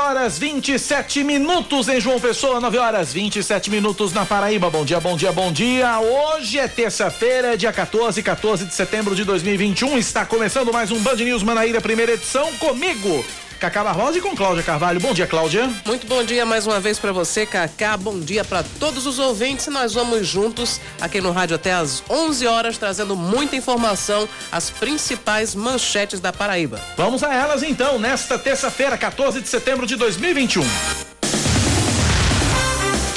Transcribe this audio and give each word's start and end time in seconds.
Horas 0.00 0.38
27 0.38 1.22
minutos 1.22 1.86
em 1.86 2.00
João 2.00 2.18
Pessoa, 2.18 2.58
9 2.58 2.78
horas 2.78 3.12
27 3.12 3.70
minutos 3.70 4.12
na 4.14 4.24
Paraíba. 4.24 4.70
Bom 4.70 4.82
dia, 4.82 4.98
bom 4.98 5.14
dia, 5.14 5.30
bom 5.30 5.52
dia. 5.52 6.00
Hoje 6.00 6.58
é 6.58 6.66
terça-feira, 6.66 7.56
dia 7.56 7.70
14, 7.70 8.22
14 8.22 8.64
de 8.64 8.74
setembro 8.74 9.14
de 9.14 9.24
2021. 9.24 9.98
Está 9.98 10.24
começando 10.24 10.72
mais 10.72 10.90
um 10.90 10.98
Band 11.00 11.16
News 11.16 11.42
Manaíra, 11.42 11.82
primeira 11.82 12.12
edição, 12.12 12.50
comigo, 12.54 13.24
Cacá 13.60 13.84
Barbosa 13.84 14.16
e 14.16 14.22
com 14.22 14.34
Cláudia 14.34 14.62
Carvalho. 14.62 14.98
Bom 14.98 15.12
dia, 15.12 15.26
Cláudia. 15.26 15.70
Muito 15.84 16.06
bom 16.06 16.24
dia 16.24 16.46
mais 16.46 16.66
uma 16.66 16.80
vez 16.80 16.98
para 16.98 17.12
você, 17.12 17.44
Cacá. 17.44 17.94
Bom 17.94 18.18
dia 18.18 18.42
para 18.42 18.64
todos 18.80 19.04
os 19.04 19.18
ouvintes. 19.18 19.66
Nós 19.66 19.92
vamos 19.92 20.26
juntos 20.26 20.80
aqui 20.98 21.20
no 21.20 21.30
rádio 21.30 21.56
até 21.56 21.74
às 21.74 22.02
11 22.08 22.46
horas, 22.46 22.78
trazendo 22.78 23.14
muita 23.14 23.56
informação, 23.56 24.26
as 24.50 24.70
principais 24.70 25.54
manchetes 25.54 26.20
da 26.20 26.32
Paraíba. 26.32 26.80
Vamos 26.96 27.22
a 27.22 27.34
elas 27.34 27.62
então, 27.62 27.98
nesta 27.98 28.38
terça-feira, 28.38 28.96
14 28.96 29.42
de 29.42 29.48
setembro 29.48 29.86
de 29.86 29.94
2021. 29.94 30.64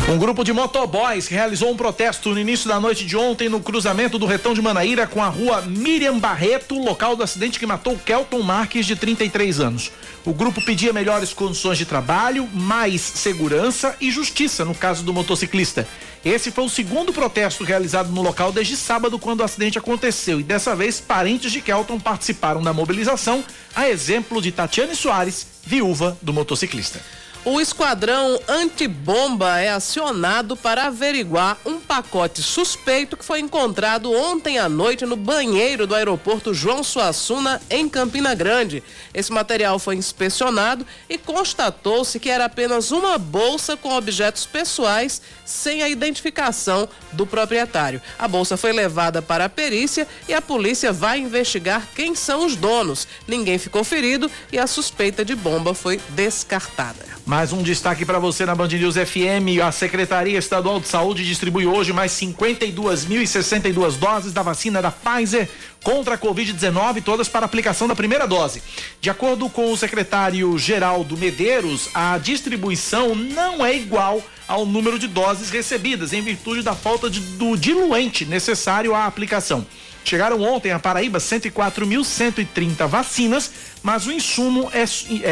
Um 0.09 0.17
grupo 0.17 0.43
de 0.43 0.51
motoboys 0.51 1.27
realizou 1.27 1.71
um 1.71 1.77
protesto 1.77 2.32
no 2.32 2.40
início 2.40 2.68
da 2.68 2.77
noite 2.77 3.05
de 3.05 3.15
ontem 3.15 3.48
no 3.48 3.62
cruzamento 3.62 4.20
do 4.20 4.26
Retão 4.26 4.54
de 4.54 4.62
Manaíra 4.62 5.07
com 5.07 5.23
a 5.23 5.29
rua 5.29 5.62
Miriam 5.62 6.20
Barreto, 6.20 6.77
local 6.77 7.15
do 7.15 7.23
acidente 7.23 7.57
que 7.57 7.65
matou 7.65 7.98
Kelton 7.98 8.41
Marques, 8.41 8.85
de 8.85 8.98
33 8.98 9.62
anos. 9.62 9.93
O 10.26 10.34
grupo 10.34 10.63
pedia 10.65 10.91
melhores 10.91 11.34
condições 11.34 11.77
de 11.77 11.85
trabalho, 11.85 12.48
mais 12.54 12.99
segurança 12.99 13.95
e 14.01 14.12
justiça 14.12 14.65
no 14.65 14.76
caso 14.76 15.04
do 15.04 15.13
motociclista. 15.13 15.87
Esse 16.23 16.51
foi 16.51 16.65
o 16.65 16.70
segundo 16.70 17.13
protesto 17.13 17.63
realizado 17.63 18.12
no 18.12 18.21
local 18.21 18.51
desde 18.51 18.76
sábado, 18.76 19.17
quando 19.17 19.40
o 19.40 19.43
acidente 19.43 19.77
aconteceu. 19.77 20.38
E 20.38 20.43
dessa 20.43 20.76
vez, 20.76 20.99
parentes 20.99 21.51
de 21.51 21.62
Kelton 21.62 21.99
participaram 21.99 22.62
da 22.62 22.73
mobilização, 22.73 23.43
a 23.73 23.90
exemplo 23.90 24.41
de 24.41 24.51
Tatiane 24.51 24.95
Soares, 24.95 25.48
viúva 25.65 26.17
do 26.21 26.34
motociclista. 26.34 26.99
O 27.46 27.60
esquadrão 27.60 28.40
antibomba 28.48 29.60
é 29.60 29.70
acionado 29.70 30.55
para 30.55 30.86
averiguar 30.86 31.58
um 31.66 31.77
pacote 31.77 32.41
suspeito 32.41 33.18
que 33.18 33.26
foi 33.26 33.41
encontrado 33.41 34.10
ontem 34.13 34.58
à 34.58 34.70
noite 34.70 35.05
no 35.05 35.18
banheiro 35.18 35.85
do 35.85 35.94
aeroporto 35.94 36.54
João 36.54 36.85
Suassuna, 36.85 37.62
em 37.70 37.90
Campina 37.90 38.34
Grande. 38.34 38.82
Esse 39.13 39.30
material 39.30 39.77
foi 39.77 39.98
inspecionado 39.98 40.88
e 41.10 41.18
constatou-se 41.18 42.18
que 42.18 42.30
era 42.30 42.46
apenas 42.46 42.91
uma 42.91 43.18
bolsa 43.18 43.76
com 43.76 43.94
objetos 43.94 44.46
pessoais 44.46 45.22
sem 45.44 45.84
a 45.84 45.90
identificação 45.90 46.88
do 47.12 47.28
proprietário. 47.28 48.02
A 48.18 48.26
bolsa 48.26 48.55
foi 48.55 48.72
levada 48.72 49.22
para 49.22 49.46
a 49.46 49.50
perícia 49.50 50.07
e 50.30 50.34
a 50.34 50.41
polícia 50.41 50.94
vai 50.94 51.20
investigar 51.20 51.90
quem 51.94 52.16
são 52.16 52.46
os 52.46 52.55
donos. 52.55 53.05
Ninguém 53.28 53.57
ficou 53.57 53.84
ferido 53.84 54.32
e 54.50 54.57
a 54.57 54.66
suspeita 54.66 55.26
de 55.26 55.35
bomba 55.35 55.74
foi 55.74 56.00
descartada. 56.12 57.04
Mais 57.26 57.54
um 57.54 57.63
destaque 57.63 58.05
para 58.05 58.20
você 58.20 58.46
na 58.46 58.54
Band 58.54 58.68
News 58.68 58.96
FM. 58.96 59.63
A 59.63 59.71
Secretaria 59.71 60.38
Estadual 60.38 60.82
de 60.82 60.90
Saúde 60.90 61.26
distribui 61.26 61.66
hoje 61.66 61.93
mais 61.93 62.12
52.062 62.12 63.98
doses 63.98 64.34
da 64.34 64.41
vacina 64.41 64.81
da 64.81 64.91
Pfizer 64.91 65.47
contra 65.81 66.16
a 66.16 66.17
Covid-19, 66.17 67.01
todas 67.01 67.29
para 67.29 67.45
aplicação 67.45 67.88
da 67.88 67.95
primeira 67.95 68.28
dose. 68.28 68.61
De 69.00 69.09
acordo 69.09 69.50
com 69.50 69.72
o 69.72 69.78
secretário 69.78 70.57
Geraldo 70.57 71.17
Medeiros, 71.17 71.89
a 71.94 72.17
distribuição 72.17 73.16
não 73.16 73.66
é 73.66 73.73
igual 73.73 74.22
ao 74.45 74.66
número 74.66 75.00
de 75.00 75.07
doses 75.07 75.50
recebidas, 75.50 76.11
em 76.11 76.22
virtude 76.22 76.61
da 76.61 76.75
falta 76.75 77.09
de, 77.09 77.22
do 77.22 77.55
diluente 77.55 78.25
necessário 78.25 78.94
à 78.94 79.05
aplicação. 79.05 79.66
Chegaram 80.03 80.41
ontem 80.41 80.72
a 80.72 80.80
Paraíba 80.80 81.18
104.130 81.19 82.88
vacinas, 82.88 83.52
mas 83.81 84.06
o 84.06 84.12
insumo 84.12 84.69
é, 84.74 84.84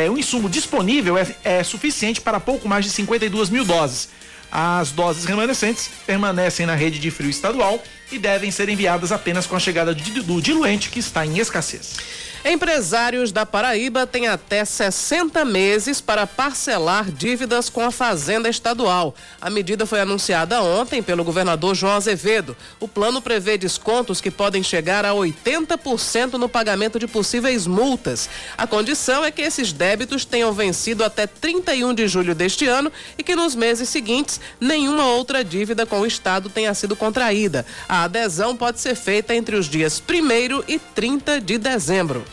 é 0.06 0.09
o 0.09 0.18
insumo 0.18 0.50
disponível 0.50 1.18
é, 1.18 1.36
é 1.44 1.64
suficiente 1.64 2.22
para 2.22 2.40
pouco 2.40 2.68
mais 2.68 2.86
de 2.86 2.92
52 2.92 3.50
mil 3.50 3.66
doses. 3.66 4.09
As 4.52 4.92
doses 4.92 5.24
remanescentes 5.26 5.90
permanecem 6.06 6.66
na 6.66 6.76
rede 6.76 7.00
de 7.00 7.09
frio 7.09 7.30
estadual 7.30 7.82
e 8.12 8.18
devem 8.18 8.52
ser 8.52 8.68
enviadas 8.68 9.12
apenas 9.12 9.48
com 9.48 9.56
a 9.56 9.59
chegada 9.59 9.94
do 9.94 10.42
diluente 10.42 10.90
que 10.90 11.00
está 11.00 11.26
em 11.26 11.40
escassez. 11.40 11.96
Empresários 12.44 13.31
da 13.31 13.46
Paraíba 13.46 14.07
têm 14.07 14.28
até 14.28 14.66
60 14.66 15.46
meses 15.46 16.02
para 16.02 16.25
parcelar 16.25 17.12
dívidas 17.12 17.69
com 17.69 17.85
a 17.85 17.91
Fazenda 17.91 18.50
Estadual. 18.50 19.13
A 19.40 19.47
medida 19.47 19.85
foi 19.85 20.00
anunciada 20.00 20.59
ontem 20.63 21.03
pelo 21.03 21.24
governador 21.24 21.75
João 21.75 21.94
Azevedo. 21.94 22.57
O 22.79 22.88
plano 22.88 23.22
prevê 23.22 23.59
descontos 23.59 24.19
que 24.19 24.31
podem 24.31 24.63
chegar 24.63 25.06
a 25.06 25.12
80% 25.12 26.34
no 26.34 26.50
pagamento 26.50 26.97
de 26.97 27.06
possíveis 27.07 27.68
multas. 27.68 28.28
A 28.58 28.66
condição 28.66 29.23
é 29.23 29.29
que 29.29 29.44
esses 29.44 29.72
débitos 29.72 30.25
tenham 30.25 30.52
vencido 30.52 31.03
até 31.03 31.28
31 31.28 31.94
de 31.94 32.08
julho 32.08 32.34
deste 32.34 32.66
ano 32.66 32.91
e 33.19 33.23
que 33.23 33.35
nos 33.35 33.53
meses 33.53 33.88
seguintes 33.88 34.40
nenhuma 34.59 35.06
outra 35.06 35.44
dívida 35.44 35.85
com 35.85 36.00
o 36.00 36.08
Estado 36.08 36.50
tenha 36.50 36.73
sido 36.73 36.96
contraída. 36.96 37.68
A 37.88 38.06
adesão 38.06 38.58
pode 38.58 38.79
ser 38.79 38.96
feita 38.96 39.35
entre 39.35 39.56
os 39.56 39.68
dias 39.68 40.02
1 40.02 40.63
e 40.68 40.79
30 40.79 41.40
de 41.40 41.59
dezembro. 41.59 42.31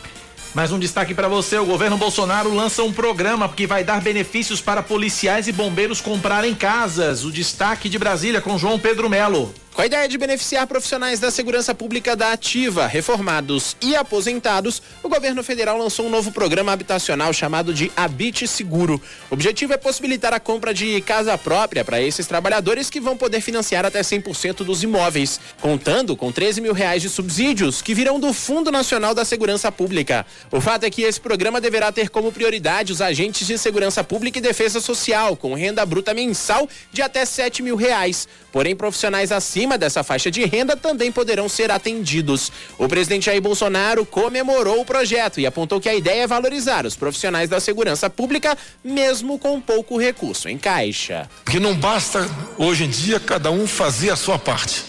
Mais 0.53 0.71
um 0.71 0.79
destaque 0.79 1.13
para 1.13 1.27
você: 1.27 1.57
o 1.57 1.65
governo 1.65 1.97
Bolsonaro 1.97 2.53
lança 2.53 2.83
um 2.83 2.91
programa 2.91 3.47
que 3.49 3.67
vai 3.67 3.83
dar 3.83 4.01
benefícios 4.01 4.59
para 4.59 4.81
policiais 4.81 5.47
e 5.47 5.51
bombeiros 5.51 6.01
comprarem 6.01 6.55
casas. 6.55 7.23
O 7.23 7.31
destaque 7.31 7.87
de 7.87 7.99
Brasília 7.99 8.41
com 8.41 8.57
João 8.57 8.79
Pedro 8.79 9.09
Melo. 9.09 9.53
Com 9.79 9.83
a 9.83 9.85
ideia 9.85 10.09
de 10.09 10.17
beneficiar 10.17 10.67
profissionais 10.67 11.21
da 11.21 11.31
segurança 11.31 11.73
pública 11.73 12.13
da 12.13 12.33
Ativa, 12.33 12.85
reformados 12.85 13.77
e 13.81 13.95
aposentados, 13.95 14.81
o 15.01 15.07
governo 15.07 15.41
federal 15.41 15.77
lançou 15.77 16.05
um 16.05 16.09
novo 16.09 16.33
programa 16.33 16.73
habitacional 16.73 17.31
chamado 17.31 17.73
de 17.73 17.89
Habite 17.95 18.45
Seguro. 18.45 19.01
O 19.31 19.35
objetivo 19.35 19.71
é 19.71 19.77
possibilitar 19.77 20.33
a 20.33 20.39
compra 20.39 20.73
de 20.73 20.99
casa 21.03 21.37
própria 21.37 21.85
para 21.85 22.01
esses 22.01 22.27
trabalhadores 22.27 22.89
que 22.89 22.99
vão 22.99 23.15
poder 23.15 23.39
financiar 23.39 23.85
até 23.85 24.01
100% 24.01 24.65
dos 24.65 24.83
imóveis, 24.83 25.39
contando 25.61 26.13
com 26.13 26.29
13 26.29 26.59
mil 26.59 26.73
reais 26.73 27.01
de 27.01 27.07
subsídios 27.07 27.81
que 27.81 27.95
virão 27.95 28.19
do 28.19 28.33
Fundo 28.33 28.73
Nacional 28.73 29.15
da 29.15 29.23
Segurança 29.23 29.71
Pública. 29.71 30.25
O 30.51 30.59
fato 30.59 30.83
é 30.83 30.89
que 30.89 31.03
esse 31.03 31.21
programa 31.21 31.61
deverá 31.61 31.89
ter 31.89 32.09
como 32.09 32.33
prioridade 32.33 32.91
os 32.91 33.01
agentes 33.01 33.47
de 33.47 33.57
segurança 33.57 34.03
pública 34.03 34.39
e 34.39 34.41
defesa 34.41 34.81
social, 34.81 35.37
com 35.37 35.53
renda 35.53 35.85
bruta 35.85 36.13
mensal 36.13 36.67
de 36.91 37.01
até 37.01 37.23
7 37.23 37.63
mil 37.63 37.77
reais. 37.77 38.27
Porém, 38.51 38.75
profissionais 38.75 39.31
acima 39.31 39.68
dessa 39.77 40.03
faixa 40.03 40.29
de 40.31 40.45
renda 40.45 40.75
também 40.75 41.11
poderão 41.11 41.47
ser 41.47 41.71
atendidos. 41.71 42.51
O 42.77 42.87
presidente 42.87 43.25
Jair 43.25 43.41
Bolsonaro 43.41 44.05
comemorou 44.05 44.81
o 44.81 44.85
projeto 44.85 45.39
e 45.39 45.45
apontou 45.45 45.79
que 45.79 45.89
a 45.89 45.95
ideia 45.95 46.23
é 46.23 46.27
valorizar 46.27 46.85
os 46.85 46.95
profissionais 46.95 47.49
da 47.49 47.59
segurança 47.59 48.09
pública, 48.09 48.57
mesmo 48.83 49.37
com 49.37 49.59
pouco 49.59 49.97
recurso 49.97 50.49
em 50.49 50.57
caixa. 50.57 51.29
Que 51.45 51.59
não 51.59 51.75
basta, 51.75 52.27
hoje 52.57 52.85
em 52.85 52.89
dia, 52.89 53.19
cada 53.19 53.51
um 53.51 53.67
fazer 53.67 54.09
a 54.09 54.15
sua 54.15 54.39
parte. 54.39 54.83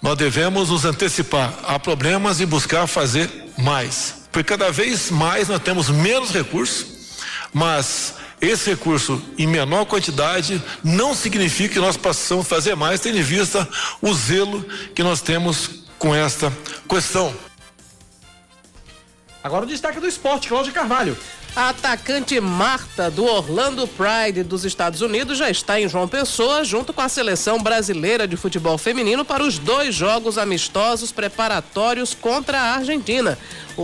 Nós 0.00 0.16
devemos 0.16 0.70
nos 0.70 0.84
antecipar 0.84 1.58
a 1.62 1.78
problemas 1.78 2.40
e 2.40 2.46
buscar 2.46 2.86
fazer 2.86 3.30
mais. 3.56 4.22
Porque 4.32 4.48
cada 4.48 4.72
vez 4.72 5.10
mais 5.10 5.48
nós 5.48 5.62
temos 5.62 5.88
menos 5.90 6.30
recursos, 6.30 6.86
mas 7.52 8.14
esse 8.42 8.70
recurso 8.70 9.22
em 9.38 9.46
menor 9.46 9.84
quantidade 9.86 10.60
não 10.82 11.14
significa 11.14 11.74
que 11.74 11.80
nós 11.80 11.96
possamos 11.96 12.48
fazer 12.48 12.74
mais, 12.74 13.00
tendo 13.00 13.16
em 13.16 13.22
vista 13.22 13.68
o 14.02 14.12
zelo 14.12 14.64
que 14.94 15.02
nós 15.02 15.20
temos 15.20 15.84
com 15.96 16.12
esta 16.12 16.52
questão. 16.88 17.32
Agora 19.44 19.64
o 19.64 19.68
destaque 19.68 20.00
do 20.00 20.08
esporte, 20.08 20.48
Cláudio 20.48 20.72
Carvalho. 20.72 21.16
A 21.54 21.68
atacante 21.68 22.40
Marta 22.40 23.10
do 23.10 23.26
Orlando 23.26 23.86
Pride 23.86 24.42
dos 24.42 24.64
Estados 24.64 25.02
Unidos 25.02 25.36
já 25.36 25.50
está 25.50 25.78
em 25.78 25.86
João 25.86 26.08
Pessoa, 26.08 26.64
junto 26.64 26.94
com 26.94 27.02
a 27.02 27.10
seleção 27.10 27.62
brasileira 27.62 28.26
de 28.26 28.38
futebol 28.38 28.78
feminino, 28.78 29.22
para 29.22 29.42
os 29.42 29.58
dois 29.58 29.94
jogos 29.94 30.38
amistosos 30.38 31.12
preparatórios 31.12 32.14
contra 32.14 32.58
a 32.58 32.76
Argentina. 32.76 33.38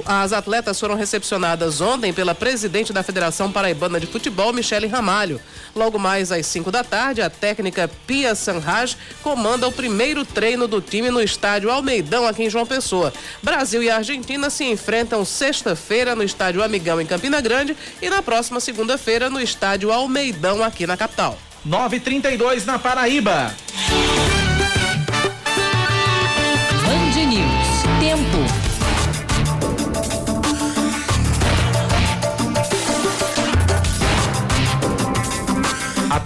As 0.05 0.32
atletas 0.32 0.79
foram 0.79 0.94
recepcionadas 0.94 1.81
ontem 1.81 2.12
pela 2.12 2.35
presidente 2.35 2.93
da 2.93 3.02
Federação 3.02 3.50
Paraibana 3.50 3.99
de 3.99 4.06
Futebol, 4.06 4.52
Michele 4.52 4.87
Ramalho. 4.87 5.40
Logo 5.75 5.99
mais 5.99 6.31
às 6.31 6.46
5 6.46 6.70
da 6.70 6.85
tarde, 6.85 7.23
a 7.23 7.31
técnica 7.31 7.90
Pia 8.06 8.35
Sanraj 8.35 8.96
comanda 9.23 9.67
o 9.67 9.73
primeiro 9.73 10.25
treino 10.25 10.67
do 10.67 10.81
time 10.81 11.11
no 11.11 11.23
estádio 11.23 11.70
Almeidão, 11.70 12.26
aqui 12.26 12.44
em 12.44 12.50
João 12.50 12.67
Pessoa. 12.67 13.12
Brasil 13.43 13.82
e 13.82 13.90
Argentina 13.90 14.50
se 14.50 14.64
enfrentam 14.64 15.25
sexta-feira 15.25 16.14
no 16.14 16.23
estádio 16.23 16.62
Amigão, 16.62 17.00
em 17.00 17.06
Campina 17.06 17.40
Grande, 17.40 17.76
e 18.00 18.11
na 18.11 18.23
próxima 18.23 18.61
segunda-feira 18.61 19.31
no 19.31 19.40
estádio 19.40 19.93
Almeidão, 19.93 20.62
aqui 20.62 20.87
na 20.87 20.96
capital. 20.96 21.38
932 21.64 22.64
na 22.64 22.79
Paraíba. 22.79 23.55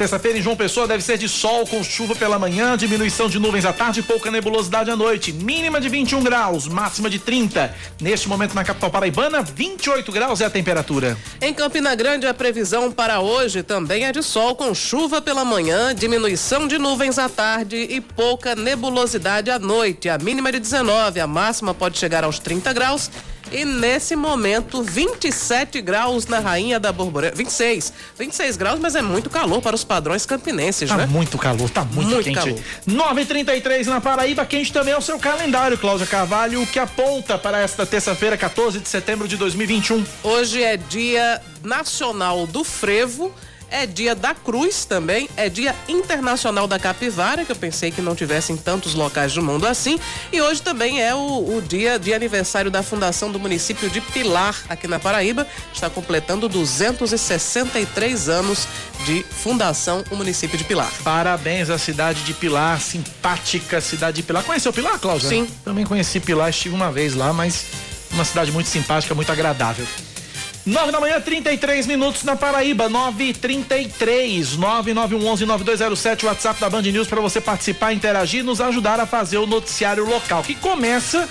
Terça-feira 0.03 0.37
em 0.37 0.43
João 0.43 0.57
Pessoa 0.57 0.89
deve 0.89 1.01
ser 1.01 1.17
de 1.17 1.29
sol 1.29 1.65
com 1.65 1.81
chuva 1.85 2.17
pela 2.17 2.37
manhã, 2.37 2.77
diminuição 2.77 3.29
de 3.29 3.39
nuvens 3.39 3.65
à 3.65 3.73
tarde 3.73 4.01
e 4.01 4.03
pouca 4.03 4.33
nebulosidade 4.33 4.91
à 4.91 4.97
noite. 4.97 5.33
Mínima 5.33 5.81
de 5.81 5.89
21 5.89 6.25
graus, 6.25 6.67
máxima 6.67 7.09
de 7.09 7.21
30. 7.21 7.73
Neste 8.01 8.29
momento 8.29 8.53
na 8.53 8.65
capital 8.65 8.91
paraibana, 8.91 9.43
28 9.43 10.11
graus 10.11 10.41
é 10.41 10.47
a 10.47 10.51
temperatura. 10.51 11.17
Em 11.41 11.55
Campina 11.55 11.95
Grande, 11.95 12.27
a 12.27 12.35
previsão 12.35 12.91
para 12.91 13.21
hoje 13.21 13.63
também 13.63 14.05
é 14.05 14.11
de 14.11 14.25
sol 14.25 14.57
com 14.57 14.75
chuva 14.75 15.23
pela 15.23 15.45
manhã, 15.45 15.95
diminuição 15.95 16.67
de 16.67 16.79
nuvens 16.79 17.17
à 17.17 17.29
tarde 17.29 17.77
e 17.77 18.01
pouca 18.01 18.57
nebulosidade 18.57 19.53
à 19.53 19.59
noite. 19.61 20.09
A 20.09 20.19
mínima 20.19 20.51
de 20.51 20.59
19, 20.59 21.21
a 21.21 21.29
máxima 21.29 21.73
pode 21.73 21.97
chegar 21.97 22.25
aos 22.25 22.41
30 22.41 22.73
graus 22.73 23.09
e 23.53 23.65
nesse 23.65 24.17
momento, 24.17 24.83
27 24.83 25.81
graus 25.81 26.27
na 26.27 26.39
Rainha 26.39 26.81
da 26.81 26.91
Borborema. 26.91 27.35
26. 27.35 27.93
26 28.19 28.57
graus, 28.57 28.81
mas 28.81 28.95
é 28.95 29.03
muito 29.03 29.29
calor 29.29 29.61
para 29.61 29.77
os 29.77 29.85
padrões 29.85 30.25
campinenses, 30.25 30.89
tá 30.89 30.97
né? 30.97 31.07
muito 31.07 31.37
calor, 31.37 31.69
tá 31.69 31.85
muito, 31.85 32.11
muito 32.11 32.25
quente. 32.25 32.35
Calor. 32.35 33.15
9:33 33.15 33.87
na 33.87 34.01
Paraíba, 34.01 34.45
quente 34.47 34.73
também 34.73 34.95
é 34.95 34.97
o 34.97 35.03
seu 35.03 35.19
calendário, 35.19 35.77
Cláudia 35.77 36.07
Carvalho, 36.07 36.67
que 36.67 36.79
aponta 36.79 37.39
para 37.39 37.61
esta 37.61 37.85
terça-feira, 37.85 38.37
14 38.37 38.81
de 38.81 38.89
setembro 38.89 39.29
de 39.29 39.37
2021. 39.37 40.05
Hoje 40.23 40.63
é 40.63 40.77
Dia 40.77 41.41
Nacional 41.63 42.47
do 42.47 42.65
Frevo 42.65 43.33
é 43.73 43.87
dia 43.87 44.15
da 44.15 44.35
Cruz 44.35 44.85
também, 44.85 45.29
é 45.37 45.49
dia 45.49 45.75
internacional 45.89 46.69
da 46.69 46.79
capivara, 46.79 47.45
que 47.45 47.51
eu 47.51 47.57
pensei 47.57 47.91
que 47.91 48.03
não 48.03 48.15
tivesse 48.15 48.53
em 48.53 48.57
tantos 48.57 48.95
locais 48.95 49.33
do 49.33 49.43
mundo 49.43 49.67
assim. 49.67 49.99
E 50.31 50.41
hoje 50.41 50.63
também 50.63 51.03
é 51.03 51.15
o, 51.15 51.57
o 51.57 51.63
dia 51.63 51.99
de 51.99 52.13
aniversário 52.13 52.71
da 52.71 52.83
fundação 52.83 53.33
do 53.33 53.41
município 53.41 53.89
de 53.89 54.01
Pilar, 54.01 54.55
aqui 54.69 54.87
na 54.87 55.01
Paraíba. 55.01 55.47
Está 55.73 55.89
completando 55.89 56.49
263 56.49 58.29
anos 58.29 58.69
de 59.07 59.25
fundação 59.25 60.05
o 60.11 60.17
município 60.17 60.59
de 60.59 60.65
Pilar. 60.65 60.93
Parabéns 61.03 61.71
à 61.71 61.79
cidade 61.79 62.23
de 62.23 62.35
Pilar, 62.35 62.81
simpática 62.81 63.81
cidade 63.81 64.17
de 64.17 64.23
Pilar. 64.23 64.45
Conheceu 64.45 64.73
Pilar, 64.73 64.99
Cláudia? 64.99 65.29
Sim. 65.29 65.49
Também 65.65 65.87
conheci 65.87 66.21
Pilar, 66.21 66.51
estive 66.51 66.75
uma 66.75 66.93
vez 66.93 67.15
lá, 67.15 67.33
mas 67.33 67.65
uma 68.13 68.25
cidade 68.25 68.53
muito 68.53 68.69
simpática, 68.69 69.15
muito 69.15 69.33
agradável. 69.33 69.87
9 70.65 70.93
da 70.93 71.01
manhã, 71.01 71.21
33 71.21 71.89
minutos 71.89 72.23
na 72.23 72.37
Paraíba, 72.37 72.89
933 72.89 74.57
9911 74.57 75.45
9207 75.45 76.27
WhatsApp 76.27 76.61
da 76.61 76.71
Band 76.71 76.83
News 76.83 77.09
para 77.09 77.21
você 77.21 77.41
participar, 77.41 77.93
interagir 77.93 78.41
e 78.41 78.43
nos 78.45 78.61
ajudar 78.61 79.01
a 79.01 79.07
fazer 79.07 79.39
o 79.39 79.47
noticiário 79.47 80.09
local, 80.09 80.45
que 80.45 80.55
começa 80.55 81.29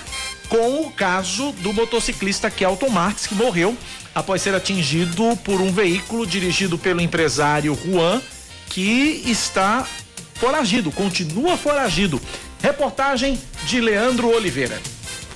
com 0.50 0.82
o 0.82 0.90
caso 0.90 1.50
do 1.60 1.72
motociclista 1.72 2.50
Kelton 2.50 2.90
Marques, 2.90 3.26
que 3.26 3.34
morreu 3.34 3.74
após 4.14 4.42
ser 4.42 4.54
atingido 4.54 5.34
por 5.42 5.62
um 5.62 5.72
veículo 5.72 6.26
dirigido 6.26 6.76
pelo 6.76 7.00
empresário 7.00 7.74
Juan, 7.86 8.20
que 8.68 9.22
está 9.24 9.86
foragido, 10.34 10.92
continua 10.92 11.56
foragido. 11.56 12.20
Reportagem 12.62 13.40
de 13.64 13.80
Leandro 13.80 14.28
Oliveira. 14.28 14.78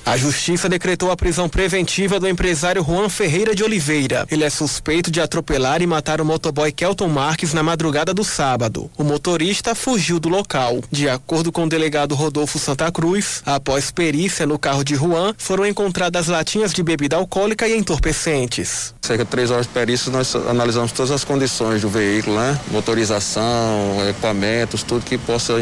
A 0.07 0.15
justiça 0.15 0.69
decretou 0.69 1.11
a 1.11 1.17
prisão 1.17 1.49
preventiva 1.49 2.17
do 2.17 2.29
empresário 2.29 2.81
Juan 2.81 3.09
Ferreira 3.09 3.53
de 3.53 3.61
Oliveira. 3.61 4.25
Ele 4.31 4.45
é 4.45 4.49
suspeito 4.49 5.11
de 5.11 5.19
atropelar 5.19 5.81
e 5.81 5.85
matar 5.85 6.21
o 6.21 6.25
motoboy 6.25 6.71
Kelton 6.71 7.09
Marques 7.09 7.51
na 7.53 7.61
madrugada 7.61 8.13
do 8.13 8.23
sábado. 8.23 8.89
O 8.97 9.03
motorista 9.03 9.75
fugiu 9.75 10.17
do 10.17 10.29
local. 10.29 10.81
De 10.89 11.09
acordo 11.09 11.51
com 11.51 11.65
o 11.65 11.69
delegado 11.69 12.15
Rodolfo 12.15 12.57
Santa 12.57 12.89
Cruz, 12.89 13.41
após 13.45 13.91
perícia 13.91 14.45
no 14.45 14.57
carro 14.57 14.81
de 14.81 14.95
Juan, 14.95 15.35
foram 15.37 15.65
encontradas 15.65 16.27
latinhas 16.27 16.71
de 16.71 16.81
bebida 16.81 17.17
alcoólica 17.17 17.67
e 17.67 17.75
entorpecentes. 17.75 18.93
Cerca 19.01 19.25
de 19.25 19.29
três 19.29 19.51
horas 19.51 19.65
de 19.67 19.73
perícia, 19.73 20.09
nós 20.09 20.33
analisamos 20.35 20.93
todas 20.93 21.11
as 21.11 21.25
condições 21.25 21.81
do 21.81 21.89
veículo, 21.89 22.37
né? 22.37 22.57
Motorização, 22.71 24.07
equipamentos, 24.09 24.83
tudo 24.83 25.03
que 25.03 25.17
possa 25.17 25.53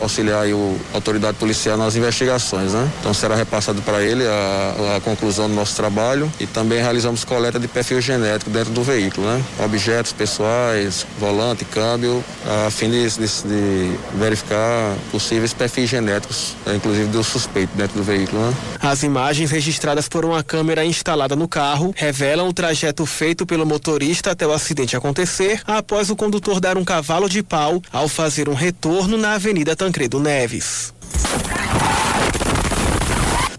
auxiliar 0.00 0.44
a 0.44 0.94
autoridade 0.96 1.38
policial 1.38 1.76
nas 1.76 1.94
investigações, 1.94 2.72
né? 2.72 2.90
Então 2.98 3.14
será 3.14 3.36
repassado 3.36 3.80
para 3.82 3.91
para 3.92 4.02
ele 4.02 4.26
a, 4.26 4.96
a, 4.96 5.00
conclusão 5.02 5.50
do 5.50 5.54
nosso 5.54 5.76
trabalho 5.76 6.32
e 6.40 6.46
também 6.46 6.80
realizamos 6.80 7.24
coleta 7.24 7.60
de 7.60 7.68
perfil 7.68 8.00
genético 8.00 8.50
dentro 8.50 8.72
do 8.72 8.82
veículo, 8.82 9.26
né? 9.26 9.44
Objetos 9.62 10.14
pessoais, 10.14 11.06
volante, 11.20 11.66
câmbio, 11.66 12.24
a 12.66 12.70
fim 12.70 12.88
de, 12.90 13.06
de, 13.10 13.26
de 13.26 13.98
verificar 14.14 14.96
possíveis 15.10 15.52
perfis 15.52 15.90
genéticos, 15.90 16.56
né? 16.64 16.76
inclusive 16.76 17.08
do 17.08 17.22
suspeito 17.22 17.76
dentro 17.76 17.98
do 17.98 18.02
veículo, 18.02 18.40
né? 18.40 18.54
As 18.80 19.02
imagens 19.02 19.50
registradas 19.50 20.08
por 20.08 20.24
uma 20.24 20.42
câmera 20.42 20.86
instalada 20.86 21.36
no 21.36 21.46
carro 21.46 21.92
revelam 21.94 22.48
o 22.48 22.52
trajeto 22.54 23.04
feito 23.04 23.44
pelo 23.44 23.66
motorista 23.66 24.30
até 24.30 24.46
o 24.46 24.54
acidente 24.54 24.96
acontecer, 24.96 25.60
após 25.66 26.08
o 26.08 26.16
condutor 26.16 26.60
dar 26.60 26.78
um 26.78 26.84
cavalo 26.84 27.28
de 27.28 27.42
pau 27.42 27.82
ao 27.92 28.08
fazer 28.08 28.48
um 28.48 28.54
retorno 28.54 29.18
na 29.18 29.34
Avenida 29.34 29.76
Tancredo 29.76 30.18
Neves. 30.18 30.94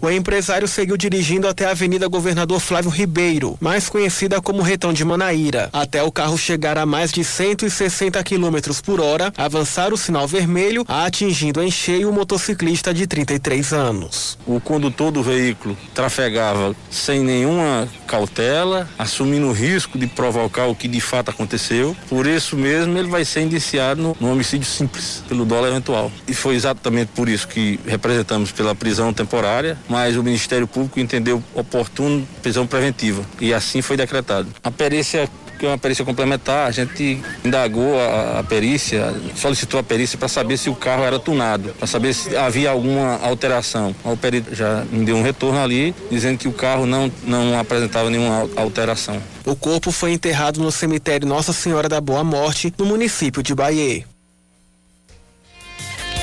O 0.04 0.10
empresário 0.10 0.68
seguiu 0.68 0.98
dirigindo 0.98 1.48
até 1.48 1.64
a 1.64 1.70
Avenida 1.70 2.06
Governador 2.08 2.60
Flávio 2.60 2.90
Ribeiro, 2.90 3.56
mais 3.58 3.88
conhecida 3.88 4.38
como 4.38 4.60
Retão 4.60 4.92
de 4.92 5.02
Manaíra, 5.02 5.70
até 5.72 6.02
o 6.02 6.12
carro 6.12 6.36
chegar 6.36 6.76
a 6.76 6.84
mais 6.84 7.10
de 7.10 7.24
160 7.24 8.22
km 8.22 8.82
por 8.84 9.00
hora, 9.00 9.32
avançar 9.34 9.94
o 9.94 9.96
sinal 9.96 10.28
vermelho, 10.28 10.84
atingindo 10.86 11.62
em 11.62 11.70
cheio 11.70 12.10
o 12.10 12.12
motociclista 12.12 12.92
de 12.92 13.06
33 13.06 13.72
anos. 13.72 14.36
O 14.46 14.60
condutor 14.60 15.10
do 15.10 15.22
veículo 15.22 15.74
trafegava 15.94 16.76
sem 16.90 17.24
nenhuma 17.24 17.88
cautela, 18.06 18.86
assumindo 18.98 19.46
o 19.46 19.52
risco 19.52 19.98
de 19.98 20.06
provocar 20.06 20.66
o 20.66 20.74
que 20.74 20.86
de 20.86 21.00
fato 21.00 21.30
aconteceu. 21.30 21.96
Por 22.10 22.26
isso 22.26 22.58
mesmo, 22.58 22.98
ele 22.98 23.08
vai 23.08 23.24
ser 23.24 23.40
indiciado 23.40 24.02
no, 24.02 24.16
no 24.20 24.32
homicídio 24.32 24.68
simples, 24.68 25.24
pelo 25.26 25.46
dólar 25.46 25.68
eventual. 25.68 26.12
E 26.28 26.34
foi 26.34 26.56
exatamente 26.56 27.10
por 27.14 27.26
isso 27.26 27.48
que 27.48 27.80
representamos 27.86 28.52
pela 28.52 28.74
prisão 28.74 29.10
temporária 29.10 29.78
mas 29.94 30.16
o 30.16 30.24
Ministério 30.24 30.66
Público 30.66 30.98
entendeu 30.98 31.40
oportuno 31.54 32.26
prisão 32.42 32.66
preventiva 32.66 33.24
e 33.40 33.54
assim 33.54 33.80
foi 33.80 33.96
decretado. 33.96 34.48
A 34.60 34.68
perícia 34.68 35.30
que 35.56 35.64
é 35.64 35.68
uma 35.68 35.78
perícia 35.78 36.04
complementar, 36.04 36.66
a 36.66 36.72
gente 36.72 37.22
indagou 37.44 37.96
a, 37.96 38.40
a 38.40 38.42
perícia, 38.42 39.14
solicitou 39.36 39.78
a 39.78 39.84
perícia 39.84 40.18
para 40.18 40.26
saber 40.26 40.56
se 40.56 40.68
o 40.68 40.74
carro 40.74 41.04
era 41.04 41.16
tunado, 41.16 41.72
para 41.78 41.86
saber 41.86 42.12
se 42.12 42.36
havia 42.36 42.70
alguma 42.70 43.20
alteração. 43.22 43.94
O 44.02 44.16
perito 44.16 44.52
já 44.52 44.84
me 44.90 45.04
deu 45.04 45.14
um 45.14 45.22
retorno 45.22 45.62
ali, 45.62 45.94
dizendo 46.10 46.38
que 46.38 46.48
o 46.48 46.52
carro 46.52 46.86
não, 46.86 47.08
não 47.22 47.56
apresentava 47.56 48.10
nenhuma 48.10 48.50
alteração. 48.56 49.22
O 49.46 49.54
corpo 49.54 49.92
foi 49.92 50.10
enterrado 50.10 50.60
no 50.60 50.72
cemitério 50.72 51.24
Nossa 51.24 51.52
Senhora 51.52 51.88
da 51.88 52.00
Boa 52.00 52.24
Morte, 52.24 52.74
no 52.76 52.84
município 52.84 53.44
de 53.44 53.54
Bahia. 53.54 54.04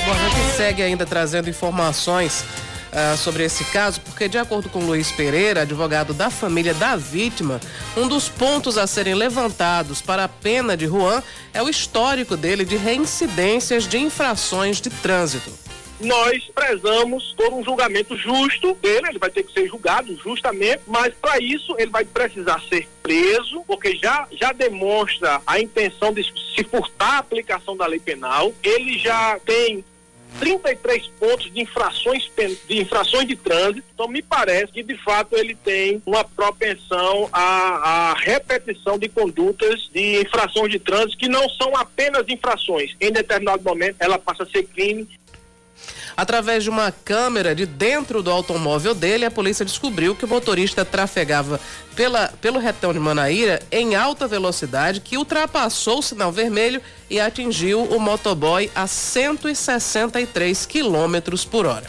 Bom, 0.04 0.12
a 0.12 0.28
gente 0.28 0.56
segue 0.58 0.82
ainda 0.82 1.06
trazendo 1.06 1.48
informações 1.48 2.44
uh, 2.92 3.16
sobre 3.16 3.44
esse 3.44 3.64
caso, 3.66 4.00
porque, 4.02 4.28
de 4.28 4.38
acordo 4.38 4.68
com 4.68 4.80
Luiz 4.80 5.10
Pereira, 5.10 5.62
advogado 5.62 6.12
da 6.12 6.30
família 6.30 6.74
da 6.74 6.96
vítima, 6.96 7.60
um 7.96 8.06
dos 8.06 8.28
pontos 8.28 8.76
a 8.78 8.86
serem 8.86 9.14
levantados 9.14 10.00
para 10.00 10.24
a 10.24 10.28
pena 10.28 10.76
de 10.76 10.86
Juan 10.86 11.22
é 11.52 11.62
o 11.62 11.68
histórico 11.68 12.36
dele 12.36 12.64
de 12.64 12.76
reincidências 12.76 13.86
de 13.88 13.98
infrações 13.98 14.80
de 14.80 14.90
trânsito. 14.90 15.50
Nós 16.00 16.50
prezamos 16.52 17.32
por 17.36 17.52
um 17.52 17.62
julgamento 17.62 18.16
justo 18.16 18.74
dele, 18.74 19.08
ele 19.08 19.18
vai 19.20 19.30
ter 19.30 19.44
que 19.44 19.52
ser 19.52 19.68
julgado 19.68 20.16
justamente, 20.16 20.80
mas 20.84 21.14
para 21.14 21.38
isso 21.38 21.76
ele 21.78 21.92
vai 21.92 22.04
precisar 22.04 22.60
ser 22.68 22.88
preso, 23.00 23.62
porque 23.66 23.94
já, 23.96 24.26
já 24.32 24.52
demonstra 24.52 25.40
a 25.46 25.60
intenção 25.60 26.12
de 26.12 26.24
se 26.24 26.64
furtar 26.64 27.14
a 27.14 27.18
aplicação 27.18 27.76
da 27.76 27.86
lei 27.86 28.00
penal, 28.00 28.52
ele 28.64 28.98
já 28.98 29.38
tem 29.46 29.84
33 30.38 31.08
pontos 31.18 31.52
de 31.52 31.60
infrações 31.60 32.30
de 32.68 32.80
infrações 32.80 33.26
de 33.26 33.36
trânsito. 33.36 33.84
Então 33.94 34.08
me 34.08 34.22
parece 34.22 34.72
que 34.72 34.82
de 34.82 34.96
fato 35.02 35.36
ele 35.36 35.54
tem 35.54 36.02
uma 36.04 36.24
propensão 36.24 37.28
à, 37.32 38.10
à 38.10 38.14
repetição 38.14 38.98
de 38.98 39.08
condutas 39.08 39.88
de 39.92 40.22
infrações 40.22 40.70
de 40.70 40.78
trânsito 40.78 41.18
que 41.18 41.28
não 41.28 41.48
são 41.50 41.76
apenas 41.76 42.28
infrações. 42.28 42.94
Em 43.00 43.12
determinado 43.12 43.62
momento 43.62 43.96
ela 43.98 44.18
passa 44.18 44.42
a 44.42 44.46
ser 44.46 44.64
crime 44.64 45.08
Através 46.16 46.62
de 46.64 46.70
uma 46.70 46.92
câmera 46.92 47.54
de 47.54 47.66
dentro 47.66 48.22
do 48.22 48.30
automóvel 48.30 48.94
dele, 48.94 49.24
a 49.24 49.30
polícia 49.30 49.64
descobriu 49.64 50.14
que 50.14 50.24
o 50.24 50.28
motorista 50.28 50.84
trafegava 50.84 51.60
pela, 51.96 52.28
pelo 52.40 52.58
retão 52.58 52.92
de 52.92 52.98
Manaíra 52.98 53.60
em 53.70 53.94
alta 53.94 54.26
velocidade, 54.26 55.00
que 55.00 55.16
ultrapassou 55.16 55.98
o 55.98 56.02
sinal 56.02 56.32
vermelho 56.32 56.80
e 57.08 57.20
atingiu 57.20 57.82
o 57.82 57.98
motoboy 57.98 58.70
a 58.74 58.86
163 58.86 60.66
quilômetros 60.66 61.44
por 61.44 61.66
hora. 61.66 61.86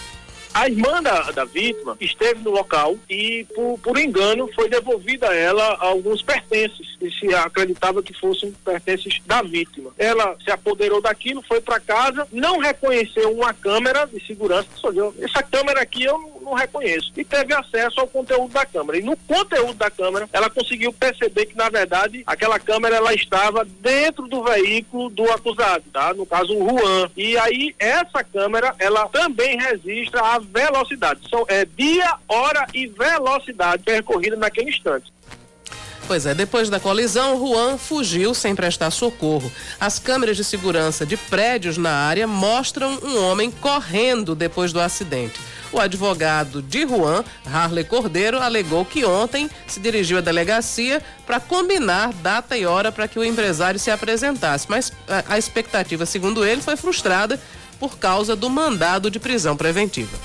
A 0.53 0.67
irmã 0.67 1.01
da, 1.01 1.31
da 1.31 1.45
vítima 1.45 1.97
esteve 1.99 2.43
no 2.43 2.51
local 2.51 2.95
e, 3.09 3.45
por, 3.55 3.79
por 3.79 3.97
engano, 3.97 4.47
foi 4.53 4.69
devolvida 4.69 5.29
a 5.29 5.35
ela 5.35 5.77
alguns 5.79 6.21
pertences 6.21 6.92
e 7.05 7.11
se 7.11 7.33
acreditava 7.33 8.01
que 8.01 8.13
fossem 8.13 8.51
pertences 8.63 9.19
da 9.25 9.41
vítima. 9.41 9.91
Ela 9.97 10.35
se 10.43 10.51
apoderou 10.51 11.01
daquilo, 11.01 11.41
foi 11.41 11.61
para 11.61 11.79
casa, 11.79 12.27
não 12.31 12.59
reconheceu 12.59 13.31
uma 13.31 13.53
câmera 13.53 14.05
de 14.05 14.25
segurança, 14.25 14.67
só 14.75 14.89
essa 15.19 15.43
câmera 15.43 15.81
aqui 15.81 16.03
eu 16.03 16.17
não, 16.17 16.41
não 16.41 16.53
reconheço. 16.53 17.11
E 17.15 17.23
teve 17.23 17.53
acesso 17.53 17.99
ao 17.99 18.07
conteúdo 18.07 18.51
da 18.53 18.65
câmera. 18.65 18.99
E 18.99 19.01
no 19.01 19.17
conteúdo 19.17 19.73
da 19.73 19.89
câmera, 19.89 20.29
ela 20.31 20.49
conseguiu 20.49 20.93
perceber 20.93 21.45
que, 21.47 21.57
na 21.57 21.69
verdade, 21.69 22.23
aquela 22.25 22.59
câmera 22.59 22.97
ela 22.97 23.13
estava 23.13 23.65
dentro 23.65 24.27
do 24.27 24.43
veículo 24.43 25.09
do 25.09 25.29
acusado, 25.31 25.83
tá? 25.91 26.13
No 26.13 26.25
caso, 26.25 26.55
o 26.55 26.69
Juan. 26.69 27.09
E 27.15 27.37
aí, 27.37 27.75
essa 27.79 28.23
câmera, 28.23 28.75
ela 28.79 29.07
também 29.09 29.57
registra 29.57 30.21
a 30.21 30.39
velocidade. 30.39 31.27
São, 31.29 31.45
é 31.47 31.65
dia, 31.65 32.15
hora 32.27 32.67
e 32.73 32.87
velocidade 32.87 33.83
percorrida 33.83 34.35
naquele 34.35 34.69
instante. 34.69 35.11
Pois 36.05 36.25
é, 36.25 36.35
depois 36.35 36.69
da 36.69 36.79
colisão, 36.79 37.39
Juan 37.39 37.77
fugiu 37.77 38.33
sem 38.33 38.53
prestar 38.53 38.91
socorro. 38.91 39.51
As 39.79 39.99
câmeras 39.99 40.35
de 40.35 40.43
segurança 40.43 41.05
de 41.05 41.15
prédios 41.15 41.77
na 41.77 41.91
área 41.91 42.27
mostram 42.27 42.99
um 43.01 43.23
homem 43.23 43.49
correndo 43.49 44.35
depois 44.35 44.73
do 44.73 44.81
acidente. 44.81 45.39
O 45.71 45.79
advogado 45.79 46.61
de 46.61 46.81
Juan, 46.85 47.23
Harley 47.51 47.83
Cordeiro, 47.83 48.39
alegou 48.39 48.85
que 48.85 49.05
ontem 49.05 49.49
se 49.65 49.79
dirigiu 49.79 50.19
à 50.19 50.21
delegacia 50.21 51.01
para 51.25 51.39
combinar 51.39 52.13
data 52.13 52.55
e 52.55 52.65
hora 52.65 52.91
para 52.91 53.07
que 53.07 53.17
o 53.17 53.23
empresário 53.23 53.79
se 53.79 53.89
apresentasse, 53.89 54.67
mas 54.69 54.91
a 55.27 55.37
expectativa, 55.37 56.05
segundo 56.05 56.45
ele, 56.45 56.61
foi 56.61 56.75
frustrada 56.75 57.39
por 57.79 57.97
causa 57.97 58.35
do 58.35 58.49
mandado 58.49 59.09
de 59.09 59.19
prisão 59.19 59.57
preventiva. 59.57 60.15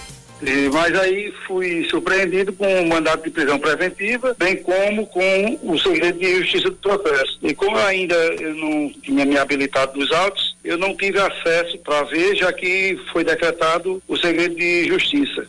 E, 0.42 0.68
mas 0.72 0.94
aí 0.98 1.32
fui 1.46 1.84
surpreendido 1.84 2.52
com 2.52 2.82
o 2.82 2.88
mandato 2.88 3.24
de 3.24 3.30
prisão 3.30 3.58
preventiva, 3.58 4.36
bem 4.38 4.56
como 4.56 5.06
com 5.06 5.58
o 5.62 5.78
segredo 5.78 6.18
de 6.18 6.36
justiça 6.38 6.70
do 6.70 6.76
processo. 6.76 7.38
E 7.42 7.54
como 7.54 7.76
ainda 7.76 8.14
eu 8.14 8.54
não 8.54 8.90
tinha 9.02 9.24
me 9.24 9.36
habilitado 9.36 9.98
nos 9.98 10.12
autos, 10.12 10.56
eu 10.64 10.78
não 10.78 10.96
tive 10.96 11.18
acesso 11.18 11.78
para 11.78 12.04
ver, 12.04 12.36
já 12.36 12.52
que 12.52 12.98
foi 13.12 13.24
decretado 13.24 14.02
o 14.06 14.16
segredo 14.16 14.54
de 14.54 14.86
justiça. 14.86 15.46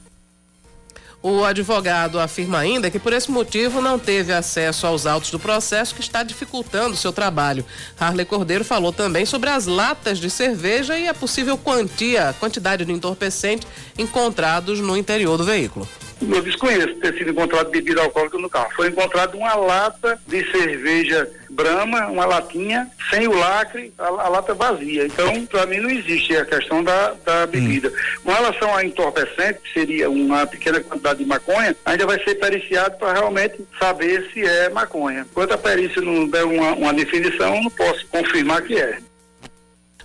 O 1.21 1.43
advogado 1.43 2.17
afirma 2.17 2.59
ainda 2.59 2.89
que 2.89 2.97
por 2.97 3.11
esse 3.11 3.29
motivo 3.29 3.81
não 3.81 3.99
teve 3.99 4.31
acesso 4.31 4.87
aos 4.87 5.05
autos 5.05 5.31
do 5.31 5.37
processo 5.37 5.93
que 5.93 5.99
está 5.99 6.23
dificultando 6.23 6.95
seu 6.95 7.11
trabalho. 7.11 7.65
Harley 7.99 8.25
Cordeiro 8.25 8.63
falou 8.63 8.93
também 8.93 9.25
sobre 9.25 9.49
as 9.49 9.65
latas 9.65 10.17
de 10.17 10.29
cerveja 10.29 10.97
e 10.97 11.09
a 11.09 11.13
possível 11.13 11.57
quantia, 11.57 12.33
quantidade 12.39 12.85
de 12.85 12.93
entorpecente 12.93 13.67
encontrados 13.97 14.79
no 14.79 14.95
interior 14.95 15.37
do 15.37 15.43
veículo 15.43 15.87
eu 16.21 16.41
desconheço 16.41 16.95
ter 16.95 17.17
sido 17.17 17.31
encontrado 17.31 17.69
bebida 17.69 18.01
alcoólica 18.01 18.37
no 18.37 18.49
carro. 18.49 18.69
Foi 18.75 18.87
encontrado 18.87 19.37
uma 19.37 19.55
lata 19.55 20.19
de 20.27 20.49
cerveja 20.51 21.29
Brahma, 21.49 22.07
uma 22.07 22.25
latinha, 22.25 22.87
sem 23.09 23.27
o 23.27 23.33
lacre, 23.35 23.91
a, 23.97 24.05
a 24.05 24.29
lata 24.29 24.53
vazia. 24.53 25.05
Então, 25.05 25.45
para 25.45 25.65
mim 25.65 25.79
não 25.79 25.89
existe 25.89 26.35
a 26.37 26.45
questão 26.45 26.83
da, 26.83 27.15
da 27.25 27.47
bebida. 27.47 27.89
Hum. 27.89 28.21
Com 28.23 28.31
relação 28.31 28.75
a 28.75 28.85
entorpecente, 28.85 29.59
que 29.63 29.73
seria 29.73 30.09
uma 30.09 30.45
pequena 30.45 30.79
quantidade 30.79 31.19
de 31.19 31.25
maconha, 31.25 31.75
ainda 31.83 32.05
vai 32.05 32.23
ser 32.23 32.35
periciado 32.35 32.97
para 32.97 33.13
realmente 33.13 33.65
saber 33.79 34.29
se 34.33 34.41
é 34.45 34.69
maconha. 34.69 35.25
Enquanto 35.29 35.53
a 35.53 35.57
perícia 35.57 36.01
não 36.01 36.27
der 36.27 36.43
uma, 36.43 36.73
uma 36.73 36.93
definição, 36.93 37.55
eu 37.55 37.63
não 37.63 37.71
posso 37.71 38.05
confirmar 38.07 38.61
que 38.61 38.79
é. 38.79 38.99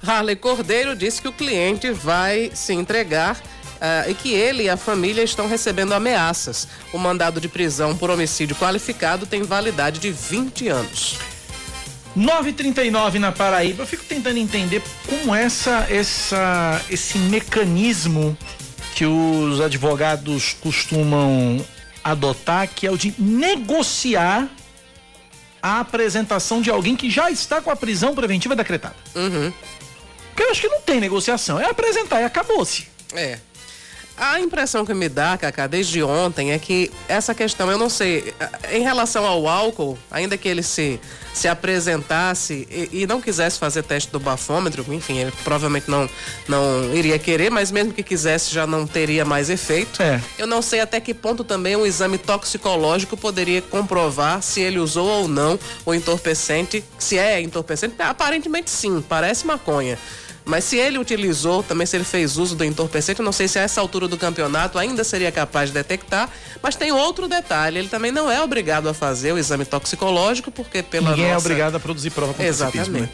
Harley 0.06 0.36
Cordeiro 0.36 0.94
disse 0.94 1.20
que 1.20 1.28
o 1.28 1.32
cliente 1.32 1.90
vai 1.90 2.50
se 2.54 2.72
entregar 2.72 3.40
uh, 3.74 4.10
e 4.10 4.14
que 4.14 4.32
ele 4.32 4.64
e 4.64 4.68
a 4.68 4.76
família 4.76 5.22
estão 5.22 5.46
recebendo 5.46 5.92
ameaças. 5.92 6.68
O 6.92 6.98
mandado 6.98 7.40
de 7.40 7.48
prisão 7.48 7.96
por 7.96 8.10
homicídio 8.10 8.56
qualificado 8.56 9.26
tem 9.26 9.42
validade 9.42 10.00
de 10.00 10.10
20 10.10 10.68
anos. 10.68 11.18
939 12.16 13.18
na 13.18 13.32
Paraíba. 13.32 13.82
Eu 13.82 13.86
fico 13.86 14.04
tentando 14.04 14.38
entender 14.38 14.82
como 15.08 15.34
essa, 15.34 15.86
essa, 15.90 16.80
esse 16.88 17.18
mecanismo 17.18 18.36
que 18.94 19.04
os 19.04 19.60
advogados 19.60 20.56
costumam 20.60 21.64
adotar, 22.02 22.68
que 22.68 22.86
é 22.86 22.90
o 22.90 22.96
de 22.96 23.14
negociar 23.18 24.48
a 25.60 25.80
apresentação 25.80 26.60
de 26.60 26.70
alguém 26.70 26.94
que 26.94 27.10
já 27.10 27.30
está 27.30 27.60
com 27.60 27.70
a 27.70 27.76
prisão 27.76 28.14
preventiva 28.14 28.54
decretada. 28.54 28.94
Uhum. 29.14 29.52
Porque 30.28 30.42
eu 30.42 30.50
acho 30.50 30.60
que 30.60 30.68
não 30.68 30.82
tem 30.82 31.00
negociação, 31.00 31.58
é 31.58 31.64
apresentar 31.64 32.20
e 32.20 32.24
acabou-se. 32.24 32.86
É. 33.14 33.38
A 34.16 34.38
impressão 34.38 34.86
que 34.86 34.94
me 34.94 35.08
dá, 35.08 35.36
Cacá, 35.36 35.66
desde 35.66 36.02
ontem 36.02 36.52
é 36.52 36.58
que 36.58 36.90
essa 37.08 37.34
questão, 37.34 37.70
eu 37.70 37.76
não 37.76 37.88
sei, 37.88 38.32
em 38.70 38.80
relação 38.80 39.26
ao 39.26 39.48
álcool, 39.48 39.98
ainda 40.08 40.36
que 40.38 40.48
ele 40.48 40.62
se, 40.62 41.00
se 41.32 41.48
apresentasse 41.48 42.66
e, 42.70 43.02
e 43.02 43.06
não 43.08 43.20
quisesse 43.20 43.58
fazer 43.58 43.82
teste 43.82 44.12
do 44.12 44.20
bafômetro, 44.20 44.84
enfim, 44.94 45.18
ele 45.18 45.32
provavelmente 45.42 45.90
não, 45.90 46.08
não 46.48 46.94
iria 46.94 47.18
querer, 47.18 47.50
mas 47.50 47.72
mesmo 47.72 47.92
que 47.92 48.04
quisesse 48.04 48.54
já 48.54 48.68
não 48.68 48.86
teria 48.86 49.24
mais 49.24 49.50
efeito. 49.50 50.00
É. 50.00 50.20
Eu 50.38 50.46
não 50.46 50.62
sei 50.62 50.80
até 50.80 51.00
que 51.00 51.12
ponto 51.12 51.42
também 51.42 51.74
um 51.74 51.84
exame 51.84 52.16
toxicológico 52.16 53.16
poderia 53.16 53.60
comprovar 53.62 54.40
se 54.42 54.60
ele 54.60 54.78
usou 54.78 55.08
ou 55.08 55.28
não 55.28 55.58
o 55.84 55.92
entorpecente, 55.92 56.84
se 56.98 57.18
é 57.18 57.40
entorpecente. 57.40 57.96
Aparentemente 57.98 58.70
sim, 58.70 59.04
parece 59.06 59.44
maconha. 59.44 59.98
Mas 60.44 60.64
se 60.64 60.76
ele 60.76 60.98
utilizou, 60.98 61.62
também 61.62 61.86
se 61.86 61.96
ele 61.96 62.04
fez 62.04 62.36
uso 62.36 62.54
do 62.54 62.64
entorpecente, 62.64 63.22
não 63.22 63.32
sei 63.32 63.48
se 63.48 63.58
a 63.58 63.62
essa 63.62 63.80
altura 63.80 64.06
do 64.06 64.18
campeonato 64.18 64.78
ainda 64.78 65.02
seria 65.02 65.32
capaz 65.32 65.70
de 65.70 65.74
detectar. 65.74 66.28
Mas 66.62 66.76
tem 66.76 66.92
outro 66.92 67.26
detalhe: 67.26 67.78
ele 67.78 67.88
também 67.88 68.12
não 68.12 68.30
é 68.30 68.42
obrigado 68.42 68.88
a 68.88 68.94
fazer 68.94 69.32
o 69.32 69.38
exame 69.38 69.64
toxicológico, 69.64 70.50
porque 70.50 70.82
pela 70.82 71.10
Ninguém 71.10 71.24
nossa... 71.24 71.36
é 71.36 71.38
obrigado 71.38 71.74
a 71.76 71.80
produzir 71.80 72.10
prova 72.10 72.32
contra 72.32 72.46
Exatamente. 72.46 72.84
si 72.84 72.90
mesmo. 72.90 73.06
Né? 73.06 73.12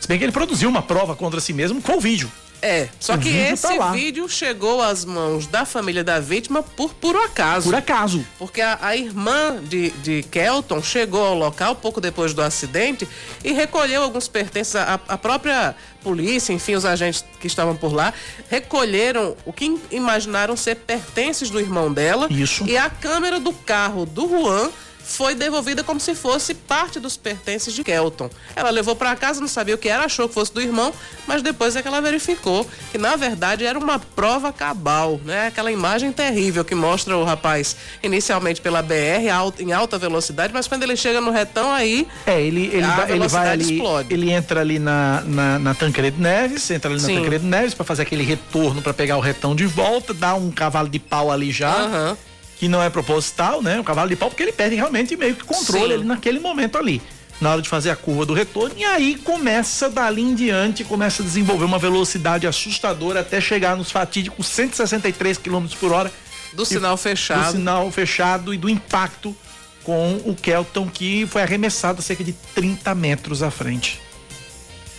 Se 0.00 0.08
bem 0.08 0.18
que 0.18 0.24
ele 0.24 0.32
produziu 0.32 0.68
uma 0.68 0.82
prova 0.82 1.14
contra 1.14 1.40
si 1.40 1.52
mesmo 1.52 1.80
com 1.80 1.96
o 1.96 2.00
vídeo. 2.00 2.30
É, 2.62 2.88
só 3.00 3.14
O 3.14 3.18
que 3.18 3.28
vídeo 3.28 3.52
esse 3.54 3.62
tá 3.62 3.74
lá. 3.74 3.90
vídeo 3.90 4.28
chegou 4.28 4.80
às 4.80 5.04
mãos 5.04 5.48
da 5.48 5.64
família 5.66 6.04
da 6.04 6.20
vítima 6.20 6.62
por 6.62 6.94
puro 6.94 7.20
acaso. 7.20 7.64
Por 7.70 7.74
acaso. 7.74 8.24
Porque 8.38 8.60
a, 8.60 8.78
a 8.80 8.96
irmã 8.96 9.56
de, 9.64 9.90
de 9.90 10.22
Kelton 10.22 10.80
chegou 10.80 11.24
ao 11.24 11.34
local 11.34 11.74
pouco 11.74 12.00
depois 12.00 12.32
do 12.32 12.40
acidente 12.40 13.06
e 13.42 13.52
recolheu 13.52 14.02
alguns 14.04 14.28
pertences. 14.28 14.76
A, 14.76 15.00
a 15.08 15.18
própria 15.18 15.74
polícia, 16.04 16.52
enfim, 16.52 16.76
os 16.76 16.84
agentes 16.84 17.24
que 17.40 17.48
estavam 17.48 17.74
por 17.74 17.92
lá, 17.92 18.14
recolheram 18.48 19.36
o 19.44 19.52
que 19.52 19.76
imaginaram 19.90 20.56
ser 20.56 20.76
pertences 20.76 21.50
do 21.50 21.58
irmão 21.58 21.92
dela. 21.92 22.28
Isso. 22.30 22.64
E 22.66 22.76
a 22.76 22.88
câmera 22.88 23.40
do 23.40 23.52
carro 23.52 24.06
do 24.06 24.28
Juan 24.28 24.70
foi 25.04 25.34
devolvida 25.34 25.82
como 25.84 25.98
se 26.00 26.14
fosse 26.14 26.54
parte 26.54 26.98
dos 27.00 27.16
pertences 27.16 27.74
de 27.74 27.82
Kelton. 27.84 28.30
Ela 28.56 28.70
levou 28.70 28.94
para 28.96 29.14
casa, 29.16 29.40
não 29.40 29.48
sabia 29.48 29.74
o 29.74 29.78
que 29.78 29.88
era, 29.88 30.04
achou 30.04 30.28
que 30.28 30.34
fosse 30.34 30.52
do 30.54 30.60
irmão, 30.60 30.92
mas 31.26 31.42
depois 31.42 31.76
é 31.76 31.82
que 31.82 31.88
ela 31.88 32.00
verificou 32.00 32.66
que 32.90 32.98
na 32.98 33.16
verdade 33.16 33.64
era 33.64 33.78
uma 33.78 33.98
prova 33.98 34.52
cabal, 34.52 35.20
né? 35.24 35.48
Aquela 35.48 35.70
imagem 35.70 36.12
terrível 36.12 36.64
que 36.64 36.74
mostra 36.74 37.16
o 37.16 37.24
rapaz 37.24 37.76
inicialmente 38.02 38.60
pela 38.60 38.80
BR 38.82 39.28
em 39.58 39.72
alta 39.72 39.98
velocidade, 39.98 40.52
mas 40.52 40.66
quando 40.66 40.82
ele 40.84 40.96
chega 40.96 41.20
no 41.20 41.30
retão 41.30 41.72
aí 41.72 42.06
É, 42.26 42.40
ele, 42.40 42.66
ele, 42.72 42.82
a 42.84 42.96
vai, 42.96 43.12
ele 43.12 43.28
vai 43.28 43.48
ali, 43.50 43.74
explode. 43.76 44.12
ele 44.14 44.30
entra 44.30 44.60
ali 44.60 44.78
na, 44.78 45.20
na, 45.26 45.58
na 45.58 45.74
Tancredo 45.74 46.20
Neves, 46.20 46.70
entra 46.70 46.90
ali 46.90 47.00
na 47.00 47.06
Sim. 47.08 47.16
Tancredo 47.16 47.46
Neves 47.46 47.74
para 47.74 47.84
fazer 47.84 48.02
aquele 48.02 48.22
retorno 48.24 48.80
para 48.80 48.94
pegar 48.94 49.16
o 49.16 49.20
retão 49.20 49.54
de 49.54 49.66
volta, 49.66 50.14
dá 50.14 50.34
um 50.34 50.50
cavalo 50.50 50.88
de 50.88 50.98
pau 50.98 51.30
ali 51.30 51.50
já, 51.52 51.72
Aham. 51.72 52.16
Que 52.62 52.68
não 52.68 52.80
é 52.80 52.88
proposital, 52.88 53.60
né? 53.60 53.80
O 53.80 53.82
cavalo 53.82 54.08
de 54.08 54.14
pau 54.14 54.30
porque 54.30 54.44
ele 54.44 54.52
perde 54.52 54.76
realmente 54.76 55.16
meio 55.16 55.34
que 55.34 55.42
controle 55.42 55.94
ali 55.94 56.04
naquele 56.04 56.38
momento 56.38 56.78
ali. 56.78 57.02
Na 57.40 57.50
hora 57.50 57.60
de 57.60 57.68
fazer 57.68 57.90
a 57.90 57.96
curva 57.96 58.24
do 58.24 58.32
retorno, 58.32 58.76
e 58.78 58.84
aí 58.84 59.16
começa 59.16 59.90
dali 59.90 60.22
em 60.22 60.32
diante, 60.32 60.84
começa 60.84 61.24
a 61.24 61.26
desenvolver 61.26 61.64
uma 61.64 61.76
velocidade 61.76 62.46
assustadora 62.46 63.18
até 63.18 63.40
chegar 63.40 63.76
nos 63.76 63.90
fatídicos 63.90 64.46
163 64.46 65.38
km 65.38 65.66
por 65.80 65.90
hora 65.90 66.12
do 66.52 66.64
sinal 66.64 66.94
do 66.94 66.98
fechado. 66.98 67.50
sinal 67.50 67.90
fechado 67.90 68.54
e 68.54 68.56
do 68.56 68.68
impacto 68.68 69.36
com 69.82 70.20
o 70.24 70.32
Kelton 70.32 70.88
que 70.88 71.26
foi 71.26 71.42
arremessado 71.42 71.98
a 71.98 72.02
cerca 72.02 72.22
de 72.22 72.32
30 72.54 72.94
metros 72.94 73.42
à 73.42 73.50
frente. 73.50 74.00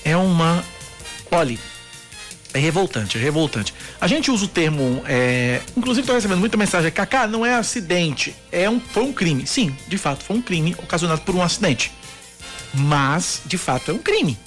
É 0.04 0.18
uma. 0.18 0.62
Olhe, 1.32 1.58
é 2.54 2.60
revoltante, 2.60 3.18
é 3.18 3.22
revoltante. 3.22 3.74
A 4.00 4.08
gente 4.08 4.30
usa 4.30 4.46
o 4.46 4.48
termo. 4.48 5.04
É... 5.08 5.62
Inclusive, 5.76 6.02
estou 6.02 6.16
recebendo 6.16 6.40
muita 6.40 6.56
mensagem. 6.56 6.92
Kaká, 6.92 7.28
não 7.28 7.46
é 7.46 7.56
acidente, 7.56 8.36
é 8.52 8.70
um, 8.70 8.80
foi 8.80 9.04
um 9.04 9.14
crime. 9.14 9.48
Sim, 9.48 9.76
de 9.88 9.98
fato, 9.98 10.24
foi 10.24 10.38
um 10.38 10.42
crime 10.42 10.76
ocasionado 10.78 11.22
por 11.22 11.36
um 11.36 11.42
acidente. 11.42 11.92
Mas, 12.74 13.42
de 13.46 13.58
fato, 13.58 13.92
é 13.92 13.94
um 13.94 14.00
crime. 14.00 14.38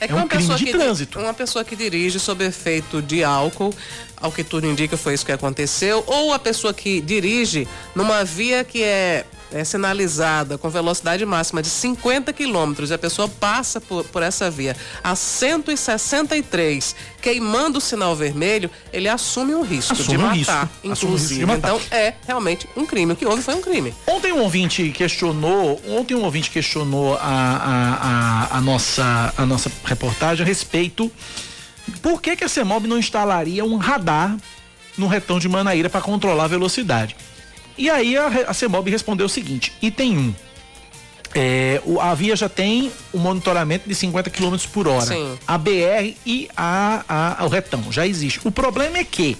É 0.00 0.06
É 0.06 0.14
um 0.14 0.18
uma 0.18 0.26
crime 0.26 0.42
pessoa 0.42 0.58
de 0.58 0.64
que, 0.64 0.72
trânsito. 0.72 1.18
Uma 1.18 1.34
pessoa 1.34 1.64
que 1.64 1.76
dirige 1.76 2.18
sob 2.18 2.44
efeito 2.44 3.02
de 3.02 3.22
álcool, 3.22 3.74
ao 4.20 4.30
que 4.30 4.44
tudo 4.44 4.66
indica 4.66 4.96
foi 4.96 5.14
isso 5.14 5.24
que 5.24 5.32
aconteceu, 5.32 6.04
ou 6.06 6.32
a 6.32 6.38
pessoa 6.38 6.72
que 6.74 7.00
dirige 7.00 7.66
numa 7.94 8.24
via 8.24 8.64
que 8.64 8.82
é 8.82 9.24
é 9.52 9.64
sinalizada 9.64 10.56
com 10.56 10.68
velocidade 10.68 11.24
máxima 11.26 11.62
de 11.62 11.68
50 11.68 12.32
quilômetros 12.32 12.90
e 12.90 12.94
a 12.94 12.98
pessoa 12.98 13.28
passa 13.28 13.80
por, 13.80 14.04
por 14.04 14.22
essa 14.22 14.50
via 14.50 14.76
a 15.02 15.16
163, 15.16 16.94
queimando 17.20 17.78
o 17.78 17.80
sinal 17.80 18.14
vermelho, 18.14 18.70
ele 18.92 19.08
assume 19.08 19.54
um 19.54 19.62
risco 19.62 19.92
Assume 19.92 20.08
de 20.08 20.18
matar, 20.18 20.70
risco 20.82 21.06
inclusive. 21.06 21.40
de 21.40 21.46
matar. 21.46 21.74
Então 21.74 21.80
é 21.90 22.14
realmente 22.26 22.68
um 22.76 22.86
crime. 22.86 23.12
O 23.12 23.16
que 23.16 23.26
houve 23.26 23.42
foi 23.42 23.54
um 23.54 23.60
crime. 23.60 23.94
Ontem 24.06 24.32
um 24.32 24.40
ouvinte 24.40 24.90
questionou, 24.90 25.80
ontem 25.88 26.14
um 26.14 26.22
ouvinte 26.22 26.50
questionou 26.50 27.14
a, 27.14 27.18
a, 27.20 28.54
a, 28.54 28.58
a 28.58 28.60
nossa, 28.60 29.34
a 29.36 29.46
nossa 29.46 29.70
reportagem 29.84 30.44
a 30.44 30.46
respeito 30.46 31.10
por 32.02 32.20
que, 32.20 32.36
que 32.36 32.44
a 32.44 32.48
CEMOB 32.48 32.86
não 32.86 32.98
instalaria 32.98 33.64
um 33.64 33.76
radar 33.76 34.36
no 34.98 35.06
retão 35.06 35.38
de 35.38 35.48
Manaíra 35.48 35.88
para 35.88 36.00
controlar 36.00 36.44
a 36.44 36.48
velocidade. 36.48 37.16
E 37.78 37.88
aí 37.88 38.16
a, 38.16 38.26
a 38.48 38.54
CEMOB 38.54 38.90
respondeu 38.90 39.26
o 39.26 39.28
seguinte: 39.28 39.72
item 39.80 40.18
1. 40.18 40.34
É, 41.32 41.80
o- 41.84 42.00
a 42.00 42.12
via 42.14 42.34
já 42.34 42.48
tem 42.48 42.90
o 43.12 43.18
monitoramento 43.18 43.88
de 43.88 43.94
50 43.94 44.28
km 44.30 44.56
por 44.72 44.88
hora. 44.88 45.06
Sim. 45.06 45.38
A 45.46 45.56
BR 45.56 46.16
e 46.26 46.48
a, 46.56 47.04
a- 47.38 47.44
o 47.44 47.48
retão 47.48 47.84
já 47.92 48.04
existe. 48.06 48.40
O 48.44 48.50
problema 48.50 48.98
é 48.98 49.04
que 49.04 49.36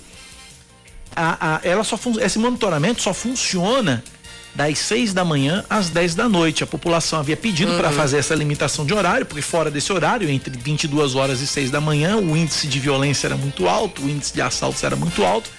a- 1.17 1.57
a- 1.57 1.61
ela 1.65 1.83
só 1.83 1.99
esse 2.21 2.39
monitoramento 2.39 3.03
só 3.03 3.13
funciona 3.13 4.05
das 4.55 4.79
6 4.81 5.13
da 5.15 5.25
manhã 5.25 5.65
às 5.71 5.89
10 5.89 6.15
da 6.15 6.29
noite. 6.29 6.65
A 6.65 6.67
população 6.67 7.19
havia 7.21 7.37
pedido 7.37 7.73
para 7.77 7.91
fazer 7.93 8.19
essa 8.19 8.35
limitação 8.35 8.85
de 8.85 8.93
horário, 8.93 9.25
porque 9.27 9.43
fora 9.43 9.71
desse 9.71 9.93
horário, 9.93 10.29
entre 10.29 10.57
22 10.59 11.15
horas 11.15 11.41
e 11.41 11.47
6 11.47 11.71
da 11.71 11.81
manhã, 11.81 12.17
o 12.17 12.37
índice 12.37 12.67
de 12.67 12.81
violência 12.81 13.29
era 13.29 13.37
muito 13.37 13.69
alto, 13.69 14.03
o 14.03 14.09
índice 14.09 14.33
de 14.35 14.43
assaltos 14.43 14.83
era 14.83 14.97
muito 14.97 15.25
alto. 15.25 15.51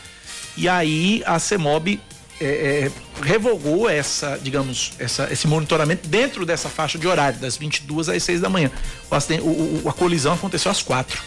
E 0.58 0.68
aí 0.68 1.24
a 1.26 1.40
CEMOB 1.40 2.00
é, 2.42 2.46
é, 2.46 2.92
revogou 3.24 3.88
essa, 3.90 4.38
digamos, 4.42 4.92
essa, 5.00 5.30
esse 5.32 5.48
monitoramento 5.48 6.08
dentro 6.10 6.46
dessa 6.46 6.68
faixa 6.70 6.98
de 6.98 7.08
horário, 7.08 7.40
das 7.40 7.56
22 7.56 8.10
às 8.10 8.22
6 8.24 8.42
da 8.42 8.50
manhã. 8.50 8.70
O- 9.42 9.46
o- 9.46 9.84
a 9.88 9.94
colisão 9.94 10.34
aconteceu 10.34 10.70
às 10.72 10.82
4. 10.82 11.22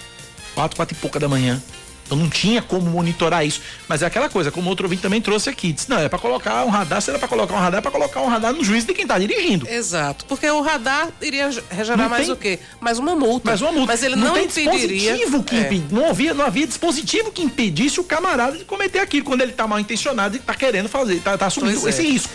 4, 0.54 0.76
4 0.76 0.94
e 0.97 1.00
pouca 1.00 1.18
da 1.18 1.28
manhã. 1.28 1.62
Então 2.06 2.18
não 2.18 2.28
tinha 2.28 2.61
como 2.61 2.82
monitorar 2.90 3.46
isso. 3.46 3.61
Mas 3.88 4.02
é 4.02 4.06
aquela 4.06 4.28
coisa, 4.28 4.50
como 4.50 4.68
outro 4.68 4.84
ouvinte 4.84 5.00
também 5.02 5.20
trouxe 5.20 5.49
aqui. 5.49 5.73
Disse, 5.73 5.88
não, 5.88 5.99
é 5.99 6.08
para 6.08 6.18
colocar 6.18 6.64
um 6.64 6.68
radar, 6.68 7.00
se 7.00 7.08
era 7.11 7.18
para 7.18 7.28
colocar 7.28 7.54
um 7.54 7.58
radar, 7.58 7.78
é 7.78 7.80
para 7.80 7.90
colocar 7.90 8.20
um 8.20 8.28
radar 8.28 8.52
no 8.52 8.62
juiz 8.62 8.84
de 8.84 8.92
quem 8.92 9.06
tá 9.06 9.18
dirigindo. 9.18 9.66
Exato, 9.68 10.26
porque 10.26 10.49
o 10.49 10.61
radar 10.61 11.08
iria 11.23 11.50
ge- 11.50 11.62
gerar 11.82 11.96
Não 11.96 12.08
mais 12.11 12.26
tem- 12.26 12.34
o 12.34 12.37
quê? 12.37 12.58
Mais 12.80 12.99
uma 12.99 13.16
multa. 13.16 13.50
Mas 13.50 13.61
uma 13.62 13.73
multa. 13.73 13.87
Mas 13.92 14.02
ele 14.02 14.16
não, 14.16 14.34
tem 14.34 14.44
impediria. 14.44 15.12
dispositivo 15.14 15.42
que 15.42 15.56
É. 15.56 15.80
não, 15.90 16.11
havia, 16.11 16.34
não 16.34 16.44
havia 16.44 16.66
dispositivo 16.66 17.32
que 17.32 17.42
impedisse 17.42 17.99
o 18.00 18.04
camarada 18.04 18.58
de 18.58 18.64
cometer 18.64 18.99
aquilo 18.99 19.25
quando 19.25 19.40
ele 19.40 19.52
tá 19.52 19.66
mal 19.66 19.80
intencionado 19.80 20.37
e 20.37 20.38
tá 20.38 20.54
querendo 20.54 20.88
fazer, 20.88 21.20
tá, 21.20 21.38
tá 21.38 21.46
assumindo 21.46 21.80
Pois 21.80 21.87
é. 21.99 22.00
esse 22.02 22.11
risco. 22.12 22.30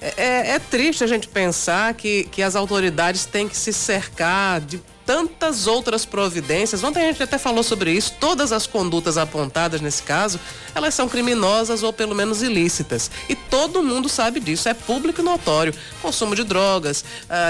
É, 0.00 0.50
é 0.52 0.58
triste 0.58 1.02
a 1.02 1.06
gente 1.06 1.28
pensar 1.28 1.94
que, 1.94 2.24
que 2.24 2.42
as 2.42 2.54
autoridades 2.56 3.24
têm 3.24 3.48
que 3.48 3.56
se 3.56 3.72
cercar 3.72 4.60
de 4.60 4.80
tantas 5.06 5.66
outras 5.66 6.04
providências. 6.06 6.82
Ontem 6.82 7.02
a 7.02 7.06
gente 7.06 7.22
até 7.22 7.36
falou 7.38 7.62
sobre 7.62 7.90
isso. 7.92 8.14
Todas 8.18 8.52
as 8.52 8.66
condutas 8.66 9.18
apontadas 9.18 9.80
nesse 9.80 10.02
caso, 10.02 10.40
elas 10.74 10.94
são 10.94 11.08
criminosas 11.08 11.82
ou 11.82 11.92
pelo 11.92 12.14
menos 12.14 12.42
ilícitas. 12.42 13.10
E 13.28 13.34
todo 13.34 13.82
mundo 13.82 14.08
sabe 14.08 14.40
disso. 14.40 14.68
É 14.68 14.74
público 14.74 15.20
e 15.20 15.24
notório. 15.24 15.74
Consumo 16.00 16.34
de 16.34 16.44
drogas, 16.44 17.04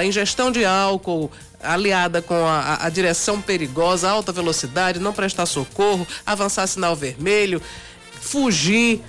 ingestão 0.04 0.50
de 0.50 0.64
álcool, 0.64 1.30
aliada 1.62 2.20
com 2.20 2.44
a- 2.44 2.78
a 2.82 2.88
direção 2.88 3.40
perigosa, 3.40 4.10
alta 4.10 4.32
velocidade, 4.32 4.98
não 4.98 5.12
prestar 5.12 5.46
socorro, 5.46 6.06
avançar 6.26 6.66
sinal 6.66 6.94
vermelho, 6.96 7.62
fugir. 8.20 9.00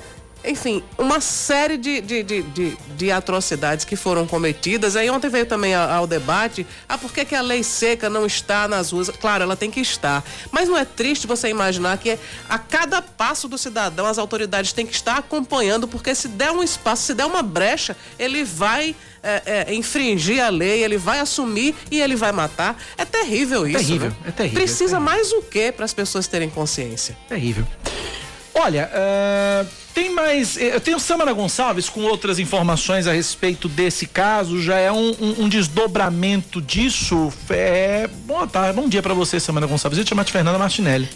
Enfim, 0.47 0.83
uma 0.97 1.19
série 1.19 1.77
de, 1.77 2.01
de, 2.01 2.23
de, 2.23 2.41
de, 2.41 2.77
de 2.95 3.11
atrocidades 3.11 3.85
que 3.85 3.95
foram 3.95 4.27
cometidas. 4.27 4.95
Aí 4.95 5.09
ontem 5.09 5.29
veio 5.29 5.45
também 5.45 5.73
ao 5.73 6.05
debate, 6.05 6.65
ah, 6.87 6.97
por 6.97 7.11
que, 7.11 7.25
que 7.25 7.35
a 7.35 7.41
lei 7.41 7.63
seca 7.63 8.09
não 8.09 8.25
está 8.25 8.67
nas 8.67 8.91
ruas? 8.91 9.09
Claro, 9.09 9.43
ela 9.43 9.55
tem 9.55 9.71
que 9.71 9.79
estar. 9.79 10.23
Mas 10.51 10.69
não 10.69 10.77
é 10.77 10.85
triste 10.85 11.27
você 11.27 11.49
imaginar 11.49 11.97
que 11.97 12.17
a 12.47 12.59
cada 12.59 13.01
passo 13.01 13.47
do 13.47 13.57
cidadão 13.57 14.05
as 14.05 14.17
autoridades 14.17 14.73
têm 14.73 14.85
que 14.85 14.93
estar 14.93 15.17
acompanhando, 15.17 15.87
porque 15.87 16.13
se 16.13 16.27
der 16.27 16.51
um 16.51 16.61
espaço, 16.63 17.03
se 17.03 17.13
der 17.13 17.25
uma 17.25 17.41
brecha, 17.41 17.95
ele 18.19 18.43
vai 18.43 18.95
é, 19.23 19.65
é, 19.67 19.73
infringir 19.73 20.43
a 20.43 20.49
lei, 20.49 20.83
ele 20.83 20.97
vai 20.97 21.19
assumir 21.19 21.75
e 21.89 21.99
ele 21.99 22.15
vai 22.15 22.31
matar. 22.31 22.79
É 22.97 23.03
terrível 23.03 23.67
isso. 23.67 23.79
terrível, 23.79 24.09
né? 24.09 24.15
é 24.27 24.31
terrível, 24.31 24.59
Precisa 24.59 24.83
é 24.83 24.87
terrível. 24.87 25.01
mais 25.01 25.31
o 25.31 25.41
que 25.41 25.71
para 25.71 25.85
as 25.85 25.93
pessoas 25.93 26.27
terem 26.27 26.49
consciência? 26.49 27.17
Terrível. 27.27 27.65
Olha, 28.53 28.89
ah, 28.93 29.65
tem 29.95 30.13
mais. 30.13 30.57
eh, 30.57 30.75
Eu 30.75 30.81
tenho 30.81 30.99
Samara 30.99 31.33
Gonçalves 31.33 31.89
com 31.89 32.01
outras 32.01 32.37
informações 32.37 33.07
a 33.07 33.13
respeito 33.13 33.67
desse 33.69 34.05
caso. 34.05 34.61
Já 34.61 34.77
é 34.77 34.91
um, 34.91 35.09
um- 35.19 35.43
um 35.45 35.49
desdobramento 35.49 36.61
disso. 36.61 37.31
É, 37.49 38.07
boa 38.25 38.45
tarde, 38.45 38.73
bom 38.79 38.87
dia 38.87 39.01
pra 39.01 39.13
você, 39.13 39.39
Samara 39.39 39.65
Gonçalves. 39.65 39.97
Eu 39.97 40.05
te 40.05 40.09
chamar 40.09 40.23
de 40.25 40.31
Fernanda 40.31 40.59
Martinelli. 40.59 41.09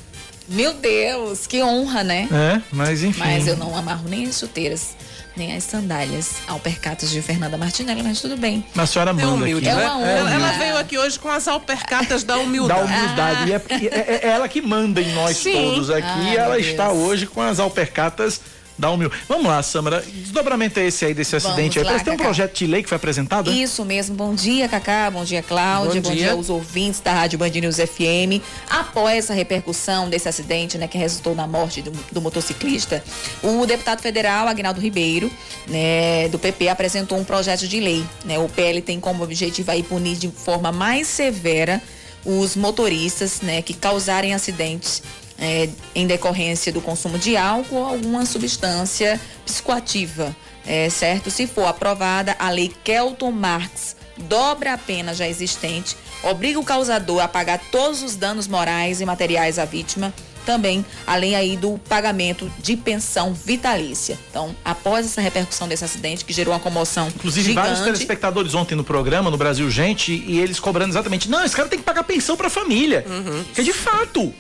Meu 0.48 0.74
Deus, 0.74 1.46
que 1.46 1.62
honra, 1.62 2.04
né? 2.04 2.28
É, 2.32 2.62
mas 2.72 3.04
enfim. 3.04 3.20
Mas 3.20 3.46
eu 3.46 3.56
não 3.56 3.76
amarro 3.78 4.10
nem 4.10 4.26
as 4.26 4.40
chuteiras, 4.40 4.96
nem 5.38 5.56
as 5.56 5.64
sandálias 5.64 6.38
ao 6.48 6.60
percatos 6.60 7.12
de 7.12 7.22
Fernanda 7.22 7.56
Martinelli, 7.56 8.02
mas 8.02 8.20
tudo 8.20 8.36
bem. 8.36 8.66
Mas 8.74 8.90
a 8.90 8.94
senhora 8.94 9.12
É 9.12 9.14
manda 9.14 9.28
humilde, 9.28 9.70
aqui. 9.70 9.78
né? 9.78 9.84
É 9.84 9.88
uma 9.92 10.08
ela, 10.08 10.22
honra. 10.24 10.34
ela 10.34 10.52
veio 10.54 10.78
aqui 10.78 10.98
hoje 10.98 11.20
com 11.20 11.30
as 11.30 11.48
alpercatas 11.48 12.24
da 12.24 12.34
Da 12.36 12.40
humildade. 12.42 12.82
humildade. 12.82 13.50
E 13.52 13.54
é, 13.54 13.62
é- 13.92 14.20
é 14.24 14.28
ela 14.30 14.48
que 14.48 14.60
manda 14.60 15.00
em 15.00 15.12
nós 15.14 15.38
Sim. 15.38 15.52
todos 15.54 15.92
aqui. 15.92 16.08
Ai, 16.08 16.38
ela 16.38 16.58
está 16.58 16.90
hoje 16.92 17.28
com 17.28 17.42
as 17.44 17.60
alpercatas 17.60 18.42
da 18.80 18.90
humildade. 18.90 19.22
Vamos 19.28 19.46
lá, 19.46 19.62
Samara. 19.62 20.02
Desdobramento 20.02 20.80
é 20.80 20.88
esse 20.88 21.06
aí 21.06 21.14
desse 21.14 21.36
acidente 21.36 21.78
aí? 21.78 21.84
lá, 21.84 21.92
Parece 21.92 22.06
que 22.06 22.10
tem 22.10 22.20
um 22.20 22.24
projeto 22.24 22.58
de 22.58 22.66
lei 22.66 22.82
que 22.82 22.90
foi 22.90 22.96
apresentado. 22.96 23.52
né? 23.52 23.58
Isso 23.58 23.84
mesmo. 23.84 24.16
Bom 24.16 24.34
dia, 24.34 24.70
Cacá. 24.70 25.12
Bom 25.12 25.24
dia, 25.24 25.44
Cláudia. 25.44 26.02
Bom 26.02 26.10
Bom, 26.10 26.16
dia. 26.16 26.26
dia. 26.26 26.32
aos 26.32 26.50
ouvintes 26.50 27.02
da 27.02 27.14
Rádio 27.14 27.38
Band 27.38 27.50
News 27.50 27.76
FM. 27.76 28.42
Após 28.70 29.18
essa 29.26 29.34
repercussão 29.34 30.10
desse 30.10 30.30
acidente, 30.30 30.78
né, 30.78 30.88
que 30.88 30.98
resultou 30.98 31.36
na 31.36 31.46
morte 31.46 31.82
do, 31.82 31.92
do 32.12 32.22
motociclista, 32.22 33.04
o 33.44 33.66
deputado 33.66 34.02
federal 34.02 34.48
Agnaldo 34.48 34.80
Ribeiro, 34.80 35.30
né, 35.68 36.30
do 36.30 36.40
PP, 36.40 36.70
apresentou 36.70 37.18
um 37.18 37.24
projeto 37.26 37.68
de 37.68 37.80
lei. 37.80 38.04
Né? 38.24 38.40
O 38.40 38.48
PL 38.48 38.82
tem 38.82 39.00
como 39.00 39.24
objetivo 39.24 39.72
aí 39.72 39.84
punir 39.84 40.16
de 40.16 40.30
forma 40.30 40.72
mais 40.72 41.08
severa 41.08 41.82
os 42.26 42.56
motoristas, 42.56 43.42
né, 43.42 43.62
que 43.62 43.74
causarem 43.74 44.34
acidentes 44.34 45.02
é, 45.40 45.70
em 45.96 46.06
decorrência 46.06 46.72
do 46.72 46.82
consumo 46.82 47.18
de 47.18 47.38
álcool 47.38 47.78
ou 47.78 47.86
alguma 47.86 48.26
substância 48.26 49.20
psicoativa, 49.46 50.36
é, 50.66 50.90
certo? 50.90 51.32
Se 51.32 51.48
for 51.48 51.66
aprovada, 51.66 52.36
a 52.38 52.50
lei 52.50 52.72
Kelton 52.84 53.32
Marx 53.32 53.96
dobra 54.18 54.74
a 54.74 54.78
pena 54.78 55.14
já 55.14 55.28
existente, 55.28 55.96
obriga 56.24 56.60
o 56.60 56.64
causador 56.64 57.22
a 57.22 57.28
pagar 57.28 57.60
todos 57.72 58.04
os 58.04 58.16
danos 58.16 58.48
morais 58.48 59.00
e 59.00 59.06
materiais 59.06 59.58
à 59.58 59.66
vítima, 59.66 60.14
também 60.46 60.86
além 61.06 61.36
aí 61.36 61.56
do 61.56 61.80
pagamento 61.88 62.52
de 62.60 62.76
pensão 62.76 63.34
vitalícia. 63.34 64.18
Então, 64.30 64.56
após 64.66 65.06
essa 65.06 65.22
repercussão 65.22 65.68
desse 65.68 65.86
acidente 65.86 66.26
que 66.26 66.34
gerou 66.34 66.54
uma 66.54 66.60
comoção 66.60 67.08
Inclusive, 67.08 67.54
vários 67.54 67.80
gigante, 67.80 67.94
telespectadores 67.94 68.54
ontem 68.56 68.76
no 68.76 68.84
programa, 68.84 69.30
no 69.30 69.38
Brasil 69.38 69.70
Gente, 69.70 70.12
e 70.12 70.40
eles 70.40 70.60
cobrando 70.60 70.92
exatamente, 70.92 71.30
não, 71.30 71.46
esse 71.46 71.56
cara 71.56 71.70
tem 71.70 71.80
que 71.80 71.86
pagar 71.86 72.04
pensão 72.04 72.36
pra 72.36 72.50
família. 72.50 73.06
Uhum. 73.08 73.44
Que 73.54 73.64
de 73.64 73.74
fato. 73.74 74.34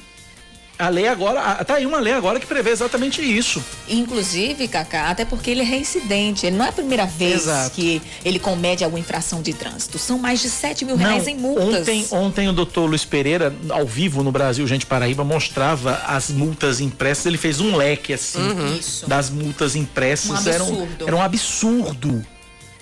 A 0.79 0.87
lei 0.87 1.09
agora, 1.09 1.61
tá 1.65 1.75
aí 1.75 1.85
uma 1.85 1.99
lei 1.99 2.13
agora 2.13 2.39
que 2.39 2.47
prevê 2.47 2.69
exatamente 2.69 3.21
isso. 3.21 3.61
Inclusive, 3.85 4.65
Cacá, 4.69 5.09
até 5.09 5.25
porque 5.25 5.51
ele 5.51 5.59
é 5.59 5.65
reincidente. 5.65 6.45
Ele 6.45 6.55
não 6.55 6.63
é 6.63 6.69
a 6.69 6.71
primeira 6.71 7.05
vez 7.05 7.41
Exato. 7.41 7.75
que 7.75 8.01
ele 8.23 8.39
comete 8.39 8.81
alguma 8.81 8.97
infração 8.97 9.41
de 9.41 9.51
trânsito. 9.51 9.99
São 9.99 10.17
mais 10.17 10.39
de 10.39 10.49
7 10.49 10.85
mil 10.85 10.95
reais 10.95 11.27
em 11.27 11.35
multas. 11.35 11.81
Ontem, 11.81 12.07
ontem 12.11 12.47
o 12.47 12.53
doutor 12.53 12.85
Luiz 12.85 13.03
Pereira, 13.03 13.53
ao 13.69 13.85
vivo 13.85 14.23
no 14.23 14.31
Brasil 14.31 14.65
Gente 14.65 14.85
Paraíba, 14.85 15.21
mostrava 15.25 16.01
as 16.07 16.29
multas 16.29 16.79
impressas. 16.79 17.25
Ele 17.25 17.37
fez 17.37 17.59
um 17.59 17.75
leque 17.75 18.13
assim 18.13 18.39
Isso. 18.79 19.05
das 19.05 19.29
multas 19.29 19.75
impressas. 19.75 20.45
Um 20.45 20.49
Era, 20.49 20.63
um, 20.63 20.67
absurdo. 20.67 21.07
era 21.07 21.15
um 21.17 21.21
absurdo. 21.21 22.25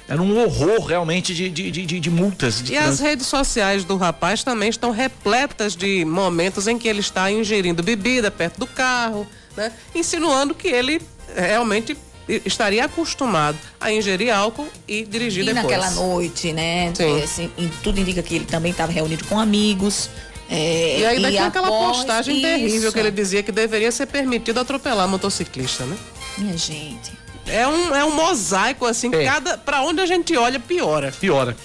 Era 0.07 0.21
um 0.21 0.41
horror 0.41 0.85
realmente 0.85 1.33
de, 1.33 1.49
de, 1.49 1.69
de, 1.71 1.99
de- 1.99 2.09
multas. 2.09 2.61
de 2.63 2.73
E 2.73 2.77
as 2.77 2.83
trânsito. 2.85 3.03
redes 3.07 3.27
sociais 3.27 3.83
do 3.83 3.97
rapaz 3.97 4.41
também 4.43 4.69
estão 4.69 4.91
repletas 4.91 5.75
de 5.75 6.05
momentos 6.05 6.67
em 6.67 6.77
que 6.77 6.87
ele 6.87 7.01
está 7.01 7.29
ingerindo 7.29 7.83
bebida 7.83 8.31
perto 8.31 8.57
do 8.59 8.67
carro, 8.67 9.27
né? 9.55 9.71
Insinuando 9.93 10.55
que 10.55 10.67
ele 10.69 11.01
realmente 11.35 11.97
estaria 12.45 12.85
acostumado 12.85 13.57
a 13.79 13.91
ingerir 13.91 14.33
álcool 14.33 14.67
e 14.87 15.03
dirigir 15.03 15.43
E 15.43 15.47
depois. 15.47 15.63
naquela 15.63 15.91
noite, 15.91 16.53
né? 16.53 16.93
Sim. 16.95 17.21
assim, 17.21 17.51
tudo 17.83 17.99
indica 17.99 18.23
que 18.23 18.35
ele 18.35 18.45
também 18.45 18.71
estava 18.71 18.91
reunido 18.91 19.25
com 19.25 19.37
amigos. 19.39 20.09
é, 20.49 20.99
E 21.01 21.05
ainda 21.05 21.29
tinha 21.29 21.47
aquela 21.47 21.67
postagem 21.67 22.39
terrível 22.41 22.77
isso- 22.83 22.91
que 22.93 22.99
ele 22.99 23.11
dizia 23.11 23.43
que 23.43 23.51
deveria 23.51 23.91
ser 23.91 24.05
permitido 24.05 24.57
atropelar 24.61 25.05
motociclista, 25.07 25.85
né? 25.85 25.97
Minha 26.37 26.57
gente. 26.57 27.11
É 27.47 27.67
um, 27.67 27.95
é 27.95 28.03
um 28.05 28.11
mosaico, 28.13 28.85
assim, 28.85 29.13
É. 29.13 29.25
cada, 29.25 29.57
pra 29.57 29.81
onde 29.81 30.01
a 30.01 30.05
gente 30.05 30.35
olha, 30.35 30.59
piora. 30.59 31.11
piora. 31.19 31.55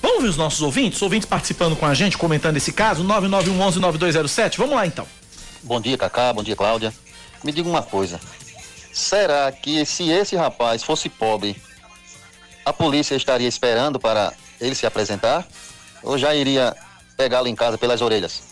Vamos 0.00 0.22
ver 0.22 0.28
os 0.28 0.36
nossos 0.36 0.60
ouvintes? 0.62 1.00
Ouvintes 1.02 1.26
participando 1.28 1.74
com 1.76 1.86
a 1.86 1.94
gente, 1.94 2.16
comentando 2.18 2.56
esse 2.56 2.72
caso, 2.72 3.02
9911-9207. 3.04 4.56
Vamos 4.58 4.74
lá 4.76 4.86
então. 4.86 5.06
Bom 5.62 5.80
dia, 5.80 5.96
Cacá. 5.96 6.32
Bom 6.32 6.42
dia, 6.42 6.54
Cláudia. 6.54 6.92
Me 7.42 7.50
diga 7.50 7.68
uma 7.68 7.82
coisa. 7.82 8.20
Será 8.92 9.50
que 9.50 9.84
se 9.84 10.08
esse 10.10 10.36
rapaz 10.36 10.82
fosse 10.82 11.08
pobre, 11.08 11.56
a 12.64 12.72
polícia 12.72 13.14
estaria 13.16 13.48
esperando 13.48 13.98
para 13.98 14.32
ele 14.60 14.74
se 14.74 14.86
apresentar 14.86 15.46
ou 16.02 16.16
já 16.18 16.34
iria 16.34 16.76
pegá-lo 17.16 17.48
em 17.48 17.54
casa 17.54 17.76
pelas 17.78 18.00
orelhas? 18.02 18.42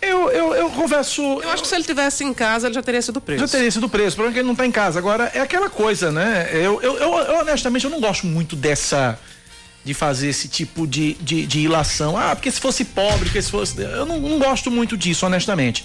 Eu, 0.00 0.30
eu, 0.30 0.54
eu 0.54 0.70
converso. 0.70 1.22
Eu 1.22 1.50
acho 1.50 1.62
que 1.62 1.68
se 1.68 1.74
ele 1.74 1.84
tivesse 1.84 2.22
em 2.24 2.32
casa, 2.32 2.68
ele 2.68 2.74
já 2.74 2.82
teria 2.82 3.02
sido 3.02 3.20
preso. 3.20 3.46
Já 3.46 3.48
teria 3.48 3.70
sido 3.70 3.88
preso, 3.88 4.10
o 4.10 4.16
problema 4.16 4.30
é 4.30 4.34
que 4.34 4.38
ele 4.40 4.48
não 4.48 4.54
tá 4.54 4.64
em 4.66 4.70
casa. 4.70 4.98
Agora, 4.98 5.30
é 5.34 5.40
aquela 5.40 5.68
coisa, 5.68 6.12
né? 6.12 6.48
Eu, 6.52 6.80
eu, 6.80 6.96
eu, 6.98 7.18
eu, 7.18 7.40
honestamente, 7.40 7.84
eu 7.84 7.90
não 7.90 8.00
gosto 8.00 8.26
muito 8.26 8.54
dessa. 8.54 9.18
de 9.84 9.94
fazer 9.94 10.28
esse 10.28 10.48
tipo 10.48 10.86
de, 10.86 11.14
de, 11.14 11.46
de 11.46 11.60
ilação. 11.60 12.16
Ah, 12.16 12.34
porque 12.36 12.50
se 12.50 12.60
fosse 12.60 12.84
pobre, 12.84 13.24
porque 13.24 13.42
se 13.42 13.50
fosse. 13.50 13.80
Eu 13.80 14.06
não, 14.06 14.20
não 14.20 14.38
gosto 14.38 14.70
muito 14.70 14.96
disso, 14.96 15.26
honestamente. 15.26 15.84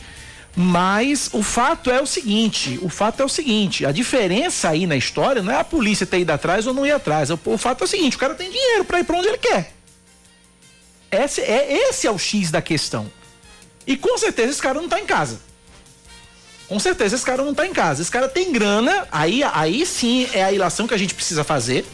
Mas 0.56 1.30
o 1.34 1.42
fato 1.42 1.90
é 1.90 2.00
o 2.00 2.06
seguinte: 2.06 2.80
o 2.84 2.90
fato 2.90 3.22
é 3.24 3.26
o 3.26 3.30
seguinte, 3.30 3.84
a 3.84 3.92
diferença 3.92 4.70
aí 4.70 4.86
na 4.86 4.96
história 4.96 5.42
não 5.42 5.52
é 5.52 5.60
a 5.60 5.64
polícia 5.64 6.06
ter 6.06 6.20
ido 6.20 6.32
atrás 6.32 6.68
ou 6.68 6.74
não 6.76 6.86
ir 6.86 6.92
atrás. 6.92 7.32
O, 7.32 7.40
o 7.46 7.58
fato 7.58 7.82
é 7.82 7.86
o 7.86 7.88
seguinte: 7.88 8.16
o 8.16 8.20
cara 8.20 8.36
tem 8.36 8.52
dinheiro 8.52 8.86
para 8.86 9.00
ir 9.00 9.04
para 9.04 9.18
onde 9.18 9.28
ele 9.28 9.40
quer. 9.40 9.74
Esse 11.10 11.42
é, 11.42 11.90
esse 11.90 12.06
é 12.06 12.12
o 12.12 12.20
X 12.20 12.52
da 12.52 12.62
questão. 12.62 13.12
E 13.86 13.98
com 13.98 14.18
certeza 14.18 14.52
esse 14.52 14.62
cara 14.62 14.80
não 14.82 14.90
tá 14.90 15.00
em 15.00 15.06
casa. 15.06 15.40
Com 16.68 16.80
certeza 16.80 17.16
esse 17.16 17.26
cara 17.26 17.44
não 17.44 17.54
tá 17.54 17.68
em 17.68 17.74
casa. 17.74 18.02
Esse 18.02 18.12
cara 18.12 18.28
tem 18.28 18.52
grana, 18.52 19.08
aí, 19.12 19.44
aí 19.44 19.86
sim 19.86 20.28
é 20.34 20.44
a 20.44 20.52
ilação 20.52 20.88
que 20.88 20.94
a 20.94 20.98
gente 20.98 21.14
precisa 21.14 21.44
fazer. 21.44 21.86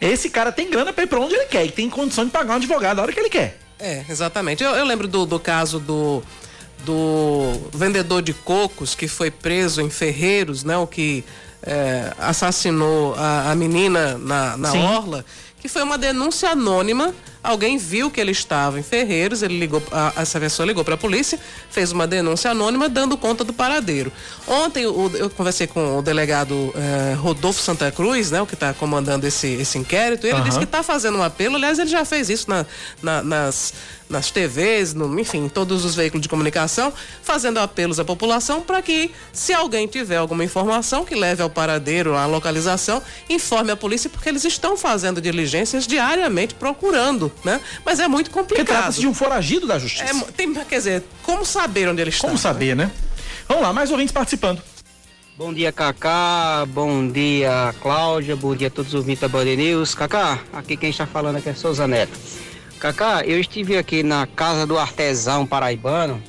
Esse 0.00 0.30
cara 0.30 0.50
tem 0.50 0.70
grana 0.70 0.92
pra 0.92 1.04
ir 1.04 1.06
pra 1.06 1.20
onde 1.20 1.34
ele 1.34 1.46
quer 1.46 1.64
e 1.64 1.70
tem 1.70 1.88
condição 1.88 2.24
de 2.24 2.30
pagar 2.30 2.54
um 2.54 2.56
advogado 2.56 2.98
a 2.98 3.02
hora 3.02 3.12
que 3.12 3.20
ele 3.20 3.30
quer. 3.30 3.58
É, 3.78 4.04
exatamente. 4.08 4.62
Eu, 4.62 4.70
eu 4.70 4.84
lembro 4.84 5.06
do, 5.06 5.24
do 5.24 5.38
caso 5.38 5.78
do, 5.78 6.22
do 6.84 7.52
vendedor 7.72 8.22
de 8.22 8.34
cocos 8.34 8.94
que 8.94 9.08
foi 9.08 9.30
preso 9.30 9.80
em 9.80 9.90
Ferreiros, 9.90 10.64
né? 10.64 10.76
O 10.76 10.86
que 10.86 11.24
é, 11.62 12.12
assassinou 12.18 13.14
a, 13.16 13.50
a 13.50 13.54
menina 13.54 14.18
na, 14.18 14.56
na 14.56 14.72
orla, 14.72 15.24
que 15.60 15.68
foi 15.68 15.82
uma 15.82 15.98
denúncia 15.98 16.50
anônima 16.50 17.14
Alguém 17.42 17.78
viu 17.78 18.10
que 18.10 18.20
ele 18.20 18.32
estava 18.32 18.78
em 18.78 18.82
Ferreiros, 18.82 19.42
ele 19.42 19.58
ligou, 19.58 19.82
a, 19.90 20.12
essa 20.16 20.38
pessoa 20.38 20.66
ligou 20.66 20.84
para 20.84 20.94
a 20.94 20.98
polícia, 20.98 21.38
fez 21.70 21.90
uma 21.90 22.06
denúncia 22.06 22.50
anônima 22.50 22.88
dando 22.88 23.16
conta 23.16 23.42
do 23.44 23.52
paradeiro. 23.52 24.12
Ontem 24.46 24.86
o, 24.86 25.10
eu 25.14 25.30
conversei 25.30 25.66
com 25.66 25.98
o 25.98 26.02
delegado 26.02 26.72
eh, 26.76 27.14
Rodolfo 27.14 27.60
Santa 27.60 27.90
Cruz, 27.90 28.30
né, 28.30 28.42
o 28.42 28.46
que 28.46 28.54
está 28.54 28.74
comandando 28.74 29.26
esse, 29.26 29.46
esse 29.54 29.78
inquérito, 29.78 30.26
e 30.26 30.30
ele 30.30 30.38
uhum. 30.38 30.44
disse 30.44 30.58
que 30.58 30.64
está 30.64 30.82
fazendo 30.82 31.16
um 31.16 31.22
apelo, 31.22 31.56
aliás, 31.56 31.78
ele 31.78 31.90
já 31.90 32.04
fez 32.04 32.28
isso 32.28 32.50
na, 32.50 32.66
na, 33.02 33.22
nas 33.22 33.72
nas 34.10 34.30
TVs, 34.30 34.92
no, 34.92 35.18
enfim, 35.18 35.48
todos 35.48 35.84
os 35.84 35.94
veículos 35.94 36.20
de 36.20 36.28
comunicação, 36.28 36.92
fazendo 37.22 37.58
apelos 37.58 38.00
à 38.00 38.04
população 38.04 38.60
para 38.60 38.82
que, 38.82 39.12
se 39.32 39.52
alguém 39.52 39.86
tiver 39.86 40.16
alguma 40.16 40.44
informação 40.44 41.04
que 41.04 41.14
leve 41.14 41.40
ao 41.40 41.48
paradeiro, 41.48 42.16
à 42.16 42.26
localização, 42.26 43.00
informe 43.28 43.70
a 43.70 43.76
polícia, 43.76 44.10
porque 44.10 44.28
eles 44.28 44.44
estão 44.44 44.76
fazendo 44.76 45.20
diligências 45.20 45.86
diariamente 45.86 46.54
procurando, 46.54 47.29
né? 47.44 47.60
Mas 47.84 47.98
é 48.00 48.08
muito 48.08 48.30
complicado. 48.30 48.66
Porque 48.66 48.72
trata-se 48.72 49.00
de 49.00 49.06
um 49.06 49.14
foragido 49.14 49.66
da 49.66 49.78
justiça. 49.78 50.04
É, 50.04 50.32
tem, 50.32 50.52
quer 50.54 50.76
dizer, 50.76 51.04
como 51.22 51.44
saber 51.44 51.88
onde 51.88 52.00
ele 52.00 52.10
está? 52.10 52.26
Como 52.26 52.38
saber, 52.38 52.76
né? 52.76 52.90
Vamos 53.48 53.62
lá, 53.62 53.72
mais 53.72 53.90
ouvintes 53.90 54.12
participando. 54.12 54.62
Bom 55.36 55.54
dia, 55.54 55.72
Cacá. 55.72 56.66
Bom 56.68 57.08
dia, 57.08 57.74
Cláudia. 57.80 58.36
Bom 58.36 58.54
dia 58.54 58.68
a 58.68 58.70
todos 58.70 58.92
os 58.92 58.94
ouvintes 58.94 59.22
da 59.22 59.28
Band 59.28 59.44
News. 59.44 59.94
Cacá, 59.94 60.38
aqui 60.52 60.76
quem 60.76 60.90
está 60.90 61.06
falando 61.06 61.36
aqui 61.36 61.48
é 61.48 61.54
Souza 61.54 61.88
Neto. 61.88 62.12
Cacá, 62.78 63.22
eu 63.24 63.40
estive 63.40 63.76
aqui 63.76 64.02
na 64.02 64.26
casa 64.26 64.66
do 64.66 64.78
artesão 64.78 65.46
paraibano 65.46 66.22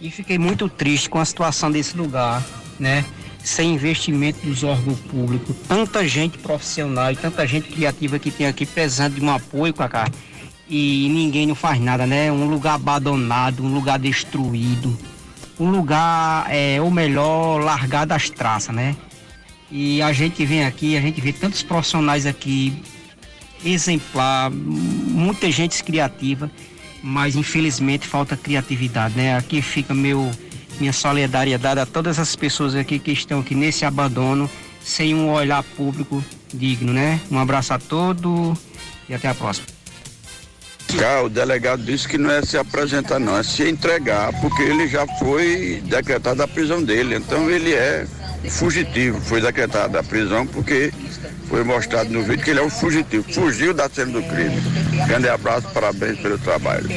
e 0.00 0.10
fiquei 0.10 0.38
muito 0.38 0.68
triste 0.68 1.08
com 1.08 1.18
a 1.18 1.24
situação 1.24 1.70
desse 1.70 1.96
lugar, 1.96 2.42
né? 2.78 3.04
Sem 3.44 3.74
investimento 3.74 4.44
dos 4.44 4.64
órgãos 4.64 4.98
públicos, 5.00 5.54
tanta 5.68 6.08
gente 6.08 6.38
profissional 6.38 7.12
e 7.12 7.16
tanta 7.16 7.46
gente 7.46 7.68
criativa 7.68 8.18
que 8.18 8.30
tem 8.30 8.46
aqui 8.46 8.64
precisando 8.64 9.16
de 9.16 9.20
um 9.22 9.30
apoio, 9.30 9.74
Cacá, 9.74 10.10
e 10.66 11.08
ninguém 11.10 11.46
não 11.46 11.54
faz 11.54 11.78
nada, 11.78 12.06
né? 12.06 12.32
Um 12.32 12.48
lugar 12.48 12.74
abandonado, 12.74 13.62
um 13.62 13.72
lugar 13.72 13.98
destruído, 13.98 14.98
um 15.60 15.70
lugar, 15.70 16.46
é, 16.48 16.80
ou 16.80 16.90
melhor, 16.90 17.62
largado 17.62 18.14
às 18.14 18.30
traças, 18.30 18.74
né? 18.74 18.96
E 19.70 20.00
a 20.00 20.10
gente 20.10 20.42
vem 20.46 20.64
aqui, 20.64 20.96
a 20.96 21.00
gente 21.02 21.20
vê 21.20 21.30
tantos 21.30 21.62
profissionais 21.62 22.24
aqui 22.24 22.82
exemplar, 23.62 24.50
muita 24.50 25.50
gente 25.50 25.82
criativa, 25.84 26.50
mas 27.02 27.36
infelizmente 27.36 28.06
falta 28.06 28.36
criatividade, 28.36 29.14
né? 29.14 29.36
Aqui 29.36 29.60
fica 29.60 29.92
meu 29.92 30.30
minha 30.78 30.92
solidariedade 30.92 31.80
a 31.80 31.86
todas 31.86 32.18
as 32.18 32.34
pessoas 32.36 32.74
aqui 32.74 32.98
que 32.98 33.12
estão 33.12 33.40
aqui 33.40 33.54
nesse 33.54 33.84
abandono, 33.84 34.50
sem 34.82 35.14
um 35.14 35.30
olhar 35.30 35.62
público 35.62 36.22
digno, 36.52 36.92
né? 36.92 37.20
Um 37.30 37.38
abraço 37.38 37.72
a 37.74 37.78
todos 37.78 38.58
e 39.08 39.14
até 39.14 39.28
a 39.28 39.34
próxima. 39.34 39.66
o 41.24 41.28
delegado 41.28 41.82
disse 41.82 42.06
que 42.06 42.18
não 42.18 42.30
é 42.30 42.42
se 42.42 42.56
apresentar 42.56 43.18
não, 43.18 43.36
é 43.36 43.42
se 43.42 43.68
entregar, 43.68 44.32
porque 44.40 44.62
ele 44.62 44.88
já 44.88 45.06
foi 45.18 45.82
decretado 45.86 46.42
a 46.42 46.48
prisão 46.48 46.82
dele, 46.82 47.16
então 47.16 47.50
ele 47.50 47.72
é 47.72 48.06
fugitivo, 48.50 49.20
foi 49.20 49.40
decretado 49.40 49.98
a 49.98 50.02
prisão 50.02 50.46
porque 50.46 50.92
foi 51.48 51.64
mostrado 51.64 52.10
no 52.10 52.22
vídeo 52.22 52.44
que 52.44 52.50
ele 52.50 52.60
é 52.60 52.62
um 52.62 52.70
fugitivo, 52.70 53.24
fugiu 53.32 53.72
da 53.72 53.88
cena 53.88 54.12
do 54.12 54.22
crime. 54.22 54.60
Grande 55.06 55.28
abraço, 55.28 55.68
parabéns 55.72 56.18
pelo 56.18 56.38
trabalho. 56.38 56.88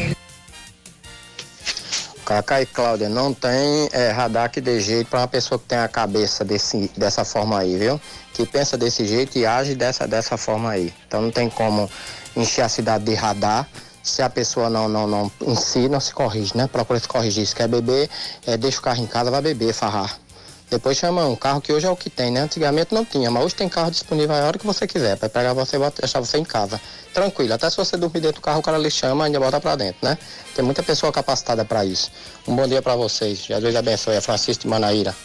Cacá 2.28 2.62
e 2.62 2.66
Cláudia, 2.66 3.08
não 3.08 3.34
tem 3.34 3.88
é, 3.94 4.12
radar 4.12 4.52
que 4.52 4.60
dê 4.60 4.82
jeito 4.82 5.08
para 5.10 5.22
uma 5.22 5.30
pessoa 5.30 5.58
que 5.58 5.64
tem 5.64 5.78
a 5.78 5.88
cabeça 5.88 6.44
desse, 6.44 6.92
dessa 6.98 7.24
forma 7.24 7.58
aí, 7.58 7.78
viu? 7.78 8.02
Que 8.34 8.46
pensa 8.46 8.78
desse 8.78 9.08
jeito 9.08 9.38
e 9.38 9.46
age 9.46 9.76
dessa, 9.76 10.06
dessa 10.06 10.36
forma 10.36 10.70
aí. 10.70 10.94
Então 11.08 11.22
não 11.22 11.32
tem 11.32 11.50
como 11.50 11.90
encher 12.36 12.64
a 12.64 12.68
cidade 12.68 13.06
de 13.06 13.14
radar 13.14 13.66
se 14.04 14.22
a 14.22 14.30
pessoa 14.30 14.70
não, 14.70 14.90
não, 14.90 15.08
não 15.08 15.32
em 15.42 15.56
si 15.56 15.88
não 15.88 16.02
se 16.02 16.14
corrige, 16.14 16.52
né? 16.54 16.68
Procura 16.68 17.00
se 17.00 17.08
corrigir. 17.08 17.48
Se 17.48 17.56
quer 17.56 17.70
beber, 17.70 18.10
é, 18.46 18.58
deixa 18.58 18.80
o 18.80 18.82
carro 18.82 19.02
em 19.02 19.08
casa, 19.08 19.32
vai 19.32 19.42
beber, 19.42 19.74
farrar. 19.74 20.20
Depois 20.70 20.98
chama 20.98 21.26
um 21.26 21.36
carro 21.36 21.62
que 21.62 21.72
hoje 21.72 21.86
é 21.86 21.90
o 21.90 21.96
que 21.96 22.10
tem, 22.10 22.30
né? 22.30 22.42
Antigamente 22.42 22.94
não 22.94 23.06
tinha, 23.06 23.32
mas 23.32 23.46
hoje 23.46 23.56
tem 23.56 23.70
carro 23.70 23.90
disponível 23.90 24.36
a 24.36 24.46
hora 24.46 24.58
que 24.58 24.66
você 24.66 24.86
quiser, 24.86 25.16
para 25.16 25.30
pegar 25.30 25.54
você 25.54 25.78
e 25.78 25.92
deixar 26.02 26.20
você 26.20 26.38
em 26.38 26.44
casa. 26.44 26.80
Tranquilo, 27.14 27.54
até 27.54 27.70
se 27.70 27.78
você 27.78 27.96
dormir 27.96 28.20
dentro 28.20 28.42
do 28.42 28.42
carro, 28.42 28.60
o 28.60 28.62
cara 28.62 28.78
lhe 28.78 28.92
chama 28.92 29.24
e 29.24 29.28
ainda 29.28 29.40
bota 29.40 29.62
para 29.62 29.78
dentro, 29.78 30.00
né? 30.02 30.18
Tem 30.54 30.66
muita 30.66 30.84
pessoa 30.84 31.12
capacitada 31.12 31.64
para 31.64 31.86
isso. 31.86 32.12
Um 32.46 32.54
bom 32.54 32.68
dia 32.68 32.82
para 32.82 32.96
vocês. 32.96 33.40
Jesus 33.40 33.76
abençoe. 33.76 34.16
É 34.16 34.22
Francisco 34.22 34.64
de 34.64 34.68
Manaíra. 34.68 35.16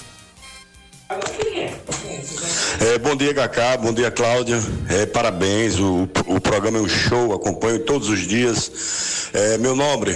É, 2.80 2.98
bom 2.98 3.16
dia, 3.16 3.34
Cacá. 3.34 3.76
Bom 3.76 3.92
dia, 3.92 4.10
Cláudia. 4.10 4.60
É, 4.88 5.06
parabéns. 5.06 5.78
O, 5.78 6.08
o 6.26 6.40
programa 6.40 6.78
é 6.78 6.80
um 6.80 6.88
show. 6.88 7.32
Acompanho 7.32 7.80
todos 7.80 8.08
os 8.08 8.20
dias. 8.20 9.28
É, 9.32 9.58
meu 9.58 9.74
nome 9.74 10.14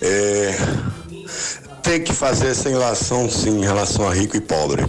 é 0.00 0.54
tem 1.84 2.00
que 2.00 2.14
fazer 2.14 2.48
essa 2.48 2.70
relação, 2.70 3.30
sim, 3.30 3.60
em 3.60 3.64
relação 3.64 4.08
a 4.08 4.14
rico 4.14 4.36
e 4.36 4.40
pobre. 4.40 4.84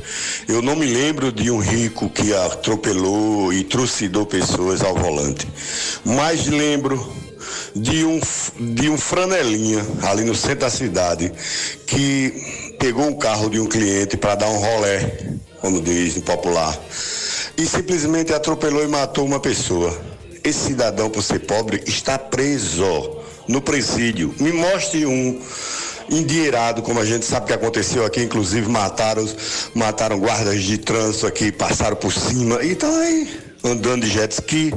Eu 0.48 0.62
não 0.62 0.78
me 0.78 0.86
lembro 0.86 1.30
de 1.30 1.52
um 1.52 1.60
rico 1.60 2.10
que 2.10 2.34
atropelou 2.34 3.52
e 3.52 3.66
trucidou 3.66 4.26
pessoas 4.26 4.82
ao 4.82 4.96
volante, 4.96 5.46
mas 6.06 6.48
lembro 6.48 6.98
de 7.76 8.06
um, 8.06 8.20
de 8.74 8.90
um 8.90 8.98
franelinha 8.98 9.86
ali 10.04 10.24
no 10.24 10.34
centro 10.34 10.62
da 10.62 10.70
cidade 10.70 11.32
que 11.86 12.76
pegou 12.80 13.06
um 13.06 13.16
carro 13.16 13.50
de 13.50 13.60
um 13.60 13.68
cliente 13.68 14.16
para 14.16 14.36
dar 14.36 14.48
um 14.48 14.58
rolé, 14.58 15.36
como 15.60 15.82
diz 15.82 16.16
em 16.16 16.22
popular, 16.22 16.80
e 17.58 17.66
simplesmente 17.66 18.34
atropelou 18.34 18.82
e 18.82 18.88
matou 18.88 19.26
uma 19.26 19.40
pessoa. 19.40 19.96
Esse 20.46 20.68
cidadão, 20.68 21.10
por 21.10 21.22
ser 21.22 21.40
pobre, 21.40 21.84
está 21.86 22.18
preso 22.18 23.20
no 23.50 23.62
presídio. 23.62 24.34
Me 24.40 24.54
mostre 24.54 25.06
um 25.06 25.42
endinheirado, 26.10 26.82
como 26.82 27.00
a 27.00 27.06
gente 27.06 27.26
sabe 27.26 27.48
que 27.48 27.54
aconteceu 27.54 28.06
aqui, 28.06 28.22
inclusive 28.22 28.68
mataram, 28.70 29.28
mataram 29.74 30.20
guardas 30.20 30.64
de 30.64 30.78
trânsito 30.78 31.28
aqui, 31.28 31.52
passaram 31.52 31.96
por 31.96 32.14
cima 32.14 32.64
e 32.64 32.72
estão 32.72 32.94
aí 33.00 33.40
andando 33.64 34.06
de 34.06 34.10
jet 34.10 34.32
ski, 34.32 34.74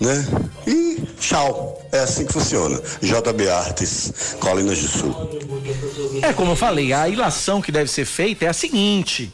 né? 0.00 0.26
E 0.66 1.00
tchau. 1.20 1.80
É 1.92 2.00
assim 2.00 2.26
que 2.26 2.32
funciona. 2.32 2.80
JB 3.00 3.48
Artes, 3.48 4.36
Colinas 4.40 4.80
do 4.80 4.88
Sul. 4.88 5.40
É 6.22 6.32
como 6.32 6.52
eu 6.52 6.56
falei, 6.56 6.92
a 6.92 7.08
ilação 7.08 7.62
que 7.62 7.70
deve 7.70 7.90
ser 7.90 8.04
feita 8.04 8.44
é 8.44 8.48
a 8.48 8.52
seguinte: 8.52 9.32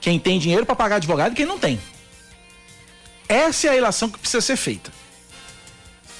quem 0.00 0.18
tem 0.18 0.38
dinheiro 0.38 0.66
para 0.66 0.74
pagar 0.74 0.96
advogado 0.96 1.32
e 1.32 1.34
quem 1.36 1.46
não 1.46 1.58
tem. 1.58 1.80
Essa 3.28 3.68
é 3.68 3.70
a 3.70 3.76
ilação 3.76 4.10
que 4.10 4.18
precisa 4.18 4.40
ser 4.40 4.56
feita. 4.56 4.90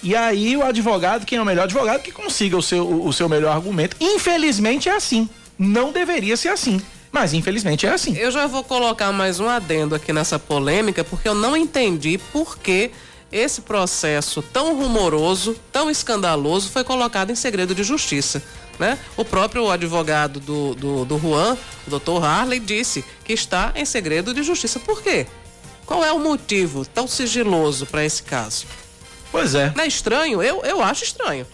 E 0.05 0.15
aí 0.15 0.55
o 0.55 0.63
advogado, 0.63 1.25
quem 1.25 1.39
é 1.39 1.43
o 1.43 1.47
melhor 1.47 1.63
advogado, 1.63 2.03
que 2.03 2.13
consiga 2.13 2.59
o 2.59 2.63
seu, 2.63 2.87
o 2.87 3.11
seu 3.11 3.27
melhor 3.27 3.57
argumento. 3.57 3.97
Infelizmente 3.99 4.87
é 4.87 4.95
assim. 4.95 5.27
Não 5.59 5.93
deveria 5.93 6.37
ser 6.37 6.49
assim. 6.49 6.79
Mas 7.11 7.33
infelizmente 7.33 7.87
é 7.87 7.91
assim. 7.91 8.15
Eu 8.15 8.31
já 8.31 8.47
vou 8.47 8.63
colocar 8.63 9.11
mais 9.13 9.41
um 9.41 9.49
adendo 9.49 9.95
aqui 9.95 10.13
nessa 10.13 10.39
polêmica, 10.39 11.03
porque 11.03 11.27
eu 11.27 11.35
não 11.35 11.57
entendi 11.57 12.19
por 12.19 12.59
que 12.59 12.91
esse 13.33 13.63
processo 13.63 14.43
tão 14.43 14.77
rumoroso, 14.77 15.57
tão 15.73 15.91
escandaloso, 15.91 16.69
foi 16.69 16.85
colocado 16.85 17.31
em 17.31 17.35
segredo 17.35 17.75
de 17.75 17.83
justiça. 17.83 18.43
Né? 18.79 18.99
O 19.17 19.25
próprio 19.25 19.71
advogado 19.71 20.39
do, 20.39 20.75
do, 20.75 21.05
do 21.07 21.19
Juan, 21.19 21.57
o 21.87 21.91
doutor 21.91 22.23
Harley, 22.23 22.61
disse 22.61 23.03
que 23.25 23.33
está 23.33 23.73
em 23.75 23.87
segredo 23.87 24.35
de 24.35 24.43
justiça. 24.43 24.79
Por 24.79 25.03
quê? 25.03 25.27
Qual 25.87 26.05
é 26.05 26.13
o 26.13 26.19
motivo 26.19 26.85
tão 26.85 27.09
sigiloso 27.09 27.87
para 27.87 28.05
esse 28.05 28.23
caso? 28.23 28.67
Pois 29.35 29.53
é. 29.57 29.73
Não 29.75 29.83
é 29.83 29.89
estranho? 29.89 30.41
Eu, 30.41 30.63
eu 30.65 30.81
acho 30.81 31.03
estranho. 31.03 31.45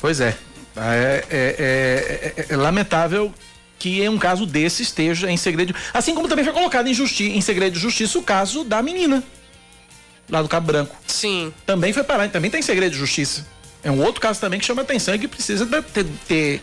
Pois 0.00 0.22
é. 0.22 0.34
É, 0.74 1.24
é- 1.28 1.56
é- 1.58 2.34
é- 2.34 2.46
é 2.48 2.56
lamentável 2.56 3.30
que 3.78 4.00
em 4.00 4.08
um 4.08 4.18
caso 4.18 4.46
desse 4.46 4.82
esteja 4.82 5.30
em 5.30 5.36
segredo. 5.36 5.74
Assim 5.92 6.14
como 6.14 6.28
também 6.28 6.42
foi 6.42 6.54
colocado 6.54 6.86
em, 6.86 6.94
justi 6.94 7.24
em 7.24 7.42
segredo 7.42 7.74
de 7.74 7.78
justiça 7.78 8.18
o 8.18 8.22
caso 8.22 8.64
da 8.64 8.80
menina. 8.82 9.22
Lá 10.30 10.40
do 10.40 10.48
Cabo 10.48 10.68
Branco. 10.68 10.96
Sim. 11.06 11.52
Também 11.66 11.92
foi 11.92 12.04
parar, 12.04 12.30
também 12.30 12.50
tem 12.50 12.62
segredo 12.62 12.92
de 12.92 12.98
justiça. 12.98 13.46
É 13.84 13.90
um 13.90 14.02
outro 14.02 14.18
caso 14.18 14.40
também 14.40 14.58
que 14.58 14.64
chama 14.64 14.80
atenção 14.80 15.14
e 15.14 15.18
que 15.18 15.28
precisa 15.28 15.66
ter, 15.92 16.06
ter, 16.26 16.62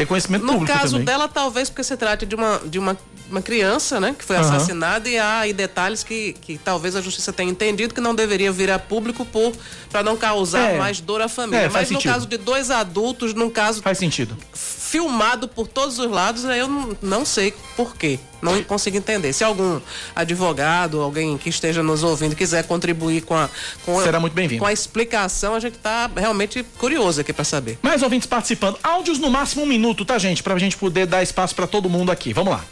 ter 0.00 0.06
conhecimento 0.06 0.44
No 0.44 0.54
público 0.54 0.72
caso 0.78 0.92
também. 0.92 1.04
dela, 1.04 1.28
talvez 1.28 1.68
porque 1.68 1.84
se 1.84 1.96
trate 1.96 2.24
de 2.26 2.34
uma, 2.34 2.58
de 2.64 2.78
uma, 2.78 2.96
uma 3.30 3.42
criança, 3.42 4.00
né? 4.00 4.14
Que 4.18 4.24
foi 4.24 4.36
Aham. 4.36 4.44
assassinada 4.56 5.08
e 5.08 5.18
há 5.18 5.40
aí 5.40 5.52
detalhes 5.52 6.02
que, 6.02 6.32
que 6.34 6.56
talvez 6.58 6.96
a 6.96 7.00
justiça 7.00 7.32
tenha 7.32 7.50
entendido 7.50 7.92
que 7.94 8.00
não 8.00 8.14
deveria 8.14 8.50
vir 8.50 8.70
a 8.70 8.78
público 8.78 9.24
por 9.24 9.52
para 9.90 10.02
não 10.02 10.16
causar 10.16 10.70
É. 10.74 10.78
mais 10.78 11.00
dor 11.00 11.20
à 11.20 11.28
família. 11.28 11.58
É, 11.60 11.64
Mas 11.64 11.72
faz 11.72 11.90
no 11.90 11.96
sentido. 11.96 12.12
caso 12.12 12.26
de 12.26 12.36
dois 12.36 12.70
adultos, 12.70 13.34
num 13.34 13.50
caso 13.50 13.82
Faz 13.82 13.98
sentido. 13.98 14.36
filmado 14.52 15.46
por 15.48 15.66
todos 15.68 15.98
os 15.98 16.10
lados, 16.10 16.44
eu 16.44 16.66
não, 16.68 16.96
não 17.02 17.24
sei 17.24 17.52
por 17.76 17.94
quê. 17.96 18.18
Não 18.42 18.62
consigo 18.64 18.96
entender. 18.96 19.32
Se 19.32 19.44
algum 19.44 19.80
advogado, 20.16 21.00
alguém 21.00 21.36
que 21.36 21.48
esteja 21.48 21.82
nos 21.82 22.02
ouvindo, 22.02 22.34
quiser 22.36 22.64
contribuir 22.64 23.22
com 23.22 23.34
a, 23.34 23.48
com 23.84 23.98
a- 23.98 24.02
Será 24.02 24.20
muito 24.20 24.32
bem-vindo. 24.34 24.60
com 24.60 24.66
a 24.66 24.72
explicação, 24.72 25.54
a 25.54 25.60
gente 25.60 25.76
está 25.76 26.10
realmente 26.16 26.62
curioso 26.78 27.20
aqui 27.20 27.32
para 27.32 27.44
saber. 27.44 27.78
Mais 27.82 28.02
ouvintes 28.02 28.26
participando. 28.26 28.78
Áudios 28.82 29.18
no 29.18 29.30
máximo 29.30 29.62
um 29.62 29.66
minuto, 29.66 30.04
tá, 30.04 30.18
gente? 30.18 30.42
Pra 30.42 30.58
gente 30.58 30.76
poder 30.76 31.06
dar 31.06 31.22
espaço 31.22 31.54
pra 31.54 31.66
todo 31.66 31.88
mundo 31.88 32.10
aqui. 32.10 32.32
Vamos 32.32 32.52
lá. 32.52 32.64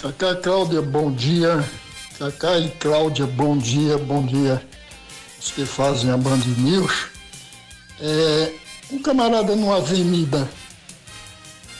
Cacá 0.00 0.34
Cláudia, 0.36 0.82
bom 0.82 1.10
dia. 1.12 1.64
Cacá 2.18 2.58
e 2.58 2.68
Cláudia, 2.70 3.26
bom 3.26 3.56
dia, 3.56 3.96
bom 3.98 4.24
dia. 4.24 4.62
Os 5.40 5.50
que 5.50 5.64
fazem 5.66 6.10
a 6.10 6.16
Band 6.16 6.40
News. 6.58 6.92
É, 8.00 8.52
um 8.90 8.98
camarada 9.00 9.54
numa 9.56 9.76
avenida 9.78 10.48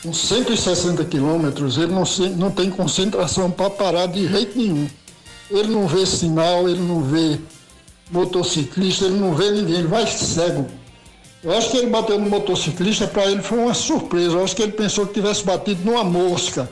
com 0.07 0.13
160 0.13 1.05
quilômetros, 1.07 1.77
ele 1.77 1.93
não, 1.93 2.05
não 2.37 2.51
tem 2.51 2.71
concentração 2.71 3.51
para 3.51 3.69
parar 3.69 4.07
de 4.07 4.29
jeito 4.29 4.57
nenhum. 4.57 4.89
Ele 5.51 5.69
não 5.69 5.89
vê 5.89 6.07
sinal, 6.07 6.69
ele 6.69 6.81
não 6.81 7.03
vê 7.03 7.41
motociclista, 8.13 9.07
ele 9.07 9.19
não 9.19 9.35
vê 9.35 9.51
ninguém, 9.51 9.79
ele 9.79 9.89
vai 9.89 10.07
cego. 10.07 10.67
Eu 11.43 11.57
acho 11.59 11.71
que 11.71 11.77
ele 11.79 11.89
bateu 11.89 12.21
no 12.21 12.31
motociclista, 12.31 13.09
para 13.09 13.27
ele 13.27 13.43
foi 13.43 13.59
uma 13.59 13.75
surpresa. 13.75 14.37
Eu 14.37 14.45
acho 14.45 14.55
que 14.55 14.63
ele 14.63 14.73
pensou 14.73 15.07
que 15.07 15.15
tivesse 15.15 15.45
batido 15.45 15.85
numa 15.85 16.05
mosca. 16.05 16.71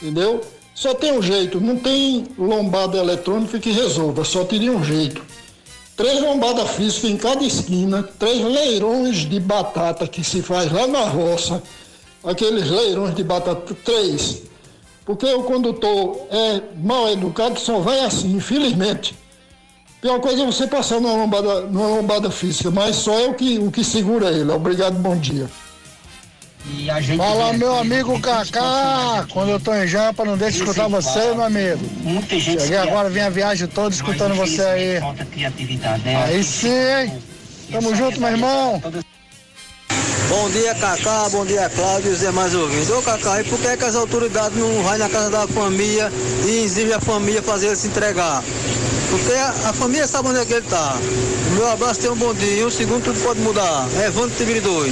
Entendeu? 0.00 0.42
Só 0.74 0.94
tem 0.94 1.12
um 1.12 1.22
jeito, 1.22 1.58
não 1.60 1.76
tem 1.76 2.26
lombada 2.36 2.98
eletrônica 2.98 3.58
que 3.58 3.70
resolva, 3.70 4.24
só 4.24 4.44
teria 4.44 4.72
um 4.72 4.84
jeito. 4.84 5.22
Três 5.96 6.20
lombadas 6.20 6.70
físicas 6.70 7.10
em 7.10 7.16
cada 7.16 7.44
esquina, 7.44 8.02
três 8.18 8.42
leirões 8.42 9.18
de 9.28 9.40
batata 9.40 10.06
que 10.06 10.24
se 10.24 10.42
faz 10.42 10.72
lá 10.72 10.86
na 10.86 11.04
roça, 11.04 11.62
aqueles 12.24 12.68
leirões 12.68 13.14
de 13.14 13.24
batata, 13.24 13.74
três. 13.84 14.42
Porque 15.04 15.26
o 15.26 15.42
condutor 15.42 16.26
é 16.30 16.60
mal 16.76 17.08
educado, 17.08 17.58
só 17.58 17.80
vai 17.80 18.00
assim, 18.00 18.36
infelizmente. 18.36 19.14
Pior 20.00 20.20
coisa 20.20 20.42
é 20.42 20.46
você 20.46 20.66
passar 20.66 21.00
numa 21.00 21.14
lombada, 21.14 21.60
numa 21.62 21.86
lombada 21.86 22.30
física, 22.30 22.70
mas 22.70 22.96
só 22.96 23.18
é 23.18 23.28
o 23.28 23.34
que, 23.34 23.58
o 23.58 23.70
que 23.70 23.84
segura 23.84 24.30
ele. 24.30 24.50
Obrigado, 24.50 24.94
bom 24.94 25.16
dia. 25.16 25.48
Fala, 27.16 27.52
meu 27.54 27.76
amigo 27.76 28.20
Kaká. 28.20 29.26
Quando 29.32 29.50
eu 29.50 29.58
tô 29.60 29.74
em 29.74 29.86
Jampa, 29.86 30.24
não 30.24 30.36
deixa 30.36 30.58
de 30.58 30.62
escutar 30.62 30.88
você, 30.88 31.34
meu 31.34 31.44
amigo. 31.44 31.80
Cheguei 32.28 32.76
agora, 32.76 33.10
vim 33.10 33.20
a 33.20 33.30
viagem 33.30 33.66
toda 33.66 33.92
escutando 33.94 34.34
você 34.34 34.62
aí. 34.62 35.00
Aí 36.24 36.44
sim, 36.44 36.68
hein? 36.68 37.18
Tamo 37.70 37.94
junto, 37.94 38.20
meu 38.20 38.30
irmão. 38.30 38.80
Bom 40.32 40.48
dia, 40.48 40.74
Cacá, 40.74 41.28
bom 41.28 41.44
dia, 41.44 41.68
Cláudio 41.68 42.10
e 42.10 42.14
os 42.14 42.20
demais 42.20 42.54
ouvintes. 42.54 42.88
Ô, 42.88 43.02
Cacá, 43.02 43.42
e 43.42 43.44
por 43.44 43.58
que, 43.60 43.76
que 43.76 43.84
as 43.84 43.94
autoridades 43.94 44.56
não 44.56 44.82
vão 44.82 44.96
na 44.96 45.06
casa 45.10 45.28
da 45.28 45.46
família 45.46 46.10
e 46.46 46.64
exigem 46.64 46.94
a 46.94 47.00
família 47.00 47.42
fazer 47.42 47.66
ele 47.66 47.76
se 47.76 47.88
entregar? 47.88 48.42
Porque 49.10 49.30
a, 49.34 49.48
a 49.68 49.72
família 49.74 50.06
sabe 50.06 50.28
onde 50.28 50.38
é 50.40 50.46
que 50.46 50.54
ele 50.54 50.66
tá. 50.66 50.94
O 51.48 51.50
meu 51.54 51.68
abraço 51.70 52.00
tem 52.00 52.10
um 52.10 52.16
bom 52.16 52.32
dia, 52.32 52.66
um 52.66 52.70
segundo 52.70 53.04
tudo 53.04 53.20
pode 53.22 53.40
mudar. 53.40 53.86
Evandro 54.02 54.34
Tigridoi. 54.34 54.90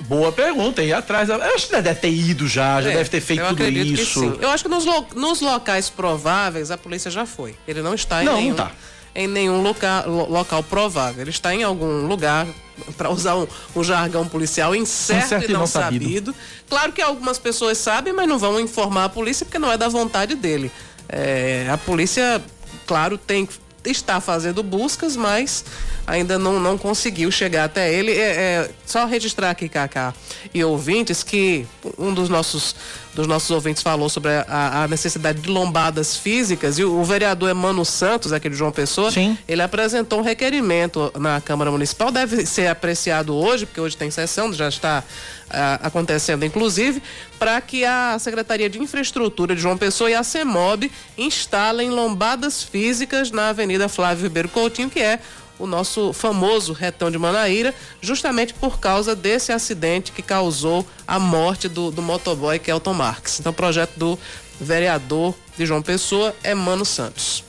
Boa 0.00 0.32
pergunta, 0.32 0.82
e 0.82 0.92
atrás. 0.92 1.28
Eu 1.28 1.40
acho 1.40 1.68
que 1.68 1.80
deve 1.80 2.00
ter 2.00 2.10
ido 2.10 2.48
já, 2.48 2.82
já 2.82 2.90
É, 2.90 2.96
deve 2.96 3.08
ter 3.08 3.20
feito 3.20 3.40
eu 3.40 3.48
tudo 3.50 3.62
isso. 3.68 4.18
sim. 4.20 4.36
Eu 4.40 4.50
acho 4.50 4.64
que 4.64 4.68
nos, 4.68 4.84
lo- 4.84 5.06
nos 5.14 5.40
locais 5.40 5.88
prováveis 5.88 6.72
a 6.72 6.76
polícia 6.76 7.08
já 7.08 7.24
foi. 7.24 7.54
Ele 7.68 7.80
não 7.82 7.94
está 7.94 8.20
em 8.20 8.26
Não, 8.26 8.32
não 8.32 8.40
nenhum, 8.40 8.54
tá. 8.56 8.72
Em 9.14 9.26
nenhum 9.28 9.62
loca, 9.62 10.04
lo- 10.06 10.30
local 10.30 10.62
provável. 10.62 11.20
Ele 11.22 11.30
está 11.30 11.54
em 11.54 11.62
algum 11.62 12.06
lugar, 12.06 12.46
para 12.96 13.10
usar 13.10 13.36
um, 13.36 13.46
um 13.76 13.84
jargão 13.84 14.26
policial, 14.26 14.74
incerto, 14.74 15.26
Incerto 15.26 15.50
e 15.50 15.52
não, 15.54 15.66
sabido. 15.66 16.34
Claro 16.68 16.92
que 16.92 17.02
algumas 17.02 17.38
pessoas 17.38 17.78
sabem, 17.78 18.12
mas 18.12 18.28
não 18.28 18.38
vão 18.38 18.58
informar 18.58 19.04
a 19.04 19.08
polícia 19.08 19.44
porque 19.44 19.58
não 19.58 19.70
é 19.70 19.76
da 19.76 19.88
vontade 19.88 20.34
dele. 20.34 20.70
É, 21.08 21.68
a 21.70 21.76
polícia, 21.76 22.42
claro, 22.86 23.18
tem 23.18 23.48
está 23.84 24.20
fazendo 24.20 24.62
buscas, 24.62 25.16
mas 25.16 25.64
ainda 26.12 26.38
não, 26.38 26.60
não 26.60 26.76
conseguiu 26.76 27.30
chegar 27.30 27.64
até 27.64 27.92
ele. 27.92 28.12
É, 28.12 28.16
é, 28.16 28.70
só 28.84 29.06
registrar 29.06 29.50
aqui, 29.50 29.66
Cacá, 29.66 30.12
e 30.52 30.62
ouvintes, 30.62 31.22
que 31.22 31.66
um 31.96 32.12
dos 32.12 32.28
nossos, 32.28 32.76
dos 33.14 33.26
nossos 33.26 33.50
ouvintes 33.50 33.82
falou 33.82 34.10
sobre 34.10 34.30
a, 34.30 34.82
a 34.82 34.88
necessidade 34.88 35.40
de 35.40 35.48
lombadas 35.48 36.14
físicas, 36.14 36.78
e 36.78 36.84
o, 36.84 37.00
o 37.00 37.04
vereador 37.04 37.48
Emano 37.48 37.82
Santos, 37.84 38.30
aqui 38.30 38.50
de 38.50 38.56
João 38.56 38.70
Pessoa, 38.70 39.10
ele 39.48 39.62
apresentou 39.62 40.18
um 40.18 40.22
requerimento 40.22 41.10
na 41.18 41.40
Câmara 41.40 41.70
Municipal, 41.70 42.10
deve 42.10 42.44
ser 42.44 42.66
apreciado 42.66 43.34
hoje, 43.34 43.64
porque 43.64 43.80
hoje 43.80 43.96
tem 43.96 44.10
sessão, 44.10 44.52
já 44.52 44.68
está 44.68 45.02
ah, 45.48 45.80
acontecendo, 45.82 46.44
inclusive, 46.44 47.02
para 47.38 47.60
que 47.60 47.84
a 47.84 48.18
Secretaria 48.18 48.68
de 48.68 48.78
Infraestrutura 48.78 49.54
de 49.54 49.62
João 49.62 49.78
Pessoa 49.78 50.10
e 50.10 50.14
a 50.14 50.22
CEMOB 50.22 50.90
instalem 51.16 51.90
lombadas 51.90 52.62
físicas 52.62 53.30
na 53.30 53.48
Avenida 53.48 53.88
Flávio 53.88 54.24
Ribeiro 54.24 54.48
Coutinho, 54.48 54.90
que 54.90 55.00
é 55.00 55.18
o 55.62 55.66
nosso 55.66 56.12
famoso 56.12 56.72
retão 56.72 57.08
de 57.08 57.16
Manaíra, 57.16 57.72
justamente 58.00 58.52
por 58.52 58.80
causa 58.80 59.14
desse 59.14 59.52
acidente 59.52 60.10
que 60.10 60.20
causou 60.20 60.84
a 61.06 61.20
morte 61.20 61.68
do, 61.68 61.92
do 61.92 62.02
motoboy 62.02 62.58
Kelton 62.58 62.92
Marques. 62.92 63.38
Então, 63.38 63.52
projeto 63.52 63.92
do 63.96 64.18
vereador 64.60 65.32
de 65.56 65.64
João 65.64 65.80
Pessoa, 65.80 66.34
Emano 66.42 66.84
Santos. 66.84 67.44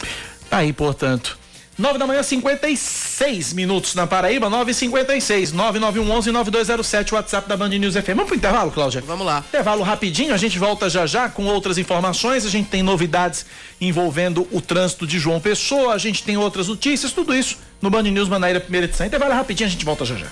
Tá 0.47 0.58
aí, 0.58 0.71
portanto. 0.71 1.39
9 1.76 1.97
da 1.97 2.06
manhã, 2.06 2.21
56 2.21 3.52
minutos 3.54 3.95
na 3.95 4.06
Paraíba, 4.06 4.47
9h56, 4.47 5.52
9911-9207, 5.54 7.13
WhatsApp 7.13 7.49
da 7.49 7.58
Band 7.58 7.69
News 7.69 7.95
FM. 7.95 8.10
Vamos 8.10 8.26
pro 8.26 8.36
intervalo, 8.36 8.69
Cláudia? 8.69 9.02
Vamos 9.08 9.26
lá. 9.26 9.43
Intervalo 9.49 9.82
rapidinho, 9.82 10.36
a 10.36 10.38
gente 10.38 10.60
volta 10.60 10.88
já 10.88 11.08
já 11.08 11.30
com 11.30 11.45
outras 11.45 11.80
informações. 11.80 12.45
A 12.45 12.49
gente 12.49 12.69
tem 12.69 12.84
novidades 12.84 13.43
envolvendo 13.82 14.47
o 14.52 14.62
trânsito 14.62 15.08
de 15.08 15.17
João 15.17 15.39
Pessoa, 15.39 15.95
a 15.95 15.97
gente 15.97 16.21
tem 16.21 16.38
outras 16.38 16.67
notícias, 16.67 17.12
tudo 17.12 17.34
isso 17.34 17.58
no 17.84 17.89
Band 17.89 18.04
News 18.04 18.30
Manaíra, 18.30 18.62
primeira 18.62 18.88
edição. 18.88 19.06
Intervalo 19.06 19.34
rapidinho, 19.34 19.67
a 19.67 19.69
gente 19.69 19.84
volta 19.84 20.06
já 20.06 20.15
já. 20.15 20.28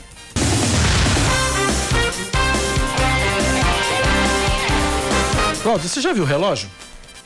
Cláudia, 5.61 5.87
você 5.89 5.99
já 6.01 6.13
viu 6.13 6.23
o 6.23 6.25
relógio? 6.25 6.69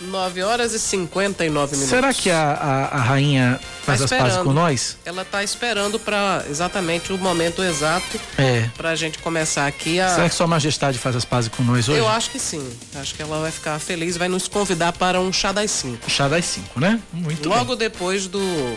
9 0.02 0.44
horas 0.44 0.74
e 0.74 0.80
59 0.80 1.72
minutos. 1.72 1.90
Será 1.90 2.14
que 2.14 2.30
a, 2.30 2.52
a, 2.52 2.98
a 2.98 3.02
rainha 3.02 3.58
faz 3.86 4.00
Tá 4.00 4.06
as 4.06 4.12
pazes 4.12 4.38
com 4.40 4.52
nós? 4.52 4.98
Ela 5.06 5.22
está 5.22 5.42
esperando 5.42 5.98
para 5.98 6.44
exatamente 6.50 7.14
o 7.14 7.18
momento 7.18 7.64
exato 7.64 8.20
É. 8.38 8.68
para 8.76 8.90
a 8.90 8.96
gente 8.96 9.20
começar 9.20 9.66
aqui 9.68 10.02
a. 10.02 10.10
Será 10.10 10.28
que 10.28 10.36
Sua 10.36 10.48
Majestade 10.48 10.98
faz 11.00 11.16
as 11.16 11.24
pazes 11.24 11.50
com 11.56 11.64
nós 11.64 11.88
hoje? 11.88 11.98
Eu 12.00 12.10
acho 12.10 12.30
que 12.30 12.40
sim. 12.40 12.68
Acho 12.96 13.16
que 13.16 13.22
ela 13.22 13.40
vai 13.40 13.52
ficar 13.52 13.80
feliz 13.80 14.18
vai 14.18 14.28
nos 14.28 14.50
convidar 14.50 14.92
para 14.92 15.22
um 15.22 15.32
chá 15.32 15.54
das 15.54 15.72
5. 15.72 16.10
Chá 16.10 16.28
das 16.28 16.44
5, 16.46 16.78
né? 16.80 17.00
Muito 17.14 17.48
Logo 17.48 17.76
depois 17.76 18.28
do. 18.28 18.76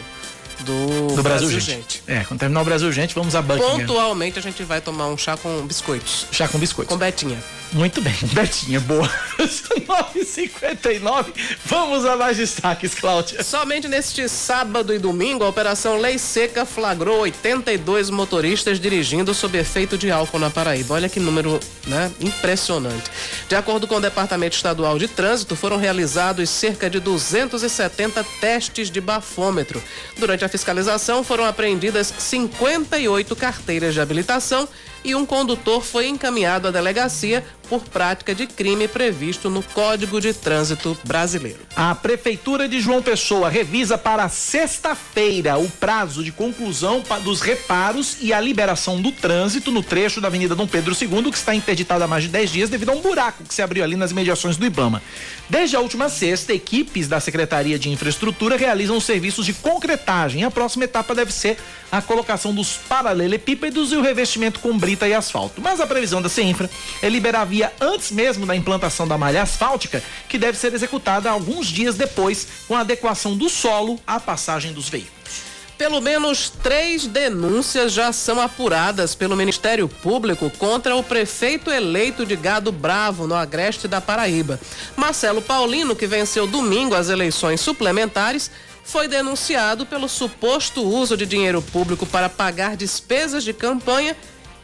Do. 0.64 1.14
Do 1.14 1.22
Brasil, 1.22 1.60
gente. 1.60 2.02
É, 2.06 2.24
quando 2.24 2.40
terminar 2.40 2.62
o 2.62 2.64
Brasil 2.64 2.90
Gente, 2.92 3.14
vamos 3.14 3.34
a 3.34 3.42
Buckingham. 3.42 3.78
Pontualmente 3.78 4.38
a 4.38 4.42
gente 4.42 4.62
vai 4.64 4.80
tomar 4.80 5.06
um 5.08 5.16
chá 5.16 5.36
com 5.36 5.66
biscoitos. 5.66 6.26
Chá 6.32 6.48
com 6.48 6.58
biscoitos. 6.58 6.92
Com 6.92 6.98
Betinha. 6.98 7.38
Muito 7.72 8.00
bem, 8.00 8.14
Betinha, 8.34 8.80
boa. 8.80 9.08
9h59, 9.38 11.26
vamos 11.64 12.04
a 12.04 12.16
mais 12.16 12.36
destaques, 12.36 12.94
Cláudia. 12.94 13.42
Somente 13.44 13.86
neste 13.86 14.28
sábado 14.28 14.92
e 14.92 14.98
domingo, 14.98 15.44
a 15.44 15.48
Operação 15.48 15.96
Lei 15.98 16.18
Seca 16.18 16.66
flagrou 16.66 17.20
82 17.20 18.10
motoristas 18.10 18.80
dirigindo 18.80 19.32
sob 19.32 19.56
efeito 19.56 19.96
de 19.96 20.10
álcool 20.10 20.40
na 20.40 20.50
Paraíba. 20.50 20.94
Olha 20.94 21.08
que 21.08 21.20
número 21.20 21.60
né, 21.86 22.10
impressionante. 22.20 23.10
De 23.48 23.54
acordo 23.54 23.86
com 23.86 23.96
o 23.96 24.00
Departamento 24.00 24.56
Estadual 24.56 24.98
de 24.98 25.06
Trânsito, 25.06 25.54
foram 25.54 25.76
realizados 25.76 26.50
cerca 26.50 26.90
de 26.90 26.98
270 26.98 28.24
testes 28.40 28.90
de 28.90 29.00
bafômetro 29.00 29.82
durante 30.18 30.44
a 30.44 30.48
a 30.48 30.50
fiscalização, 30.50 31.22
foram 31.22 31.44
apreendidas 31.44 32.12
58 32.18 33.36
carteiras 33.36 33.94
de 33.94 34.00
habilitação 34.00 34.66
e 35.04 35.14
um 35.14 35.24
condutor 35.24 35.84
foi 35.84 36.08
encaminhado 36.08 36.66
à 36.66 36.70
delegacia 36.70 37.44
por 37.68 37.82
prática 37.82 38.34
de 38.34 38.46
crime 38.46 38.88
previsto 38.88 39.50
no 39.50 39.62
Código 39.62 40.20
de 40.20 40.32
Trânsito 40.32 40.96
Brasileiro. 41.04 41.60
A 41.76 41.94
Prefeitura 41.94 42.68
de 42.68 42.80
João 42.80 43.02
Pessoa 43.02 43.48
revisa 43.48 43.98
para 43.98 44.28
sexta-feira 44.28 45.58
o 45.58 45.68
prazo 45.68 46.24
de 46.24 46.32
conclusão 46.32 47.02
dos 47.22 47.40
reparos 47.40 48.16
e 48.20 48.32
a 48.32 48.40
liberação 48.40 49.00
do 49.00 49.12
trânsito 49.12 49.70
no 49.70 49.82
trecho 49.82 50.20
da 50.20 50.28
Avenida 50.28 50.54
Dom 50.54 50.66
Pedro 50.66 50.96
II, 50.98 51.30
que 51.30 51.36
está 51.36 51.54
interditado 51.54 52.04
há 52.04 52.06
mais 52.06 52.24
de 52.24 52.30
10 52.30 52.50
dias 52.50 52.70
devido 52.70 52.90
a 52.90 52.92
um 52.92 53.00
buraco 53.00 53.44
que 53.44 53.54
se 53.54 53.62
abriu 53.62 53.84
ali 53.84 53.96
nas 53.96 54.10
imediações 54.10 54.56
do 54.56 54.64
Ibama. 54.64 55.02
Desde 55.48 55.76
a 55.76 55.80
última 55.80 56.08
sexta, 56.08 56.52
equipes 56.52 57.08
da 57.08 57.20
Secretaria 57.20 57.78
de 57.78 57.88
Infraestrutura 57.90 58.56
realizam 58.56 58.96
os 58.96 59.04
serviços 59.04 59.46
de 59.46 59.52
concretagem. 59.52 60.44
A 60.44 60.50
próxima 60.50 60.84
etapa 60.84 61.14
deve 61.14 61.32
ser 61.32 61.56
a 61.90 62.02
colocação 62.02 62.54
dos 62.54 62.76
paralelepípedos 62.88 63.92
e 63.92 63.96
o 63.96 64.02
revestimento 64.02 64.60
com 64.60 64.76
brita 64.76 65.08
e 65.08 65.14
asfalto. 65.14 65.60
Mas 65.60 65.80
a 65.80 65.86
previsão 65.86 66.20
da 66.20 66.28
CEINFRA 66.28 66.68
é 67.02 67.08
liberar 67.08 67.44
via 67.44 67.57
antes 67.80 68.10
mesmo 68.10 68.46
da 68.46 68.56
implantação 68.56 69.06
da 69.06 69.18
malha 69.18 69.42
asfáltica, 69.42 70.02
que 70.28 70.38
deve 70.38 70.58
ser 70.58 70.72
executada 70.74 71.30
alguns 71.30 71.66
dias 71.66 71.96
depois, 71.96 72.46
com 72.66 72.74
a 72.74 72.80
adequação 72.80 73.36
do 73.36 73.48
solo 73.48 73.98
à 74.06 74.20
passagem 74.20 74.72
dos 74.72 74.88
veículos. 74.88 75.48
Pelo 75.78 76.00
menos 76.00 76.50
três 76.50 77.06
denúncias 77.06 77.92
já 77.92 78.12
são 78.12 78.40
apuradas 78.40 79.14
pelo 79.14 79.36
Ministério 79.36 79.88
Público 79.88 80.50
contra 80.58 80.96
o 80.96 81.04
prefeito 81.04 81.70
eleito 81.70 82.26
de 82.26 82.34
Gado 82.34 82.72
Bravo, 82.72 83.28
no 83.28 83.36
Agreste 83.36 83.86
da 83.86 84.00
Paraíba. 84.00 84.58
Marcelo 84.96 85.40
Paulino, 85.40 85.94
que 85.94 86.04
venceu 86.04 86.48
domingo 86.48 86.96
as 86.96 87.08
eleições 87.08 87.60
suplementares, 87.60 88.50
foi 88.82 89.06
denunciado 89.06 89.86
pelo 89.86 90.08
suposto 90.08 90.82
uso 90.82 91.16
de 91.16 91.26
dinheiro 91.26 91.62
público 91.62 92.04
para 92.06 92.28
pagar 92.28 92.76
despesas 92.76 93.44
de 93.44 93.52
campanha 93.52 94.16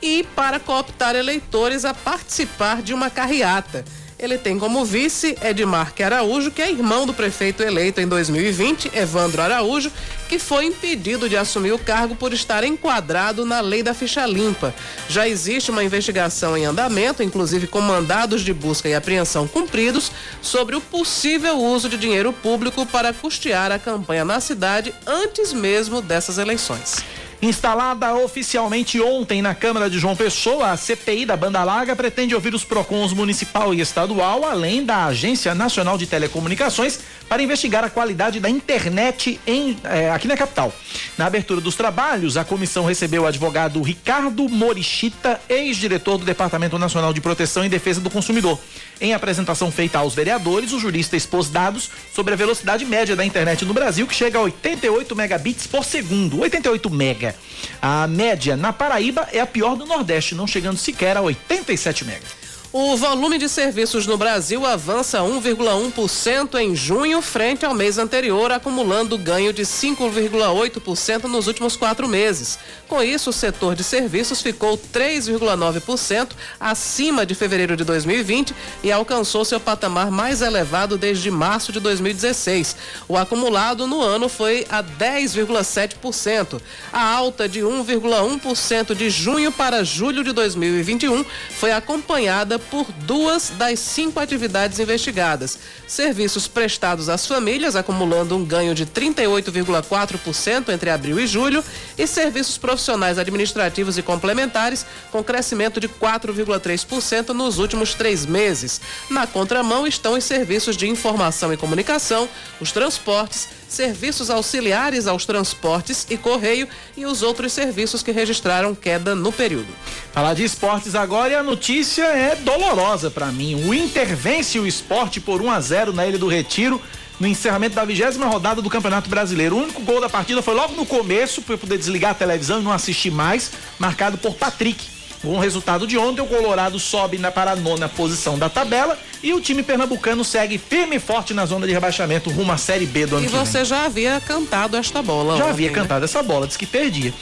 e 0.04 0.22
para 0.22 0.60
cooptar 0.60 1.16
eleitores 1.16 1.86
a 1.86 1.94
participar 1.94 2.82
de 2.82 2.92
uma 2.92 3.08
carreata. 3.08 3.82
Ele 4.18 4.38
tem 4.38 4.58
como 4.58 4.84
vice 4.84 5.36
Edmarque 5.42 6.02
Araújo, 6.02 6.50
que 6.50 6.62
é 6.62 6.70
irmão 6.70 7.04
do 7.04 7.12
prefeito 7.12 7.62
eleito 7.62 8.00
em 8.00 8.06
2020, 8.06 8.92
Evandro 8.94 9.42
Araújo, 9.42 9.90
que 10.28 10.38
foi 10.38 10.66
impedido 10.66 11.28
de 11.28 11.36
assumir 11.36 11.72
o 11.72 11.78
cargo 11.78 12.14
por 12.14 12.32
estar 12.32 12.64
enquadrado 12.64 13.44
na 13.44 13.60
lei 13.60 13.82
da 13.82 13.92
ficha 13.92 14.24
limpa. 14.24 14.74
Já 15.08 15.26
existe 15.26 15.70
uma 15.70 15.82
investigação 15.82 16.56
em 16.56 16.64
andamento, 16.64 17.22
inclusive 17.22 17.66
com 17.66 17.80
mandados 17.80 18.42
de 18.42 18.52
busca 18.52 18.88
e 18.88 18.94
apreensão 18.94 19.48
cumpridos, 19.48 20.12
sobre 20.40 20.76
o 20.76 20.80
possível 20.80 21.58
uso 21.58 21.88
de 21.88 21.96
dinheiro 21.96 22.32
público 22.32 22.86
para 22.86 23.12
custear 23.12 23.72
a 23.72 23.78
campanha 23.78 24.24
na 24.24 24.38
cidade 24.38 24.94
antes 25.06 25.52
mesmo 25.52 26.00
dessas 26.00 26.38
eleições. 26.38 27.02
Instalada 27.42 28.14
oficialmente 28.14 29.00
ontem 29.00 29.42
na 29.42 29.54
Câmara 29.54 29.90
de 29.90 29.98
João 29.98 30.16
Pessoa, 30.16 30.70
a 30.70 30.76
CPI 30.76 31.26
da 31.26 31.36
Banda 31.36 31.62
Larga 31.62 31.94
pretende 31.94 32.34
ouvir 32.34 32.54
os 32.54 32.64
PROCONs 32.64 33.12
municipal 33.12 33.74
e 33.74 33.80
estadual, 33.80 34.44
além 34.44 34.84
da 34.84 35.04
Agência 35.06 35.54
Nacional 35.54 35.98
de 35.98 36.06
Telecomunicações, 36.06 37.00
para 37.28 37.42
investigar 37.42 37.84
a 37.84 37.90
qualidade 37.90 38.40
da 38.40 38.48
internet 38.48 39.40
em, 39.46 39.76
eh, 39.84 40.10
aqui 40.10 40.28
na 40.28 40.36
capital. 40.36 40.72
Na 41.18 41.26
abertura 41.26 41.60
dos 41.60 41.74
trabalhos, 41.74 42.36
a 42.36 42.44
comissão 42.44 42.84
recebeu 42.84 43.22
o 43.22 43.26
advogado 43.26 43.82
Ricardo 43.82 44.48
Morichita, 44.48 45.40
ex-diretor 45.48 46.18
do 46.18 46.24
Departamento 46.24 46.78
Nacional 46.78 47.12
de 47.12 47.20
Proteção 47.20 47.64
e 47.64 47.68
Defesa 47.68 48.00
do 48.00 48.10
Consumidor. 48.10 48.58
Em 49.00 49.12
apresentação 49.12 49.70
feita 49.70 49.98
aos 49.98 50.14
vereadores, 50.14 50.72
o 50.72 50.78
jurista 50.78 51.16
expôs 51.16 51.48
dados 51.48 51.90
sobre 52.12 52.34
a 52.34 52.36
velocidade 52.36 52.84
média 52.84 53.16
da 53.16 53.24
internet 53.24 53.64
no 53.64 53.74
Brasil, 53.74 54.06
que 54.06 54.14
chega 54.14 54.38
a 54.38 54.42
88 54.42 55.16
megabits 55.16 55.66
por 55.66 55.84
segundo. 55.84 56.40
88 56.40 56.90
mega. 56.90 57.34
A 57.82 58.06
média 58.06 58.56
na 58.56 58.72
Paraíba 58.72 59.28
é 59.32 59.40
a 59.40 59.46
pior 59.46 59.76
do 59.76 59.86
Nordeste, 59.86 60.34
não 60.34 60.46
chegando 60.46 60.78
sequer 60.78 61.16
a 61.16 61.22
87 61.22 62.04
mega. 62.04 62.43
O 62.76 62.96
volume 62.96 63.38
de 63.38 63.48
serviços 63.48 64.04
no 64.04 64.16
Brasil 64.16 64.66
avança 64.66 65.20
1,1% 65.20 66.56
em 66.56 66.74
junho, 66.74 67.22
frente 67.22 67.64
ao 67.64 67.72
mês 67.72 67.98
anterior, 67.98 68.50
acumulando 68.50 69.16
ganho 69.16 69.52
de 69.52 69.62
5,8% 69.62 71.22
nos 71.26 71.46
últimos 71.46 71.76
quatro 71.76 72.08
meses. 72.08 72.58
Com 72.88 73.00
isso, 73.00 73.30
o 73.30 73.32
setor 73.32 73.76
de 73.76 73.84
serviços 73.84 74.42
ficou 74.42 74.76
3,9% 74.92 76.30
acima 76.58 77.24
de 77.24 77.36
fevereiro 77.36 77.76
de 77.76 77.84
2020 77.84 78.52
e 78.82 78.90
alcançou 78.90 79.44
seu 79.44 79.60
patamar 79.60 80.10
mais 80.10 80.42
elevado 80.42 80.98
desde 80.98 81.30
março 81.30 81.70
de 81.70 81.78
2016. 81.78 82.74
O 83.06 83.16
acumulado 83.16 83.86
no 83.86 84.02
ano 84.02 84.28
foi 84.28 84.66
a 84.68 84.82
10,7%. 84.82 86.60
A 86.92 87.08
alta 87.08 87.48
de 87.48 87.60
1,1% 87.60 88.96
de 88.96 89.10
junho 89.10 89.52
para 89.52 89.84
julho 89.84 90.24
de 90.24 90.32
2021 90.32 91.24
foi 91.50 91.70
acompanhada 91.70 92.63
por 92.70 92.90
duas 93.06 93.50
das 93.50 93.78
cinco 93.78 94.18
atividades 94.18 94.78
investigadas. 94.78 95.58
Serviços 95.86 96.48
prestados 96.48 97.08
às 97.08 97.26
famílias, 97.26 97.76
acumulando 97.76 98.36
um 98.36 98.44
ganho 98.44 98.74
de 98.74 98.86
38,4% 98.86 100.70
entre 100.70 100.90
abril 100.90 101.20
e 101.20 101.26
julho, 101.26 101.62
e 101.96 102.06
serviços 102.06 102.58
profissionais 102.58 103.18
administrativos 103.18 103.98
e 103.98 104.02
complementares, 104.02 104.84
com 105.12 105.22
crescimento 105.22 105.78
de 105.78 105.88
4,3% 105.88 107.28
nos 107.30 107.58
últimos 107.58 107.94
três 107.94 108.26
meses. 108.26 108.80
Na 109.10 109.26
contramão 109.26 109.86
estão 109.86 110.14
os 110.14 110.24
serviços 110.24 110.76
de 110.76 110.88
informação 110.88 111.52
e 111.52 111.56
comunicação, 111.56 112.28
os 112.60 112.72
transportes, 112.72 113.48
serviços 113.68 114.30
auxiliares 114.30 115.06
aos 115.06 115.26
transportes 115.26 116.06
e 116.08 116.16
correio 116.16 116.68
e 116.96 117.04
os 117.04 117.22
outros 117.22 117.52
serviços 117.52 118.02
que 118.02 118.12
registraram 118.12 118.74
queda 118.74 119.14
no 119.14 119.32
período. 119.32 119.68
Falar 120.12 120.34
de 120.34 120.44
esportes 120.44 120.94
agora 120.94 121.32
e 121.32 121.36
a 121.36 121.42
notícia 121.42 122.04
é 122.04 122.36
dolorosa 122.58 123.10
para 123.10 123.26
mim. 123.32 123.66
O 123.66 123.74
Inter 123.74 124.14
vence 124.14 124.58
o 124.58 124.66
esporte 124.66 125.20
por 125.20 125.42
1 125.42 125.50
a 125.50 125.60
0 125.60 125.92
na 125.92 126.06
Ilha 126.06 126.18
do 126.18 126.28
Retiro 126.28 126.80
no 127.18 127.26
encerramento 127.26 127.74
da 127.74 127.84
vigésima 127.84 128.26
rodada 128.26 128.62
do 128.62 128.70
Campeonato 128.70 129.08
Brasileiro. 129.10 129.56
O 129.56 129.62
único 129.62 129.82
gol 129.82 130.00
da 130.00 130.08
partida 130.08 130.42
foi 130.42 130.54
logo 130.54 130.74
no 130.74 130.86
começo, 130.86 131.42
para 131.42 131.54
eu 131.54 131.58
poder 131.58 131.78
desligar 131.78 132.12
a 132.12 132.14
televisão 132.14 132.60
e 132.60 132.62
não 132.62 132.72
assistir 132.72 133.10
mais, 133.10 133.50
marcado 133.78 134.18
por 134.18 134.34
Patrick. 134.34 134.93
Com 135.24 135.36
o 135.36 135.40
resultado 135.40 135.86
de 135.86 135.96
ontem, 135.96 136.20
o 136.20 136.26
Colorado 136.26 136.78
sobe 136.78 137.16
na, 137.16 137.30
para 137.30 137.52
a 137.52 137.56
nona 137.56 137.88
posição 137.88 138.38
da 138.38 138.50
tabela 138.50 138.98
e 139.22 139.32
o 139.32 139.40
time 139.40 139.62
pernambucano 139.62 140.22
segue 140.22 140.58
firme 140.58 140.96
e 140.96 141.00
forte 141.00 141.32
na 141.32 141.46
zona 141.46 141.66
de 141.66 141.72
rebaixamento 141.72 142.28
rumo 142.28 142.52
à 142.52 142.58
Série 142.58 142.84
B 142.84 143.06
do 143.06 143.16
ano 143.16 143.24
e 143.24 143.28
que 143.28 143.34
vem. 143.34 143.46
Você 143.46 143.64
já 143.64 143.86
havia 143.86 144.20
cantado 144.20 144.76
esta 144.76 145.00
bola. 145.02 145.38
Já 145.38 145.44
ontem, 145.44 145.50
havia 145.50 145.68
né? 145.70 145.74
cantado 145.74 146.04
essa 146.04 146.22
bola, 146.22 146.46
disse 146.46 146.58
que 146.58 146.66
perdia. 146.66 147.14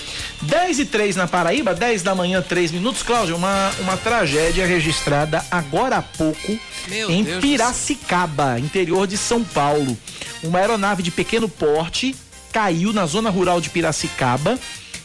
10 0.42 0.80
e 0.80 0.84
3 0.84 1.14
na 1.14 1.28
Paraíba, 1.28 1.74
10 1.74 2.02
da 2.02 2.12
manhã, 2.12 2.42
3 2.42 2.72
minutos. 2.72 3.04
Cláudio, 3.04 3.36
uma, 3.36 3.70
uma 3.78 3.96
tragédia 3.96 4.66
registrada 4.66 5.46
agora 5.48 5.98
há 5.98 6.02
pouco 6.02 6.58
Meu 6.88 7.08
em 7.08 7.22
Deus 7.22 7.40
Piracicaba, 7.40 8.58
interior 8.58 9.06
de 9.06 9.16
São 9.16 9.44
Paulo. 9.44 9.96
Uma 10.42 10.58
aeronave 10.58 11.04
de 11.04 11.12
pequeno 11.12 11.48
porte 11.48 12.16
caiu 12.52 12.92
na 12.92 13.06
zona 13.06 13.30
rural 13.30 13.60
de 13.60 13.70
Piracicaba. 13.70 14.58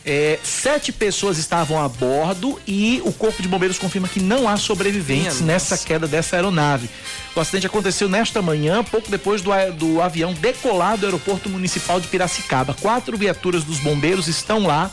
É, 0.09 0.39
sete 0.41 0.93
pessoas 0.93 1.37
estavam 1.37 1.83
a 1.83 1.89
bordo 1.89 2.57
e 2.65 3.01
o 3.03 3.11
Corpo 3.11 3.41
de 3.41 3.47
Bombeiros 3.49 3.77
confirma 3.77 4.07
que 4.07 4.21
não 4.21 4.47
há 4.47 4.55
sobreviventes 4.55 5.41
Minha 5.41 5.53
nessa 5.53 5.77
queda 5.77 6.07
dessa 6.07 6.37
aeronave. 6.37 6.89
O 7.35 7.41
acidente 7.41 7.67
aconteceu 7.67 8.07
nesta 8.07 8.41
manhã, 8.41 8.85
pouco 8.85 9.11
depois 9.11 9.41
do, 9.41 9.51
do 9.77 10.01
avião 10.01 10.33
decolar 10.33 10.97
do 10.97 11.05
Aeroporto 11.05 11.49
Municipal 11.49 11.99
de 11.99 12.07
Piracicaba. 12.07 12.73
Quatro 12.73 13.17
viaturas 13.17 13.65
dos 13.65 13.79
bombeiros 13.79 14.29
estão 14.29 14.65
lá 14.65 14.89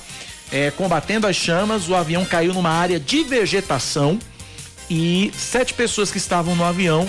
é, 0.51 0.73
combatendo 0.73 1.29
as 1.29 1.37
chamas. 1.37 1.89
O 1.89 1.95
avião 1.95 2.25
caiu 2.25 2.53
numa 2.53 2.71
área 2.71 2.99
de 2.99 3.23
vegetação 3.23 4.19
e 4.91 5.33
sete 5.37 5.75
pessoas 5.75 6.11
que 6.11 6.19
estavam 6.19 6.57
no 6.57 6.65
avião 6.65 7.07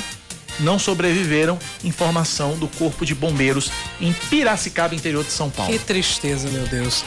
não 0.59 0.79
sobreviveram. 0.79 1.57
Informação 1.83 2.57
do 2.57 2.67
Corpo 2.67 3.05
de 3.05 3.15
Bombeiros 3.15 3.71
em 3.99 4.13
Piracicaba, 4.13 4.95
interior 4.95 5.23
de 5.23 5.31
São 5.31 5.49
Paulo. 5.49 5.71
Que 5.71 5.79
tristeza, 5.79 6.49
meu 6.49 6.65
Deus. 6.67 7.03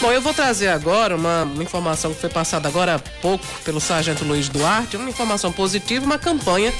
Bom, 0.00 0.10
eu 0.10 0.20
vou 0.20 0.34
trazer 0.34 0.68
agora 0.68 1.14
uma, 1.14 1.44
uma 1.44 1.62
informação 1.62 2.12
que 2.12 2.20
foi 2.20 2.28
passada 2.28 2.66
agora 2.68 2.96
há 2.96 2.98
pouco 2.98 3.44
pelo 3.64 3.80
Sargento 3.80 4.24
Luiz 4.24 4.48
Duarte, 4.48 4.96
uma 4.96 5.08
informação 5.08 5.52
positiva, 5.52 6.04
uma 6.04 6.18
campanha 6.18 6.72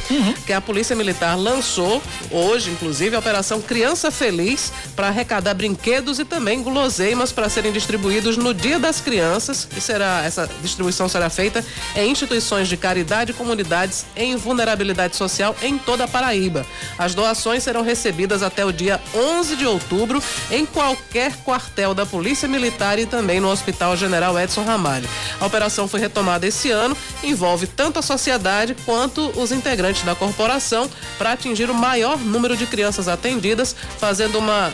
que 0.44 0.52
a 0.52 0.60
Polícia 0.60 0.96
Militar 0.96 1.38
lançou 1.38 2.02
hoje, 2.30 2.70
inclusive, 2.70 3.14
a 3.14 3.20
Operação 3.20 3.60
Criança 3.60 4.10
Feliz, 4.10 4.72
para 4.96 5.08
arrecadar 5.08 5.54
brinquedos 5.54 6.18
e 6.18 6.24
também 6.24 6.62
guloseimas 6.62 7.30
para 7.30 7.48
serem 7.48 7.70
distribuídos 7.70 8.36
no 8.36 8.52
Dia 8.52 8.78
das 8.78 9.00
Crianças. 9.00 9.68
E 9.76 9.80
será 9.80 10.22
essa 10.24 10.50
distribuição 10.60 11.08
será 11.08 11.30
feita 11.30 11.64
em 11.94 12.10
instituições 12.10 12.66
de 12.66 12.76
caridade 12.76 13.30
e 13.30 13.34
comunidades 13.34 14.04
em 14.16 14.34
vulnerabilidade 14.36 15.16
social 15.16 15.54
em 15.62 15.78
toda 15.78 16.04
a 16.04 16.08
Paraíba. 16.12 16.66
As 16.98 17.14
doações 17.14 17.62
serão 17.62 17.82
recebidas 17.82 18.42
até 18.42 18.64
o 18.64 18.72
dia 18.72 19.00
11 19.14 19.56
de 19.56 19.66
outubro 19.66 20.22
em 20.50 20.66
qualquer 20.66 21.34
quartel 21.38 21.94
da 21.94 22.04
Polícia 22.04 22.46
Militar 22.46 22.98
e 22.98 23.06
também 23.06 23.40
no 23.40 23.50
Hospital 23.50 23.96
General 23.96 24.38
Edson 24.38 24.62
Ramalho. 24.62 25.08
A 25.40 25.46
operação 25.46 25.88
foi 25.88 26.00
retomada 26.00 26.46
esse 26.46 26.70
ano, 26.70 26.96
envolve 27.24 27.66
tanto 27.66 27.98
a 27.98 28.02
sociedade 28.02 28.76
quanto 28.84 29.32
os 29.40 29.50
integrantes 29.50 30.02
da 30.02 30.14
corporação 30.14 30.88
para 31.16 31.32
atingir 31.32 31.70
o 31.70 31.74
maior 31.74 32.18
número 32.18 32.56
de 32.56 32.66
crianças 32.66 33.08
atendidas, 33.08 33.74
fazendo 33.98 34.38
uma 34.38 34.72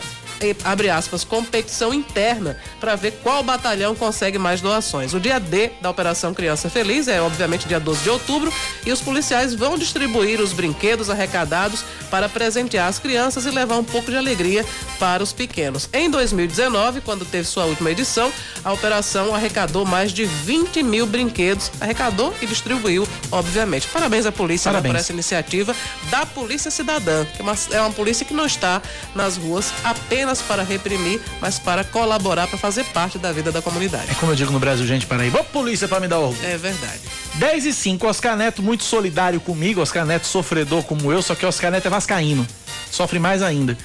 abre 0.63 0.89
aspas, 0.89 1.23
competição 1.23 1.93
interna 1.93 2.57
para 2.79 2.95
ver 2.95 3.19
qual 3.23 3.43
batalhão 3.43 3.95
consegue 3.95 4.37
mais 4.37 4.61
doações. 4.61 5.13
O 5.13 5.19
dia 5.19 5.39
D 5.39 5.71
da 5.81 5.89
Operação 5.89 6.33
Criança 6.33 6.69
Feliz 6.69 7.07
é, 7.07 7.21
obviamente, 7.21 7.67
dia 7.67 7.79
12 7.79 8.03
de 8.03 8.09
outubro 8.09 8.53
e 8.85 8.91
os 8.91 9.01
policiais 9.01 9.53
vão 9.53 9.77
distribuir 9.77 10.39
os 10.39 10.53
brinquedos 10.53 11.09
arrecadados 11.09 11.83
para 12.09 12.29
presentear 12.29 12.87
as 12.87 12.99
crianças 12.99 13.45
e 13.45 13.51
levar 13.51 13.77
um 13.77 13.83
pouco 13.83 14.09
de 14.09 14.17
alegria 14.17 14.65
para 14.97 15.21
os 15.23 15.33
pequenos. 15.33 15.89
Em 15.91 16.09
2019, 16.09 17.01
quando 17.01 17.25
teve 17.25 17.47
sua 17.47 17.65
última 17.65 17.91
edição, 17.91 18.31
a 18.63 18.71
operação 18.71 19.33
arrecadou 19.35 19.85
mais 19.85 20.11
de 20.11 20.25
20 20.25 20.83
mil 20.83 21.05
brinquedos, 21.05 21.71
arrecadou 21.79 22.33
e 22.41 22.45
distribuiu, 22.45 23.07
obviamente. 23.31 23.87
Parabéns 23.87 24.25
à 24.25 24.31
polícia 24.31 24.71
né, 24.71 24.81
por 24.81 24.95
essa 24.95 25.11
iniciativa 25.11 25.75
da 26.09 26.25
Polícia 26.25 26.71
Cidadã, 26.71 27.25
que 27.25 27.41
é 27.41 27.43
uma, 27.43 27.55
é 27.71 27.81
uma 27.81 27.91
polícia 27.91 28.25
que 28.25 28.33
não 28.33 28.45
está 28.45 28.81
nas 29.15 29.37
ruas 29.37 29.73
apenas 29.83 30.28
para 30.37 30.63
reprimir, 30.63 31.19
mas 31.41 31.57
para 31.57 31.83
colaborar, 31.83 32.47
para 32.47 32.57
fazer 32.57 32.83
parte 32.85 33.17
da 33.17 33.31
vida 33.31 33.51
da 33.51 33.61
comunidade. 33.61 34.11
É 34.11 34.13
como 34.13 34.31
eu 34.31 34.35
digo 34.35 34.51
no 34.51 34.59
Brasil, 34.59 34.85
gente, 34.85 35.05
para 35.05 35.23
aí. 35.23 35.29
Vou 35.29 35.43
polícia 35.43 35.87
para 35.87 35.99
me 35.99 36.07
dar 36.07 36.19
orgulho. 36.19 36.47
É 36.47 36.57
verdade. 36.57 37.01
10 37.35 37.65
e 37.65 37.73
5, 37.73 38.07
Oscar 38.07 38.37
Neto 38.37 38.61
muito 38.61 38.83
solidário 38.83 39.39
comigo, 39.41 39.81
Oscar 39.81 40.05
Neto 40.05 40.27
sofredor 40.27 40.83
como 40.83 41.11
eu, 41.11 41.21
só 41.21 41.33
que 41.33 41.45
Oscar 41.45 41.71
Neto 41.71 41.87
é 41.87 41.89
vascaíno. 41.89 42.45
Sofre 42.91 43.17
mais 43.17 43.41
ainda. 43.41 43.77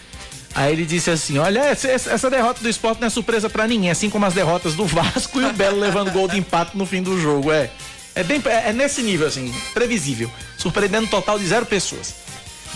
Aí 0.54 0.72
ele 0.72 0.84
disse 0.86 1.10
assim: 1.10 1.38
Olha, 1.38 1.60
essa, 1.60 1.88
essa 1.88 2.30
derrota 2.30 2.60
do 2.60 2.68
esporte 2.68 3.00
não 3.00 3.08
é 3.08 3.10
surpresa 3.10 3.50
para 3.50 3.66
ninguém, 3.66 3.90
assim 3.90 4.08
como 4.08 4.24
as 4.24 4.34
derrotas 4.34 4.74
do 4.74 4.86
Vasco 4.86 5.40
e 5.40 5.44
o 5.44 5.52
Belo 5.52 5.80
levando 5.80 6.12
gol 6.12 6.28
de 6.28 6.38
empate 6.38 6.76
no 6.76 6.86
fim 6.86 7.02
do 7.02 7.20
jogo. 7.20 7.50
É, 7.50 7.70
é, 8.14 8.22
bem, 8.22 8.40
é, 8.46 8.70
é 8.70 8.72
nesse 8.72 9.02
nível, 9.02 9.26
assim, 9.26 9.52
previsível. 9.72 10.30
Surpreendendo 10.56 11.06
um 11.06 11.08
total 11.08 11.38
de 11.38 11.46
zero 11.46 11.66
pessoas. 11.66 12.14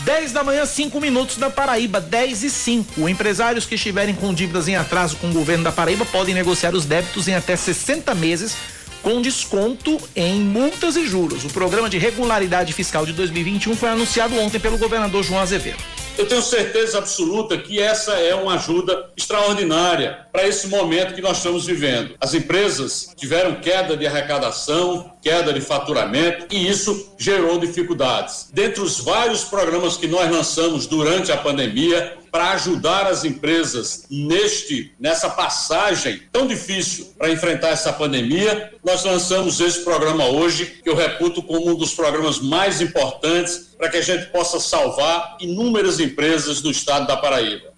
10 0.04 0.32
da 0.32 0.44
manhã, 0.44 0.64
5 0.64 1.00
minutos 1.00 1.36
na 1.38 1.50
Paraíba, 1.50 2.00
10 2.00 2.44
e 2.44 2.50
5. 2.50 3.08
Empresários 3.08 3.66
que 3.66 3.74
estiverem 3.74 4.14
com 4.14 4.32
dívidas 4.32 4.68
em 4.68 4.76
atraso 4.76 5.16
com 5.16 5.28
o 5.28 5.32
governo 5.32 5.64
da 5.64 5.72
Paraíba 5.72 6.04
podem 6.04 6.34
negociar 6.34 6.74
os 6.74 6.84
débitos 6.84 7.28
em 7.28 7.34
até 7.34 7.56
60 7.56 8.14
meses 8.14 8.56
com 9.02 9.22
desconto 9.22 10.00
em 10.14 10.40
multas 10.40 10.96
e 10.96 11.06
juros. 11.06 11.44
O 11.44 11.48
programa 11.48 11.88
de 11.88 11.98
regularidade 11.98 12.72
fiscal 12.72 13.06
de 13.06 13.12
2021 13.12 13.76
foi 13.76 13.88
anunciado 13.88 14.38
ontem 14.38 14.58
pelo 14.58 14.78
governador 14.78 15.22
João 15.22 15.40
Azevedo. 15.40 15.82
Eu 16.18 16.26
tenho 16.26 16.42
certeza 16.42 16.98
absoluta 16.98 17.56
que 17.56 17.80
essa 17.80 18.14
é 18.14 18.34
uma 18.34 18.54
ajuda 18.54 19.08
extraordinária 19.16 20.26
para 20.32 20.48
esse 20.48 20.66
momento 20.66 21.14
que 21.14 21.22
nós 21.22 21.36
estamos 21.36 21.64
vivendo. 21.64 22.16
As 22.20 22.34
empresas 22.34 23.14
tiveram 23.16 23.60
queda 23.60 23.96
de 23.96 24.04
arrecadação, 24.04 25.12
queda 25.22 25.52
de 25.52 25.60
faturamento 25.60 26.46
e 26.50 26.68
isso 26.68 27.14
gerou 27.16 27.60
dificuldades. 27.60 28.50
Dentre 28.52 28.80
os 28.80 28.98
vários 28.98 29.44
programas 29.44 29.96
que 29.96 30.08
nós 30.08 30.28
lançamos 30.28 30.88
durante 30.88 31.30
a 31.30 31.36
pandemia, 31.36 32.18
para 32.30 32.50
ajudar 32.52 33.06
as 33.06 33.24
empresas 33.24 34.06
neste 34.10 34.92
nessa 34.98 35.30
passagem 35.30 36.22
tão 36.30 36.46
difícil 36.46 37.12
para 37.16 37.30
enfrentar 37.30 37.68
essa 37.68 37.92
pandemia, 37.92 38.72
nós 38.84 39.04
lançamos 39.04 39.60
esse 39.60 39.80
programa 39.80 40.26
hoje, 40.26 40.80
que 40.82 40.90
eu 40.90 40.94
reputo 40.94 41.42
como 41.42 41.70
um 41.70 41.74
dos 41.74 41.94
programas 41.94 42.38
mais 42.38 42.80
importantes 42.80 43.67
para 43.78 43.88
que 43.88 43.96
a 43.96 44.02
gente 44.02 44.26
possa 44.26 44.58
salvar 44.58 45.36
inúmeras 45.40 46.00
empresas 46.00 46.60
do 46.60 46.70
estado 46.70 47.06
da 47.06 47.16
Paraíba. 47.16 47.72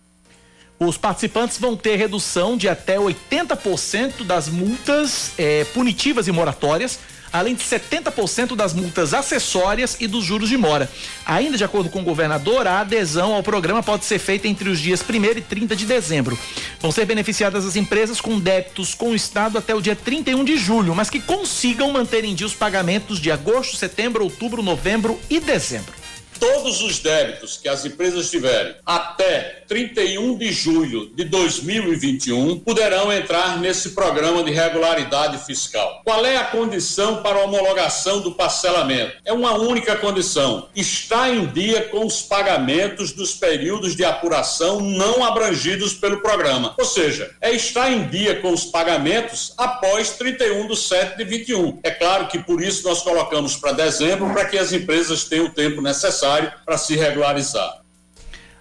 Os 0.78 0.96
participantes 0.96 1.58
vão 1.58 1.76
ter 1.76 1.96
redução 1.96 2.56
de 2.56 2.66
até 2.66 2.96
80% 2.96 4.24
das 4.24 4.48
multas 4.48 5.32
eh, 5.36 5.66
punitivas 5.74 6.26
e 6.26 6.32
moratórias 6.32 6.98
além 7.32 7.54
de 7.54 7.62
70% 7.62 8.56
das 8.56 8.72
multas 8.72 9.14
acessórias 9.14 9.96
e 10.00 10.06
dos 10.06 10.24
juros 10.24 10.48
de 10.48 10.56
mora. 10.56 10.90
Ainda 11.24 11.56
de 11.56 11.64
acordo 11.64 11.90
com 11.90 12.00
o 12.00 12.04
governador, 12.04 12.66
a 12.66 12.80
adesão 12.80 13.34
ao 13.34 13.42
programa 13.42 13.82
pode 13.82 14.04
ser 14.04 14.18
feita 14.18 14.48
entre 14.48 14.68
os 14.68 14.78
dias 14.78 15.02
1 15.02 15.38
e 15.38 15.40
30 15.40 15.76
de 15.76 15.86
dezembro. 15.86 16.38
Vão 16.80 16.90
ser 16.90 17.04
beneficiadas 17.04 17.64
as 17.64 17.76
empresas 17.76 18.20
com 18.20 18.38
débitos 18.38 18.94
com 18.94 19.10
o 19.10 19.14
Estado 19.14 19.58
até 19.58 19.74
o 19.74 19.80
dia 19.80 19.96
31 19.96 20.44
de 20.44 20.56
julho, 20.56 20.94
mas 20.94 21.10
que 21.10 21.20
consigam 21.20 21.92
manter 21.92 22.24
em 22.24 22.34
dia 22.34 22.46
os 22.46 22.54
pagamentos 22.54 23.20
de 23.20 23.30
agosto, 23.30 23.76
setembro, 23.76 24.24
outubro, 24.24 24.62
novembro 24.62 25.18
e 25.28 25.38
dezembro 25.38 25.99
todos 26.40 26.80
os 26.80 26.98
débitos 26.98 27.58
que 27.58 27.68
as 27.68 27.84
empresas 27.84 28.30
tiverem 28.30 28.74
até 28.84 29.62
31 29.68 30.38
de 30.38 30.50
julho 30.50 31.10
de 31.14 31.24
2021 31.24 32.60
poderão 32.60 33.12
entrar 33.12 33.58
nesse 33.58 33.90
programa 33.90 34.42
de 34.42 34.50
regularidade 34.50 35.38
fiscal. 35.44 36.00
Qual 36.02 36.24
é 36.24 36.38
a 36.38 36.44
condição 36.44 37.22
para 37.22 37.38
a 37.38 37.44
homologação 37.44 38.20
do 38.20 38.32
parcelamento? 38.32 39.16
É 39.24 39.32
uma 39.32 39.52
única 39.52 39.94
condição: 39.96 40.68
está 40.74 41.28
em 41.28 41.46
dia 41.46 41.82
com 41.82 42.06
os 42.06 42.22
pagamentos 42.22 43.12
dos 43.12 43.34
períodos 43.34 43.94
de 43.94 44.04
apuração 44.04 44.80
não 44.80 45.22
abrangidos 45.22 45.92
pelo 45.92 46.22
programa. 46.22 46.74
Ou 46.78 46.84
seja, 46.84 47.30
é 47.40 47.52
estar 47.52 47.92
em 47.92 48.08
dia 48.08 48.40
com 48.40 48.52
os 48.52 48.64
pagamentos 48.64 49.52
após 49.58 50.10
31 50.12 50.66
de 50.66 50.76
7 50.76 51.18
de 51.18 51.24
21. 51.24 51.80
É 51.82 51.90
claro 51.90 52.28
que 52.28 52.38
por 52.38 52.62
isso 52.62 52.88
nós 52.88 53.02
colocamos 53.02 53.56
para 53.56 53.72
dezembro 53.72 54.30
para 54.32 54.46
que 54.46 54.56
as 54.56 54.72
empresas 54.72 55.24
tenham 55.24 55.46
o 55.46 55.50
tempo 55.50 55.82
necessário 55.82 56.29
necessário 56.30 56.52
para 56.64 56.78
se 56.78 56.96
regularizar. 56.96 57.80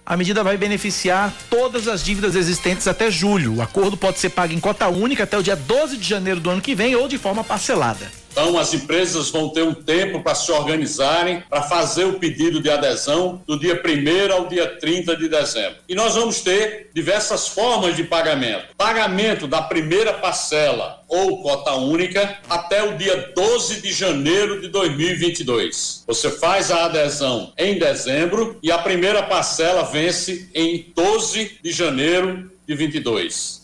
A 0.04 0.16
medida 0.16 0.42
vai 0.42 0.56
beneficiar 0.56 1.32
todas 1.48 1.86
as 1.86 2.02
dívidas 2.02 2.34
existentes 2.34 2.88
até 2.88 3.10
julho. 3.10 3.56
O 3.56 3.62
acordo 3.62 3.96
pode 3.96 4.18
ser 4.18 4.30
pago 4.30 4.52
em 4.52 4.58
cota 4.58 4.88
única 4.88 5.22
até 5.22 5.38
o 5.38 5.42
dia 5.42 5.54
12 5.54 5.96
de 5.96 6.08
janeiro 6.08 6.40
do 6.40 6.50
ano 6.50 6.60
que 6.60 6.74
vem 6.74 6.96
ou 6.96 7.06
de 7.06 7.16
forma 7.16 7.44
parcelada. 7.44 8.10
Então, 8.30 8.58
as 8.58 8.72
empresas 8.72 9.28
vão 9.30 9.48
ter 9.48 9.62
um 9.62 9.74
tempo 9.74 10.22
para 10.22 10.34
se 10.34 10.50
organizarem, 10.52 11.42
para 11.48 11.62
fazer 11.62 12.04
o 12.04 12.18
pedido 12.18 12.60
de 12.60 12.70
adesão 12.70 13.42
do 13.46 13.58
dia 13.58 13.74
1 13.74 14.32
ao 14.32 14.46
dia 14.46 14.66
30 14.66 15.16
de 15.16 15.28
dezembro. 15.28 15.76
E 15.88 15.94
nós 15.94 16.14
vamos 16.14 16.40
ter 16.40 16.90
diversas 16.94 17.48
formas 17.48 17.96
de 17.96 18.04
pagamento: 18.04 18.74
pagamento 18.76 19.46
da 19.46 19.62
primeira 19.62 20.14
parcela 20.14 21.02
ou 21.08 21.42
cota 21.42 21.74
única 21.74 22.38
até 22.48 22.82
o 22.82 22.96
dia 22.96 23.32
12 23.34 23.82
de 23.82 23.92
janeiro 23.92 24.60
de 24.60 24.68
2022. 24.68 26.04
Você 26.06 26.30
faz 26.30 26.70
a 26.70 26.84
adesão 26.86 27.52
em 27.58 27.78
dezembro 27.78 28.58
e 28.62 28.70
a 28.70 28.78
primeira 28.78 29.22
parcela 29.24 29.82
vence 29.82 30.48
em 30.54 30.92
12 30.94 31.58
de 31.62 31.72
janeiro 31.72 32.50
de 32.66 32.74
22. 32.74 33.59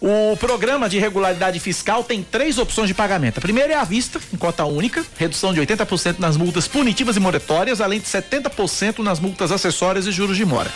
O 0.00 0.36
programa 0.36 0.88
de 0.88 0.98
regularidade 0.98 1.58
fiscal 1.58 2.04
tem 2.04 2.22
três 2.22 2.56
opções 2.56 2.86
de 2.86 2.94
pagamento. 2.94 3.38
A 3.38 3.40
primeira 3.40 3.72
é 3.72 3.76
à 3.76 3.82
vista, 3.82 4.20
em 4.32 4.36
cota 4.36 4.64
única, 4.64 5.04
redução 5.16 5.52
de 5.52 5.60
80% 5.60 6.20
nas 6.20 6.36
multas 6.36 6.68
punitivas 6.68 7.16
e 7.16 7.20
moratórias, 7.20 7.80
além 7.80 7.98
de 7.98 8.06
70% 8.06 9.00
nas 9.00 9.18
multas 9.18 9.50
acessórias 9.50 10.06
e 10.06 10.12
juros 10.12 10.36
de 10.36 10.44
mora. 10.44 10.70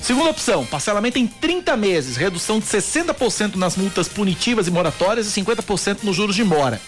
Segunda 0.00 0.30
opção, 0.30 0.66
parcelamento 0.66 1.16
em 1.16 1.28
30 1.28 1.76
meses, 1.76 2.16
redução 2.16 2.58
de 2.58 2.66
60% 2.66 3.54
nas 3.54 3.76
multas 3.76 4.08
punitivas 4.08 4.66
e 4.66 4.70
moratórias 4.70 5.28
e 5.28 5.40
50% 5.40 5.98
nos 6.02 6.16
juros 6.16 6.34
de 6.34 6.42
mora. 6.42 6.80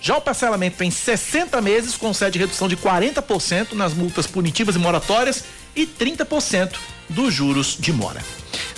Já 0.00 0.16
o 0.16 0.20
parcelamento 0.20 0.84
em 0.84 0.90
60 0.90 1.60
meses 1.60 1.96
concede 1.96 2.38
redução 2.38 2.68
de 2.68 2.76
40% 2.76 3.72
nas 3.72 3.92
multas 3.92 4.26
punitivas 4.26 4.76
e 4.76 4.78
moratórias 4.78 5.44
e 5.74 5.84
30% 5.84 6.74
dos 7.08 7.34
juros 7.34 7.76
de 7.78 7.92
mora. 7.92 8.20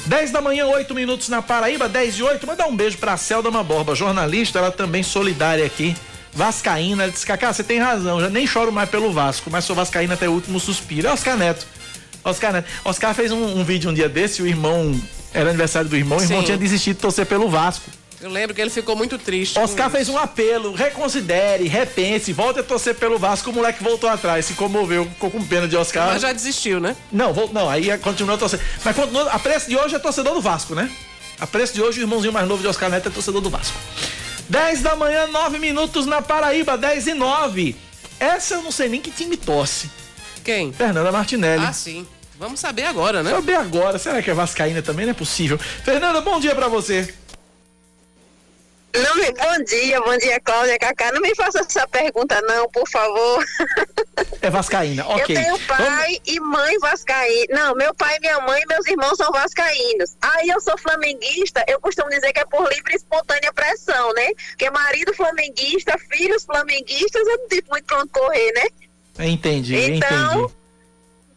10 0.07 0.31
da 0.31 0.41
manhã, 0.41 0.67
8 0.67 0.95
minutos 0.95 1.29
na 1.29 1.43
Paraíba, 1.43 1.89
10 1.89 2.15
e 2.15 2.23
8. 2.23 2.47
Mandar 2.47 2.67
um 2.67 2.77
beijo 2.77 2.97
pra 2.99 3.17
Selda 3.17 3.51
Borba, 3.51 3.95
jornalista, 3.95 4.59
ela 4.59 4.71
também 4.71 5.03
solidária 5.03 5.67
aqui. 5.67 5.97
Vascaína, 6.33 7.05
ela 7.05 7.13
disse, 7.13 7.27
Cacá, 7.27 7.53
você 7.53 7.65
tem 7.65 7.79
razão, 7.79 8.21
já 8.21 8.29
nem 8.29 8.47
choro 8.47 8.71
mais 8.71 8.89
pelo 8.89 9.13
Vasco, 9.13 9.51
mas 9.51 9.65
sou 9.65 9.75
Vascaína 9.75 10.15
até 10.15 10.29
o 10.29 10.33
último 10.33 10.61
suspiro. 10.61 11.09
É 11.09 11.13
Oscar 11.13 11.37
Neto. 11.37 11.67
Oscar 12.23 12.53
Neto. 12.53 12.69
Oscar 12.85 13.15
fez 13.15 13.33
um, 13.33 13.59
um 13.59 13.65
vídeo 13.65 13.91
um 13.91 13.95
dia 13.95 14.09
desse, 14.09 14.43
o 14.43 14.47
irmão, 14.47 14.95
era 15.33 15.49
aniversário 15.49 15.89
do 15.89 15.97
irmão, 15.97 16.19
o 16.19 16.23
irmão 16.23 16.41
Sim. 16.41 16.45
tinha 16.45 16.59
desistido 16.59 16.97
de 16.97 17.03
torcer 17.03 17.27
pelo 17.27 17.49
Vasco. 17.49 17.91
Eu 18.27 18.33
lembro 18.33 18.53
que 18.53 18.61
ele 18.61 18.71
ficou 18.71 18.97
muito 18.97 19.17
triste. 19.19 19.57
Oscar 19.57 19.89
fez 19.89 20.09
um 20.09 20.19
apelo, 20.19 20.75
reconsidere, 20.75 21.69
repense, 21.69 22.33
volte 22.33 22.59
a 22.59 22.63
torcer 22.65 22.97
pelo 22.97 23.21
Vasco. 23.21 23.51
O 23.51 23.53
moleque 23.53 23.85
voltou 23.85 24.11
atrás, 24.11 24.47
se 24.47 24.55
comoveu, 24.55 25.05
ficou 25.05 25.31
com 25.31 25.41
pena 25.47 25.69
de 25.69 25.77
Oscar. 25.77 26.09
Mas 26.09 26.23
já 26.23 26.33
desistiu, 26.33 26.81
né? 26.81 26.97
Não, 27.13 27.33
não, 27.53 27.71
aí 27.71 27.97
continuou 27.99 28.35
a 28.35 28.39
torcer. 28.39 28.61
Mas 28.85 28.97
continua, 28.97 29.31
a 29.31 29.39
preço 29.39 29.69
de 29.69 29.77
hoje 29.77 29.95
é 29.95 30.01
torcedor 30.01 30.35
do 30.35 30.41
Vasco, 30.41 30.75
né? 30.75 30.91
A 31.39 31.47
preço 31.47 31.73
de 31.73 31.81
hoje 31.81 32.01
o 32.01 32.03
irmãozinho 32.03 32.33
mais 32.33 32.49
novo 32.49 32.61
de 32.61 32.67
Oscar 32.67 32.91
Neto 32.91 33.07
é 33.07 33.13
torcedor 33.13 33.41
do 33.41 33.49
Vasco. 33.49 33.79
10 34.49 34.83
da 34.83 34.97
manhã, 34.97 35.29
9 35.29 35.61
minutos 35.61 36.05
na 36.05 36.21
Paraíba, 36.21 36.77
10 36.77 37.07
e 37.07 37.15
9. 37.15 37.77
Essa 38.19 38.55
eu 38.55 38.63
não 38.63 38.73
sei 38.73 38.89
nem 38.89 39.01
que 39.01 39.13
time 39.13 39.37
torce. 39.37 39.89
Quem? 40.43 40.73
Fernanda 40.73 41.13
Martinelli. 41.13 41.65
Ah, 41.65 41.73
sim. 41.73 42.05
Vamos 42.41 42.59
saber 42.59 42.87
agora, 42.87 43.23
né? 43.23 43.31
Saber 43.31 43.55
agora. 43.55 44.01
Será 44.01 44.21
que 44.21 44.29
é 44.29 44.35
Vascaína 44.35 44.83
também? 44.83 45.07
Não 45.07 45.13
é 45.13 45.15
possível. 45.15 45.57
Fernanda, 45.59 46.21
bom 46.21 46.41
dia 46.41 46.57
para 46.57 46.67
você. 46.67 47.15
Não 48.95 49.17
me, 49.17 49.31
bom 49.33 49.65
dia, 49.65 50.01
bom 50.01 50.17
dia, 50.17 50.41
Cláudia 50.41 50.79
Cacá. 50.79 51.13
Não 51.13 51.21
me 51.21 51.35
faça 51.35 51.61
essa 51.61 51.87
pergunta, 51.89 52.41
não, 52.43 52.69
por 52.71 52.89
favor. 52.89 53.45
É 54.41 54.49
Vascaína, 54.49 55.07
ok. 55.07 55.37
Eu 55.37 55.43
tenho 55.43 55.59
pai 55.67 55.79
Vamos... 55.79 56.21
e 56.25 56.41
mãe 56.41 56.79
vascaína. 56.79 57.47
Não, 57.51 57.75
meu 57.75 57.95
pai, 57.95 58.17
minha 58.21 58.41
mãe 58.41 58.63
e 58.63 58.67
meus 58.67 58.87
irmãos 58.87 59.17
são 59.17 59.31
vascaínos. 59.31 60.17
Aí 60.23 60.49
eu 60.49 60.61
sou 60.61 60.79
flamenguista, 60.79 61.63
eu 61.69 61.79
costumo 61.81 62.09
dizer 62.09 62.33
que 62.33 62.41
é 62.41 62.45
por 62.47 62.67
livre 62.73 62.93
e 62.93 62.97
espontânea 62.97 63.53
pressão, 63.53 64.15
né? 64.15 64.29
Porque 64.51 64.71
marido 64.71 65.13
flamenguista, 65.15 65.99
filhos 66.11 66.45
flamenguistas, 66.45 67.27
eu 67.27 67.39
não 67.39 67.49
tive 67.49 67.67
muito 67.69 67.85
pra 67.85 67.99
onde 67.99 68.11
correr, 68.11 68.53
né? 68.53 69.27
Entendi, 69.27 69.77
então, 69.77 70.45
entendi 70.45 70.55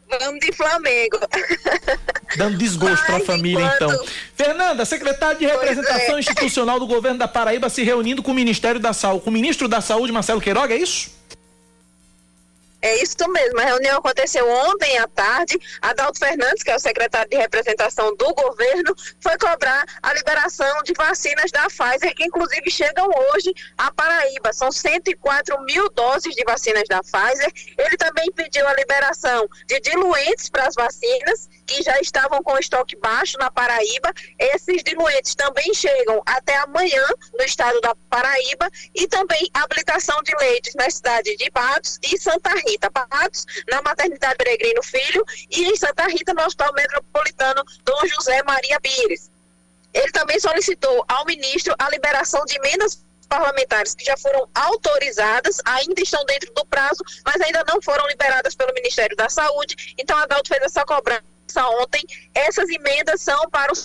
Vamos 0.09 0.39
de 0.39 0.51
Flamengo. 0.51 1.19
Dando 2.35 2.57
desgosto 2.57 3.05
para 3.05 3.17
a 3.17 3.19
família, 3.19 3.63
enquanto- 3.63 3.93
então. 3.93 4.05
Fernanda, 4.35 4.85
secretária 4.85 5.37
de 5.37 5.45
representação 5.45 6.15
é. 6.15 6.19
institucional 6.19 6.79
do 6.79 6.87
governo 6.87 7.17
da 7.19 7.27
Paraíba 7.27 7.69
se 7.69 7.83
reunindo 7.83 8.21
com 8.21 8.31
o 8.31 8.35
Ministério 8.35 8.79
da 8.79 8.93
Saúde, 8.93 9.23
com 9.23 9.29
o 9.29 9.33
ministro 9.33 9.67
da 9.67 9.81
Saúde, 9.81 10.11
Marcelo 10.11 10.41
Queiroga, 10.41 10.73
é 10.73 10.77
isso? 10.77 11.19
É 12.81 13.01
isso 13.03 13.15
mesmo. 13.29 13.59
A 13.59 13.65
reunião 13.65 13.97
aconteceu 13.97 14.49
ontem 14.49 14.97
à 14.99 15.07
tarde. 15.07 15.59
Adalto 15.81 16.17
Fernandes, 16.17 16.63
que 16.63 16.71
é 16.71 16.75
o 16.75 16.79
secretário 16.79 17.29
de 17.29 17.35
representação 17.35 18.15
do 18.15 18.33
governo, 18.33 18.95
foi 19.19 19.37
cobrar 19.37 19.83
a 20.01 20.13
liberação 20.13 20.81
de 20.83 20.93
vacinas 20.93 21.51
da 21.51 21.67
Pfizer, 21.67 22.15
que 22.15 22.23
inclusive 22.23 22.71
chegam 22.71 23.09
hoje 23.09 23.53
à 23.77 23.91
Paraíba. 23.91 24.53
São 24.53 24.71
104 24.71 25.61
mil 25.65 25.89
doses 25.89 26.33
de 26.33 26.43
vacinas 26.45 26.83
da 26.87 27.01
Pfizer. 27.01 27.51
Ele 27.77 27.97
também 27.97 28.31
pediu 28.31 28.65
a 28.65 28.73
liberação 28.73 29.45
de 29.67 29.79
diluentes 29.81 30.49
para 30.49 30.67
as 30.67 30.75
vacinas, 30.75 31.49
que 31.69 31.83
já 31.83 31.99
estavam 31.99 32.41
com 32.41 32.57
estoque 32.57 32.95
baixo 32.95 33.37
na 33.37 33.51
Paraíba. 33.51 34.11
Esses 34.39 34.83
diluentes 34.83 35.35
também 35.35 35.71
chegam 35.73 36.19
até 36.25 36.57
amanhã 36.57 37.05
no 37.37 37.45
estado 37.45 37.79
da 37.81 37.93
Paraíba 38.09 38.67
e 38.95 39.07
também 39.07 39.47
habilitação 39.53 40.21
de 40.23 40.35
leitos 40.39 40.73
na 40.73 40.89
cidade 40.89 41.37
de 41.37 41.51
Patos 41.51 41.99
e 42.01 42.17
Santa 42.17 42.49
Rita. 42.65 42.89
Patos, 42.89 43.45
na 43.69 43.83
maternidade 43.83 44.35
Peregrino 44.37 44.81
Filho 44.81 45.23
e 45.51 45.65
em 45.65 45.75
Santa 45.75 46.07
Rita, 46.07 46.33
no 46.33 46.41
Hospital 46.41 46.73
Metropolitano 46.73 47.63
Dom 47.85 48.07
José 48.07 48.41
Maria 48.43 48.79
Pires. 48.81 49.29
Ele 49.93 50.11
também 50.11 50.39
solicitou 50.39 51.05
ao 51.07 51.25
ministro 51.25 51.75
a 51.77 51.89
liberação 51.89 52.43
de 52.45 52.55
emendas 52.55 53.05
parlamentares 53.27 53.93
que 53.93 54.03
já 54.03 54.17
foram 54.17 54.49
autorizadas, 54.55 55.57
ainda 55.63 56.01
estão 56.01 56.25
dentro 56.25 56.51
do 56.53 56.65
prazo, 56.65 57.03
mas 57.23 57.39
ainda 57.41 57.63
não 57.67 57.79
foram 57.79 58.07
liberadas 58.07 58.55
pelo 58.55 58.73
Ministério 58.73 59.15
da 59.15 59.29
Saúde. 59.29 59.93
Então, 59.97 60.17
a 60.17 60.23
Adalto 60.23 60.49
fez 60.49 60.63
essa 60.63 60.83
cobrança 60.83 61.28
ontem. 61.57 62.03
Essas 62.33 62.69
emendas 62.69 63.21
são 63.21 63.49
para 63.49 63.71
o 63.71 63.75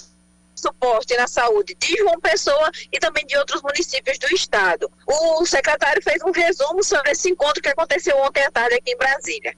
suporte 0.55 1.17
na 1.17 1.27
saúde 1.27 1.77
de 1.79 1.97
João 1.97 2.19
Pessoa 2.21 2.71
e 2.93 2.99
também 2.99 3.27
de 3.27 3.37
outros 3.37 3.63
municípios 3.63 4.19
do 4.19 4.29
estado. 4.35 4.91
O 5.07 5.45
secretário 5.45 6.03
fez 6.03 6.23
um 6.23 6.31
resumo 6.31 6.83
sobre 6.83 7.11
esse 7.13 7.29
encontro 7.31 7.63
que 7.63 7.69
aconteceu 7.69 8.17
ontem 8.19 8.45
à 8.45 8.51
tarde 8.51 8.77
aqui 8.77 8.93
em 8.93 8.97
Brasília. 8.97 9.55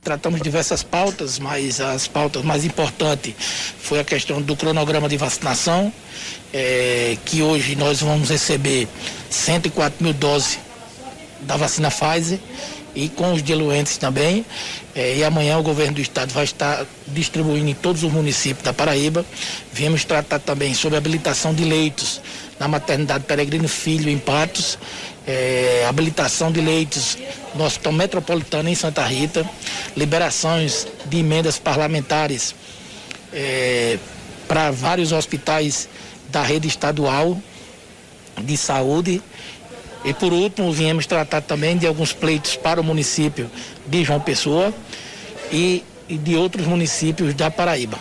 Tratamos 0.00 0.40
diversas 0.40 0.84
pautas, 0.84 1.40
mas 1.40 1.80
as 1.80 2.06
pautas 2.06 2.44
mais 2.44 2.64
importantes 2.64 3.34
foi 3.80 3.98
a 3.98 4.04
questão 4.04 4.40
do 4.40 4.54
cronograma 4.54 5.08
de 5.08 5.16
vacinação, 5.16 5.92
eh, 6.52 7.18
que 7.24 7.42
hoje 7.42 7.74
nós 7.74 8.00
vamos 8.02 8.30
receber 8.30 8.86
104 9.28 10.04
mil 10.04 10.12
doses 10.12 10.60
da 11.40 11.56
vacina 11.56 11.90
Pfizer 11.90 12.38
e 12.96 13.10
com 13.10 13.34
os 13.34 13.42
diluentes 13.42 13.98
também. 13.98 14.44
Eh, 14.94 15.18
e 15.18 15.24
amanhã 15.24 15.58
o 15.58 15.62
governo 15.62 15.94
do 15.94 16.00
estado 16.00 16.32
vai 16.32 16.44
estar 16.44 16.86
distribuindo 17.06 17.68
em 17.68 17.74
todos 17.74 18.02
os 18.02 18.10
municípios 18.10 18.64
da 18.64 18.72
Paraíba. 18.72 19.24
Viemos 19.72 20.04
tratar 20.04 20.40
também 20.40 20.74
sobre 20.74 20.96
habilitação 20.96 21.54
de 21.54 21.62
leitos 21.64 22.20
na 22.58 22.66
maternidade 22.66 23.24
Peregrino 23.24 23.68
Filho 23.68 24.08
em 24.08 24.18
Patos, 24.18 24.78
eh, 25.26 25.84
habilitação 25.86 26.50
de 26.50 26.60
leitos 26.60 27.18
no 27.54 27.64
Hospital 27.64 27.92
Metropolitano 27.92 28.68
em 28.70 28.74
Santa 28.74 29.04
Rita, 29.04 29.48
liberações 29.94 30.86
de 31.04 31.18
emendas 31.18 31.58
parlamentares 31.58 32.54
eh, 33.32 33.98
para 34.48 34.70
vários 34.70 35.12
hospitais 35.12 35.88
da 36.30 36.42
rede 36.42 36.66
estadual 36.66 37.38
de 38.42 38.56
saúde. 38.56 39.22
E 40.06 40.14
por 40.14 40.32
último, 40.32 40.72
viemos 40.72 41.04
tratar 41.04 41.42
também 41.42 41.76
de 41.76 41.84
alguns 41.84 42.12
pleitos 42.12 42.54
para 42.54 42.80
o 42.80 42.84
município 42.84 43.50
de 43.84 44.04
João 44.04 44.20
Pessoa 44.20 44.72
e, 45.50 45.84
e 46.08 46.16
de 46.16 46.36
outros 46.36 46.64
municípios 46.64 47.34
da 47.34 47.50
Paraíba. 47.50 47.98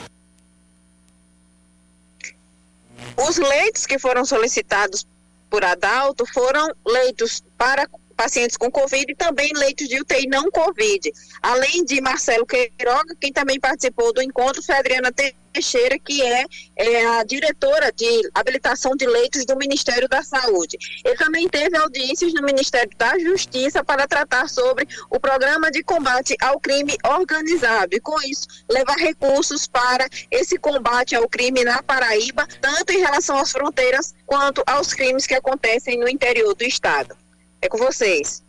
Os 3.17 3.37
leitos 3.37 3.87
que 3.87 3.97
foram 3.97 4.23
solicitados 4.23 5.07
por 5.49 5.65
Adalto 5.65 6.25
foram 6.31 6.69
leitos 6.85 7.43
para 7.57 7.87
pacientes 8.15 8.57
com 8.57 8.71
Covid 8.71 9.05
e 9.11 9.15
também 9.15 9.51
leitos 9.53 9.87
de 9.87 9.99
UTI 9.99 10.27
não 10.27 10.49
Covid. 10.49 11.11
Além 11.41 11.83
de 11.83 12.01
Marcelo 12.01 12.45
Queiroga, 12.45 13.15
quem 13.19 13.31
também 13.31 13.59
participou 13.59 14.13
do 14.13 14.21
encontro 14.21 14.63
foi 14.63 14.75
a 14.75 14.79
Adriana 14.79 15.11
Teixeira, 15.55 15.97
que 15.97 16.21
é, 16.21 16.45
é 16.77 17.05
a 17.05 17.23
diretora 17.23 17.91
de 17.91 18.29
habilitação 18.33 18.95
de 18.95 19.05
leitos 19.05 19.45
do 19.45 19.55
Ministério 19.55 20.07
da 20.09 20.21
Saúde. 20.21 20.77
Ele 21.03 21.15
também 21.15 21.47
teve 21.47 21.77
audiências 21.77 22.33
no 22.33 22.41
Ministério 22.41 22.89
da 22.97 23.17
Justiça 23.17 23.83
para 23.83 24.07
tratar 24.07 24.49
sobre 24.49 24.87
o 25.09 25.19
programa 25.19 25.71
de 25.71 25.83
combate 25.83 26.35
ao 26.41 26.59
crime 26.59 26.97
organizado 27.05 27.95
e, 27.95 27.99
com 27.99 28.19
isso, 28.21 28.47
levar 28.69 28.97
recursos 28.97 29.67
para 29.67 30.07
esse 30.29 30.57
combate 30.57 31.15
ao 31.15 31.27
crime 31.27 31.63
na 31.63 31.81
Paraíba, 31.81 32.47
tanto 32.59 32.91
em 32.91 32.99
relação 32.99 33.37
às 33.37 33.51
fronteiras 33.51 34.13
quanto 34.25 34.63
aos 34.65 34.93
crimes 34.93 35.25
que 35.25 35.33
acontecem 35.33 35.97
no 35.97 36.09
interior 36.09 36.53
do 36.53 36.63
Estado. 36.63 37.24
É 37.65 37.69
com 37.69 37.79
vocês. 37.79 38.43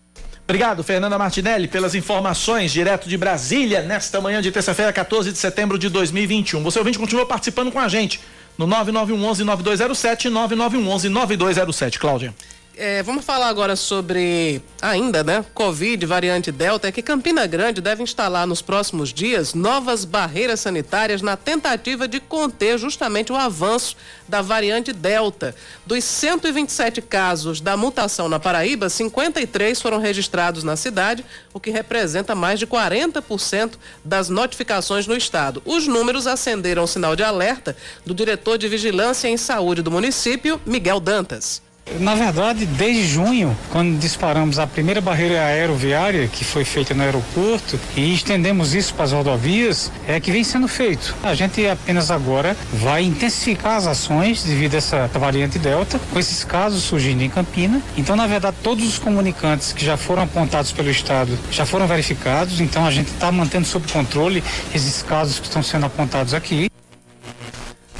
Obrigado, 0.44 0.84
Fernanda 0.84 1.16
Martinelli, 1.16 1.66
pelas 1.66 1.94
informações 1.94 2.70
direto 2.70 3.08
de 3.08 3.16
Brasília, 3.16 3.80
nesta 3.80 4.20
manhã 4.20 4.42
de 4.42 4.52
terça-feira, 4.52 4.92
14 4.92 5.32
de 5.32 5.38
setembro 5.38 5.78
de 5.78 5.88
2021. 5.88 6.62
Você 6.62 6.78
ouvinte 6.78 6.98
continua 6.98 7.24
participando 7.24 7.72
com 7.72 7.80
a 7.80 7.88
gente 7.88 8.20
no 8.58 8.66
9911-9207 8.68 10.30
9911-9207. 10.30 11.98
Cláudia. 11.98 12.34
É, 12.78 13.02
vamos 13.02 13.24
falar 13.24 13.48
agora 13.48 13.74
sobre, 13.74 14.60
ainda, 14.82 15.24
né? 15.24 15.42
Covid, 15.54 16.04
variante 16.04 16.52
Delta, 16.52 16.86
é 16.86 16.92
que 16.92 17.00
Campina 17.00 17.46
Grande 17.46 17.80
deve 17.80 18.02
instalar 18.02 18.46
nos 18.46 18.60
próximos 18.60 19.14
dias 19.14 19.54
novas 19.54 20.04
barreiras 20.04 20.60
sanitárias 20.60 21.22
na 21.22 21.38
tentativa 21.38 22.06
de 22.06 22.20
conter 22.20 22.76
justamente 22.76 23.32
o 23.32 23.36
avanço 23.36 23.96
da 24.28 24.42
variante 24.42 24.92
Delta. 24.92 25.54
Dos 25.86 26.04
127 26.04 27.00
casos 27.00 27.62
da 27.62 27.78
mutação 27.78 28.28
na 28.28 28.38
Paraíba, 28.38 28.90
53 28.90 29.80
foram 29.80 29.98
registrados 29.98 30.62
na 30.62 30.76
cidade, 30.76 31.24
o 31.54 31.60
que 31.60 31.70
representa 31.70 32.34
mais 32.34 32.58
de 32.58 32.66
40% 32.66 33.76
das 34.04 34.28
notificações 34.28 35.06
no 35.06 35.16
estado. 35.16 35.62
Os 35.64 35.86
números 35.86 36.26
acenderam 36.26 36.84
o 36.84 36.86
sinal 36.86 37.16
de 37.16 37.22
alerta 37.22 37.74
do 38.04 38.14
diretor 38.14 38.58
de 38.58 38.68
Vigilância 38.68 39.28
em 39.28 39.38
Saúde 39.38 39.80
do 39.80 39.90
município, 39.90 40.60
Miguel 40.66 41.00
Dantas. 41.00 41.64
Na 42.00 42.14
verdade, 42.14 42.66
desde 42.66 43.06
junho, 43.06 43.56
quando 43.70 43.98
disparamos 43.98 44.58
a 44.58 44.66
primeira 44.66 45.00
barreira 45.00 45.44
aeroviária 45.44 46.28
que 46.28 46.44
foi 46.44 46.64
feita 46.64 46.92
no 46.92 47.02
aeroporto 47.02 47.78
e 47.96 48.12
estendemos 48.12 48.74
isso 48.74 48.92
para 48.92 49.04
as 49.04 49.12
rodovias, 49.12 49.90
é 50.06 50.20
que 50.20 50.30
vem 50.30 50.44
sendo 50.44 50.68
feito. 50.68 51.14
A 51.22 51.34
gente 51.34 51.66
apenas 51.66 52.10
agora 52.10 52.56
vai 52.72 53.02
intensificar 53.02 53.76
as 53.76 53.86
ações 53.86 54.42
devido 54.42 54.74
a 54.74 54.78
essa 54.78 55.06
variante 55.14 55.58
Delta, 55.58 55.98
com 56.12 56.18
esses 56.18 56.44
casos 56.44 56.82
surgindo 56.82 57.22
em 57.22 57.30
Campina. 57.30 57.80
Então, 57.96 58.14
na 58.14 58.26
verdade, 58.26 58.56
todos 58.62 58.86
os 58.86 58.98
comunicantes 58.98 59.72
que 59.72 59.84
já 59.84 59.96
foram 59.96 60.22
apontados 60.22 60.72
pelo 60.72 60.90
Estado 60.90 61.38
já 61.50 61.64
foram 61.64 61.86
verificados, 61.86 62.60
então 62.60 62.84
a 62.84 62.90
gente 62.90 63.08
está 63.08 63.32
mantendo 63.32 63.66
sob 63.66 63.90
controle 63.90 64.42
esses 64.74 65.02
casos 65.02 65.38
que 65.38 65.46
estão 65.46 65.62
sendo 65.62 65.86
apontados 65.86 66.34
aqui. 66.34 66.68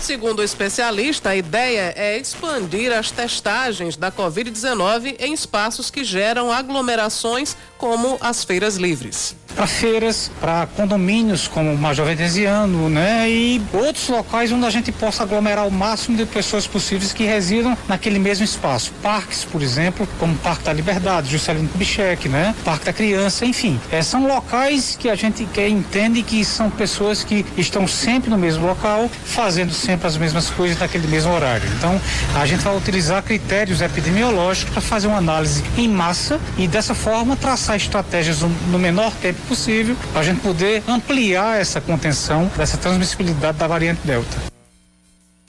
Segundo 0.01 0.40
o 0.40 0.42
especialista, 0.42 1.30
a 1.30 1.36
ideia 1.36 1.92
é 1.97 2.18
expandir 2.18 2.92
as 2.92 3.11
testagens 3.11 3.97
da 3.97 4.12
Covid-19 4.12 5.16
em 5.18 5.32
espaços 5.32 5.90
que 5.90 6.05
geram 6.05 6.53
aglomerações, 6.53 7.57
como 7.79 8.16
as 8.20 8.45
feiras 8.45 8.77
livres. 8.77 9.35
Para 9.55 9.66
feiras, 9.66 10.31
para 10.39 10.66
condomínios 10.66 11.49
como 11.49 11.72
o 11.72 11.79
Major 11.79 12.05
Veneziano, 12.05 12.91
né? 12.91 13.31
E 13.31 13.62
outros 13.72 14.07
locais 14.09 14.53
onde 14.53 14.66
a 14.66 14.70
gente 14.70 14.93
possa 14.93 15.22
aglomerar 15.22 15.66
o 15.66 15.70
máximo 15.70 16.14
de 16.14 16.27
pessoas 16.27 16.66
possíveis 16.66 17.14
que 17.14 17.24
residam 17.24 17.77
naquele 17.89 18.18
mesmo 18.18 18.45
espaço. 18.45 18.93
Parques, 19.03 19.45
por 19.45 19.62
exemplo, 19.62 20.07
como 20.18 20.35
o 20.35 20.39
Parque 20.39 20.64
da 20.64 20.74
Liberdade, 20.74 21.31
Juscelino 21.31 21.68
Kubitschek, 21.70 22.29
né? 22.29 22.55
Parque 22.66 22.85
da 22.85 22.93
Criança, 22.93 23.47
enfim. 23.47 23.81
É, 23.91 24.03
são 24.03 24.27
locais 24.27 24.95
que 25.01 25.09
a 25.09 25.14
gente 25.14 25.47
quer, 25.47 25.68
entende 25.68 26.22
que 26.22 26.45
são 26.45 26.68
pessoas 26.68 27.24
que 27.24 27.47
estão 27.57 27.89
sempre 27.89 28.29
no 28.29 28.37
mesmo 28.37 28.66
local, 28.66 29.09
fazendo 29.24 29.72
sempre 29.72 30.07
as 30.07 30.18
mesmas 30.18 30.51
coisas 30.51 30.79
naquele 30.79 31.07
mesmo 31.07 31.33
horário. 31.33 31.66
Então, 31.79 31.99
a 32.35 32.45
gente 32.45 32.61
vai 32.61 32.77
utilizar 32.77 33.22
critérios 33.22 33.81
epidemiológicos 33.81 34.70
para 34.70 34.83
fazer 34.83 35.07
uma 35.07 35.16
análise 35.16 35.64
em 35.79 35.89
massa 35.89 36.39
e 36.59 36.68
dessa 36.68 36.95
forma 36.95 37.37
traçar 37.37 37.65
estratégias 37.74 38.42
no, 38.42 38.48
no 38.70 38.78
menor 38.78 39.12
tempo 39.14 39.40
possível 39.48 39.96
para 40.12 40.20
a 40.20 40.24
gente 40.24 40.40
poder 40.40 40.84
ampliar 40.86 41.60
essa 41.60 41.80
contenção 41.80 42.50
dessa 42.56 42.76
transmissibilidade 42.76 43.58
da 43.58 43.66
variante 43.66 44.00
Delta. 44.04 44.54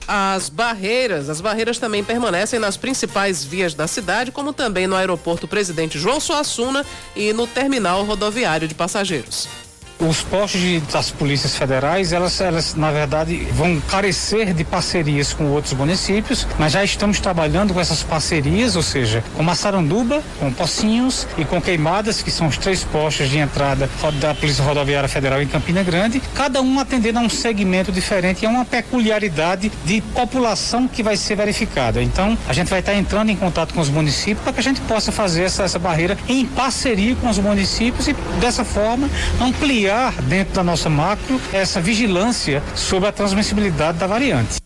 As 0.07 0.47
barreiras, 0.47 1.29
as 1.29 1.41
barreiras 1.41 1.77
também 1.77 2.01
permanecem 2.01 2.59
nas 2.59 2.77
principais 2.77 3.43
vias 3.43 3.73
da 3.73 3.87
cidade, 3.87 4.31
como 4.31 4.53
também 4.53 4.87
no 4.87 4.95
aeroporto 4.95 5.49
Presidente 5.49 5.99
João 5.99 6.21
Suassuna 6.21 6.85
e 7.13 7.33
no 7.33 7.45
terminal 7.45 8.05
rodoviário 8.05 8.69
de 8.69 8.73
passageiros. 8.73 9.66
Os 9.99 10.21
postos 10.21 10.61
de, 10.61 10.79
das 10.79 11.09
polícias 11.09 11.55
federais, 11.55 12.13
elas, 12.13 12.39
elas, 12.39 12.75
na 12.75 12.91
verdade, 12.91 13.35
vão 13.53 13.79
carecer 13.81 14.53
de 14.53 14.63
parcerias 14.63 15.33
com 15.33 15.45
outros 15.45 15.73
municípios, 15.73 16.47
mas 16.59 16.71
já 16.73 16.83
estamos 16.83 17.19
trabalhando 17.19 17.73
com 17.73 17.79
essas 17.79 18.03
parcerias, 18.03 18.75
ou 18.75 18.83
seja, 18.83 19.23
com 19.35 19.43
Massaranduba, 19.43 20.21
com 20.39 20.51
Pocinhos 20.51 21.27
e 21.37 21.45
com 21.45 21.61
Queimadas, 21.61 22.21
que 22.21 22.29
são 22.29 22.47
os 22.47 22.57
três 22.57 22.83
postos 22.83 23.29
de 23.29 23.37
entrada 23.37 23.89
da 24.19 24.35
Polícia 24.35 24.63
Rodoviária 24.63 25.09
Federal 25.09 25.41
em 25.41 25.47
Campina 25.47 25.81
Grande, 25.83 26.21
cada 26.35 26.61
um 26.61 26.79
atendendo 26.79 27.19
a 27.19 27.21
um 27.21 27.29
segmento 27.29 27.91
diferente 27.91 28.43
e 28.43 28.45
a 28.45 28.49
uma 28.49 28.65
peculiaridade 28.65 29.71
de 29.83 30.01
população 30.01 30.87
que 30.87 31.01
vai 31.01 31.17
ser 31.17 31.35
verificada. 31.35 32.01
Então, 32.01 32.37
a 32.47 32.53
gente 32.53 32.69
vai 32.69 32.79
estar 32.79 32.93
entrando 32.93 33.29
em 33.29 33.35
contato 33.35 33.73
com 33.73 33.81
os 33.81 33.89
municípios 33.89 34.43
para 34.43 34.53
que 34.53 34.59
a 34.59 34.63
gente 34.63 34.81
possa 34.81 35.11
fazer 35.11 35.43
essa, 35.43 35.63
essa 35.63 35.79
barreira 35.79 36.17
em 36.27 36.45
parceria 36.45 37.15
com 37.15 37.29
os 37.29 37.37
municípios 37.37 38.07
e, 38.07 38.13
dessa 38.39 38.63
forma, 38.63 39.09
ampliar 39.41 39.86
dentro 40.23 40.53
da 40.53 40.63
nossa 40.63 40.89
macro 40.89 41.39
essa 41.53 41.79
vigilância 41.79 42.61
sobre 42.75 43.09
a 43.09 43.11
transmissibilidade 43.11 43.97
da 43.97 44.07
variante. 44.07 44.57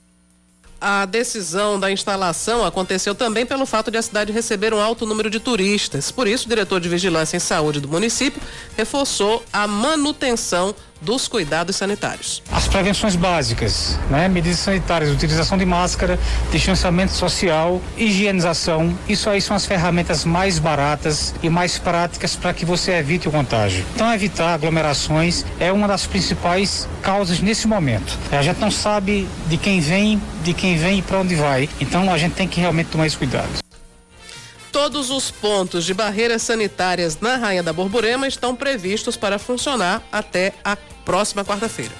A 0.83 1.05
decisão 1.05 1.79
da 1.79 1.91
instalação 1.91 2.65
aconteceu 2.65 3.13
também 3.13 3.45
pelo 3.45 3.67
fato 3.67 3.91
de 3.91 3.99
a 3.99 4.01
cidade 4.01 4.31
receber 4.31 4.73
um 4.73 4.79
alto 4.79 5.05
número 5.05 5.29
de 5.29 5.39
turistas. 5.39 6.09
Por 6.11 6.27
isso, 6.27 6.47
o 6.47 6.49
diretor 6.49 6.79
de 6.79 6.89
Vigilância 6.89 7.37
em 7.37 7.39
Saúde 7.39 7.79
do 7.79 7.87
município 7.87 8.41
reforçou 8.75 9.43
a 9.53 9.67
manutenção 9.67 10.73
dos 11.01 11.27
cuidados 11.27 11.75
sanitários. 11.75 12.43
As 12.51 12.67
prevenções 12.67 13.15
básicas, 13.15 13.97
né? 14.09 14.27
Medidas 14.27 14.59
sanitárias, 14.59 15.11
utilização 15.11 15.57
de 15.57 15.65
máscara, 15.65 16.19
distanciamento 16.51 17.13
social, 17.13 17.81
higienização, 17.97 18.97
isso 19.09 19.29
aí 19.29 19.41
são 19.41 19.55
as 19.55 19.65
ferramentas 19.65 20.23
mais 20.23 20.59
baratas 20.59 21.33
e 21.41 21.49
mais 21.49 21.77
práticas 21.77 22.35
para 22.35 22.53
que 22.53 22.65
você 22.65 22.91
evite 22.93 23.27
o 23.27 23.31
contágio. 23.31 23.85
Então 23.95 24.13
evitar 24.13 24.53
aglomerações 24.53 25.45
é 25.59 25.71
uma 25.71 25.87
das 25.87 26.05
principais 26.05 26.87
causas 27.01 27.39
nesse 27.39 27.67
momento. 27.67 28.17
A 28.31 28.41
gente 28.41 28.59
não 28.59 28.71
sabe 28.71 29.27
de 29.47 29.57
quem 29.57 29.79
vem, 29.79 30.21
de 30.43 30.53
quem 30.53 30.77
vem 30.77 30.99
e 30.99 31.01
para 31.01 31.19
onde 31.19 31.35
vai. 31.35 31.67
Então 31.79 32.11
a 32.11 32.17
gente 32.17 32.33
tem 32.33 32.47
que 32.47 32.59
realmente 32.59 32.87
tomar 32.87 33.07
esse 33.07 33.17
cuidado. 33.17 33.60
Todos 34.71 35.09
os 35.09 35.29
pontos 35.29 35.83
de 35.83 35.93
barreiras 35.93 36.41
sanitárias 36.43 37.19
na 37.19 37.35
Rainha 37.35 37.61
da 37.61 37.73
Borborema 37.73 38.25
estão 38.25 38.55
previstos 38.55 39.17
para 39.17 39.37
funcionar 39.37 40.01
até 40.09 40.53
a 40.63 40.77
próxima 41.03 41.43
quarta-feira. 41.43 41.91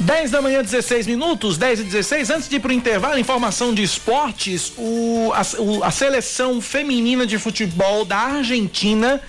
10 0.00 0.30
da 0.30 0.40
manhã, 0.40 0.62
16 0.62 1.06
minutos, 1.06 1.58
10 1.58 1.80
e 1.80 1.84
16. 1.84 2.30
Antes 2.30 2.48
de 2.48 2.56
ir 2.56 2.60
para 2.60 2.70
o 2.70 2.74
intervalo, 2.74 3.18
informação 3.18 3.74
de 3.74 3.82
esportes: 3.82 4.72
o, 4.78 5.32
a, 5.34 5.60
o, 5.60 5.84
a 5.84 5.90
seleção 5.90 6.62
feminina 6.62 7.26
de 7.26 7.38
futebol 7.38 8.06
da 8.06 8.16
Argentina 8.16 9.20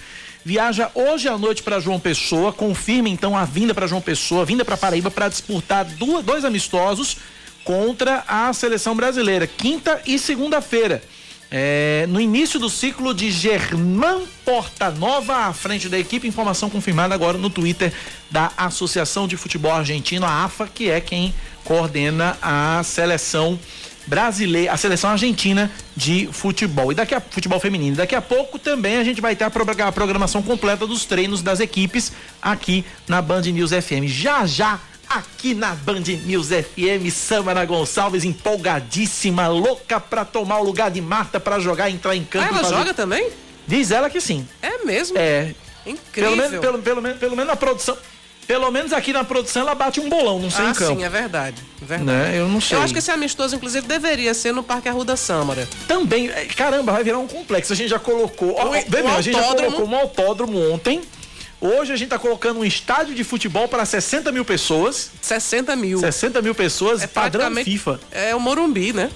viaja 0.43 0.89
hoje 0.96 1.28
à 1.28 1.38
noite 1.38 1.64
para 1.64 1.82
João 1.82 2.00
Pessoa. 2.00 2.54
Confirma 2.54 3.10
então 3.10 3.36
a 3.36 3.43
vinda 3.43 3.74
para 3.74 3.88
João 3.88 4.02
Pessoa, 4.02 4.46
vinda 4.46 4.64
para 4.64 4.78
Paraíba 4.78 5.12
para 5.12 5.28
disputar 5.28 5.84
duas, 5.84 6.24
dois 6.24 6.46
amistosos 6.46 7.18
contra 7.66 8.24
a 8.28 8.54
seleção 8.54 8.96
brasileira, 8.96 9.46
quinta 9.46 10.02
e 10.06 10.18
segunda-feira. 10.18 11.04
É, 11.52 12.06
no 12.10 12.20
início 12.20 12.60
do 12.60 12.70
ciclo 12.70 13.14
de 13.14 13.30
Germán 13.32 14.24
Portanova 14.43 15.48
à 15.48 15.54
frente 15.54 15.88
da 15.88 15.98
equipe, 15.98 16.28
informação 16.28 16.70
confirmada 16.70 17.14
agora 17.14 17.38
no 17.38 17.50
Twitter 17.50 17.93
da 18.32 18.52
Associação 18.58 19.28
de 19.28 19.38
Futebol 19.38 19.72
Argentino, 19.72 20.26
a 20.26 20.43
AFA, 20.43 20.68
que 20.68 20.89
é 20.89 21.00
quem 21.00 21.34
coordena 21.64 22.38
a 22.41 22.82
seleção 22.84 23.60
brasileira, 24.08 24.72
a 24.72 24.78
seleção 24.78 25.10
argentina 25.10 25.72
de 25.96 26.30
futebol 26.32 26.91
e 26.91 26.96
daqui 26.96 27.16
a 27.16 27.22
futebol 27.22 27.60
feminino. 27.60 27.96
Daqui 27.96 28.16
a 28.16 28.22
pouco 28.22 28.60
também 28.60 28.98
a 28.98 29.04
gente 29.04 29.20
vai 29.20 29.36
ter 29.36 29.46
a 29.46 29.91
programação 29.91 30.41
completa 30.41 30.86
dos 30.86 31.06
treinos 31.06 31.41
das 31.41 31.60
equipes 31.60 32.12
aqui 32.41 32.86
na 33.08 33.22
Band 33.22 33.41
News 33.41 33.72
FM. 33.72 34.06
Já 34.06 34.46
já 34.46 34.80
aqui 35.10 35.53
na 35.53 35.76
Band 35.76 36.03
News 36.26 36.47
FM, 36.47 37.10
Samara 37.12 37.66
Gonçalves 37.66 38.24
empolgadíssima, 38.24 39.47
louca 39.47 39.99
pra 39.99 40.26
tomar 40.26 40.60
o 40.60 40.64
lugar 40.64 40.91
de 40.91 41.01
Marta 41.01 41.39
pra 41.39 41.60
jogar, 41.60 41.89
entrar 41.89 42.16
em 42.16 42.24
campo. 42.24 42.45
Ah, 42.45 42.49
ela 42.49 42.64
fazer... 42.64 42.76
joga 42.76 42.93
também? 42.93 43.30
Diz 43.68 43.91
ela 43.91 44.10
que 44.10 44.22
sim. 44.22 44.47
É 44.62 44.84
mesmo? 44.84 45.18
É. 45.18 45.53
Incrível. 45.86 46.32
Pelo 46.32 46.36
menos, 46.36 46.60
pelo, 46.60 46.80
pelo, 46.80 47.01
menos, 47.01 47.20
pelo 47.20 47.36
menos 47.36 47.47
na 47.47 47.56
produção. 47.56 47.97
Pelo 48.47 48.70
menos 48.70 48.93
aqui 48.93 49.12
na 49.12 49.24
produção 49.24 49.64
ela 49.64 49.74
bate 49.74 49.99
um 49.99 50.08
bolão, 50.08 50.38
não 50.38 50.51
sei 50.51 50.66
ah, 50.66 50.70
em 50.70 50.74
campo. 50.74 50.95
sim, 50.95 51.03
é 51.03 51.10
verdade. 51.10 51.64
É 51.82 51.86
verdade. 51.86 52.06
Né? 52.06 52.39
Eu 52.39 52.47
não 52.47 52.62
sei. 52.62 52.78
Eu 52.78 52.84
acho 52.84 52.93
que 52.93 52.99
esse 52.99 53.10
amistoso, 53.10 53.56
inclusive, 53.56 53.88
deveria 53.88 54.36
ser 54.36 54.53
no 54.53 54.62
Parque 54.62 54.88
Arruda 54.88 55.18
Sâmara. 55.18 55.68
Também, 55.88 56.30
é, 56.30 56.45
caramba, 56.45 56.91
vai 56.91 57.03
virar 57.03 57.18
um 57.18 57.28
complexo. 57.28 57.74
A 57.74 57.76
gente 57.76 57.89
já 57.89 57.97
colocou. 57.97 58.56
Ó, 58.56 58.68
O- 58.68 58.72
bem, 58.72 59.01
o 59.01 59.08
a 59.08 59.22
gente 59.22 59.36
já 59.36 59.43
colocou 59.43 59.88
um 59.88 59.95
autódromo 59.95 60.72
ontem. 60.72 61.01
Hoje 61.66 61.91
a 61.91 61.95
gente 61.95 62.09
tá 62.09 62.20
colocando 62.20 62.59
um 62.59 62.66
estádio 62.66 63.16
de 63.16 63.24
futebol 63.24 63.68
para 63.68 63.86
60 63.86 64.32
mil 64.32 64.45
pessoas. 64.45 65.11
60 65.22 65.76
mil. 65.76 65.99
60 65.99 66.41
mil 66.41 66.53
pessoas, 66.53 67.01
É 67.01 67.07
padrão 67.07 67.53
FIFA. 67.55 67.99
É 68.11 68.36
o 68.36 68.39
Morumbi, 68.39 68.93
né? 68.93 69.09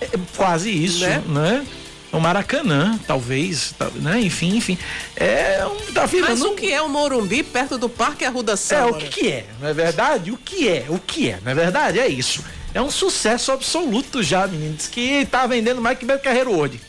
É 0.00 0.08
quase 0.36 0.70
isso, 0.70 1.00
Né? 1.00 1.22
né? 1.26 1.66
O 2.12 2.20
Maracanã, 2.20 2.96
talvez, 3.08 3.74
né? 3.96 4.20
Enfim, 4.20 4.56
enfim. 4.56 4.78
É 5.16 5.66
um. 5.66 5.92
Tá 5.92 6.08
Mas 6.20 6.40
o 6.42 6.52
que 6.54 6.72
é 6.72 6.80
o 6.80 6.88
Morumbi 6.88 7.42
perto 7.42 7.76
do 7.76 7.88
Parque 7.88 8.24
Arruda 8.24 8.52
É, 8.52 8.56
Sâmara? 8.56 8.92
o 8.92 8.98
que, 8.98 9.08
que 9.08 9.28
é, 9.28 9.46
não 9.60 9.68
é 9.68 9.74
verdade? 9.74 10.30
O 10.30 10.36
que 10.36 10.68
é? 10.68 10.86
O 10.88 10.98
que 10.98 11.30
é? 11.30 11.40
Não 11.44 11.50
é 11.50 11.54
verdade? 11.56 11.98
É 11.98 12.06
isso. 12.06 12.44
É 12.72 12.80
um 12.80 12.90
sucesso 12.90 13.50
absoluto 13.50 14.22
já, 14.22 14.46
meninos. 14.46 14.86
Que 14.86 15.26
tá 15.26 15.44
vendendo 15.46 15.80
mais 15.80 15.98
que 15.98 16.04
Beto 16.04 16.22
Carreiro 16.22 16.56
hoje. 16.56 16.80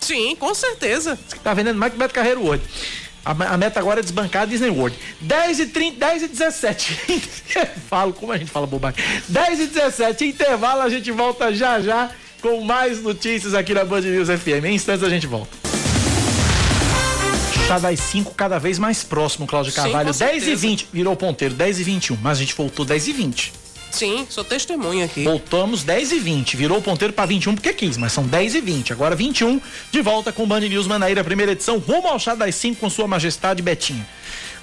Sim, 0.00 0.34
com 0.34 0.52
certeza. 0.52 1.16
Tá 1.44 1.54
vendendo 1.54 1.78
mais 1.78 1.92
que 1.92 1.98
Beto 1.98 2.12
Carreiro 2.14 2.44
hoje. 2.44 2.62
A, 3.24 3.56
meta 3.56 3.78
agora 3.78 4.00
é 4.00 4.02
desbancar 4.02 4.42
a 4.42 4.46
Disney 4.46 4.70
World. 4.70 4.96
10 5.20 5.60
e 5.60 5.66
30, 5.66 5.98
10 5.98 6.22
e 6.22 6.28
17. 6.28 7.00
Intervalo, 7.50 8.12
como 8.12 8.32
a 8.32 8.38
gente 8.38 8.50
fala 8.50 8.66
bobagem. 8.66 9.02
10 9.28 9.60
e 9.60 9.66
17, 9.66 10.24
intervalo, 10.24 10.82
a 10.82 10.88
gente 10.88 11.10
volta 11.12 11.54
já 11.54 11.80
já 11.80 12.10
com 12.40 12.60
mais 12.62 13.00
notícias 13.00 13.54
aqui 13.54 13.72
na 13.72 13.84
Band 13.84 14.00
News 14.00 14.28
FM. 14.28 14.64
Em 14.64 14.74
instantes 14.74 15.04
a 15.04 15.08
gente 15.08 15.26
volta. 15.26 15.56
Chá 17.68 17.78
das 17.78 18.00
5 18.00 18.34
cada 18.34 18.58
vez 18.58 18.78
mais 18.78 19.04
próximo, 19.04 19.46
Cláudio 19.46 19.70
Sim, 19.70 19.82
Carvalho. 19.82 20.12
com 20.12 20.18
10 20.18 20.36
e 20.36 20.40
certeza. 20.40 20.56
20, 20.56 20.88
virou 20.92 21.14
ponteiro, 21.14 21.54
10 21.54 21.78
e 21.78 21.84
21, 21.84 22.18
mas 22.20 22.38
a 22.38 22.40
gente 22.40 22.54
voltou 22.54 22.84
10 22.84 23.08
e 23.08 23.12
20. 23.12 23.52
Sim, 23.92 24.26
sou 24.28 24.42
testemunha 24.42 25.04
aqui. 25.04 25.22
Voltamos 25.22 25.84
10 25.84 26.12
e 26.12 26.18
20. 26.18 26.56
Virou 26.56 26.78
o 26.78 26.82
ponteiro 26.82 27.12
para 27.12 27.26
21 27.26 27.54
porque 27.54 27.72
quis, 27.74 27.96
mas 27.96 28.12
são 28.12 28.24
10 28.24 28.54
e 28.54 28.60
20. 28.60 28.92
Agora 28.92 29.14
21, 29.14 29.60
de 29.90 30.00
volta 30.00 30.32
com 30.32 30.44
o 30.44 30.46
Band 30.46 30.60
News 30.60 30.86
Manaíra, 30.86 31.22
primeira 31.22 31.52
edição, 31.52 31.78
rumo 31.78 32.08
ao 32.08 32.18
chá 32.18 32.34
das 32.34 32.54
5 32.54 32.80
com 32.80 32.88
sua 32.88 33.06
majestade 33.06 33.62
Betinha. 33.62 34.06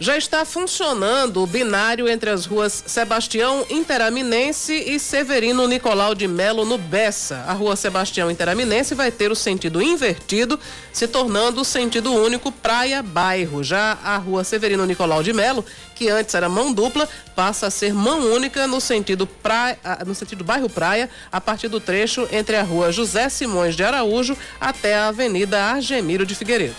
Já 0.00 0.16
está 0.16 0.44
funcionando 0.44 1.40
o 1.40 1.46
binário 1.46 2.08
entre 2.08 2.28
as 2.28 2.46
ruas 2.46 2.82
Sebastião 2.84 3.64
Interaminense 3.70 4.72
e 4.74 4.98
Severino 4.98 5.68
Nicolau 5.68 6.16
de 6.16 6.26
Melo 6.26 6.64
no 6.64 6.76
Bessa. 6.76 7.44
A 7.46 7.52
rua 7.52 7.76
Sebastião 7.76 8.28
Interaminense 8.28 8.92
vai 8.92 9.12
ter 9.12 9.30
o 9.30 9.36
sentido 9.36 9.80
invertido, 9.80 10.58
se 10.92 11.06
tornando 11.06 11.60
o 11.60 11.64
sentido 11.64 12.12
único 12.12 12.50
praia-bairro. 12.50 13.62
Já 13.62 13.96
a 14.02 14.16
rua 14.16 14.42
Severino 14.42 14.84
Nicolau 14.84 15.22
de 15.22 15.32
Melo, 15.32 15.64
que 15.94 16.08
antes 16.08 16.34
era 16.34 16.48
mão 16.48 16.72
dupla, 16.72 17.08
passa 17.36 17.68
a 17.68 17.70
ser 17.70 17.94
mão 17.94 18.32
única 18.32 18.66
no 18.66 18.80
sentido, 18.80 19.28
praia, 19.28 19.78
ah, 19.84 20.02
no 20.04 20.14
sentido 20.14 20.42
bairro-praia, 20.42 21.08
a 21.30 21.40
partir 21.40 21.68
do 21.68 21.78
trecho 21.78 22.26
entre 22.32 22.56
a 22.56 22.64
rua 22.64 22.90
José 22.90 23.28
Simões 23.28 23.76
de 23.76 23.84
Araújo 23.84 24.36
até 24.60 24.96
a 24.96 25.06
Avenida 25.06 25.62
Argemiro 25.62 26.26
de 26.26 26.34
Figueiredo. 26.34 26.74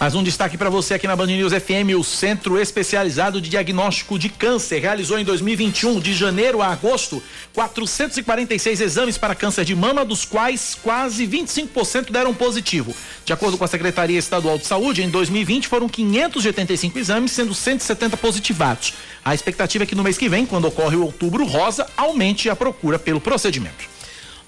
Mais 0.00 0.14
um 0.14 0.22
destaque 0.22 0.56
para 0.56 0.70
você 0.70 0.94
aqui 0.94 1.06
na 1.06 1.14
Band 1.14 1.26
News 1.26 1.52
FM, 1.52 1.94
o 1.98 2.02
Centro 2.02 2.58
Especializado 2.60 3.40
de 3.40 3.48
Diagnóstico 3.48 4.18
de 4.18 4.28
Câncer 4.28 4.80
realizou 4.80 5.18
em 5.18 5.24
2021, 5.24 6.00
de 6.00 6.14
janeiro 6.14 6.62
a 6.62 6.68
agosto, 6.68 7.22
446 7.52 8.80
exames 8.80 9.18
para 9.18 9.34
câncer 9.34 9.64
de 9.64 9.74
mama, 9.74 10.04
dos 10.04 10.24
quais 10.24 10.76
quase 10.80 11.26
25% 11.26 12.10
deram 12.10 12.34
positivo. 12.34 12.94
De 13.24 13.32
acordo 13.32 13.58
com 13.58 13.64
a 13.64 13.68
Secretaria 13.68 14.18
Estadual 14.18 14.58
de 14.58 14.66
Saúde, 14.66 15.02
em 15.02 15.08
2020 15.08 15.68
foram 15.68 15.88
585 15.88 16.98
exames, 16.98 17.32
sendo 17.32 17.54
170 17.54 18.16
positivados. 18.16 18.94
A 19.24 19.34
expectativa 19.34 19.84
é 19.84 19.86
que 19.86 19.94
no 19.94 20.02
mês 20.02 20.18
que 20.18 20.28
vem, 20.28 20.46
quando 20.46 20.66
ocorre 20.66 20.96
o 20.96 21.04
outubro 21.04 21.44
rosa, 21.44 21.86
aumente 21.96 22.48
a 22.48 22.56
procura 22.56 22.98
pelo 22.98 23.20
procedimento. 23.20 23.90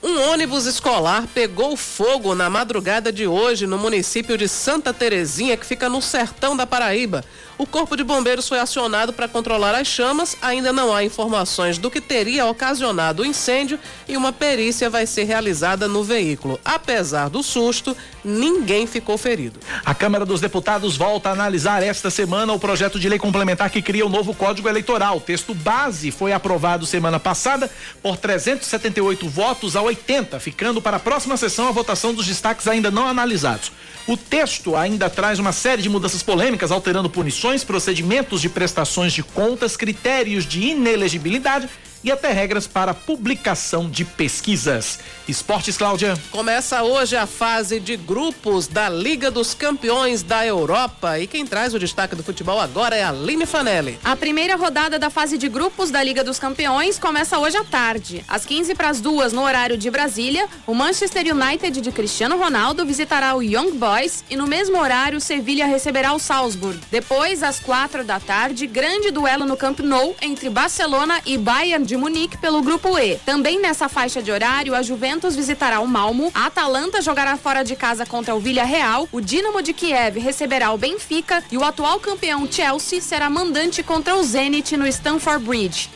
Um 0.02 0.32
ônibus 0.32 0.66
escolar 0.66 1.28
pegou 1.32 1.76
fogo 1.76 2.34
na 2.34 2.50
madrugada 2.50 3.12
de 3.12 3.24
hoje 3.24 3.68
no 3.68 3.78
município 3.78 4.36
de 4.36 4.48
Santa 4.48 4.92
Terezinha, 4.92 5.56
que 5.56 5.64
fica 5.64 5.88
no 5.88 6.02
sertão 6.02 6.56
da 6.56 6.66
Paraíba. 6.66 7.24
O 7.62 7.66
Corpo 7.66 7.96
de 7.96 8.02
Bombeiros 8.02 8.48
foi 8.48 8.58
acionado 8.58 9.12
para 9.12 9.28
controlar 9.28 9.72
as 9.72 9.86
chamas. 9.86 10.36
Ainda 10.42 10.72
não 10.72 10.92
há 10.92 11.04
informações 11.04 11.78
do 11.78 11.92
que 11.92 12.00
teria 12.00 12.44
ocasionado 12.44 13.22
o 13.22 13.24
incêndio 13.24 13.78
e 14.08 14.16
uma 14.16 14.32
perícia 14.32 14.90
vai 14.90 15.06
ser 15.06 15.22
realizada 15.22 15.86
no 15.86 16.02
veículo. 16.02 16.58
Apesar 16.64 17.30
do 17.30 17.40
susto, 17.40 17.96
ninguém 18.24 18.84
ficou 18.84 19.16
ferido. 19.16 19.60
A 19.84 19.94
Câmara 19.94 20.26
dos 20.26 20.40
Deputados 20.40 20.96
volta 20.96 21.28
a 21.28 21.32
analisar 21.34 21.84
esta 21.84 22.10
semana 22.10 22.52
o 22.52 22.58
projeto 22.58 22.98
de 22.98 23.08
lei 23.08 23.20
complementar 23.20 23.70
que 23.70 23.80
cria 23.80 24.04
o 24.04 24.10
novo 24.10 24.34
Código 24.34 24.68
Eleitoral. 24.68 25.18
O 25.18 25.20
texto 25.20 25.54
base 25.54 26.10
foi 26.10 26.32
aprovado 26.32 26.84
semana 26.84 27.20
passada 27.20 27.70
por 28.02 28.16
378 28.16 29.28
votos 29.28 29.76
a 29.76 29.82
80, 29.82 30.40
ficando 30.40 30.82
para 30.82 30.96
a 30.96 31.00
próxima 31.00 31.36
sessão 31.36 31.68
a 31.68 31.70
votação 31.70 32.12
dos 32.12 32.26
destaques 32.26 32.66
ainda 32.66 32.90
não 32.90 33.06
analisados. 33.06 33.70
O 34.06 34.16
texto 34.16 34.74
ainda 34.74 35.08
traz 35.08 35.38
uma 35.38 35.52
série 35.52 35.80
de 35.80 35.88
mudanças 35.88 36.22
polêmicas, 36.22 36.72
alterando 36.72 37.08
punições, 37.08 37.62
procedimentos 37.62 38.40
de 38.40 38.48
prestações 38.48 39.12
de 39.12 39.22
contas, 39.22 39.76
critérios 39.76 40.44
de 40.44 40.60
inelegibilidade 40.60 41.68
e 42.04 42.10
até 42.10 42.32
regras 42.32 42.66
para 42.66 42.94
publicação 42.94 43.88
de 43.88 44.04
pesquisas. 44.04 44.98
Esportes, 45.28 45.76
Cláudia. 45.76 46.18
Começa 46.30 46.82
hoje 46.82 47.16
a 47.16 47.26
fase 47.26 47.78
de 47.78 47.96
grupos 47.96 48.66
da 48.66 48.88
Liga 48.88 49.30
dos 49.30 49.54
Campeões 49.54 50.22
da 50.22 50.44
Europa 50.44 51.18
e 51.18 51.26
quem 51.26 51.46
traz 51.46 51.74
o 51.74 51.78
destaque 51.78 52.16
do 52.16 52.22
futebol 52.22 52.60
agora 52.60 52.96
é 52.96 53.02
a 53.02 53.10
Aline 53.10 53.46
Fanelli. 53.46 53.98
A 54.04 54.16
primeira 54.16 54.56
rodada 54.56 54.98
da 54.98 55.10
fase 55.10 55.38
de 55.38 55.48
grupos 55.48 55.90
da 55.90 56.02
Liga 56.02 56.24
dos 56.24 56.38
Campeões 56.38 56.98
começa 56.98 57.38
hoje 57.38 57.56
à 57.56 57.64
tarde. 57.64 58.24
Às 58.26 58.44
15 58.44 58.74
para 58.74 58.88
as 58.88 59.00
duas, 59.00 59.32
no 59.32 59.42
horário 59.42 59.76
de 59.76 59.90
Brasília, 59.90 60.48
o 60.66 60.74
Manchester 60.74 61.24
United 61.34 61.80
de 61.80 61.92
Cristiano 61.92 62.36
Ronaldo 62.36 62.84
visitará 62.84 63.34
o 63.34 63.42
Young 63.42 63.72
Boys 63.72 64.24
e 64.28 64.36
no 64.36 64.46
mesmo 64.46 64.78
horário, 64.78 65.20
Sevilha 65.20 65.66
receberá 65.66 66.12
o 66.12 66.18
Salzburg. 66.18 66.80
Depois, 66.90 67.42
às 67.42 67.60
quatro 67.60 68.04
da 68.04 68.18
tarde, 68.18 68.66
grande 68.66 69.10
duelo 69.10 69.46
no 69.46 69.56
Camp 69.56 69.80
Nou 69.80 70.16
entre 70.20 70.50
Barcelona 70.50 71.20
e 71.24 71.38
Bayern 71.38 71.84
de 71.84 71.91
Munique 71.96 72.36
pelo 72.36 72.62
grupo 72.62 72.98
E. 72.98 73.16
Também 73.24 73.60
nessa 73.60 73.88
faixa 73.88 74.22
de 74.22 74.30
horário, 74.30 74.74
a 74.74 74.82
Juventus 74.82 75.36
visitará 75.36 75.80
o 75.80 75.86
Malmo, 75.86 76.30
a 76.34 76.46
Atalanta 76.46 77.00
jogará 77.00 77.36
fora 77.36 77.62
de 77.62 77.76
casa 77.76 78.06
contra 78.06 78.34
o 78.34 78.40
Villarreal, 78.40 79.08
o 79.12 79.20
Dinamo 79.20 79.62
de 79.62 79.72
Kiev 79.72 80.18
receberá 80.18 80.72
o 80.72 80.78
Benfica 80.78 81.42
e 81.50 81.58
o 81.58 81.64
atual 81.64 82.00
campeão 82.00 82.50
Chelsea 82.50 83.00
será 83.00 83.28
mandante 83.28 83.82
contra 83.82 84.16
o 84.16 84.22
Zenit 84.22 84.76
no 84.76 84.86
Stamford 84.86 85.44
Bridge. 85.44 85.90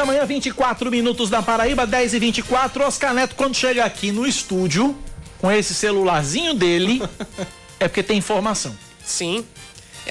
da 0.00 0.06
manhã, 0.06 0.24
24 0.24 0.90
minutos 0.90 1.28
da 1.28 1.42
Paraíba, 1.42 1.86
10 1.86 2.14
e 2.14 2.18
24 2.18 2.84
Oscar 2.84 3.12
Neto, 3.12 3.34
quando 3.34 3.54
chega 3.54 3.84
aqui 3.84 4.10
no 4.10 4.26
estúdio, 4.26 4.96
com 5.38 5.52
esse 5.52 5.74
celularzinho 5.74 6.54
dele, 6.54 7.02
é 7.78 7.86
porque 7.86 8.02
tem 8.02 8.16
informação. 8.16 8.74
Sim. 9.04 9.44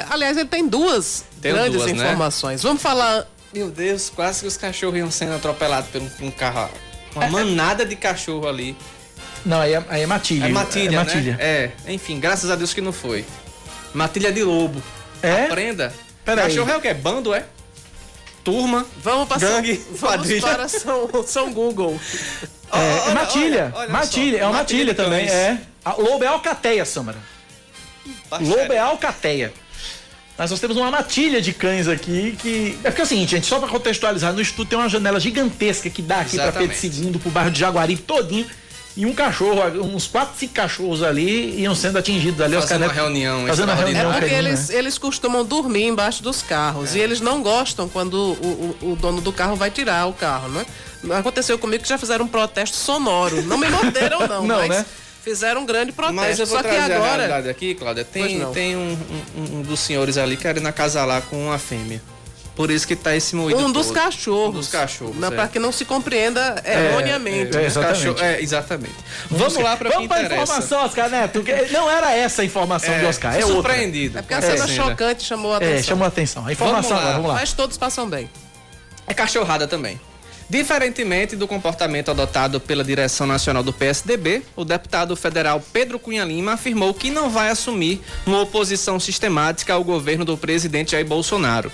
Aliás, 0.10 0.38
ele 0.38 0.48
tem 0.48 0.68
duas 0.68 1.26
Tem 1.42 1.52
grandes 1.54 1.74
duas, 1.74 1.92
né? 1.92 1.98
informações. 2.06 2.62
Vamos 2.64 2.82
falar. 2.82 3.28
Meu 3.54 3.70
Deus, 3.70 4.10
quase 4.14 4.42
que 4.42 4.48
os 4.48 4.56
cachorros 4.58 4.98
iam 4.98 5.10
sendo 5.12 5.34
atropelados 5.36 5.90
por 5.90 6.02
um, 6.24 6.32
carro. 6.32 6.70
Uma 7.16 7.28
manada 7.28 7.86
de 7.86 7.96
cachorro 7.96 8.48
ali. 8.48 8.78
Não, 9.46 9.60
aí 9.60 9.74
é, 9.74 9.84
aí 9.90 10.02
é 10.04 10.06
matilha. 10.06 10.46
É 10.46 10.50
matilha, 10.50 10.96
É 10.96 10.98
matilha. 10.98 11.32
né? 11.36 11.38
É, 11.40 11.72
enfim, 11.88 12.20
graças 12.20 12.50
a 12.52 12.56
Deus 12.56 12.74
que 12.74 12.82
não 12.82 12.92
foi. 12.94 13.26
Matilha 13.94 14.32
de 14.32 14.44
lobo. 14.44 14.82
É? 15.22 15.46
Aprenda. 15.46 15.94
Pera 16.24 16.44
aí. 16.44 16.50
Cachorro 16.50 16.70
é 16.72 16.78
o 16.78 16.82
quê? 16.82 16.94
Bando, 16.94 17.34
é? 17.34 17.46
Turma. 18.44 18.86
Vamos 19.04 19.28
para 19.28 19.38
Gangue, 19.40 19.76
São, 19.76 20.10
vamos 20.10 20.40
para 20.40 20.68
São, 20.68 21.24
São 21.26 21.52
Google. 21.54 22.00
É, 22.72 23.10
é 23.10 23.14
matilha. 23.14 23.72
olha 23.76 23.88
só. 23.88 23.94
matilha, 23.94 24.38
é 24.38 24.44
uma 24.46 24.54
Matilha 24.54 24.94
matilha 24.94 24.96
também. 24.96 25.28
É. 25.28 25.58
A 25.84 25.94
lobo 25.94 26.24
é 26.24 26.28
alcateia, 26.28 26.86
Samara. 26.86 27.18
Lobo 28.32 28.72
é 28.74 28.78
alcateia. 28.78 29.52
Mas 30.40 30.50
nós 30.52 30.60
temos 30.62 30.78
uma 30.78 30.90
matilha 30.90 31.42
de 31.42 31.52
cães 31.54 31.86
aqui 31.90 32.36
que. 32.42 32.80
É 32.82 32.90
porque 32.90 33.02
é 33.02 33.04
o 33.04 33.08
seguinte, 33.08 33.32
gente, 33.32 33.46
só 33.46 33.60
pra 33.60 33.68
contextualizar, 33.68 34.32
no 34.34 34.40
estúdio 34.42 34.68
tem 34.70 34.80
uma 34.80 34.88
janela 34.88 35.20
gigantesca 35.20 35.90
que 35.90 36.02
dá 36.02 36.22
aqui 36.22 36.38
pra 36.38 36.52
Pedro. 36.54 36.76
II, 36.82 37.20
pro 37.20 37.30
bairro 37.30 37.52
de 37.52 37.60
Jaguaribe 37.60 38.02
todinho. 38.02 38.48
E 38.98 39.06
um 39.06 39.14
cachorro, 39.14 39.62
uns 39.82 40.08
quatro, 40.08 40.34
cinco 40.38 40.54
cachorros 40.54 41.04
ali 41.04 41.62
iam 41.62 41.76
sendo 41.76 41.98
atingidos 42.00 42.42
ali. 42.42 42.56
os 42.56 42.64
Fazendo 42.64 42.80
caras- 42.82 42.96
uma 42.98 43.02
reunião 43.04 43.48
Fazendo 43.48 43.66
uma 43.70 43.76
reunião. 43.76 44.12
É 44.14 44.20
porque 44.20 44.34
eles, 44.34 44.70
né? 44.70 44.76
eles 44.78 44.98
costumam 44.98 45.46
dormir 45.46 45.84
embaixo 45.86 46.24
dos 46.24 46.42
carros 46.42 46.96
e 46.96 47.00
eles 47.00 47.22
não 47.22 47.42
gostam 47.42 47.88
quando 47.88 48.14
o, 48.16 48.78
o- 48.82 48.92
o 48.92 48.96
dono 48.96 49.22
do 49.22 49.32
carro 49.32 49.56
vai 49.56 49.70
tirar 49.70 50.08
o 50.08 50.14
carro, 50.14 50.50
né? 50.50 50.66
Aconteceu 51.18 51.58
comigo 51.60 51.84
que 51.84 51.88
já 51.90 51.98
fizeram 51.98 52.26
um 52.26 52.28
protesto 52.28 52.76
sonoro. 52.76 53.42
Não 53.44 53.58
me 53.58 53.70
morderam, 53.70 54.28
não, 54.28 54.44
Não, 54.48 54.58
mas 54.60 54.70
né? 54.70 54.86
Fizeram 55.24 55.61
um 55.61 55.65
grande 55.65 55.91
protesto. 55.91 56.15
Mas 56.15 56.39
eu 56.39 56.45
vou 56.47 56.57
Só 56.57 56.63
que 56.63 56.70
a 56.76 56.86
agora. 56.86 56.99
realidade 57.15 57.49
aqui, 57.49 57.76
Cláudia. 57.76 58.03
Tem, 58.05 58.45
tem 58.51 58.76
um, 58.76 58.97
um- 59.38 59.57
um 59.57 59.61
dos 59.61 59.80
senhores 59.80 60.17
ali 60.17 60.36
querendo 60.38 60.67
acasalar 60.67 61.22
com 61.24 61.47
uma 61.47 61.57
fêmea. 61.59 62.01
Por 62.55 62.70
isso 62.70 62.86
que 62.86 62.93
tá 62.93 63.15
esse 63.15 63.38
moído 63.38 63.57
Um 63.57 63.72
dos 63.72 63.88
todo. 63.88 63.95
cachorros. 63.95 64.49
Um 64.49 64.51
dos 64.59 64.67
cachorros. 64.67 65.15
Não, 65.15 65.30
é. 65.30 65.32
Para 65.32 65.47
que 65.47 65.57
não 65.59 65.72
se 65.72 65.86
compreenda 65.86 66.61
erroneamente. 66.65 67.55
É, 67.55 67.61
É, 67.61 67.63
é, 67.63 67.65
exatamente. 67.67 67.99
cachorro- 67.99 68.20
é, 68.26 68.41
exatamente. 68.41 68.95
Vamos 69.32 69.55
lá 69.55 69.78
para 69.78 69.88
o 69.88 69.91
que 69.91 69.95
Vamos 69.95 70.09
pra 70.09 70.20
interessa. 70.24 70.43
informação, 70.43 70.84
Oscar 70.86 71.09
Neto. 71.09 71.41
Não 71.72 71.89
era 71.89 72.13
essa 72.13 72.41
a 72.41 72.45
informação 72.45 72.93
É, 72.93 72.99
de 72.99 73.05
Oscar, 73.05 73.32
é 73.32 73.41
fui 73.41 73.51
outra. 73.53 73.72
surpreendido. 73.72 74.17
É 74.17 74.22
porque 74.22 74.34
a 74.34 74.41
cena 74.41 74.67
chocante 74.67 75.24
chamou 75.24 75.53
a 75.53 75.57
atenção. 75.57 75.78
É, 75.78 75.84
chamou 75.84 76.03
a 76.03 76.07
atenção. 76.09 76.45
A 76.47 76.51
informação 76.51 76.82
Vamos 76.89 76.91
lá. 76.91 76.99
agora, 77.01 77.13
vamos 77.15 77.30
lá. 77.30 77.36
Mas 77.39 77.53
todos 77.53 77.78
passam 77.78 78.09
bem. 78.09 78.30
É 79.07 79.13
cachorrada 79.13 79.65
também. 79.65 79.99
Diferentemente 80.50 81.36
do 81.36 81.47
comportamento 81.47 82.10
adotado 82.10 82.60
pela 82.60 82.84
direção 82.84 83.28
nacional 83.28 83.62
do 83.62 83.72
PSDB, 83.72 84.41
o 84.56 84.66
deputado 84.66 85.16
federal 85.16 85.64
Pedro 85.72 86.00
Cunha 86.00 86.26
Lima 86.26 86.54
afirmou 86.54 86.91
que 86.91 87.12
não 87.12 87.30
vai 87.30 87.50
assumir 87.50 88.02
uma 88.26 88.41
oposição 88.41 89.00
sistemática 89.00 89.74
ao 89.74 89.84
governo 89.84 90.26
do 90.26 90.36
presidente 90.36 90.93
Jair 90.93 91.06
Bolsonaro. 91.06 91.72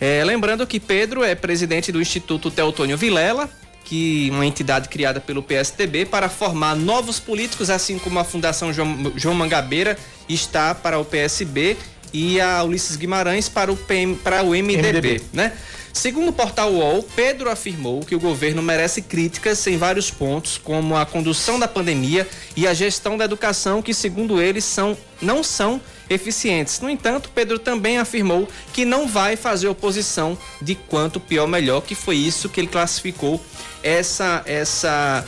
É, 0.00 0.24
lembrando 0.24 0.66
que 0.66 0.80
Pedro 0.80 1.22
é 1.22 1.36
presidente 1.36 1.92
do 1.92 2.00
Instituto 2.00 2.50
Teotônio 2.50 2.96
Vilela, 2.96 3.48
que 3.84 4.28
uma 4.32 4.44
entidade 4.44 4.88
criada 4.88 5.20
pelo 5.20 5.42
PSDB 5.42 6.04
para 6.04 6.28
formar 6.28 6.74
novos 6.74 7.20
políticos, 7.20 7.70
assim 7.70 8.00
como 8.00 8.18
a 8.18 8.24
Fundação 8.24 8.72
João, 8.72 9.12
João 9.14 9.34
Mangabeira 9.34 9.96
está 10.28 10.74
para 10.74 10.98
o 10.98 11.04
PSB 11.04 11.76
e 12.12 12.40
a 12.40 12.62
Ulisses 12.64 12.96
Guimarães 12.96 13.48
para 13.48 13.72
o, 13.72 13.76
PM, 13.76 14.16
para 14.16 14.42
o 14.42 14.50
MDB, 14.50 14.88
MDB. 14.88 15.22
né? 15.32 15.52
Segundo 15.98 16.28
o 16.28 16.32
portal 16.32 16.72
UOL, 16.72 17.02
Pedro 17.16 17.50
afirmou 17.50 18.04
que 18.04 18.14
o 18.14 18.20
governo 18.20 18.62
merece 18.62 19.02
críticas 19.02 19.66
em 19.66 19.76
vários 19.76 20.12
pontos, 20.12 20.56
como 20.56 20.96
a 20.96 21.04
condução 21.04 21.58
da 21.58 21.66
pandemia 21.66 22.24
e 22.56 22.68
a 22.68 22.72
gestão 22.72 23.16
da 23.16 23.24
educação, 23.24 23.82
que 23.82 23.92
segundo 23.92 24.40
ele 24.40 24.60
são 24.60 24.96
não 25.20 25.42
são 25.42 25.80
eficientes. 26.08 26.78
No 26.78 26.88
entanto, 26.88 27.32
Pedro 27.34 27.58
também 27.58 27.98
afirmou 27.98 28.48
que 28.72 28.84
não 28.84 29.08
vai 29.08 29.34
fazer 29.34 29.66
oposição 29.66 30.38
de 30.62 30.76
quanto 30.76 31.18
pior 31.18 31.48
melhor, 31.48 31.80
que 31.80 31.96
foi 31.96 32.14
isso 32.14 32.48
que 32.48 32.60
ele 32.60 32.68
classificou 32.68 33.40
essa 33.82 34.44
essa 34.46 35.26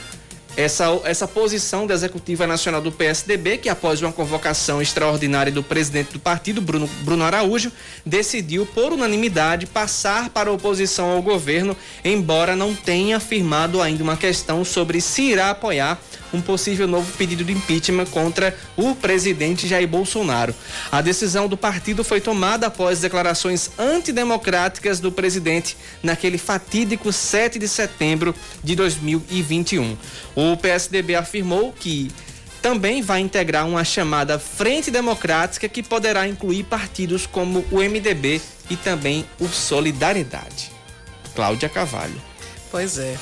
essa, 0.56 0.86
essa 1.04 1.26
posição 1.26 1.86
da 1.86 1.94
executiva 1.94 2.46
nacional 2.46 2.80
do 2.80 2.92
PSDB, 2.92 3.58
que 3.58 3.68
após 3.68 4.02
uma 4.02 4.12
convocação 4.12 4.82
extraordinária 4.82 5.52
do 5.52 5.62
presidente 5.62 6.12
do 6.12 6.18
partido, 6.18 6.60
Bruno, 6.60 6.88
Bruno 7.02 7.24
Araújo, 7.24 7.72
decidiu 8.04 8.66
por 8.66 8.92
unanimidade 8.92 9.66
passar 9.66 10.30
para 10.30 10.50
a 10.50 10.52
oposição 10.52 11.10
ao 11.10 11.22
governo, 11.22 11.76
embora 12.04 12.56
não 12.56 12.74
tenha 12.74 13.16
afirmado 13.16 13.80
ainda 13.80 14.02
uma 14.02 14.16
questão 14.16 14.64
sobre 14.64 15.00
se 15.00 15.22
irá 15.22 15.50
apoiar 15.50 15.98
um 16.32 16.40
possível 16.40 16.86
novo 16.86 17.10
pedido 17.16 17.44
de 17.44 17.52
impeachment 17.52 18.06
contra 18.06 18.56
o 18.76 18.94
presidente 18.94 19.66
Jair 19.66 19.88
Bolsonaro. 19.88 20.54
A 20.90 21.00
decisão 21.00 21.48
do 21.48 21.56
partido 21.56 22.04
foi 22.04 22.20
tomada 22.20 22.66
após 22.66 23.00
declarações 23.00 23.70
antidemocráticas 23.78 25.00
do 25.00 25.10
presidente 25.12 25.76
naquele 26.02 26.38
fatídico 26.38 27.12
7 27.12 27.58
de 27.58 27.68
setembro 27.68 28.34
de 28.62 28.74
2021. 28.76 29.96
O 30.34 30.56
PSDB 30.56 31.14
afirmou 31.14 31.72
que 31.72 32.10
também 32.60 33.00
vai 33.00 33.20
integrar 33.20 33.66
uma 33.66 33.84
chamada 33.84 34.38
Frente 34.38 34.90
Democrática 34.90 35.68
que 35.68 35.82
poderá 35.82 36.28
incluir 36.28 36.64
partidos 36.64 37.26
como 37.26 37.64
o 37.70 37.78
MDB 37.78 38.40
e 38.68 38.76
também 38.76 39.26
o 39.38 39.48
Solidariedade. 39.48 40.70
Cláudia 41.34 41.68
Cavalho. 41.68 42.20
Pois 42.70 42.98
é. 42.98 43.16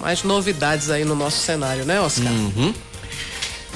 Mais 0.00 0.22
novidades 0.22 0.90
aí 0.90 1.04
no 1.04 1.14
nosso 1.14 1.38
cenário, 1.38 1.84
né, 1.84 2.00
Oscar? 2.00 2.32
Uhum. 2.32 2.74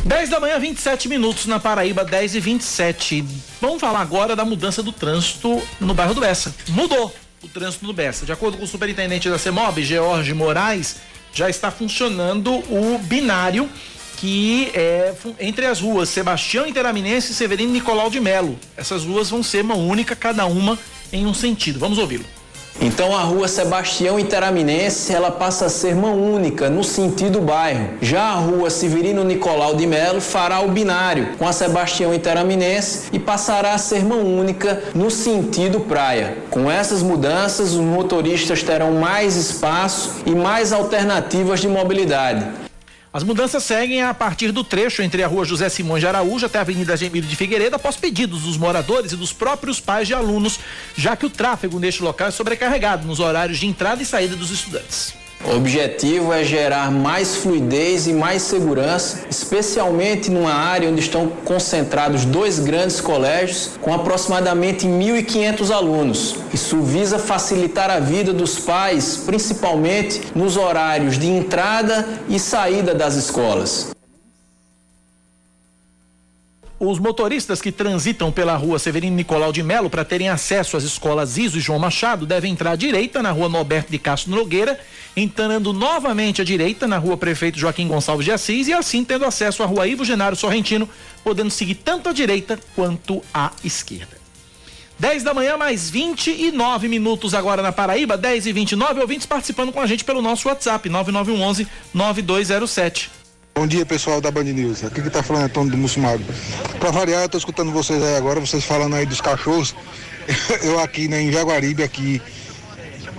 10 0.05 0.31
da 0.31 0.41
manhã, 0.41 0.59
27 0.59 1.09
minutos 1.09 1.47
na 1.47 1.61
Paraíba, 1.61 2.05
10 2.05 2.35
e 2.35 2.41
27. 2.41 3.25
Vamos 3.61 3.81
falar 3.81 4.01
agora 4.01 4.35
da 4.35 4.45
mudança 4.45 4.83
do 4.83 4.91
trânsito 4.91 5.63
no 5.81 5.95
bairro 5.95 6.15
do 6.15 6.21
Bessa. 6.21 6.55
Mudou 6.69 7.15
o 7.43 7.49
trânsito 7.49 7.87
do 7.87 7.93
Bessa. 7.93 8.27
De 8.27 8.33
acordo 8.33 8.59
com 8.59 8.65
o 8.65 8.69
superintendente 8.69 9.31
da 9.31 9.39
CEMOB, 9.39 9.85
George 9.85 10.35
Moraes, 10.35 10.97
já 11.33 11.49
está 11.49 11.71
funcionando 11.71 12.53
o 12.53 12.99
binário 12.99 13.69
que 14.17 14.71
é 14.75 15.13
entre 15.41 15.67
as 15.67 15.81
ruas 15.81 16.09
Sebastião 16.09 16.65
Interaminense 16.65 17.33
e 17.33 17.35
Severino 17.35 17.73
Nicolau 17.73 18.09
de 18.09 18.21
Melo. 18.21 18.57
Essas 18.77 19.05
ruas 19.05 19.31
vão 19.31 19.43
ser 19.43 19.65
uma 19.65 19.75
única, 19.75 20.15
cada 20.15 20.47
uma 20.47 20.79
em 21.13 21.27
um 21.27 21.35
sentido. 21.35 21.81
Vamos 21.81 21.99
ouvi-lo. 21.99 22.25
Então 22.81 23.15
a 23.17 23.21
rua 23.21 23.47
Sebastião 23.49 24.19
Interaminense 24.19 25.13
ela 25.13 25.31
passa 25.31 25.67
a 25.67 25.69
ser 25.69 25.95
mão 25.95 26.21
única 26.21 26.69
no 26.69 26.83
sentido 26.83 27.41
bairro. 27.41 27.91
Já 28.01 28.23
a 28.23 28.35
rua 28.35 28.71
Severino 28.71 29.25
Nicolau 29.25 29.75
de 29.75 29.87
Melo 29.87 30.21
fará 30.21 30.61
o 30.61 30.69
binário 30.69 31.29
com 31.39 31.47
a 31.47 31.53
Sebastião 31.53 32.15
Interaminense 32.15 33.09
e 33.13 33.19
passará 33.19 33.75
a 33.75 33.79
ser 33.79 34.05
mão 34.05 34.21
única 34.21 34.83
no 34.95 35.11
sentido 35.11 35.81
praia. 35.81 36.39
Com 36.51 36.71
essas 36.71 37.03
mudanças, 37.03 37.73
os 37.73 37.81
motoristas 37.81 38.63
terão 38.63 38.93
mais 38.93 39.37
espaço 39.37 40.23
e 40.27 40.35
mais 40.35 40.73
alternativas 40.73 41.61
de 41.61 41.69
mobilidade. 41.69 42.62
As 43.13 43.23
mudanças 43.23 43.63
seguem 43.63 44.03
a 44.03 44.15
partir 44.15 44.53
do 44.53 44.65
trecho 44.65 45.03
entre 45.03 45.23
a 45.23 45.27
rua 45.27 45.45
José 45.45 45.69
Simões 45.69 46.01
de 46.01 46.07
Araújo 46.07 46.47
até 46.47 46.57
a 46.57 46.63
Avenida 46.63 46.97
Gemílio 46.97 47.29
de 47.29 47.37
Figueiredo, 47.37 47.77
após 47.77 47.95
pedidos 47.95 48.43
dos 48.43 48.57
moradores 48.57 49.13
e 49.13 49.17
dos 49.17 49.35
próprios 49.35 49.79
pais 49.79 50.09
de 50.09 50.15
alunos, 50.15 50.59
já 50.97 51.15
que 51.15 51.27
o 51.27 51.31
tráfego 51.31 51.79
neste 51.79 52.03
local 52.03 52.29
é 52.29 52.31
sobrecarregado 52.31 53.07
nos 53.07 53.21
horários 53.21 53.59
de 53.59 53.67
entrada 53.67 54.03
e 54.03 54.07
saída 54.07 54.35
dos 54.35 54.51
estudantes. 54.51 55.22
O 55.45 55.57
objetivo 55.57 56.33
é 56.33 56.45
gerar 56.45 56.93
mais 56.93 57.35
fluidez 57.37 58.07
e 58.07 58.13
mais 58.13 58.43
segurança, 58.43 59.25
especialmente 59.29 60.31
numa 60.31 60.53
área 60.53 60.89
onde 60.89 61.01
estão 61.01 61.27
concentrados 61.45 62.25
dois 62.25 62.61
grandes 62.61 63.01
colégios 63.01 63.71
com 63.81 63.93
aproximadamente 63.93 64.87
1.500 64.87 65.71
alunos. 65.71 66.37
Isso 66.55 66.81
visa 66.81 67.19
facilitar 67.19 67.91
a 67.91 67.99
vida 67.99 68.33
dos 68.33 68.61
pais, 68.61 69.17
principalmente 69.17 70.23
nos 70.33 70.57
horários 70.57 71.19
de 71.19 71.27
entrada 71.27 72.09
e 72.29 72.39
saída 72.39 72.95
das 72.95 73.17
escolas. 73.17 73.91
Os 76.85 76.99
motoristas 76.99 77.63
que 77.63 77.71
transitam 77.71 78.33
pela 78.33 78.57
rua 78.57 78.77
Severino 78.77 79.15
Nicolau 79.15 79.53
de 79.53 79.63
Melo 79.63 79.89
para 79.89 80.05
terem 80.05 80.29
acesso 80.29 80.77
às 80.77 80.83
escolas 80.83 81.39
Iso 81.39 81.57
e 81.57 81.61
João 81.61 81.79
Machado 81.79 82.27
devem 82.27 82.53
entrar 82.53 82.73
à 82.73 82.75
direita 82.75 83.23
na 83.23 83.31
rua 83.31 83.49
Norberto 83.49 83.93
de 83.93 84.01
Castro 84.01 84.33
Nogueira, 84.33 84.81
entrando 85.17 85.73
novamente 85.73 86.43
à 86.43 86.45
direita 86.45 86.89
na 86.89 86.99
rua 86.99 87.17
Prefeito 87.17 87.57
Joaquim 87.57 87.87
Gonçalves 87.87 88.25
de 88.25 88.33
Assis 88.33 88.67
e 88.67 88.73
assim 88.73 89.05
tendo 89.05 89.25
acesso 89.25 89.63
à 89.63 89.67
rua 89.67 89.87
Ivo 89.87 90.05
Genário 90.05 90.37
Sorrentino, 90.37 90.89
podendo 91.23 91.51
seguir 91.51 91.77
tanto 91.77 92.09
à 92.09 92.13
direita 92.13 92.59
quanto 92.75 93.23
à 93.33 93.53
esquerda. 93.63 94.21
10 94.99 95.23
da 95.23 95.33
manhã, 95.33 95.57
mais 95.57 95.89
29 95.89 96.89
minutos 96.89 97.33
agora 97.33 97.63
na 97.63 97.71
Paraíba, 97.71 98.17
10 98.17 98.47
e 98.47 98.53
29 98.53 99.01
ouvintes 99.03 99.25
participando 99.25 99.71
com 99.71 99.81
a 99.81 99.87
gente 99.87 100.03
pelo 100.03 100.21
nosso 100.21 100.49
WhatsApp, 100.49 100.89
9911 100.89 101.65
9207. 101.95 103.22
Bom 103.55 103.67
dia, 103.67 103.85
pessoal 103.85 104.19
da 104.19 104.31
Band 104.31 104.45
News. 104.45 104.83
Aqui 104.83 105.03
que 105.03 105.11
tá 105.11 105.23
falando 105.23 105.43
é 105.43 105.45
Antônio 105.45 105.71
do 105.71 105.77
Mussumago. 105.77 106.25
Pra 106.81 106.91
variar, 106.91 107.23
eu 107.23 107.29
tô 107.29 107.37
escutando 107.37 107.71
vocês 107.71 108.03
aí 108.03 108.17
agora, 108.17 108.41
vocês 108.41 108.65
falando 108.65 108.97
aí 108.97 109.05
dos 109.05 109.21
cachorros. 109.21 109.75
Eu 110.63 110.81
aqui, 110.81 111.07
né, 111.07 111.21
em 111.21 111.31
Jaguaribe, 111.31 111.83
aqui, 111.83 112.23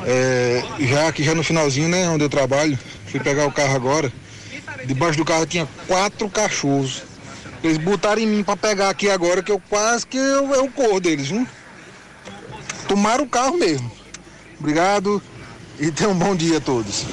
é, 0.05 0.63
já 0.79 1.07
aqui 1.07 1.23
já 1.23 1.35
no 1.35 1.43
finalzinho, 1.43 1.87
né, 1.87 2.09
onde 2.09 2.23
eu 2.23 2.29
trabalho, 2.29 2.79
fui 3.07 3.19
pegar 3.19 3.45
o 3.45 3.51
carro 3.51 3.75
agora. 3.75 4.11
Debaixo 4.85 5.17
do 5.17 5.25
carro 5.25 5.45
tinha 5.45 5.67
quatro 5.85 6.29
cachorros. 6.29 7.03
Eles 7.63 7.77
botaram 7.77 8.21
em 8.21 8.27
mim 8.27 8.43
pra 8.43 8.57
pegar 8.57 8.89
aqui 8.89 9.09
agora, 9.09 9.43
que 9.43 9.51
eu 9.51 9.61
quase 9.69 10.07
que 10.07 10.17
eu, 10.17 10.53
eu 10.53 10.67
corro 10.69 10.99
deles, 10.99 11.27
viu? 11.27 11.47
Tomaram 12.87 13.25
o 13.25 13.29
carro 13.29 13.57
mesmo. 13.57 13.91
Obrigado 14.59 15.21
e 15.79 15.91
tenham 15.91 16.13
um 16.13 16.17
bom 16.17 16.35
dia 16.35 16.57
a 16.57 16.61
todos. 16.61 17.05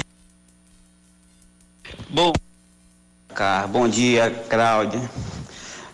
Bom. 2.08 2.32
Cacá, 3.30 3.66
bom 3.68 3.88
dia, 3.88 4.28
Cláudia. 4.48 5.00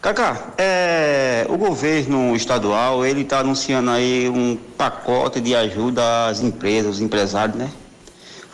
Cacá, 0.01 0.55
é, 0.57 1.47
o 1.51 1.57
governo 1.59 2.34
estadual, 2.34 3.05
ele 3.05 3.20
está 3.20 3.41
anunciando 3.41 3.91
aí 3.91 4.26
um 4.28 4.57
pacote 4.57 5.39
de 5.41 5.55
ajuda 5.55 6.28
às 6.28 6.41
empresas, 6.41 6.97
os 6.97 7.01
empresários, 7.03 7.57
né? 7.57 7.70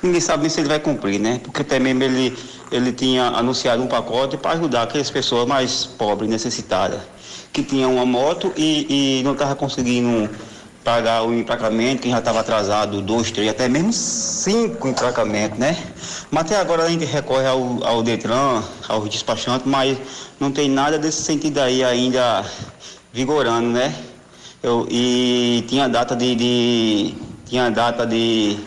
Ninguém 0.02 0.20
sabe 0.20 0.42
nem 0.42 0.50
se 0.50 0.60
ele 0.60 0.68
vai 0.68 0.80
cumprir, 0.80 1.20
né? 1.20 1.40
Porque 1.44 1.62
até 1.62 1.78
mesmo 1.78 2.02
ele, 2.02 2.36
ele 2.72 2.92
tinha 2.92 3.26
anunciado 3.26 3.80
um 3.82 3.86
pacote 3.86 4.36
para 4.36 4.52
ajudar 4.52 4.82
aquelas 4.82 5.10
pessoas 5.10 5.46
mais 5.46 5.86
pobres, 5.86 6.28
necessitadas, 6.28 7.00
que 7.52 7.62
tinham 7.62 7.94
uma 7.94 8.04
moto 8.04 8.52
e, 8.56 9.20
e 9.20 9.22
não 9.22 9.32
estavam 9.32 9.54
conseguindo 9.54 10.28
pagar 10.84 11.22
o 11.22 11.32
emplacamento, 11.32 12.02
quem 12.02 12.10
já 12.10 12.18
estava 12.18 12.40
atrasado, 12.40 13.00
dois, 13.00 13.30
três, 13.30 13.48
até 13.48 13.68
mesmo 13.68 13.92
cinco 13.92 14.88
emplacamentos, 14.88 15.58
né? 15.58 15.76
Mas 16.30 16.46
até 16.46 16.56
agora 16.56 16.84
a 16.84 16.88
gente 16.88 17.04
recorre 17.04 17.46
ao, 17.46 17.84
ao 17.84 18.02
Detran, 18.02 18.62
aos 18.88 19.08
despachantes, 19.08 19.66
mas 19.66 19.96
não 20.40 20.50
tem 20.50 20.68
nada 20.68 20.98
desse 20.98 21.22
sentido 21.22 21.58
aí 21.58 21.84
ainda 21.84 22.44
vigorando, 23.12 23.68
né? 23.68 23.94
Eu, 24.62 24.86
e 24.90 25.64
tinha 25.68 25.88
data 25.88 26.16
de, 26.16 26.34
de 26.34 27.14
tinha 27.46 27.70
data 27.70 28.06
de 28.06 28.58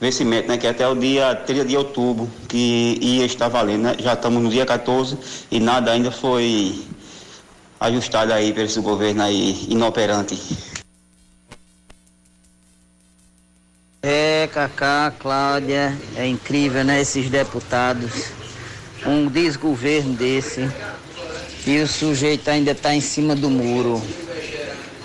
vencimento, 0.00 0.48
né? 0.48 0.58
Que 0.58 0.66
é 0.66 0.70
até 0.70 0.86
o 0.86 0.94
dia 0.94 1.34
30 1.34 1.64
de 1.64 1.76
outubro 1.76 2.28
que 2.48 2.98
ia 3.00 3.24
estar 3.24 3.48
valendo, 3.48 3.82
né? 3.82 3.96
Já 3.98 4.14
estamos 4.14 4.42
no 4.42 4.50
dia 4.50 4.66
14 4.66 5.16
e 5.50 5.60
nada 5.60 5.92
ainda 5.92 6.10
foi 6.10 6.82
ajustado 7.80 8.32
aí 8.32 8.52
pelo 8.52 8.82
governo 8.82 9.22
aí 9.22 9.66
inoperante. 9.68 10.71
É, 14.04 14.48
Cacá, 14.52 15.12
Cláudia, 15.16 15.96
é 16.16 16.26
incrível, 16.26 16.82
né? 16.82 17.00
Esses 17.00 17.30
deputados. 17.30 18.32
Um 19.06 19.28
desgoverno 19.28 20.14
desse. 20.14 20.68
E 21.64 21.78
o 21.78 21.86
sujeito 21.86 22.48
ainda 22.48 22.72
está 22.72 22.92
em 22.92 23.00
cima 23.00 23.36
do 23.36 23.48
muro. 23.48 24.02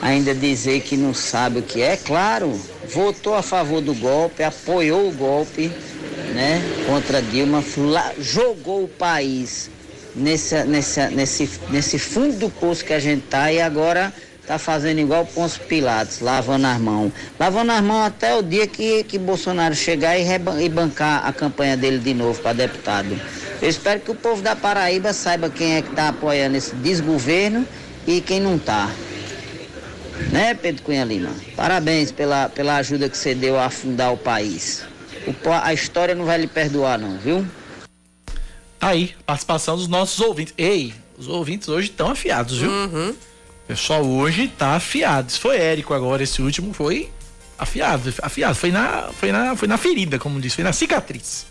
Ainda 0.02 0.34
dizer 0.34 0.82
que 0.82 0.98
não 0.98 1.14
sabe 1.14 1.60
o 1.60 1.62
que 1.62 1.80
é. 1.80 1.96
Claro, 1.96 2.60
votou 2.92 3.36
a 3.36 3.44
favor 3.44 3.82
do 3.82 3.94
golpe, 3.94 4.42
apoiou 4.42 5.10
o 5.10 5.14
golpe, 5.14 5.72
né? 6.34 6.60
Contra 6.88 7.22
Dilma, 7.22 7.64
jogou 8.20 8.86
o 8.86 8.88
país 8.88 9.70
nesse, 10.16 10.64
nesse, 10.64 11.50
nesse, 11.70 12.00
fundo 12.00 12.40
do 12.40 12.50
poço 12.50 12.84
que 12.84 12.94
a 12.94 13.00
gente 13.00 13.28
tá 13.28 13.52
e 13.52 13.62
agora 13.62 14.12
tá 14.48 14.58
fazendo 14.58 15.00
igual 15.00 15.26
Pôncio 15.26 15.62
Pilatos, 15.66 16.22
lavando 16.22 16.66
as 16.66 16.80
mãos. 16.80 17.12
Lavando 17.38 17.74
as 17.74 17.82
mãos 17.82 18.08
até 18.08 18.34
o 18.34 18.42
dia 18.42 18.66
que, 18.66 19.04
que 19.04 19.20
Bolsonaro 19.20 19.76
chegar 19.76 20.18
e, 20.18 20.26
e 20.64 20.70
bancar 20.70 21.28
a 21.28 21.34
campanha 21.34 21.76
dele 21.76 22.00
de 22.00 22.14
novo 22.14 22.42
para 22.42 22.54
deputado. 22.54 23.20
Eu 23.62 23.70
espero 23.70 24.00
que 24.00 24.10
o 24.10 24.16
povo 24.16 24.42
da 24.42 24.56
Paraíba 24.56 25.12
saiba 25.12 25.50
quem 25.50 25.76
é 25.76 25.82
que 25.82 25.90
está 25.90 26.08
apoiando 26.10 26.56
esse 26.56 26.74
desgoverno 26.76 27.68
e 28.08 28.22
quem 28.22 28.40
não 28.40 28.56
está. 28.56 28.90
Né, 30.32 30.54
Pedro 30.54 30.82
Cunha 30.82 31.04
Lima? 31.04 31.30
Parabéns 31.56 32.12
pela, 32.12 32.48
pela 32.48 32.78
ajuda 32.78 33.10
que 33.10 33.18
você 33.18 33.36
deu 33.36 33.60
a 33.60 33.66
afundar 33.66 34.14
o 34.14 34.18
país. 34.18 34.84
O, 35.28 35.34
a 35.52 35.74
história 35.74 36.16
não 36.16 36.24
vai 36.24 36.38
lhe 36.38 36.48
perdoar, 36.48 36.98
não, 36.98 37.18
viu? 37.18 37.46
Aí, 38.80 39.14
participação 39.26 39.76
dos 39.76 39.88
nossos 39.88 40.20
ouvintes. 40.22 40.54
Ei, 40.58 40.94
os 41.18 41.28
ouvintes 41.28 41.68
hoje 41.68 41.90
estão 41.90 42.12
afiados, 42.12 42.60
viu? 42.60 42.70
Uhum. 42.70 43.14
O 43.68 43.76
pessoal 43.76 44.06
hoje 44.06 44.48
tá 44.48 44.78
afiado. 44.78 45.30
Se 45.30 45.38
foi 45.38 45.58
Érico 45.58 45.94
agora, 45.94 46.24
esse 46.24 46.42
último 46.42 46.74
foi 46.74 47.10
afiado, 47.60 48.14
afiado. 48.22 48.56
Foi 48.56 48.72
na, 48.72 49.10
foi 49.12 49.30
na, 49.30 49.58
foi 49.58 49.68
na 49.68 49.78
ferida, 49.78 50.18
como 50.18 50.40
disse, 50.40 50.56
foi 50.56 50.64
na 50.64 50.72
cicatriz, 50.72 51.46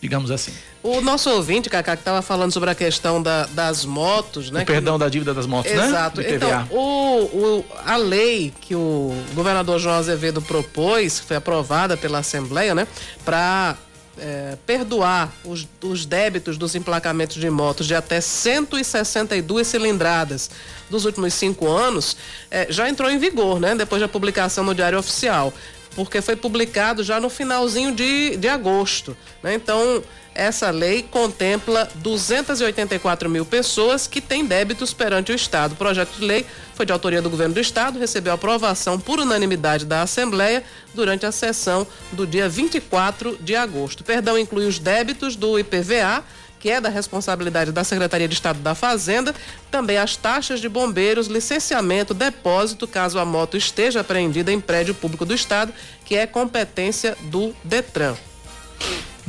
digamos 0.00 0.32
assim. 0.32 0.52
O 0.82 1.00
nosso 1.00 1.30
ouvinte, 1.30 1.70
Cacá, 1.70 1.94
que 1.94 2.00
estava 2.00 2.22
falando 2.22 2.50
sobre 2.50 2.70
a 2.70 2.74
questão 2.74 3.22
da, 3.22 3.46
das 3.46 3.84
motos, 3.84 4.50
né? 4.50 4.62
O 4.62 4.66
perdão 4.66 4.94
que... 4.94 5.04
da 5.04 5.08
dívida 5.08 5.32
das 5.32 5.46
motos, 5.46 5.70
Exato. 5.70 6.20
né? 6.20 6.28
Exato. 6.28 6.66
Então, 6.66 6.76
o, 6.76 7.22
o, 7.22 7.64
a 7.86 7.96
lei 7.96 8.52
que 8.60 8.74
o 8.74 9.14
governador 9.34 9.78
João 9.78 9.94
Azevedo 9.94 10.42
propôs, 10.42 11.20
foi 11.20 11.36
aprovada 11.36 11.96
pela 11.96 12.18
Assembleia, 12.18 12.74
né? 12.74 12.84
Para 13.24 13.76
é, 14.20 14.56
perdoar 14.66 15.32
os, 15.44 15.66
os 15.82 16.04
débitos 16.04 16.58
dos 16.58 16.74
emplacamentos 16.74 17.36
de 17.36 17.48
motos 17.48 17.86
de 17.86 17.94
até 17.94 18.20
162 18.20 19.66
cilindradas 19.66 20.50
dos 20.88 21.04
últimos 21.04 21.34
cinco 21.34 21.68
anos, 21.68 22.16
é, 22.50 22.66
já 22.70 22.88
entrou 22.88 23.10
em 23.10 23.18
vigor, 23.18 23.58
né? 23.58 23.74
Depois 23.74 24.00
da 24.00 24.08
publicação 24.08 24.62
no 24.64 24.74
Diário 24.74 24.98
Oficial. 24.98 25.52
Porque 25.94 26.20
foi 26.20 26.36
publicado 26.36 27.02
já 27.02 27.18
no 27.18 27.28
finalzinho 27.28 27.92
de, 27.92 28.36
de 28.36 28.48
agosto. 28.48 29.16
Né? 29.42 29.54
Então, 29.54 30.02
essa 30.34 30.70
lei 30.70 31.02
contempla 31.02 31.88
284 31.96 33.28
mil 33.28 33.44
pessoas 33.44 34.06
que 34.06 34.20
têm 34.20 34.44
débitos 34.44 34.92
perante 34.92 35.32
o 35.32 35.34
Estado. 35.34 35.72
O 35.72 35.76
projeto 35.76 36.12
de 36.18 36.24
lei 36.24 36.46
foi 36.74 36.86
de 36.86 36.92
autoria 36.92 37.20
do 37.20 37.30
governo 37.30 37.54
do 37.54 37.60
Estado, 37.60 37.98
recebeu 37.98 38.32
aprovação 38.32 38.98
por 38.98 39.18
unanimidade 39.18 39.84
da 39.84 40.02
Assembleia 40.02 40.64
durante 40.94 41.26
a 41.26 41.32
sessão 41.32 41.86
do 42.12 42.26
dia 42.26 42.48
24 42.48 43.38
de 43.40 43.54
agosto. 43.54 44.00
O 44.00 44.04
perdão 44.04 44.38
inclui 44.38 44.66
os 44.66 44.78
débitos 44.78 45.36
do 45.36 45.58
IPVA 45.58 46.24
que 46.60 46.70
é 46.70 46.80
da 46.80 46.90
responsabilidade 46.90 47.72
da 47.72 47.82
Secretaria 47.82 48.28
de 48.28 48.34
Estado 48.34 48.60
da 48.60 48.74
Fazenda, 48.74 49.34
também 49.70 49.96
as 49.96 50.14
taxas 50.14 50.60
de 50.60 50.68
bombeiros, 50.68 51.26
licenciamento, 51.26 52.12
depósito, 52.12 52.86
caso 52.86 53.18
a 53.18 53.24
moto 53.24 53.56
esteja 53.56 54.00
apreendida 54.00 54.52
em 54.52 54.60
prédio 54.60 54.94
público 54.94 55.24
do 55.24 55.34
Estado, 55.34 55.72
que 56.04 56.14
é 56.14 56.26
competência 56.26 57.16
do 57.22 57.54
Detran. 57.64 58.14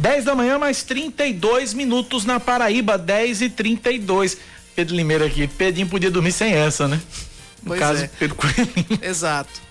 10 0.02 0.26
da 0.26 0.34
manhã, 0.34 0.58
mais 0.58 0.82
32 0.82 1.76
minutos 1.76 2.26
na 2.26 2.40
Paraíba, 2.40 2.98
10 2.98 3.44
e 3.44 3.50
32. 3.50 4.36
Pedro 4.76 4.96
Limeira 4.96 5.28
aqui. 5.28 5.46
Pedrinho 5.48 5.88
podia 5.88 6.10
dormir 6.10 6.32
sem 6.32 6.54
essa, 6.54 6.88
né? 6.88 7.00
No 7.62 7.68
Pois 7.68 7.80
caso, 7.80 8.04
é. 8.04 8.10
Pedro 8.18 8.36
Cunha 8.36 8.68
Lima. 8.76 9.00
Exato. 9.00 9.62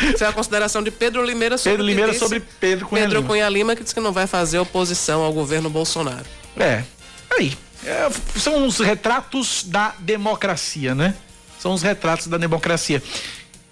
Isso 0.00 0.22
é 0.22 0.28
a 0.28 0.32
consideração 0.32 0.80
de 0.80 0.92
Pedro 0.92 1.24
Limeira 1.24 1.58
sobre 1.58 1.72
Pedro 1.72 1.84
que 1.84 1.90
Limeira 1.90 2.12
disse 2.12 2.24
sobre 2.24 2.40
Pedro 2.60 2.86
Cunha 2.86 3.02
Pedro 3.02 3.18
Lima. 3.18 3.28
Cunha 3.28 3.48
Lima, 3.48 3.74
que 3.74 3.82
disse 3.82 3.92
que 3.92 4.00
não 4.00 4.12
vai 4.12 4.28
fazer 4.28 4.60
oposição 4.60 5.22
ao 5.22 5.32
governo 5.32 5.68
Bolsonaro. 5.68 6.24
É. 6.56 6.84
Aí. 7.28 7.58
É, 7.84 8.08
são 8.38 8.64
os 8.64 8.78
retratos 8.78 9.64
da 9.64 9.94
democracia, 9.98 10.94
né? 10.94 11.14
São 11.58 11.72
os 11.72 11.82
retratos 11.82 12.28
da 12.28 12.36
democracia. 12.36 13.02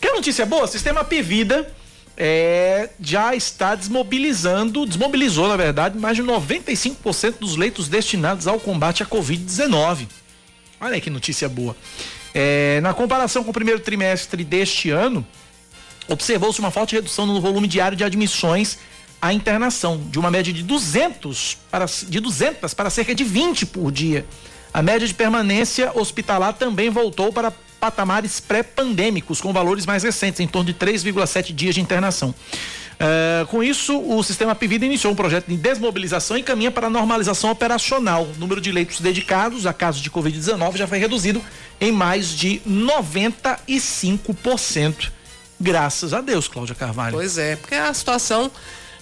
Quer 0.00 0.12
notícia 0.12 0.44
boa? 0.44 0.66
Sistema 0.66 1.04
Pivida 1.04 1.72
é, 2.20 2.90
já 3.00 3.32
está 3.36 3.76
desmobilizando, 3.76 4.84
desmobilizou, 4.84 5.46
na 5.46 5.56
verdade, 5.56 5.96
mais 5.96 6.16
de 6.16 6.22
95% 6.24 7.34
dos 7.38 7.54
leitos 7.54 7.88
destinados 7.88 8.48
ao 8.48 8.58
combate 8.58 9.04
à 9.04 9.06
Covid-19. 9.06 10.08
Olha 10.80 10.94
aí 10.94 11.00
que 11.00 11.10
notícia 11.10 11.48
boa. 11.48 11.76
É, 12.34 12.80
na 12.82 12.92
comparação 12.92 13.44
com 13.44 13.50
o 13.50 13.54
primeiro 13.54 13.78
trimestre 13.78 14.42
deste 14.42 14.90
ano, 14.90 15.24
observou-se 16.08 16.58
uma 16.58 16.72
forte 16.72 16.96
redução 16.96 17.24
no 17.24 17.40
volume 17.40 17.68
diário 17.68 17.96
de 17.96 18.02
admissões 18.02 18.78
à 19.22 19.32
internação, 19.32 20.02
de 20.10 20.18
uma 20.18 20.30
média 20.30 20.52
de 20.52 20.64
200 20.64 21.56
para, 21.70 21.86
de 21.86 22.18
200 22.18 22.74
para 22.74 22.90
cerca 22.90 23.14
de 23.14 23.22
20 23.22 23.66
por 23.66 23.92
dia. 23.92 24.26
A 24.74 24.82
média 24.82 25.06
de 25.06 25.14
permanência 25.14 25.92
hospitalar 25.94 26.52
também 26.54 26.90
voltou 26.90 27.32
para 27.32 27.52
patamares 27.80 28.40
pré-pandêmicos, 28.40 29.40
com 29.40 29.52
valores 29.52 29.86
mais 29.86 30.02
recentes, 30.02 30.40
em 30.40 30.46
torno 30.46 30.72
de 30.72 30.78
3,7 30.78 31.52
dias 31.52 31.74
de 31.74 31.80
internação. 31.80 32.34
Eh, 33.00 33.46
com 33.48 33.62
isso, 33.62 33.96
o 34.00 34.20
sistema 34.24 34.56
Pivida 34.56 34.84
iniciou 34.84 35.12
um 35.12 35.16
projeto 35.16 35.46
de 35.46 35.56
desmobilização 35.56 36.36
e 36.36 36.42
caminha 36.42 36.70
para 36.70 36.88
a 36.88 36.90
normalização 36.90 37.50
operacional. 37.50 38.24
O 38.24 38.34
número 38.38 38.60
de 38.60 38.70
leitos 38.72 39.00
dedicados 39.00 39.64
a 39.66 39.72
casos 39.72 40.02
de 40.02 40.10
Covid-19 40.10 40.76
já 40.76 40.86
foi 40.86 40.98
reduzido 40.98 41.42
em 41.80 41.90
mais 41.92 42.28
de 42.30 42.60
95%. 42.66 45.10
Graças 45.60 46.12
a 46.12 46.20
Deus, 46.20 46.48
Cláudia 46.48 46.74
Carvalho. 46.74 47.14
Pois 47.14 47.38
é, 47.38 47.56
porque 47.56 47.74
a 47.74 47.94
situação, 47.94 48.50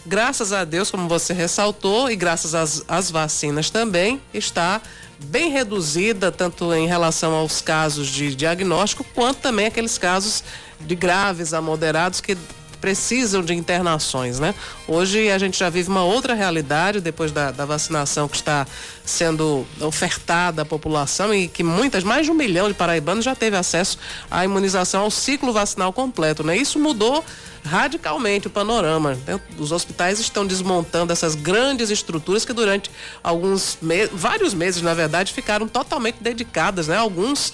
graças 0.06 0.52
a 0.52 0.64
Deus, 0.64 0.90
como 0.90 1.08
você 1.08 1.32
ressaltou, 1.32 2.10
e 2.10 2.16
graças 2.16 2.54
às, 2.54 2.84
às 2.88 3.10
vacinas 3.10 3.70
também, 3.70 4.20
está 4.32 4.80
bem 5.18 5.50
reduzida, 5.50 6.30
tanto 6.30 6.72
em 6.74 6.86
relação 6.86 7.32
aos 7.32 7.60
casos 7.60 8.08
de 8.08 8.34
diagnóstico, 8.34 9.04
quanto 9.14 9.38
também 9.38 9.66
aqueles 9.66 9.98
casos 9.98 10.44
de 10.80 10.94
graves 10.94 11.54
a 11.54 11.60
moderados 11.60 12.20
que 12.20 12.36
precisam 12.80 13.42
de 13.42 13.54
internações, 13.54 14.38
né? 14.38 14.54
Hoje 14.86 15.30
a 15.30 15.38
gente 15.38 15.58
já 15.58 15.68
vive 15.68 15.88
uma 15.88 16.04
outra 16.04 16.34
realidade 16.34 17.00
depois 17.00 17.32
da, 17.32 17.50
da 17.50 17.64
vacinação 17.64 18.28
que 18.28 18.36
está 18.36 18.66
sendo 19.04 19.66
ofertada 19.80 20.62
à 20.62 20.64
população 20.64 21.34
e 21.34 21.48
que 21.48 21.62
muitas, 21.62 22.04
mais 22.04 22.26
de 22.26 22.32
um 22.32 22.34
milhão 22.34 22.68
de 22.68 22.74
paraibanos 22.74 23.24
já 23.24 23.34
teve 23.34 23.56
acesso 23.56 23.98
à 24.30 24.44
imunização 24.44 25.02
ao 25.02 25.10
ciclo 25.10 25.52
vacinal 25.52 25.92
completo, 25.92 26.42
né? 26.42 26.56
Isso 26.56 26.78
mudou 26.78 27.24
radicalmente 27.66 28.46
o 28.46 28.50
panorama. 28.50 29.18
né? 29.26 29.40
Os 29.58 29.72
hospitais 29.72 30.20
estão 30.20 30.46
desmontando 30.46 31.12
essas 31.12 31.34
grandes 31.34 31.90
estruturas 31.90 32.44
que 32.44 32.52
durante 32.52 32.90
alguns 33.22 33.76
meses, 33.82 34.10
vários 34.14 34.54
meses, 34.54 34.80
na 34.82 34.94
verdade, 34.94 35.32
ficaram 35.32 35.68
totalmente 35.68 36.16
dedicadas, 36.20 36.86
né? 36.88 36.96
Alguns 36.96 37.52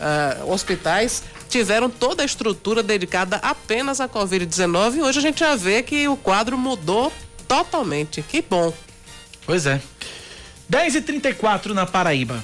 ah, 0.00 0.44
hospitais 0.46 1.22
tiveram 1.58 1.88
toda 1.88 2.24
a 2.24 2.26
estrutura 2.26 2.82
dedicada 2.82 3.36
apenas 3.36 4.00
à 4.00 4.08
Covid-19 4.08 4.96
e 4.96 5.02
hoje 5.02 5.20
a 5.20 5.22
gente 5.22 5.38
já 5.38 5.54
vê 5.54 5.84
que 5.84 6.08
o 6.08 6.16
quadro 6.16 6.58
mudou 6.58 7.12
totalmente. 7.46 8.22
Que 8.22 8.42
bom. 8.42 8.74
Pois 9.46 9.64
é. 9.64 9.80
10 10.68 10.96
e 10.96 11.00
34 11.00 11.72
na 11.72 11.86
Paraíba. 11.86 12.42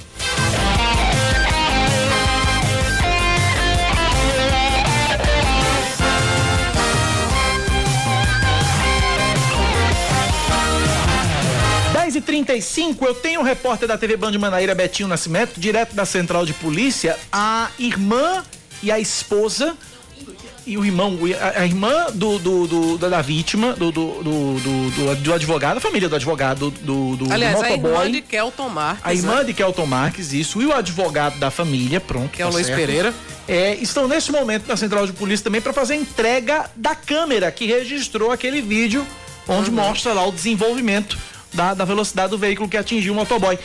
E 12.13 12.19
35 12.19 13.05
eu 13.05 13.15
tenho 13.15 13.39
o 13.39 13.43
repórter 13.43 13.87
da 13.87 13.97
TV 13.97 14.17
Band 14.17 14.37
Manaíra, 14.37 14.75
Betinho 14.75 15.07
Nascimento, 15.07 15.57
direto 15.57 15.95
da 15.95 16.05
central 16.05 16.45
de 16.45 16.53
polícia, 16.53 17.17
a 17.31 17.71
irmã 17.79 18.43
e 18.83 18.91
a 18.91 18.99
esposa 18.99 19.75
e 20.65 20.77
o 20.77 20.85
irmão, 20.85 21.17
a, 21.57 21.65
irmã 21.65 22.07
do, 22.13 22.37
do, 22.37 22.67
do- 22.67 22.97
da, 22.97 23.19
vítima, 23.21 23.73
do, 23.73 23.91
do, 23.91 24.21
do, 24.23 24.59
do, 24.59 24.91
do- 24.91 25.15
do 25.15 25.33
advogado, 25.33 25.77
a 25.77 25.79
família 25.81 26.07
do 26.07 26.15
advogado, 26.15 26.69
do, 26.69 27.15
do, 27.15 27.33
Aliás, 27.33 27.57
do 27.57 27.63
a 27.63 27.71
irmã 27.71 27.89
motoboy. 27.89 28.11
de 28.11 28.21
Kelton 28.21 28.69
Marques. 28.69 29.01
A 29.03 29.13
irmã 29.13 29.35
né? 29.37 29.43
de 29.45 29.53
Kelton 29.55 29.85
Marques, 29.87 30.31
isso, 30.33 30.61
e 30.61 30.67
o 30.67 30.73
advogado 30.73 31.39
da 31.39 31.49
família, 31.49 31.99
pronto. 31.99 32.29
Que 32.29 32.43
é 32.43 32.45
o 32.45 32.49
tá 32.49 32.53
Luiz 32.53 32.67
certo. 32.67 32.79
Pereira. 32.79 33.13
É, 33.47 33.73
estão 33.75 34.07
nesse 34.07 34.31
momento 34.31 34.67
na 34.67 34.77
central 34.77 35.07
de 35.07 35.13
polícia 35.13 35.43
também 35.43 35.59
para 35.61 35.73
fazer 35.73 35.93
a 35.95 35.97
entrega 35.97 36.69
da 36.75 36.93
câmera 36.93 37.51
que 37.51 37.65
registrou 37.65 38.31
aquele 38.31 38.61
vídeo 38.61 39.05
onde 39.47 39.71
Uhum. 39.71 39.75
mostra 39.77 40.13
lá 40.13 40.25
o 40.27 40.31
desenvolvimento 40.31 41.17
da, 41.51 41.73
da 41.73 41.83
velocidade 41.83 42.29
do 42.29 42.37
veículo 42.37 42.69
que 42.69 42.77
atingiu 42.77 43.13
o 43.13 43.15
motoboy. 43.15 43.57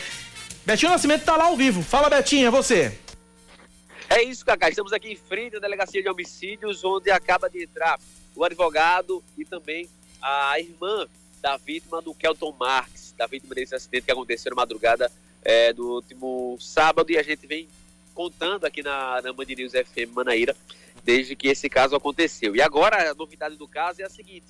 Betinho 0.65 0.91
Nascimento 0.91 1.23
tá 1.23 1.37
lá 1.37 1.45
ao 1.45 1.55
vivo. 1.55 1.83
Fala, 1.83 2.09
Betinho, 2.09 2.47
é 2.47 2.51
você. 2.51 2.97
É 4.09 4.21
isso, 4.23 4.45
Cacá. 4.45 4.69
Estamos 4.69 4.93
aqui 4.93 5.11
em 5.11 5.15
frente 5.15 5.57
à 5.57 5.59
delegacia 5.59 6.01
de 6.01 6.09
homicídios, 6.09 6.83
onde 6.83 7.11
acaba 7.11 7.49
de 7.49 7.63
entrar 7.63 7.99
o 8.35 8.43
advogado 8.43 9.23
e 9.37 9.43
também 9.43 9.89
a 10.21 10.59
irmã 10.59 11.07
da 11.41 11.57
vítima 11.57 12.01
do 12.01 12.13
Kelton 12.13 12.55
Marques, 12.57 13.13
da 13.17 13.27
vítima 13.27 13.53
desse 13.53 13.75
acidente 13.75 14.05
que 14.05 14.11
aconteceu 14.11 14.49
na 14.51 14.55
madrugada 14.55 15.11
é, 15.43 15.73
do 15.73 15.95
último 15.95 16.57
sábado. 16.59 17.11
E 17.11 17.17
a 17.17 17.23
gente 17.23 17.45
vem 17.45 17.67
contando 18.13 18.65
aqui 18.65 18.81
na, 18.81 19.21
na 19.21 19.33
Band 19.33 19.45
News 19.45 19.73
FM 19.73 20.13
Manaíra 20.13 20.55
desde 21.03 21.35
que 21.35 21.49
esse 21.49 21.69
caso 21.69 21.95
aconteceu. 21.95 22.55
E 22.55 22.61
agora 22.61 23.11
a 23.11 23.13
novidade 23.13 23.55
do 23.55 23.67
caso 23.67 24.01
é 24.01 24.05
a 24.05 24.09
seguinte: 24.09 24.47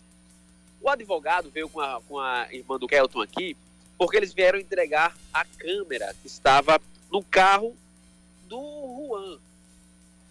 o 0.81 0.89
advogado 0.89 1.49
veio 1.49 1.67
com 1.67 1.81
a, 1.81 1.99
com 2.07 2.19
a 2.19 2.47
irmã 2.51 2.77
do 2.77 2.87
Kelton 2.87 3.21
aqui 3.21 3.57
porque 3.97 4.17
eles 4.17 4.33
vieram 4.33 4.59
entregar 4.59 5.17
a 5.33 5.43
câmera 5.43 6.15
que 6.21 6.27
estava 6.27 6.79
no 7.11 7.23
carro 7.23 7.75
do 8.47 9.07
Juan. 9.07 9.39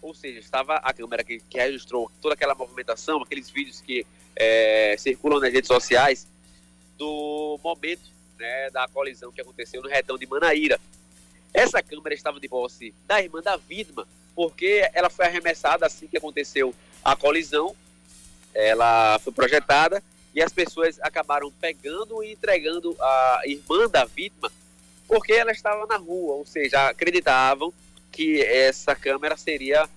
Ou 0.07 0.15
seja, 0.15 0.39
estava 0.39 0.77
a 0.77 0.93
câmera 0.93 1.25
que, 1.25 1.41
que 1.41 1.59
registrou 1.59 2.09
toda 2.23 2.35
aquela 2.35 2.55
movimentação, 2.55 3.21
aqueles 3.21 3.51
vídeos 3.51 3.81
que 3.81 4.07
é, 4.37 4.95
circulam 4.97 5.41
nas 5.41 5.53
redes 5.53 5.67
sociais 5.67 6.29
do 6.97 7.59
momento 7.61 8.09
né, 8.39 8.71
da 8.71 8.87
colisão 8.87 9.33
que 9.33 9.41
aconteceu 9.41 9.83
no 9.83 9.89
retão 9.89 10.17
de 10.17 10.25
Manaíra. 10.25 10.79
Essa 11.53 11.83
câmera 11.83 12.15
estava 12.15 12.39
de 12.39 12.49
posse 12.49 12.95
da 13.05 13.21
irmã 13.21 13.43
da 13.43 13.57
vítima, 13.57 14.07
porque 14.33 14.89
ela 14.95 15.11
foi 15.11 15.27
arremessada 15.27 15.87
assim 15.87 16.07
que 16.07 16.19
aconteceu 16.19 16.73
a 17.05 17.17
colisão. 17.17 17.75
Ela 18.55 19.19
foi 19.19 19.33
projetada 19.33 20.01
e 20.33 20.41
as 20.41 20.53
pessoas 20.53 21.01
acabaram 21.01 21.51
pegando 21.61 22.23
e 22.23 22.33
entregando 22.33 22.97
a 23.01 23.41
irmã 23.45 23.89
da 23.89 24.05
vítima 24.05 24.53
porque 25.09 25.33
ela 25.33 25.51
estava 25.51 25.85
na 25.87 25.97
rua, 25.97 26.35
ou 26.35 26.47
seja, 26.47 26.89
acreditavam 26.89 27.73
que 28.11 28.41
essa 28.43 28.95
câmera 28.95 29.37
seria 29.37 29.89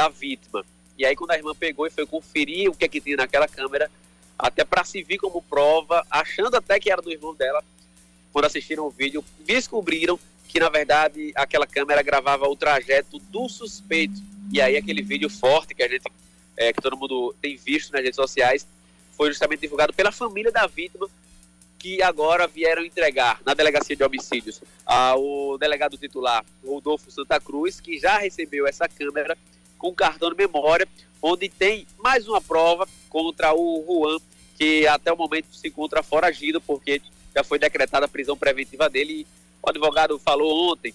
da 0.00 0.08
vítima. 0.08 0.64
E 0.96 1.04
aí 1.04 1.14
quando 1.14 1.32
a 1.32 1.36
irmã 1.36 1.54
pegou 1.54 1.86
e 1.86 1.90
foi 1.90 2.06
conferir 2.06 2.70
o 2.70 2.74
que 2.74 2.84
é 2.84 2.88
que 2.88 3.00
tinha 3.00 3.16
naquela 3.16 3.46
câmera, 3.46 3.90
até 4.38 4.64
para 4.64 4.84
se 4.84 5.02
vir 5.02 5.18
como 5.18 5.42
prova, 5.42 6.06
achando 6.10 6.56
até 6.56 6.80
que 6.80 6.90
era 6.90 7.02
do 7.02 7.12
irmão 7.12 7.34
dela, 7.34 7.62
quando 8.32 8.46
assistiram 8.46 8.86
o 8.86 8.90
vídeo, 8.90 9.22
descobriram 9.40 10.18
que 10.48 10.58
na 10.58 10.70
verdade 10.70 11.32
aquela 11.34 11.66
câmera 11.66 12.02
gravava 12.02 12.48
o 12.48 12.56
trajeto 12.56 13.18
do 13.18 13.48
suspeito. 13.48 14.20
E 14.50 14.60
aí 14.60 14.76
aquele 14.76 15.02
vídeo 15.02 15.28
forte 15.28 15.74
que 15.74 15.82
a 15.82 15.88
gente, 15.88 16.04
é, 16.56 16.72
que 16.72 16.80
todo 16.80 16.96
mundo 16.96 17.34
tem 17.40 17.56
visto 17.56 17.92
nas 17.92 18.02
redes 18.02 18.16
sociais, 18.16 18.66
foi 19.16 19.28
justamente 19.28 19.60
divulgado 19.60 19.92
pela 19.92 20.10
família 20.10 20.50
da 20.50 20.66
vítima, 20.66 21.08
que 21.78 22.02
agora 22.02 22.46
vieram 22.46 22.84
entregar 22.84 23.40
na 23.44 23.54
delegacia 23.54 23.96
de 23.96 24.04
homicídios 24.04 24.60
ao 24.84 25.56
delegado 25.58 25.96
titular 25.96 26.44
Rodolfo 26.64 27.10
Santa 27.10 27.40
Cruz, 27.40 27.80
que 27.80 27.98
já 27.98 28.18
recebeu 28.18 28.66
essa 28.66 28.88
câmera 28.88 29.36
com 29.80 29.94
cartão 29.94 30.30
de 30.30 30.36
memória, 30.36 30.86
onde 31.22 31.48
tem 31.48 31.86
mais 31.98 32.28
uma 32.28 32.40
prova 32.40 32.86
contra 33.08 33.52
o 33.54 33.84
Juan, 33.86 34.18
que 34.56 34.86
até 34.86 35.10
o 35.10 35.16
momento 35.16 35.54
se 35.54 35.68
encontra 35.68 36.02
foragido, 36.02 36.60
porque 36.60 37.00
já 37.34 37.42
foi 37.42 37.58
decretada 37.58 38.04
a 38.04 38.08
prisão 38.08 38.36
preventiva 38.36 38.88
dele. 38.90 39.26
O 39.62 39.70
advogado 39.70 40.18
falou 40.18 40.70
ontem 40.70 40.94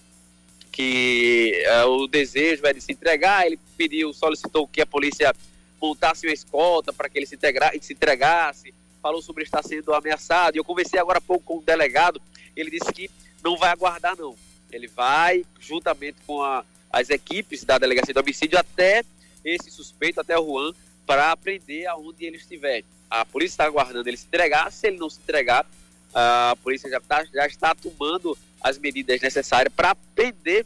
que 0.70 1.52
eh, 1.64 1.84
o 1.84 2.06
desejo 2.06 2.64
é 2.66 2.72
de 2.72 2.80
se 2.80 2.92
entregar, 2.92 3.46
ele 3.46 3.58
pediu, 3.76 4.12
solicitou 4.12 4.68
que 4.68 4.80
a 4.80 4.86
polícia 4.86 5.34
montasse 5.80 6.26
uma 6.26 6.32
escolta 6.32 6.92
para 6.92 7.08
que 7.08 7.18
ele 7.18 7.26
se, 7.26 7.34
integra, 7.34 7.72
se 7.80 7.92
entregasse, 7.92 8.72
falou 9.02 9.20
sobre 9.20 9.42
estar 9.42 9.62
sendo 9.64 9.94
ameaçado. 9.94 10.56
Eu 10.56 10.64
conversei 10.64 11.00
agora 11.00 11.18
há 11.18 11.20
pouco 11.20 11.44
com 11.44 11.58
o 11.58 11.62
delegado, 11.62 12.20
ele 12.54 12.70
disse 12.70 12.92
que 12.92 13.10
não 13.42 13.56
vai 13.56 13.70
aguardar, 13.70 14.16
não. 14.16 14.36
Ele 14.70 14.86
vai, 14.86 15.44
juntamente 15.58 16.18
com 16.26 16.42
a, 16.42 16.64
as 16.96 17.10
equipes 17.10 17.62
da 17.62 17.76
Delegacia 17.76 18.14
de 18.14 18.18
Homicídio, 18.18 18.58
até 18.58 19.04
esse 19.44 19.70
suspeito, 19.70 20.20
até 20.20 20.38
o 20.38 20.44
Juan, 20.44 20.72
para 21.04 21.36
prender 21.36 21.86
aonde 21.86 22.24
ele 22.24 22.38
estiver. 22.38 22.82
A 23.10 23.24
polícia 23.24 23.54
está 23.54 23.64
aguardando 23.64 24.08
ele 24.08 24.16
se 24.16 24.26
entregar. 24.26 24.72
Se 24.72 24.86
ele 24.86 24.96
não 24.96 25.10
se 25.10 25.20
entregar, 25.20 25.66
a 26.14 26.56
polícia 26.62 26.88
já, 26.88 26.98
tá, 26.98 27.24
já 27.26 27.46
está 27.46 27.74
tomando 27.74 28.36
as 28.62 28.78
medidas 28.78 29.20
necessárias 29.20 29.72
para 29.74 29.94
prender 30.14 30.64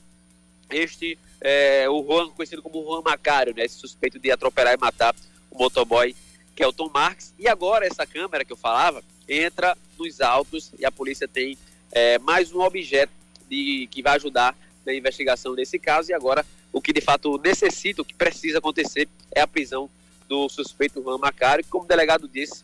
este, 0.71 1.19
é, 1.41 1.89
o 1.91 2.03
Juan, 2.05 2.31
conhecido 2.31 2.63
como 2.63 2.85
Juan 2.85 3.03
Macário, 3.03 3.53
né, 3.53 3.65
esse 3.65 3.75
suspeito 3.75 4.19
de 4.19 4.31
atropelar 4.31 4.75
e 4.75 4.79
matar 4.79 5.15
o 5.51 5.59
motoboy 5.59 6.15
Kelton 6.55 6.89
Marques. 6.95 7.35
E 7.39 7.49
agora 7.49 7.85
essa 7.85 8.07
câmera 8.07 8.45
que 8.45 8.53
eu 8.53 8.57
falava 8.57 9.03
entra 9.29 9.77
nos 9.99 10.21
autos 10.21 10.71
e 10.79 10.85
a 10.85 10.93
polícia 10.93 11.27
tem 11.27 11.59
é, 11.91 12.21
mais 12.21 12.53
um 12.53 12.61
objeto 12.61 13.13
de, 13.49 13.89
que 13.91 14.01
vai 14.01 14.15
ajudar 14.15 14.57
investigação 14.95 15.55
desse 15.55 15.79
caso. 15.79 16.11
E 16.11 16.15
agora 16.15 16.45
o 16.73 16.81
que 16.81 16.93
de 16.93 17.01
fato 17.01 17.39
necessita, 17.43 18.03
o 18.03 18.05
que 18.05 18.15
precisa 18.15 18.59
acontecer 18.59 19.09
é 19.35 19.41
a 19.41 19.47
prisão 19.47 19.89
do 20.29 20.49
suspeito 20.49 21.03
Juan 21.03 21.19
Macário, 21.19 21.65
que 21.65 21.71
como 21.71 21.85
o 21.85 21.89
delegado 21.89 22.29
disse, 22.29 22.63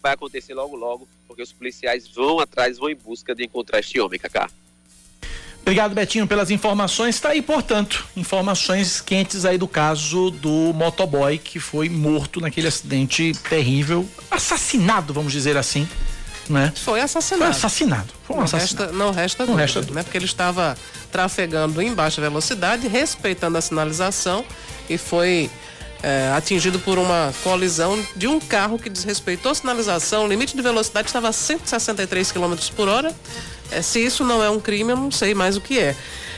vai 0.00 0.14
acontecer 0.14 0.54
logo 0.54 0.76
logo, 0.76 1.08
porque 1.26 1.42
os 1.42 1.52
policiais 1.52 2.06
vão 2.06 2.38
atrás, 2.38 2.78
vão 2.78 2.88
em 2.88 2.94
busca 2.94 3.34
de 3.34 3.44
encontrar 3.44 3.80
este 3.80 4.00
homem, 4.00 4.18
Cacá. 4.18 4.48
Obrigado, 5.60 5.94
Betinho, 5.94 6.26
pelas 6.26 6.50
informações. 6.50 7.16
Está 7.16 7.30
aí, 7.30 7.42
portanto, 7.42 8.06
informações 8.16 9.02
quentes 9.02 9.44
aí 9.44 9.58
do 9.58 9.68
caso 9.68 10.30
do 10.30 10.72
motoboy 10.72 11.36
que 11.36 11.60
foi 11.60 11.90
morto 11.90 12.40
naquele 12.40 12.68
acidente 12.68 13.32
terrível, 13.50 14.08
assassinado, 14.30 15.12
vamos 15.12 15.30
dizer 15.30 15.58
assim, 15.58 15.86
né? 16.48 16.72
Foi 16.76 17.00
assassinado. 17.00 17.44
Foi 17.52 17.56
assassinado. 17.58 18.06
Foi 18.26 18.34
um 18.36 18.38
não, 18.38 18.44
assassinato. 18.44 18.82
resta, 18.84 18.96
não 18.98 19.10
resta 19.10 19.42
Não 19.42 19.46
dúvida, 19.46 19.62
resta 19.62 19.80
dúvida. 19.80 19.94
né? 19.96 20.02
Porque 20.02 20.18
ele 20.18 20.24
estava 20.24 20.76
trafegando 21.12 21.80
em 21.82 21.94
baixa 21.94 22.20
velocidade, 22.20 22.86
respeitando 22.88 23.58
a 23.58 23.60
sinalização 23.60 24.44
e 24.88 24.96
foi 24.98 25.50
é, 26.02 26.32
atingido 26.36 26.78
por 26.78 26.98
uma 26.98 27.32
colisão 27.42 27.98
de 28.14 28.26
um 28.26 28.38
carro 28.38 28.78
que 28.78 28.88
desrespeitou 28.88 29.50
a 29.52 29.54
sinalização. 29.54 30.24
O 30.24 30.28
limite 30.28 30.54
de 30.56 30.62
velocidade 30.62 31.08
estava 31.08 31.28
a 31.28 31.32
163 31.32 32.30
km 32.32 32.54
por 32.76 32.88
hora. 32.88 33.14
É, 33.70 33.82
se 33.82 33.98
isso 34.04 34.24
não 34.24 34.42
é 34.42 34.48
um 34.48 34.60
crime, 34.60 34.92
eu 34.92 34.96
não 34.96 35.10
sei 35.10 35.34
mais 35.34 35.56
o 35.56 35.60
que 35.60 35.78
é. 35.78 35.96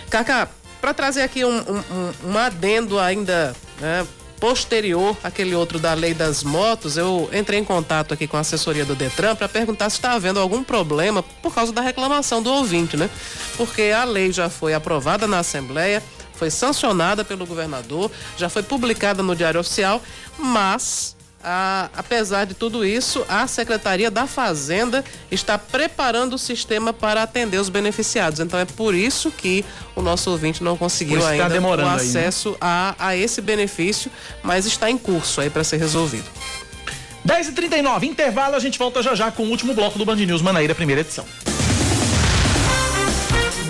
Cacá, 0.09 0.49
para 0.81 0.95
trazer 0.95 1.23
aqui 1.23 1.45
um, 1.45 1.59
um, 1.59 1.79
um- 1.79 2.31
um 2.33 2.39
adendo 2.39 2.99
ainda 2.99 3.55
né, 3.81 4.07
posterior 4.41 5.17
àquele 5.23 5.55
outro 5.55 5.79
da 5.79 5.93
lei 5.93 6.15
das 6.15 6.43
motos, 6.43 6.97
eu 6.97 7.29
entrei 7.33 7.61
em 7.61 7.65
contato 7.65 8.15
aqui 8.15 8.27
com 8.27 8.39
a 8.39 8.41
assessoria 8.41 8.85
do 8.85 8.97
Detran 8.97 9.37
para 9.37 9.49
perguntar 9.49 9.91
se 9.91 9.97
está 9.97 10.13
havendo 10.13 10.41
algum 10.41 10.65
problema 10.65 11.23
por 11.23 11.55
causa 11.55 11.73
da 11.73 11.83
reclamação 11.83 12.43
do 12.43 12.51
ouvinte, 12.51 12.97
né? 12.97 13.11
Porque 13.57 13.83
a 13.95 14.05
lei 14.05 14.33
já 14.33 14.49
foi 14.49 14.73
aprovada 14.73 15.27
na 15.27 15.41
Assembleia, 15.41 16.03
foi 16.33 16.51
sancionada 16.51 17.23
pelo 17.23 17.45
governador, 17.45 18.11
já 18.39 18.49
foi 18.49 18.63
publicada 18.63 19.23
no 19.23 19.37
Diário 19.37 19.61
Oficial, 19.61 20.03
mas 20.39 21.15
a- 21.43 21.89
apesar 21.97 22.45
de 22.47 22.55
tudo 22.55 22.85
isso, 22.85 23.25
a 23.29 23.47
Secretaria 23.47 24.11
da 24.11 24.27
Fazenda 24.27 25.05
está 25.31 25.57
preparando 25.59 26.35
o 26.35 26.39
sistema 26.39 26.93
para 26.93 27.23
atender 27.23 27.59
os 27.59 27.69
beneficiados. 27.69 28.41
Então 28.41 28.59
é 28.59 28.65
por 28.65 28.95
isso 28.95 29.31
que 29.31 29.65
o 29.97 30.03
nosso 30.03 30.31
ouvinte 30.31 30.63
não 30.63 30.77
conseguiu 30.77 31.21
tá 31.21 31.29
ainda 31.29 31.49
demorando 31.49 31.89
o 31.89 31.93
aí, 31.93 31.99
né? 31.99 32.03
acesso 32.27 32.57
a, 32.61 32.95
a 32.99 33.17
esse 33.17 33.41
benefício, 33.41 34.11
mas 34.43 34.67
está 34.67 34.91
em 34.91 34.99
curso 34.99 35.41
aí 35.41 35.51
para 35.51 35.65
ser 35.65 35.77
resolvido. 35.79 36.25
10 37.25 37.49
e 37.49 37.53
39 37.53 38.07
intervalo, 38.07 38.57
a 38.57 38.59
gente 38.59 38.79
volta 38.79 39.03
já 39.03 39.15
já 39.15 39.31
com 39.31 39.43
o 39.45 39.51
último 39.51 39.75
bloco 39.75 39.99
do 39.99 40.05
Band 40.05 40.17
News 40.17 40.41
Manaíra, 40.43 40.75
primeira 40.75 41.03
edição. 41.03 41.25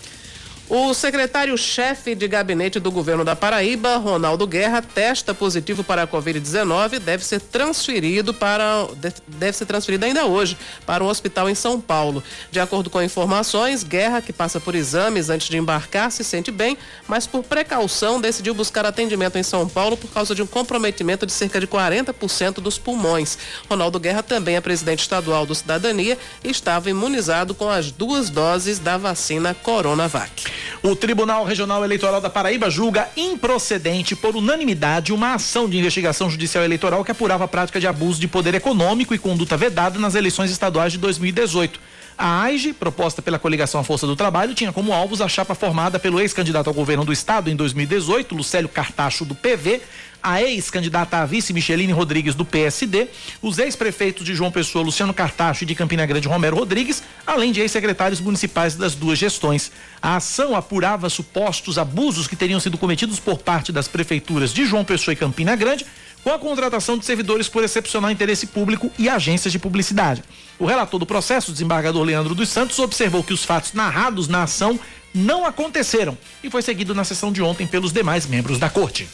O 0.75 0.95
secretário-chefe 0.95 2.15
de 2.15 2.27
gabinete 2.27 2.81
do 2.81 2.91
governo 2.91 3.27
da 3.27 3.37
Paraíba, 3.37 3.99
Ronaldo 3.99 4.47
Guerra, 4.47 4.81
testa 4.81 5.35
positivo 5.35 5.85
para 5.85 6.05
a 6.05 6.07
Covid-19 6.07 6.95
e 6.95 6.99
deve 6.99 7.23
ser 7.27 7.43
transferido 7.43 8.33
para 8.33 8.87
de- 8.97 9.13
deve 9.29 9.55
ser 9.55 9.67
transferido 9.67 10.07
ainda 10.07 10.25
hoje 10.25 10.57
para 10.87 11.05
um 11.05 11.09
hospital 11.09 11.51
em 11.51 11.55
São 11.55 11.79
Paulo. 11.79 12.25
De 12.51 12.59
acordo 12.59 12.89
com 12.89 13.03
informações, 13.03 13.85
Guerra, 13.85 14.23
que 14.23 14.33
passa 14.33 14.59
por 14.59 14.75
exames 14.75 15.29
antes 15.29 15.51
de 15.51 15.59
embarcar, 15.59 16.11
se 16.11 16.25
sente 16.25 16.51
bem, 16.51 16.79
mas 17.07 17.27
por 17.27 17.43
precaução 17.45 18.19
decidiu 18.19 18.55
buscar 18.55 18.87
atendimento 18.87 19.37
em 19.37 19.43
São 19.43 19.69
Paulo 19.69 19.95
por 19.95 20.09
causa 20.11 20.35
de 20.35 20.41
um 20.43 20.47
comprometimento 20.47 21.27
de 21.27 21.33
cerca 21.33 21.61
de 21.61 21.67
40% 21.67 22.63
dos 22.63 22.79
pulmões. 22.79 23.37
Ronaldo 23.69 24.01
Guerra 24.01 24.23
também 24.23 24.57
é 24.57 24.61
presidente 24.63 25.01
estadual 25.01 25.45
do 25.45 25.55
Cidadania 25.55 26.17
e 26.43 26.51
estava 26.51 26.89
imunizado 26.89 27.55
com 27.55 27.69
as 27.69 27.91
duas 27.91 28.31
doses 28.31 28.79
da 28.79 28.97
vacina 28.97 29.53
Coronavac. 29.53 30.62
O 30.83 30.97
Tribunal 30.97 31.45
Regional 31.45 31.85
Eleitoral 31.85 32.21
da 32.21 32.31
Paraíba 32.31 32.71
julga 32.71 33.09
improcedente 33.17 34.17
por 34.17 34.37
unanimidade 34.37 35.13
uma 35.13 35.35
ação 35.35 35.69
de 35.69 35.79
investigação 35.79 36.29
judicial 36.29 36.65
eleitoral 36.65 37.05
que 37.05 37.11
apurava 37.11 37.45
a 37.45 37.49
prática 37.49 37.81
de 37.81 37.87
abuso 37.87 38.21
de 38.21 38.29
poder 38.29 38.55
econômico 38.55 39.15
e 39.15 39.19
conduta 39.19 39.57
vedada 39.57 39.99
nas 39.99 40.15
eleições 40.15 40.51
estaduais 40.51 40.93
de 40.93 40.99
2018. 40.99 41.81
A 42.17 42.43
AIGE, 42.43 42.73
proposta 42.73 43.23
pela 43.23 43.39
coligação 43.39 43.81
à 43.81 43.85
Força 43.85 44.07
do 44.07 44.15
Trabalho, 44.15 44.55
tinha 44.55 44.73
como 44.73 44.93
alvos 44.93 45.21
a 45.21 45.29
chapa 45.29 45.55
formada 45.55 45.99
pelo 45.99 46.21
ex-candidato 46.21 46.69
ao 46.69 46.75
governo 46.75 47.05
do 47.05 47.13
estado 47.13 47.51
em 47.51 47.57
2018, 47.57 48.35
Lucélio 48.35 48.69
Cartacho 48.69 49.25
do 49.25 49.35
PV, 49.35 49.81
a 50.23 50.43
ex-candidata 50.43 51.19
a 51.19 51.27
vice 51.27 51.53
Micheline 51.53 51.93
Rodrigues 51.93 52.35
do 52.35 52.45
PSD, 52.45 53.09
os 53.41 53.59
ex-prefeitos 53.59 54.25
de 54.25 54.35
João 54.35 54.51
Pessoa, 54.51 54.85
Luciano 54.85 55.13
Cartacho 55.13 55.65
e 55.65 55.67
de 55.67 55.75
Campina 55.75 56.07
Grande, 56.07 56.29
Romero 56.29 56.57
Rodrigues, 56.57 57.03
além 57.27 57.53
de 57.53 57.61
ex-secretários 57.61 58.21
municipais 58.21 58.77
das 58.77 58.95
duas 58.95 59.19
gestões. 59.19 59.73
A 60.01 60.17
ação 60.17 60.55
apurava 60.55 61.11
supostos 61.11 61.79
abusos 61.79 62.27
que 62.27 62.37
teriam 62.37 62.61
sido 62.61 62.79
cometidos 62.79 63.19
por 63.19 63.39
parte 63.39 63.73
das 63.73 63.89
prefeituras 63.89 64.53
de 64.53 64.65
João 64.65 64.85
Pessoa 64.85 65.13
e 65.13 65.17
Campina 65.17 65.57
Grande 65.57 65.85
com 66.23 66.31
a 66.31 66.39
contratação 66.39 66.97
de 66.97 67.05
servidores 67.05 67.49
por 67.49 67.65
excepcional 67.65 68.11
interesse 68.11 68.47
público 68.47 68.91
e 68.99 69.09
agências 69.09 69.53
de 69.53 69.59
publicidade. 69.59 70.23
O 70.59 70.67
relator 70.67 71.01
do 71.01 71.07
processo, 71.07 71.51
o 71.51 71.53
desembargador 71.53 72.03
Leandro 72.05 72.35
dos 72.35 72.49
Santos, 72.49 72.79
observou 72.79 73.25
que 73.25 73.33
os 73.33 73.45
fatos 73.45 73.73
narrados 73.73 74.29
na 74.29 74.45
ação 74.45 74.79
não 75.15 75.45
aconteceram 75.45 76.17
e 76.43 76.49
foi 76.49 76.63
seguido 76.63 76.95
na 76.95 77.05
sessão 77.05 77.33
de 77.33 77.43
ontem 77.43 77.67
pelos 77.67 77.93
demais 77.93 78.27
membros 78.27 78.59
da 78.59 78.71
corte. 78.71 79.09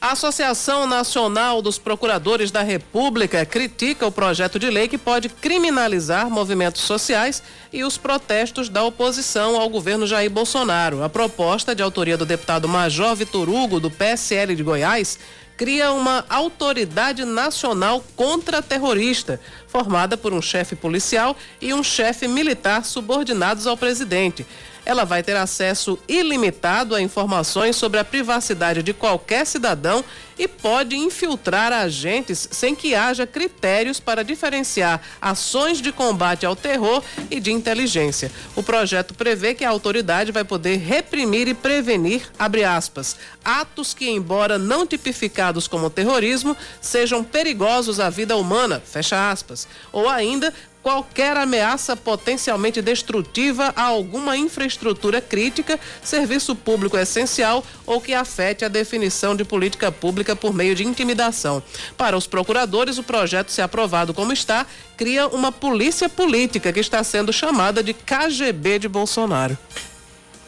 A 0.00 0.12
Associação 0.12 0.86
Nacional 0.86 1.60
dos 1.60 1.76
Procuradores 1.76 2.50
da 2.50 2.62
República 2.62 3.44
critica 3.44 4.06
o 4.06 4.10
projeto 4.10 4.58
de 4.58 4.70
lei 4.70 4.88
que 4.88 4.96
pode 4.96 5.28
criminalizar 5.28 6.30
movimentos 6.30 6.80
sociais 6.80 7.42
e 7.70 7.84
os 7.84 7.98
protestos 7.98 8.70
da 8.70 8.82
oposição 8.82 9.60
ao 9.60 9.68
governo 9.68 10.06
Jair 10.06 10.30
Bolsonaro. 10.30 11.02
A 11.02 11.08
proposta, 11.10 11.74
de 11.74 11.82
autoria 11.82 12.16
do 12.16 12.24
deputado 12.24 12.66
Major 12.66 13.14
Vitor 13.14 13.46
Hugo, 13.50 13.78
do 13.78 13.90
PSL 13.90 14.56
de 14.56 14.62
Goiás, 14.62 15.18
cria 15.54 15.92
uma 15.92 16.24
autoridade 16.30 17.26
nacional 17.26 18.02
contra-terrorista, 18.16 19.38
formada 19.68 20.16
por 20.16 20.32
um 20.32 20.40
chefe 20.40 20.74
policial 20.74 21.36
e 21.60 21.74
um 21.74 21.82
chefe 21.82 22.26
militar 22.26 22.86
subordinados 22.86 23.66
ao 23.66 23.76
presidente 23.76 24.46
ela 24.90 25.04
vai 25.04 25.22
ter 25.22 25.36
acesso 25.36 25.96
ilimitado 26.08 26.96
a 26.96 27.00
informações 27.00 27.76
sobre 27.76 28.00
a 28.00 28.04
privacidade 28.04 28.82
de 28.82 28.92
qualquer 28.92 29.46
cidadão 29.46 30.04
e 30.36 30.48
pode 30.48 30.96
infiltrar 30.96 31.72
agentes 31.72 32.48
sem 32.50 32.74
que 32.74 32.92
haja 32.94 33.24
critérios 33.24 34.00
para 34.00 34.24
diferenciar 34.24 35.00
ações 35.20 35.80
de 35.80 35.92
combate 35.92 36.44
ao 36.44 36.56
terror 36.56 37.04
e 37.30 37.38
de 37.38 37.52
inteligência. 37.52 38.32
O 38.56 38.64
projeto 38.64 39.14
prevê 39.14 39.54
que 39.54 39.64
a 39.64 39.70
autoridade 39.70 40.32
vai 40.32 40.42
poder 40.42 40.78
reprimir 40.78 41.46
e 41.46 41.54
prevenir, 41.54 42.22
aspas, 42.66 43.16
atos 43.44 43.94
que, 43.94 44.10
embora 44.10 44.58
não 44.58 44.86
tipificados 44.86 45.68
como 45.68 45.88
terrorismo, 45.88 46.56
sejam 46.80 47.22
perigosos 47.22 48.00
à 48.00 48.10
vida 48.10 48.36
humana, 48.36 48.82
fecha 48.84 49.30
aspas, 49.30 49.68
ou 49.92 50.08
ainda 50.08 50.52
qualquer 50.82 51.36
ameaça 51.36 51.96
potencialmente 51.96 52.80
destrutiva 52.80 53.72
a 53.76 53.82
alguma 53.82 54.36
infraestrutura 54.36 55.20
crítica, 55.20 55.78
serviço 56.02 56.54
público 56.54 56.96
essencial 56.96 57.64
ou 57.86 58.00
que 58.00 58.14
afete 58.14 58.64
a 58.64 58.68
definição 58.68 59.36
de 59.36 59.44
política 59.44 59.92
pública 59.92 60.34
por 60.34 60.54
meio 60.54 60.74
de 60.74 60.86
intimidação. 60.86 61.62
Para 61.96 62.16
os 62.16 62.26
procuradores, 62.26 62.98
o 62.98 63.02
projeto, 63.02 63.50
se 63.50 63.62
aprovado 63.62 64.14
como 64.14 64.32
está, 64.32 64.66
cria 64.96 65.26
uma 65.28 65.52
polícia 65.52 66.08
política 66.08 66.72
que 66.72 66.80
está 66.80 67.02
sendo 67.02 67.32
chamada 67.32 67.82
de 67.82 67.94
KGB 67.94 68.78
de 68.78 68.88
Bolsonaro. 68.88 69.56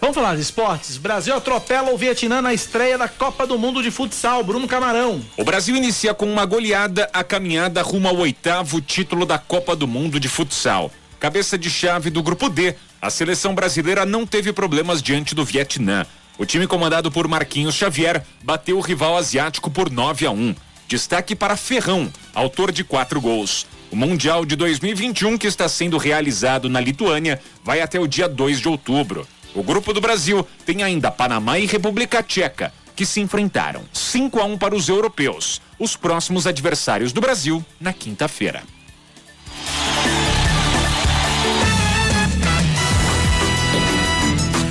Vamos 0.03 0.17
falar 0.17 0.35
de 0.35 0.43
esportes? 0.43 0.97
Brasil 0.97 1.33
atropela 1.33 1.93
o 1.93 1.97
Vietnã 1.97 2.43
na 2.43 2.53
estreia 2.53 2.99
da 2.99 3.07
Copa 3.07 3.47
do 3.47 3.57
Mundo 3.57 3.81
de 3.81 3.89
Futsal. 3.89 4.43
Bruno 4.43 4.67
Camarão. 4.67 5.25
O 5.37 5.45
Brasil 5.45 5.77
inicia 5.77 6.13
com 6.13 6.27
uma 6.27 6.45
goleada 6.45 7.09
a 7.13 7.23
caminhada 7.23 7.81
rumo 7.83 8.09
ao 8.09 8.17
oitavo 8.17 8.81
título 8.81 9.25
da 9.25 9.39
Copa 9.39 9.77
do 9.77 9.87
Mundo 9.87 10.19
de 10.19 10.29
Futsal. 10.29 10.91
Cabeça 11.21 11.57
de 11.57 11.71
chave 11.71 12.11
do 12.11 12.21
grupo 12.21 12.49
D, 12.49 12.75
a 13.01 13.11
seleção 13.11 13.55
brasileira 13.55 14.05
não 14.05 14.27
teve 14.27 14.53
problemas 14.53 15.01
diante 15.01 15.37
do 15.37 15.45
Vietnã. 15.45 16.05
O 16.37 16.45
time 16.45 16.67
comandado 16.67 17.09
por 17.09 17.29
Marquinhos 17.29 17.77
Xavier 17.77 18.25
bateu 18.43 18.79
o 18.79 18.81
rival 18.81 19.17
asiático 19.17 19.71
por 19.71 19.89
9 19.89 20.27
a 20.27 20.33
1. 20.33 20.57
Destaque 20.89 21.37
para 21.37 21.57
Ferrão, 21.57 22.13
autor 22.35 22.73
de 22.73 22.83
quatro 22.83 23.21
gols. 23.21 23.69
O 23.89 23.95
Mundial 23.95 24.45
de 24.45 24.57
2021, 24.57 25.39
que 25.39 25.47
está 25.47 25.69
sendo 25.69 25.97
realizado 25.97 26.69
na 26.69 26.81
Lituânia, 26.81 27.41
vai 27.63 27.81
até 27.81 28.01
o 28.01 28.09
dia 28.09 28.29
2 28.29 28.59
de 28.59 28.67
outubro. 28.67 29.29
O 29.55 29.63
grupo 29.63 29.93
do 29.93 30.01
Brasil 30.01 30.47
tem 30.65 30.83
ainda 30.83 31.11
Panamá 31.11 31.59
e 31.59 31.67
República 31.67 32.23
Tcheca, 32.23 32.73
que 32.97 33.05
se 33.05 33.21
enfrentaram 33.21 33.83
5 33.93 34.41
a 34.41 34.45
1 34.45 34.59
para 34.59 34.75
os 34.75 34.89
europeus, 34.89 35.61
os 35.79 35.95
próximos 35.95 36.47
adversários 36.47 37.13
do 37.13 37.21
Brasil 37.21 37.65
na 37.79 37.93
quinta-feira. 37.93 38.63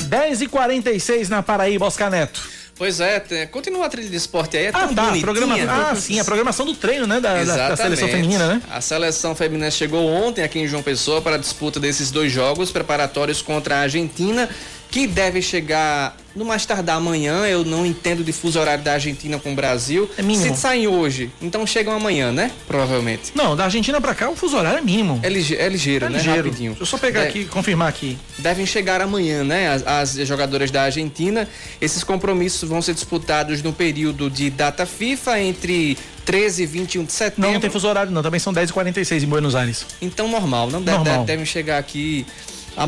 Dez 0.07 0.41
e 0.41 0.99
seis 0.99 1.29
na 1.29 1.41
Paraíba, 1.41 1.85
Oscar 1.85 2.09
Neto. 2.09 2.60
Pois 2.81 2.99
é, 2.99 3.19
tem, 3.19 3.45
continua 3.45 3.85
a 3.85 3.89
trilha 3.89 4.09
de 4.09 4.15
esporte 4.15 4.57
aí. 4.57 4.65
É 4.65 4.69
ah, 4.73 4.87
tá. 4.87 5.13
Programa, 5.21 5.55
ah, 5.69 5.95
sim, 5.95 6.19
a 6.19 6.25
programação 6.25 6.65
do 6.65 6.73
treino, 6.73 7.05
né? 7.05 7.19
Da, 7.19 7.43
da, 7.43 7.69
da, 7.69 7.77
seleção 7.77 8.07
feminina, 8.07 8.47
né? 8.55 8.61
A 8.71 8.81
seleção 8.81 9.35
feminina 9.35 9.69
chegou 9.69 10.03
ontem 10.09 10.43
aqui 10.43 10.57
em 10.57 10.67
João 10.67 10.81
Pessoa 10.81 11.21
para 11.21 11.35
a 11.35 11.37
disputa 11.37 11.79
desses 11.79 12.09
dois 12.09 12.31
jogos 12.31 12.71
preparatórios 12.71 13.39
contra 13.39 13.75
a 13.75 13.81
Argentina 13.81 14.49
que 14.91 15.07
deve 15.07 15.41
chegar 15.41 16.17
no 16.35 16.43
mais 16.43 16.65
tardar 16.65 16.97
amanhã. 16.97 17.45
Eu 17.45 17.63
não 17.63 17.85
entendo 17.85 18.23
de 18.23 18.33
fuso 18.33 18.59
horário 18.59 18.83
da 18.83 18.93
Argentina 18.93 19.39
com 19.39 19.53
o 19.53 19.55
Brasil. 19.55 20.09
É 20.17 20.21
mínimo. 20.21 20.53
Se 20.53 20.61
saem 20.61 20.85
hoje, 20.85 21.31
então 21.41 21.65
chegam 21.65 21.93
amanhã, 21.93 22.31
né? 22.31 22.51
Provavelmente. 22.67 23.31
Não, 23.33 23.55
da 23.55 23.63
Argentina 23.63 23.99
para 24.01 24.13
cá 24.13 24.29
o 24.29 24.35
fuso 24.35 24.57
horário 24.57 24.79
é 24.79 24.81
mínimo. 24.81 25.19
É, 25.23 25.29
lige 25.29 25.55
é 25.55 25.69
ligeiro, 25.69 26.05
é 26.05 26.09
né? 26.09 26.17
Ligeiro. 26.17 26.43
Rapidinho. 26.43 26.71
Deixa 26.71 26.83
eu 26.83 26.85
só 26.85 26.97
pegar 26.97 27.23
aqui, 27.23 27.45
confirmar 27.45 27.87
aqui. 27.87 28.17
Devem 28.37 28.65
chegar 28.65 28.99
amanhã, 29.01 29.43
né? 29.43 29.69
As, 29.69 29.87
as, 29.87 30.27
jogadoras 30.27 30.69
da 30.69 30.83
Argentina. 30.83 31.47
Esses 31.79 32.03
compromissos 32.03 32.67
vão 32.67 32.81
ser 32.81 32.93
disputados 32.93 33.63
no 33.63 33.71
período 33.71 34.29
de 34.29 34.49
data 34.49 34.85
FIFA 34.85 35.39
entre 35.39 35.97
13 36.25 36.63
e 36.63 36.65
21 36.65 37.05
de 37.05 37.13
setembro. 37.13 37.41
Não, 37.41 37.53
não 37.53 37.59
tem 37.61 37.69
fuso 37.69 37.87
horário 37.87 38.11
não, 38.11 38.21
também 38.21 38.39
são 38.39 38.51
10 38.51 38.69
e 38.69 38.73
46 38.73 39.23
em 39.23 39.27
Buenos 39.27 39.55
Aires. 39.55 39.85
Então 40.01 40.27
normal, 40.27 40.69
não 40.69 40.81
deve, 40.81 40.97
normal. 40.97 41.25
devem 41.25 41.45
chegar 41.45 41.77
aqui 41.77 42.25
a, 42.75 42.87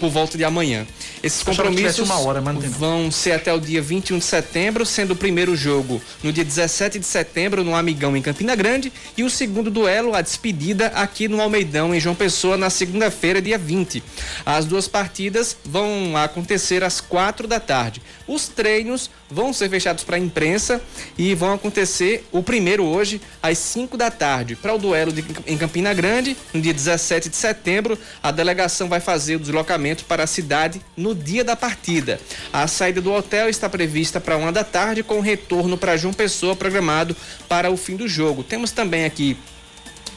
por 0.00 0.10
volta 0.10 0.38
de 0.38 0.44
amanhã. 0.44 0.86
Esses 1.22 1.42
compromissos 1.42 2.08
hora, 2.10 2.40
vão 2.40 3.10
ser 3.10 3.32
até 3.32 3.52
o 3.52 3.58
dia 3.58 3.80
21 3.80 4.18
de 4.18 4.24
setembro, 4.24 4.86
sendo 4.86 5.12
o 5.12 5.16
primeiro 5.16 5.56
jogo 5.56 6.00
no 6.22 6.32
dia 6.32 6.44
17 6.44 6.98
de 6.98 7.06
setembro 7.06 7.64
no 7.64 7.74
Amigão 7.74 8.16
em 8.16 8.22
Campina 8.22 8.54
Grande 8.54 8.92
e 9.16 9.24
o 9.24 9.30
segundo 9.30 9.70
duelo, 9.70 10.14
a 10.14 10.20
despedida 10.20 10.88
aqui 10.88 11.28
no 11.28 11.40
Almeidão 11.40 11.94
em 11.94 12.00
João 12.00 12.14
Pessoa 12.14 12.56
na 12.56 12.70
segunda-feira, 12.70 13.40
dia 13.40 13.58
20. 13.58 14.02
As 14.44 14.64
duas 14.64 14.86
partidas 14.86 15.56
vão 15.64 16.16
acontecer 16.16 16.84
às 16.84 17.00
quatro 17.00 17.48
da 17.48 17.58
tarde. 17.58 18.02
Os 18.26 18.48
treinos 18.48 19.10
vão 19.30 19.52
ser 19.52 19.68
fechados 19.68 20.04
para 20.04 20.16
a 20.16 20.18
imprensa 20.18 20.80
e 21.18 21.34
vão 21.34 21.52
acontecer 21.52 22.26
o 22.30 22.42
primeiro 22.42 22.84
hoje 22.84 23.20
às 23.42 23.58
5 23.58 23.96
da 23.96 24.10
tarde. 24.10 24.56
Para 24.56 24.74
o 24.74 24.78
duelo 24.78 25.12
de, 25.12 25.24
em 25.46 25.56
Campina 25.56 25.92
Grande, 25.92 26.36
no 26.52 26.60
dia 26.60 26.72
17 26.72 27.28
de 27.28 27.36
setembro, 27.36 27.98
a 28.22 28.30
delegação 28.30 28.88
vai 28.88 29.00
fazer 29.00 29.23
o 29.32 29.38
deslocamento 29.38 30.04
para 30.04 30.24
a 30.24 30.26
cidade 30.26 30.80
no 30.96 31.14
dia 31.14 31.44
da 31.44 31.56
partida. 31.56 32.20
A 32.52 32.66
saída 32.66 33.00
do 33.00 33.12
hotel 33.12 33.48
está 33.48 33.68
prevista 33.68 34.20
para 34.20 34.36
uma 34.36 34.52
da 34.52 34.64
tarde, 34.64 35.02
com 35.02 35.20
retorno 35.20 35.78
para 35.78 35.96
João 35.96 36.12
Pessoa 36.12 36.54
programado 36.56 37.16
para 37.48 37.70
o 37.70 37.76
fim 37.76 37.96
do 37.96 38.06
jogo. 38.08 38.42
Temos 38.42 38.70
também 38.70 39.04
aqui 39.04 39.36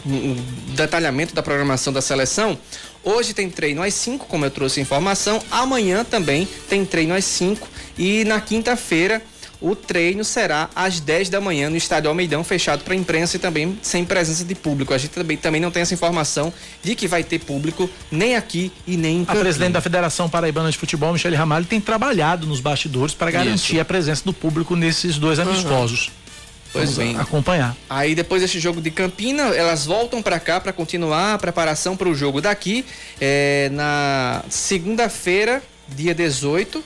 um 0.06 0.36
detalhamento 0.76 1.34
da 1.34 1.44
programação 1.44 1.92
da 1.92 2.02
seleção. 2.02 2.58
Hoje 3.04 3.34
tem 3.34 3.50
treino 3.50 3.82
às 3.82 3.94
5, 3.94 4.26
como 4.26 4.46
eu 4.46 4.52
trouxe 4.52 4.82
informação. 4.82 5.42
Amanhã 5.50 6.04
também 6.04 6.48
tem 6.70 6.86
treino 6.86 7.14
às 7.14 7.26
5 7.26 7.68
e 7.98 8.26
na 8.26 8.40
quinta-feira 8.42 9.22
o 9.60 9.76
treino 9.76 10.24
será 10.24 10.70
às 10.76 11.00
10 11.00 11.30
da 11.30 11.42
manhã 11.42 11.70
no 11.70 11.76
estádio 11.76 12.10
Almeidão, 12.10 12.44
fechado 12.44 12.84
para 12.84 12.96
imprensa 12.96 13.38
e 13.38 13.40
também 13.40 13.78
sem 13.82 14.06
presença 14.06 14.44
de 14.44 14.54
público. 14.54 14.94
A 14.94 14.98
gente 14.98 15.12
também, 15.12 15.38
também 15.38 15.60
não 15.62 15.72
tem 15.72 15.82
essa 15.82 15.94
informação 15.94 16.54
de 16.84 16.96
que 16.96 17.08
vai 17.08 17.24
ter 17.24 17.40
público 17.40 17.90
nem 18.12 18.36
aqui 18.36 18.72
e 18.86 18.96
nem 18.96 19.20
em 19.20 19.26
A 19.28 19.36
presidente 19.36 19.74
da 19.74 19.82
Federação 19.82 20.30
Paraibana 20.30 20.70
de 20.70 20.78
Futebol, 20.78 21.12
Michele 21.12 21.36
Ramalho, 21.36 21.66
tem 21.66 21.82
trabalhado 21.82 22.46
nos 22.46 22.60
bastidores 22.60 23.14
para 23.14 23.32
garantir 23.32 23.74
Isso. 23.74 23.82
a 23.82 23.86
presença 23.86 24.24
do 24.24 24.34
público 24.34 24.76
nesses 24.76 25.18
dois 25.18 25.40
amistosos. 25.40 26.08
Uhum. 26.08 26.28
Pois 26.74 26.96
Vamos 26.96 27.14
bem. 27.14 27.20
acompanhar. 27.20 27.76
Aí 27.90 28.14
depois 28.14 28.42
desse 28.42 28.60
jogo 28.60 28.82
de 28.82 28.92
Campina, 28.92 29.44
elas 29.56 29.86
voltam 29.86 30.22
para 30.22 30.40
cá 30.40 30.60
para 30.60 30.74
continuar 30.74 31.34
a 31.34 31.38
preparação 31.38 31.96
para 31.96 32.10
o 32.10 32.14
jogo 32.14 32.42
daqui 32.42 32.86
é, 33.20 33.70
na 33.72 34.44
segunda-feira, 34.50 35.64
dia 35.88 36.14
18. 36.14 36.84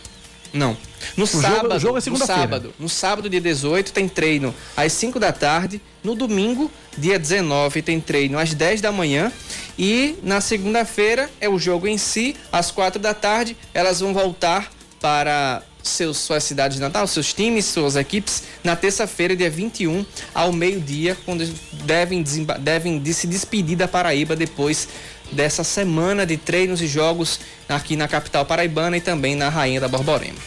Não. 0.53 0.77
No 1.15 1.23
o 1.23 1.27
sábado. 1.27 1.79
Jogo, 1.79 1.99
jogo 2.01 2.17
é. 2.17 2.19
No 2.19 2.25
sábado, 2.25 2.73
no 2.79 2.89
sábado, 2.89 3.29
dia 3.29 3.41
18, 3.41 3.91
tem 3.93 4.07
treino 4.07 4.53
às 4.75 4.93
5 4.93 5.19
da 5.19 5.31
tarde. 5.31 5.81
No 6.03 6.15
domingo, 6.15 6.71
dia 6.97 7.19
19, 7.19 7.81
tem 7.81 7.99
treino 7.99 8.39
às 8.39 8.53
10 8.53 8.81
da 8.81 8.91
manhã. 8.91 9.31
E 9.77 10.15
na 10.23 10.41
segunda-feira 10.41 11.29
é 11.39 11.47
o 11.47 11.59
jogo 11.59 11.87
em 11.87 11.97
si, 11.97 12.35
às 12.51 12.71
4 12.71 12.99
da 12.99 13.13
tarde. 13.13 13.55
Elas 13.73 13.99
vão 13.99 14.13
voltar 14.13 14.71
para 14.99 15.63
seus, 15.83 16.17
suas 16.17 16.43
cidades 16.43 16.77
de 16.77 16.81
Natal, 16.81 17.07
seus 17.07 17.33
times, 17.33 17.65
suas 17.65 17.95
equipes, 17.95 18.43
na 18.63 18.75
terça-feira, 18.75 19.35
dia 19.35 19.49
21, 19.49 20.05
ao 20.33 20.51
meio-dia, 20.51 21.17
quando 21.25 21.45
devem, 21.85 22.23
devem 22.59 22.99
de 22.99 23.13
se 23.13 23.27
despedir 23.27 23.77
da 23.77 23.87
Paraíba 23.87 24.35
depois 24.35 24.87
dessa 25.31 25.63
semana 25.63 26.25
de 26.25 26.37
treinos 26.37 26.81
e 26.81 26.87
jogos 26.87 27.39
aqui 27.67 27.95
na 27.95 28.07
capital 28.07 28.45
paraibana 28.45 28.97
e 28.97 29.01
também 29.01 29.35
na 29.35 29.49
Rainha 29.49 29.79
da 29.79 29.87
Borborema. 29.87 30.37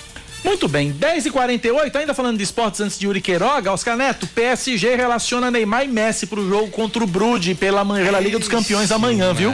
Muito 0.44 0.68
bem, 0.68 0.92
10 0.92 1.26
e 1.26 1.30
48 1.30 1.98
ainda 1.98 2.12
falando 2.12 2.36
de 2.36 2.44
esportes 2.44 2.78
antes 2.80 2.98
de 2.98 3.06
Yuri 3.06 3.20
Queiroga, 3.20 3.72
Oscar 3.72 3.96
Neto, 3.96 4.26
PSG 4.26 4.94
relaciona 4.94 5.50
Neymar 5.50 5.84
e 5.84 5.88
Messi 5.88 6.26
pro 6.26 6.46
jogo 6.46 6.70
contra 6.70 7.02
o 7.02 7.06
Brude 7.06 7.54
pela, 7.54 7.84
pela 7.84 8.20
Liga 8.20 8.38
dos 8.38 8.46
Campeões 8.48 8.92
amanhã, 8.92 9.32
viu? 9.32 9.52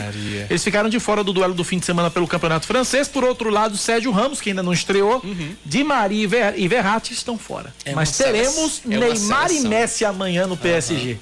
Eles 0.51 0.65
ficaram 0.65 0.89
de 0.89 0.99
fora 0.99 1.23
do 1.23 1.33
duelo 1.33 1.55
do 1.55 1.63
fim 1.63 1.79
de 1.79 1.87
semana 1.87 2.11
pelo 2.11 2.27
Campeonato 2.27 2.67
Francês. 2.67 3.07
Por 3.07 3.23
outro 3.23 3.51
lado, 3.51 3.77
Sérgio 3.77 4.11
Ramos, 4.11 4.41
que 4.41 4.51
ainda 4.51 4.63
não 4.63 4.73
estreou, 4.73 5.21
uhum. 5.25 5.55
Di 5.65 5.85
Maria 5.85 6.25
e, 6.25 6.27
Ver, 6.27 6.55
e 6.59 6.67
Verratti 6.67 7.13
estão 7.13 7.39
fora. 7.39 7.73
É 7.85 7.95
Mas 7.95 8.17
teremos 8.17 8.83
é 8.85 8.99
Neymar 8.99 9.53
e 9.53 9.61
Messi 9.61 10.05
amanhã 10.05 10.47
no 10.47 10.57
PSG. 10.57 11.13
Uhum. 11.13 11.19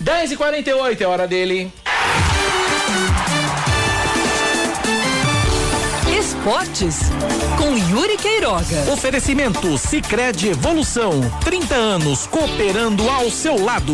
10 0.00 0.32
e 0.32 0.36
48 0.36 1.02
é 1.02 1.06
hora 1.06 1.26
dele. 1.26 1.72
Esportes 6.38 6.98
com 7.58 7.76
Yuri 7.76 8.16
Queiroga. 8.16 8.92
Oferecimento 8.92 9.76
Sicredi 9.76 10.50
Evolução, 10.50 11.20
30 11.40 11.74
anos 11.74 12.28
cooperando 12.28 13.08
ao 13.10 13.28
seu 13.28 13.60
lado. 13.60 13.92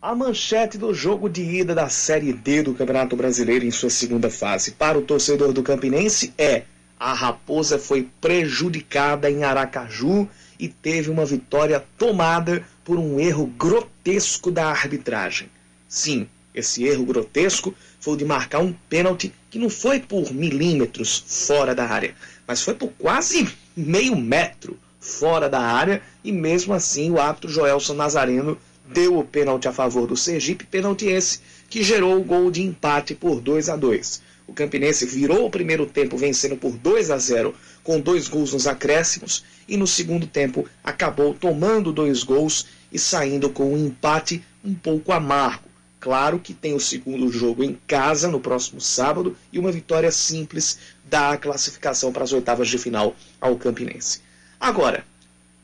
A 0.00 0.14
manchete 0.14 0.78
do 0.78 0.94
jogo 0.94 1.28
de 1.28 1.42
ida 1.42 1.74
da 1.74 1.88
Série 1.88 2.32
D 2.32 2.62
do 2.62 2.72
Campeonato 2.72 3.16
Brasileiro 3.16 3.64
em 3.64 3.72
sua 3.72 3.90
segunda 3.90 4.30
fase 4.30 4.70
para 4.70 4.96
o 4.96 5.02
torcedor 5.02 5.52
do 5.52 5.62
Campinense 5.62 6.32
é: 6.38 6.62
a 6.98 7.12
Raposa 7.12 7.76
foi 7.76 8.08
prejudicada 8.20 9.28
em 9.28 9.42
Aracaju 9.42 10.28
e 10.58 10.68
teve 10.68 11.10
uma 11.10 11.26
vitória 11.26 11.84
tomada 11.98 12.64
por 12.84 12.96
um 12.96 13.18
erro 13.18 13.46
grotesco 13.46 14.52
da 14.52 14.68
arbitragem. 14.68 15.48
Sim, 15.88 16.28
esse 16.54 16.84
erro 16.84 17.04
grotesco 17.04 17.74
foi 18.04 18.14
o 18.14 18.16
de 18.18 18.24
marcar 18.26 18.58
um 18.58 18.74
pênalti 18.86 19.32
que 19.50 19.58
não 19.58 19.70
foi 19.70 19.98
por 19.98 20.30
milímetros 20.30 21.24
fora 21.26 21.74
da 21.74 21.86
área, 21.86 22.14
mas 22.46 22.60
foi 22.60 22.74
por 22.74 22.92
quase 22.98 23.48
meio 23.74 24.14
metro 24.14 24.78
fora 25.00 25.48
da 25.48 25.60
área 25.60 26.02
e 26.22 26.30
mesmo 26.30 26.74
assim 26.74 27.10
o 27.10 27.18
árbitro 27.18 27.50
Joelson 27.50 27.94
Nazareno 27.94 28.58
deu 28.92 29.18
o 29.18 29.24
pênalti 29.24 29.68
a 29.68 29.72
favor 29.72 30.06
do 30.06 30.18
Sergipe, 30.18 30.66
pênalti 30.66 31.06
esse 31.06 31.40
que 31.70 31.82
gerou 31.82 32.20
o 32.20 32.22
gol 32.22 32.50
de 32.50 32.60
empate 32.60 33.14
por 33.14 33.40
2 33.40 33.70
a 33.70 33.76
2. 33.76 34.20
O 34.46 34.52
Campinense 34.52 35.06
virou 35.06 35.46
o 35.46 35.50
primeiro 35.50 35.86
tempo 35.86 36.18
vencendo 36.18 36.58
por 36.58 36.72
2 36.72 37.10
a 37.10 37.16
0 37.16 37.54
com 37.82 37.98
dois 37.98 38.28
gols 38.28 38.52
nos 38.52 38.66
acréscimos 38.66 39.42
e 39.66 39.78
no 39.78 39.86
segundo 39.86 40.26
tempo 40.26 40.68
acabou 40.84 41.32
tomando 41.32 41.90
dois 41.90 42.22
gols 42.22 42.66
e 42.92 42.98
saindo 42.98 43.48
com 43.48 43.72
um 43.72 43.86
empate 43.86 44.44
um 44.62 44.74
pouco 44.74 45.10
amargo. 45.10 45.63
Claro 46.04 46.38
que 46.38 46.52
tem 46.52 46.74
o 46.74 46.80
segundo 46.80 47.32
jogo 47.32 47.64
em 47.64 47.78
casa 47.86 48.28
no 48.28 48.38
próximo 48.38 48.78
sábado 48.78 49.34
e 49.50 49.58
uma 49.58 49.72
vitória 49.72 50.12
simples 50.12 50.78
dá 51.08 51.30
a 51.30 51.38
classificação 51.38 52.12
para 52.12 52.24
as 52.24 52.32
oitavas 52.34 52.68
de 52.68 52.76
final 52.76 53.16
ao 53.40 53.56
Campinense. 53.56 54.20
Agora, 54.60 55.02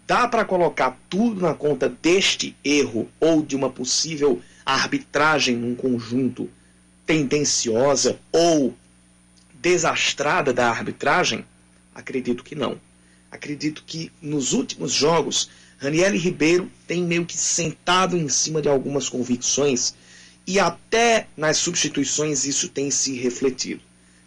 dá 0.07 0.27
para 0.27 0.47
colocar 0.47 0.99
tudo 1.11 1.43
na 1.43 1.53
conta 1.53 1.91
deste 1.91 2.57
erro 2.65 3.07
ou 3.21 3.43
de 3.43 3.55
uma 3.55 3.69
possível 3.69 4.41
arbitragem 4.65 5.57
num 5.57 5.75
conjunto 5.75 6.49
tendenciosa 7.05 8.19
ou 8.33 8.75
desastrada 9.53 10.55
da 10.55 10.71
arbitragem? 10.71 11.45
Acredito 11.95 12.43
que 12.43 12.55
não. 12.55 12.81
Acredito 13.31 13.85
que 13.87 14.11
nos 14.23 14.55
últimos 14.55 14.91
jogos, 14.91 15.51
Raniel 15.77 16.17
Ribeiro 16.17 16.71
tem 16.87 17.03
meio 17.03 17.27
que 17.27 17.37
sentado 17.37 18.17
em 18.17 18.31
cima 18.31 18.63
de 18.63 18.71
algumas 18.71 19.07
convicções 19.07 19.95
e 20.47 20.59
até 20.59 21.27
nas 21.37 21.57
substituições 21.59 22.45
isso 22.45 22.69
tem 22.69 22.91
se 22.91 23.15
refletido. 23.15 23.83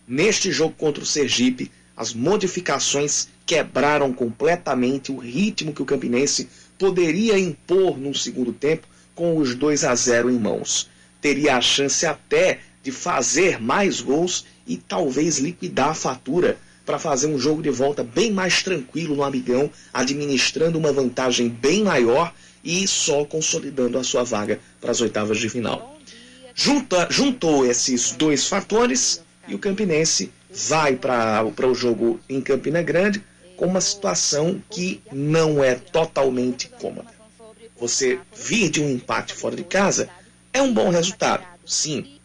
Neste 0.07 0.52
jogo 0.52 0.76
contra 0.77 1.03
o 1.03 1.06
Sergipe, 1.06 1.72
as 1.95 2.14
modificações 2.14 3.27
quebraram 3.45 4.11
completamente 4.14 5.11
o 5.11 5.18
ritmo 5.18 5.73
que 5.73 5.81
o 5.81 5.85
Campinense 5.85 6.49
poderia 6.77 7.38
impor 7.38 7.98
no 7.98 8.14
segundo 8.14 8.52
tempo 8.52 8.88
com 9.14 9.38
os 9.38 9.56
2 9.56 9.84
a 9.84 9.94
0 9.95 10.30
em 10.30 10.40
mãos. 10.40 10.90
Teria 11.22 11.57
a 11.57 11.61
chance 11.61 12.06
até 12.06 12.60
de 12.81 12.91
fazer 12.91 13.61
mais 13.61 14.02
gols 14.02 14.45
e 14.68 14.77
talvez 14.77 15.38
liquidar 15.38 15.90
a 15.90 15.94
fatura 15.94 16.57
para 16.85 16.99
fazer 16.99 17.27
um 17.27 17.40
jogo 17.40 17.61
de 17.61 17.69
volta 17.69 18.03
bem 18.03 18.31
mais 18.31 18.61
tranquilo 18.61 19.15
no 19.15 19.23
Amigão, 19.23 19.69
administrando 19.94 20.77
uma 20.77 20.91
vantagem 20.91 21.48
bem 21.48 21.84
maior 21.84 22.34
e 22.64 22.88
só 22.88 23.23
consolidando 23.23 23.98
a 23.98 24.03
sua 24.03 24.23
vaga 24.23 24.60
para 24.81 24.91
as 24.91 24.99
oitavas 24.99 25.38
de 25.38 25.49
final. 25.49 25.92
Junta, 26.55 27.07
juntou 27.09 27.65
esses 27.65 28.11
dois 28.11 28.47
fatores 28.47 29.23
e 29.47 29.55
o 29.55 29.59
Campinense 29.59 30.31
vai 30.49 30.95
para 30.95 31.43
o 31.43 31.73
jogo 31.73 32.19
em 32.30 32.39
Campina 32.39 32.81
Grande 32.81 33.23
com 33.57 33.65
uma 33.65 33.81
situação 33.81 34.61
que 34.69 35.01
não 35.11 35.63
é 35.63 35.75
totalmente 35.75 36.69
cômoda. 36.80 37.11
Você 37.80 38.19
vir 38.35 38.69
de 38.69 38.81
um 38.81 38.89
empate 38.89 39.34
fora 39.34 39.55
de 39.55 39.63
casa 39.63 40.09
é 40.53 40.61
um 40.61 40.71
bom 40.73 40.89
resultado, 40.89 41.43
sim, 41.65 42.19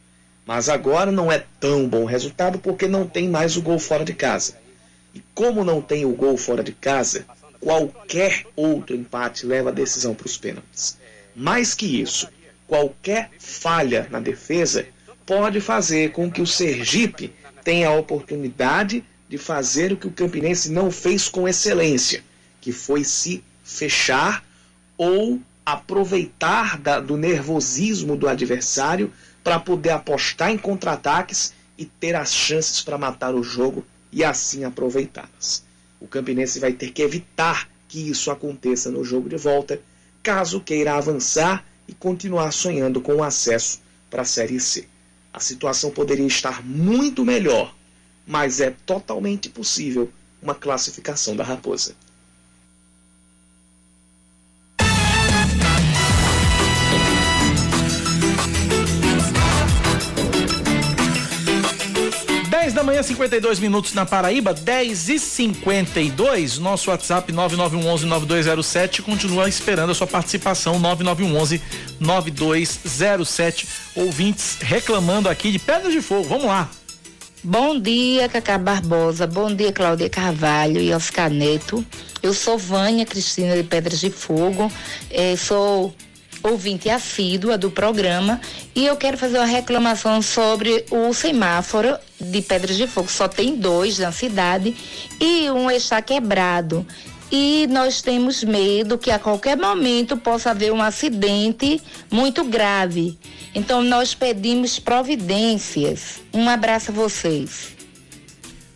mas 0.46 0.68
agora 0.68 1.10
não 1.10 1.32
é 1.32 1.44
tão 1.58 1.88
bom 1.88 2.04
resultado 2.04 2.58
porque 2.58 2.86
não 2.86 3.06
tem 3.06 3.28
mais 3.28 3.56
o 3.56 3.62
gol 3.62 3.78
fora 3.78 4.04
de 4.04 4.12
casa. 4.12 4.58
E 5.14 5.22
como 5.34 5.64
não 5.64 5.80
tem 5.80 6.04
o 6.04 6.12
gol 6.12 6.36
fora 6.36 6.62
de 6.62 6.72
casa, 6.72 7.24
qualquer 7.60 8.46
outro 8.54 8.94
empate 8.94 9.46
leva 9.46 9.70
a 9.70 9.72
decisão 9.72 10.14
para 10.14 10.26
os 10.26 10.36
pênaltis. 10.36 10.98
Mais 11.34 11.74
que 11.74 12.00
isso, 12.00 12.28
qualquer 12.68 13.30
falha 13.38 14.06
na 14.10 14.20
defesa 14.20 14.86
pode 15.26 15.60
fazer 15.60 16.12
com 16.12 16.30
que 16.30 16.42
o 16.42 16.46
Sergipe 16.46 17.32
tenha 17.64 17.88
a 17.88 17.94
oportunidade 17.94 19.02
de 19.28 19.36
fazer 19.36 19.92
o 19.92 19.96
que 19.96 20.06
o 20.06 20.12
Campinense 20.12 20.70
não 20.70 20.90
fez 20.90 21.28
com 21.28 21.48
excelência, 21.48 22.22
que 22.60 22.70
foi 22.70 23.02
se 23.04 23.42
fechar 23.64 24.44
ou 24.96 25.40
aproveitar 25.64 26.78
da, 26.78 27.00
do 27.00 27.16
nervosismo 27.16 28.16
do 28.16 28.28
adversário 28.28 29.12
para 29.42 29.58
poder 29.58 29.90
apostar 29.90 30.50
em 30.50 30.58
contra-ataques 30.58 31.52
e 31.76 31.84
ter 31.84 32.14
as 32.14 32.32
chances 32.32 32.80
para 32.82 32.98
matar 32.98 33.34
o 33.34 33.42
jogo 33.42 33.84
e 34.10 34.24
assim 34.24 34.64
aproveitá-las. 34.64 35.62
O 36.00 36.06
Campinense 36.06 36.58
vai 36.58 36.72
ter 36.72 36.90
que 36.90 37.02
evitar 37.02 37.68
que 37.86 38.08
isso 38.08 38.30
aconteça 38.30 38.90
no 38.90 39.04
jogo 39.04 39.28
de 39.28 39.36
volta, 39.36 39.80
caso 40.22 40.60
queira 40.60 40.94
avançar 40.94 41.64
e 41.88 41.94
continuar 41.94 42.52
sonhando 42.52 43.00
com 43.00 43.16
o 43.16 43.24
acesso 43.24 43.80
para 44.10 44.22
a 44.22 44.26
Série 44.26 44.60
C. 44.60 44.86
A 45.32 45.40
situação 45.40 45.90
poderia 45.90 46.26
estar 46.26 46.64
muito 46.64 47.24
melhor, 47.24 47.74
mas 48.26 48.60
é 48.60 48.70
totalmente 48.84 49.48
possível 49.48 50.12
uma 50.42 50.54
classificação 50.54 51.34
da 51.34 51.42
Raposa. 51.42 51.96
10 62.68 62.74
da 62.74 62.82
manhã, 62.82 63.02
52 63.02 63.60
minutos 63.60 63.94
na 63.94 64.04
Paraíba, 64.04 64.52
10 64.52 65.08
e 65.08 65.18
52 65.18 66.58
Nosso 66.58 66.90
WhatsApp 66.90 67.32
9911-9207 67.32 69.00
continua 69.00 69.48
esperando 69.48 69.88
a 69.92 69.94
sua 69.94 70.06
participação. 70.06 70.78
9911-9207. 71.98 73.66
Ouvintes 73.94 74.58
reclamando 74.60 75.30
aqui 75.30 75.50
de 75.50 75.58
Pedras 75.58 75.94
de 75.94 76.02
Fogo. 76.02 76.24
Vamos 76.24 76.44
lá. 76.44 76.68
Bom 77.42 77.80
dia, 77.80 78.28
Cacá 78.28 78.58
Barbosa. 78.58 79.26
Bom 79.26 79.54
dia, 79.54 79.72
Cláudia 79.72 80.10
Carvalho 80.10 80.78
e 80.78 80.92
Oscar 80.92 81.30
Neto. 81.30 81.82
Eu 82.22 82.34
sou 82.34 82.58
Vânia 82.58 83.06
Cristina 83.06 83.56
de 83.56 83.62
Pedras 83.62 83.98
de 83.98 84.10
Fogo. 84.10 84.70
Eh, 85.10 85.36
sou 85.36 85.94
ouvinte 86.42 86.88
assídua 86.88 87.58
do 87.58 87.70
programa 87.70 88.40
e 88.74 88.86
eu 88.86 88.96
quero 88.96 89.18
fazer 89.18 89.38
uma 89.38 89.46
reclamação 89.46 90.22
sobre 90.22 90.84
o 90.90 91.12
semáforo 91.12 91.96
de 92.20 92.42
Pedras 92.42 92.76
de 92.76 92.86
Fogo. 92.86 93.10
Só 93.10 93.28
tem 93.28 93.56
dois 93.56 93.98
na 93.98 94.12
cidade 94.12 94.74
e 95.20 95.50
um 95.50 95.70
está 95.70 96.00
quebrado. 96.00 96.86
E 97.30 97.66
nós 97.68 98.00
temos 98.00 98.42
medo 98.42 98.96
que 98.96 99.10
a 99.10 99.18
qualquer 99.18 99.56
momento 99.56 100.16
possa 100.16 100.50
haver 100.50 100.72
um 100.72 100.80
acidente 100.80 101.80
muito 102.10 102.42
grave. 102.44 103.18
Então 103.54 103.82
nós 103.82 104.14
pedimos 104.14 104.78
providências. 104.78 106.20
Um 106.32 106.48
abraço 106.48 106.90
a 106.90 106.94
vocês. 106.94 107.76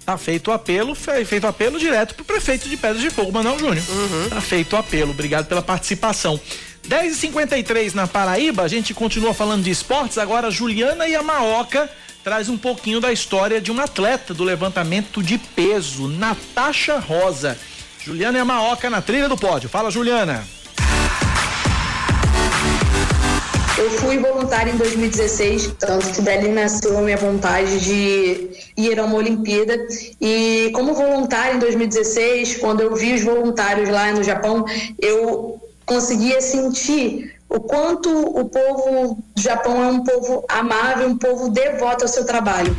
Tá 0.04 0.18
feito 0.18 0.48
o 0.48 0.52
apelo, 0.52 0.94
feito 0.94 1.44
o 1.44 1.46
apelo 1.46 1.78
direto 1.78 2.14
pro 2.14 2.24
prefeito 2.24 2.68
de 2.68 2.76
Pedras 2.76 3.00
de 3.00 3.08
Fogo, 3.08 3.30
Manuel 3.32 3.58
Júnior. 3.58 3.84
Uhum. 3.88 4.28
Tá 4.28 4.40
feito 4.40 4.74
o 4.74 4.76
apelo. 4.76 5.12
Obrigado 5.12 5.46
pela 5.46 5.62
participação. 5.62 6.38
10h53 6.88 7.94
na 7.94 8.06
Paraíba, 8.06 8.62
a 8.62 8.68
gente 8.68 8.92
continua 8.92 9.32
falando 9.32 9.62
de 9.62 9.70
esportes. 9.70 10.18
Agora, 10.18 10.50
Juliana 10.50 11.06
Yamaoka 11.06 11.88
traz 12.24 12.48
um 12.48 12.58
pouquinho 12.58 13.00
da 13.00 13.12
história 13.12 13.60
de 13.60 13.70
uma 13.70 13.84
atleta 13.84 14.34
do 14.34 14.44
levantamento 14.44 15.22
de 15.22 15.38
peso, 15.38 16.08
Natasha 16.08 16.98
Rosa. 16.98 17.56
Juliana 18.04 18.38
Yamaoka 18.38 18.90
na 18.90 19.00
trilha 19.00 19.28
do 19.28 19.36
pódio. 19.36 19.68
Fala, 19.68 19.90
Juliana. 19.90 20.44
Eu 23.78 23.90
fui 23.90 24.18
voluntária 24.18 24.70
em 24.70 24.76
2016, 24.76 25.74
tanto 25.78 26.12
que 26.12 26.20
dali 26.20 26.48
nasceu 26.48 26.98
a 26.98 27.00
minha 27.00 27.16
vontade 27.16 27.80
de 27.80 28.50
ir 28.76 29.00
a 29.00 29.04
uma 29.04 29.16
Olimpíada. 29.16 29.76
E 30.20 30.70
como 30.74 30.94
voluntária 30.94 31.54
em 31.54 31.58
2016, 31.58 32.58
quando 32.58 32.80
eu 32.80 32.94
vi 32.94 33.14
os 33.14 33.22
voluntários 33.22 33.88
lá 33.88 34.12
no 34.12 34.22
Japão, 34.22 34.64
eu 35.00 35.61
conseguia 35.86 36.40
sentir 36.40 37.34
o 37.48 37.60
quanto 37.60 38.08
o 38.10 38.48
povo 38.48 39.18
do 39.34 39.42
Japão 39.42 39.82
é 39.82 39.86
um 39.88 40.02
povo 40.02 40.44
amável, 40.48 41.08
um 41.08 41.18
povo 41.18 41.50
devoto 41.50 42.04
ao 42.04 42.08
seu 42.08 42.24
trabalho. 42.24 42.74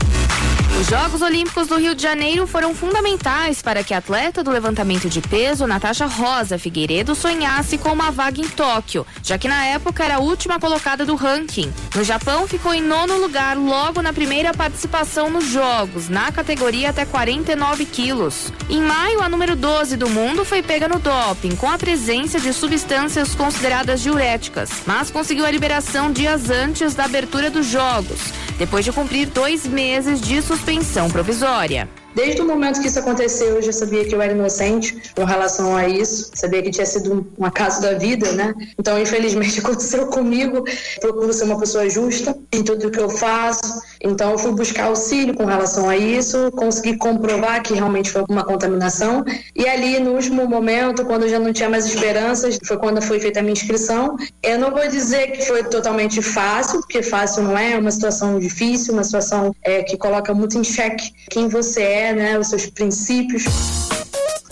Os 0.80 0.88
Jogos 0.88 1.22
Olímpicos 1.22 1.68
do 1.68 1.78
Rio 1.78 1.94
de 1.94 2.02
Janeiro 2.02 2.48
foram 2.48 2.74
fundamentais 2.74 3.62
para 3.62 3.84
que 3.84 3.94
a 3.94 4.00
atleta 4.00 4.44
do 4.44 4.50
levantamento 4.50 5.08
de 5.08 5.22
peso, 5.22 5.68
Natasha 5.68 6.08
Rosa 6.08 6.58
Figueiredo, 6.58 7.14
sonhasse 7.14 7.78
com 7.78 7.90
uma 7.90 8.12
vaga 8.12 8.42
em 8.42 8.48
Tóquio, 8.50 9.06
já 9.22 9.38
que 9.38 9.48
na 9.48 9.66
época 9.66 10.04
era 10.04 10.16
a 10.16 10.20
última 10.20 10.60
colocada 10.60 11.06
do 11.06 11.16
ranking. 11.16 11.72
No 11.96 12.04
Japão, 12.04 12.48
ficou 12.48 12.74
em 12.74 12.82
nono 12.82 13.18
lugar 13.18 13.56
logo 13.56 14.02
na 14.02 14.12
primeira 14.12 14.52
participação 14.52 15.30
nos 15.30 15.46
Jogos, 15.46 16.10
na 16.10 16.32
categoria 16.32 16.90
até 16.90 17.06
49 17.06 17.86
quilos. 17.86 18.52
Em 18.68 18.82
maio, 18.82 19.22
a 19.22 19.30
número 19.30 19.56
12 19.56 19.96
do 19.96 20.10
mundo 20.10 20.44
foi 20.44 20.64
pega 20.64 20.90
no 20.90 21.00
doping, 21.00 21.56
com 21.56 21.70
a 21.70 21.78
presença 21.78 22.40
de 22.40 22.52
substâncias 22.52 23.36
consideradas 23.36 24.02
diuréticas, 24.02 24.82
mas 24.88 25.12
conseguiu 25.12 25.46
a 25.46 25.52
liberação 25.52 26.12
dias 26.12 26.50
antes 26.50 26.96
da 26.96 27.06
abertura 27.06 27.50
dos 27.52 27.68
Jogos, 27.68 28.20
depois 28.58 28.84
de 28.84 28.92
cumprir 28.92 29.28
dois 29.28 29.66
meses 29.66 30.20
de 30.20 30.42
suspensão 30.42 30.63
provisória. 31.12 31.90
Desde 32.16 32.42
o 32.42 32.48
momento 32.48 32.80
que 32.80 32.88
isso 32.88 33.00
aconteceu, 33.00 33.56
eu 33.56 33.62
já 33.62 33.72
sabia 33.72 34.06
que 34.06 34.14
eu 34.14 34.22
era 34.22 34.34
inocente 34.34 35.02
com 35.16 35.24
relação 35.24 35.76
a 35.76 35.88
isso, 35.88 36.30
sabia 36.36 36.62
que 36.62 36.70
tinha 36.70 36.86
sido 36.86 37.26
um 37.38 37.46
acaso 37.46 37.82
da 37.82 37.94
vida, 37.96 38.32
né? 38.34 38.54
Então, 38.78 39.00
infelizmente, 39.00 39.60
aconteceu 39.62 40.08
comigo. 40.08 40.64
Procuro 41.02 41.34
ser 41.34 41.46
uma 41.46 41.60
pessoa 41.60 41.90
justa 41.90 42.38
em 42.52 42.64
tudo 42.64 42.92
que 42.92 43.00
eu 43.00 43.10
faço. 43.10 43.82
Então, 44.04 44.32
eu 44.32 44.38
fui 44.38 44.52
buscar 44.52 44.86
auxílio 44.86 45.34
com 45.34 45.46
relação 45.46 45.90
a 45.90 45.96
isso, 45.96 46.52
consegui 46.52 46.98
comprovar 46.98 47.64
que 47.64 47.74
realmente 47.74 48.12
foi 48.12 48.24
uma 48.30 48.44
contaminação. 48.44 49.24
E 49.56 49.66
ali, 49.66 50.00
no 50.00 50.12
último 50.12 50.46
momento, 50.46 51.06
quando 51.06 51.24
eu 51.24 51.30
já 51.30 51.40
não 51.40 51.54
tinha 51.54 51.70
mais 51.70 51.86
esperanças, 51.86 52.58
foi 52.66 52.78
quando 52.78 53.02
foi 53.02 53.20
feita 53.20 53.40
a 53.40 53.44
minha 53.44 53.54
inscrição. 53.54 54.18
Eu 54.42 54.60
não 54.60 54.72
vou 54.72 54.88
dizer 54.90 55.32
que 55.32 55.46
foi 55.46 55.64
totalmente 55.64 56.22
fácil, 56.22 56.82
porque 56.82 57.02
fácil 57.02 57.44
não 57.44 57.58
é, 57.58 57.74
é 57.74 57.78
uma 57.78 57.92
situação 57.92 58.40
difícil, 58.40 58.94
uma 58.94 59.04
situação 59.04 59.56
é, 59.64 59.84
que 59.84 59.98
coloca 59.98 60.34
muito 60.34 60.58
em 60.58 60.64
xeque 60.64 61.12
quem 61.30 61.48
você 61.48 61.82
é, 61.82 62.14
né, 62.14 62.38
os 62.38 62.48
seus 62.48 62.66
princípios. 62.66 63.44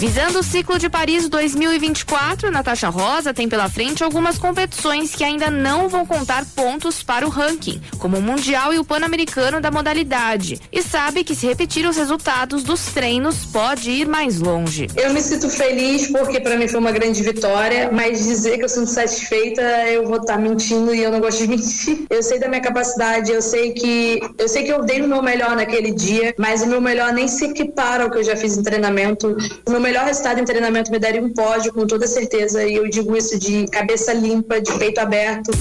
Visando 0.02 0.40
o 0.40 0.44
ciclo 0.44 0.80
de 0.80 0.90
Paris 0.90 1.30
2024, 1.30 2.49
Natasha 2.49 2.90
Rosa 2.90 3.36
tem 3.36 3.48
pela 3.48 3.69
frente 3.69 4.03
algumas 4.03 4.40
competições 4.40 5.14
que 5.14 5.23
ainda 5.23 5.52
não 5.52 5.88
vão 5.88 6.07
contar 6.07 6.44
pontos 6.56 7.03
para 7.03 7.23
o 7.23 7.30
ranking, 7.30 7.80
como 7.99 8.18
o 8.18 8.22
Mundial 8.22 8.73
e 8.73 8.80
o 8.80 8.84
Pan-Americano 8.84 9.61
da 9.61 9.69
modalidade. 9.69 10.60
E 10.72 10.82
sabe 10.82 11.23
que 11.23 11.36
se 11.36 11.45
repetir 11.45 11.88
os 11.88 11.98
resultados 11.98 12.64
dos 12.64 12.86
treinos, 12.86 13.45
pode 13.45 13.91
ir 13.91 14.07
mais 14.07 14.40
longe. 14.40 14.88
Eu 14.95 15.14
me 15.14 15.22
sinto 15.22 15.48
feliz 15.52 16.07
porque 16.07 16.40
para 16.40 16.57
mim 16.57 16.68
foi 16.68 16.80
uma 16.80 16.91
grande 16.91 17.22
vitória, 17.22 17.91
mas 17.91 18.23
dizer 18.23 18.57
que 18.57 18.64
eu 18.64 18.69
sinto 18.69 18.90
satisfeita, 18.90 19.61
eu 19.88 20.07
vou 20.07 20.18
estar 20.18 20.34
tá 20.34 20.40
mentindo 20.40 20.95
e 20.95 21.03
eu 21.03 21.11
não 21.11 21.19
gosto 21.19 21.44
de 21.44 21.48
mentir. 21.56 22.07
Eu 22.10 22.23
sei 22.23 22.40
da 22.40 22.48
minha 22.48 22.61
capacidade, 22.61 23.32
eu 23.32 23.40
sei 23.44 23.73
que 23.73 24.19
eu 24.40 24.49
sei 24.49 24.64
que 24.64 24.72
eu 24.72 24.84
dei 24.84 24.99
o 24.99 25.07
meu 25.07 25.22
melhor 25.22 25.56
naquele 25.56 25.91
dia, 25.91 26.34
mas 26.40 26.64
o 26.64 26.65
meu 26.65 26.82
melhor 26.82 27.14
nem 27.14 27.28
se 27.28 27.45
equipara 27.45 28.06
ao 28.06 28.10
que 28.10 28.18
eu 28.18 28.23
já 28.23 28.36
fiz 28.36 28.57
em 28.57 28.64
treinamento. 28.64 29.38
O 29.68 29.69
meu 29.69 29.90
melhor 29.91 30.05
resultado 30.05 30.39
em 30.39 30.45
treinamento 30.45 30.89
me 30.89 30.97
daria 30.97 31.22
um 31.22 31.30
pódio, 31.30 31.73
com 31.73 31.85
toda 31.85 32.07
certeza. 32.07 32.63
E 32.63 32.76
eu 32.76 32.89
digo 32.89 33.15
isso 33.18 33.38
de 33.38 33.68
cabeça 33.68 34.13
limpa, 34.13 34.61
de 34.61 34.72
peito 34.80 35.01
aberto. 35.01 35.51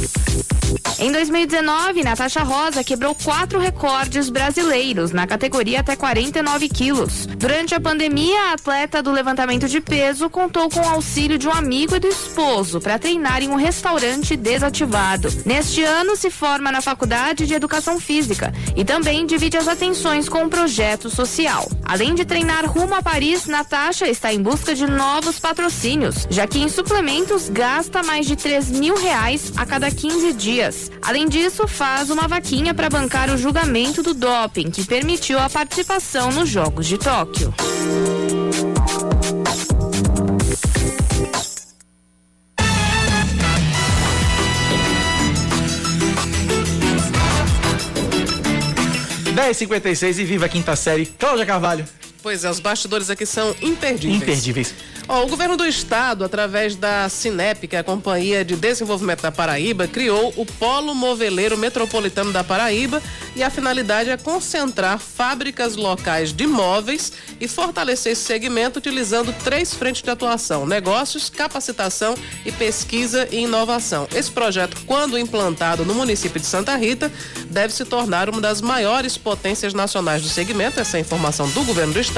Em 1.01 1.11
2019, 1.11 2.05
Natasha 2.05 2.43
Rosa 2.43 2.85
quebrou 2.85 3.15
quatro 3.15 3.59
recordes 3.59 4.29
brasileiros 4.29 5.13
na 5.13 5.27
categoria 5.27 5.81
até 5.81 5.97
49 5.97 6.69
quilos. 6.69 7.27
Durante 7.27 7.75
a 7.75 7.81
pandemia, 7.81 8.39
a 8.39 8.53
atleta 8.53 9.03
do 9.03 9.11
levantamento 9.11 9.67
de 9.67 9.81
peso 9.81 10.29
contou 10.29 10.69
com 10.69 10.81
o 10.81 10.89
auxílio 10.89 11.39
de 11.39 11.49
um 11.49 11.53
amigo 11.53 11.97
e 11.97 11.99
do 11.99 12.07
esposo 12.07 12.81
para 12.81 12.99
treinar 12.99 13.43
em 13.43 13.49
um 13.49 13.57
restaurante 13.57 14.37
desativado. 14.37 15.29
Neste 15.47 15.83
ano, 15.83 16.17
se 16.17 16.31
forma 16.31 16.71
na 16.71 16.83
Faculdade 16.83 17.47
de 17.47 17.55
Educação 17.55 17.99
Física 17.99 18.53
e 18.77 18.85
também 18.85 19.25
divide 19.25 19.57
as 19.57 19.69
atenções 19.69 20.29
com 20.29 20.45
um 20.45 20.49
projeto 20.51 21.09
social. 21.09 21.67
Além 21.83 22.15
de 22.15 22.27
treinar 22.27 22.71
rumo 22.71 22.95
a 22.95 23.03
Paris, 23.03 23.47
Natasha 23.47 24.07
está 24.21 24.35
em 24.35 24.43
busca 24.43 24.75
de 24.75 24.87
novos 24.87 25.39
patrocínios, 25.39 26.27
já 26.29 26.47
que 26.47 26.59
em 26.59 26.69
suplementos 26.69 27.49
gasta 27.49 28.03
mais 28.03 28.27
de 28.27 28.37
3 28.37 28.71
mil 28.73 28.95
reais 28.95 29.51
a 29.57 29.65
cada 29.65 29.91
15 29.91 30.35
dias. 30.35 30.91
Além 31.01 31.27
disso, 31.27 31.67
faz 31.67 32.11
uma 32.11 32.29
vaquinha 32.29 32.75
para 32.75 32.91
bancar 32.91 33.31
o 33.31 33.39
julgamento 33.39 34.03
do 34.03 34.13
doping, 34.13 34.71
que 34.71 34.85
permitiu 34.85 35.39
a 35.39 35.49
participação 35.49 36.31
nos 36.33 36.51
Jogos 36.51 36.87
de 36.87 36.99
Tóquio. 36.99 37.55
E 49.91 49.97
seis 49.97 50.19
e 50.19 50.25
viva 50.25 50.45
a 50.45 50.49
quinta 50.49 50.77
série. 50.77 51.07
Cláudia 51.07 51.47
Carvalho. 51.47 51.87
Pois 52.23 52.45
é, 52.45 52.51
os 52.51 52.61
bastidores 52.61 53.09
aqui 53.09 53.25
são 53.25 53.55
imperdíveis. 53.63 54.23
Imperdíveis. 54.23 54.75
Ó, 55.09 55.25
o 55.25 55.27
governo 55.27 55.57
do 55.57 55.67
estado, 55.67 56.23
através 56.23 56.77
da 56.77 57.09
Cinep, 57.09 57.67
que 57.67 57.75
é 57.75 57.81
a 57.81 57.85
Companhia 57.85 58.45
de 58.45 58.55
Desenvolvimento 58.55 59.23
da 59.23 59.33
Paraíba, 59.33 59.89
criou 59.89 60.33
o 60.37 60.45
Polo 60.45 60.95
Moveleiro 60.95 61.57
Metropolitano 61.59 62.31
da 62.33 62.45
Paraíba 62.45 63.03
e 63.35 63.43
a 63.43 63.51
finalidade 63.51 64.11
é 64.11 64.17
concentrar 64.17 64.99
fábricas 64.99 65.75
locais 65.75 66.33
de 66.33 66.47
móveis 66.47 67.13
e 67.41 67.49
fortalecer 67.49 68.13
esse 68.13 68.23
segmento 68.23 68.79
utilizando 68.79 69.35
três 69.43 69.75
frentes 69.75 70.03
de 70.03 70.11
atuação: 70.11 70.67
negócios, 70.67 71.31
capacitação 71.31 72.15
e 72.45 72.53
pesquisa 72.53 73.27
e 73.33 73.39
inovação. 73.39 74.07
Esse 74.15 74.31
projeto, 74.31 74.77
quando 74.87 75.19
implantado 75.19 75.85
no 75.85 75.95
município 75.95 76.39
de 76.39 76.47
Santa 76.47 76.77
Rita, 76.77 77.11
deve 77.47 77.73
se 77.73 77.85
tornar 77.85 78.29
uma 78.29 78.41
das 78.41 78.61
maiores 78.61 79.17
potências 79.17 79.75
nacionais 79.75 80.23
do 80.23 80.29
segmento, 80.29 80.79
essa 80.79 80.97
é 80.97 80.99
a 80.99 81.01
informação 81.01 81.49
do 81.51 81.65
governo 81.65 81.95
do 81.95 82.01
estado 82.01 82.10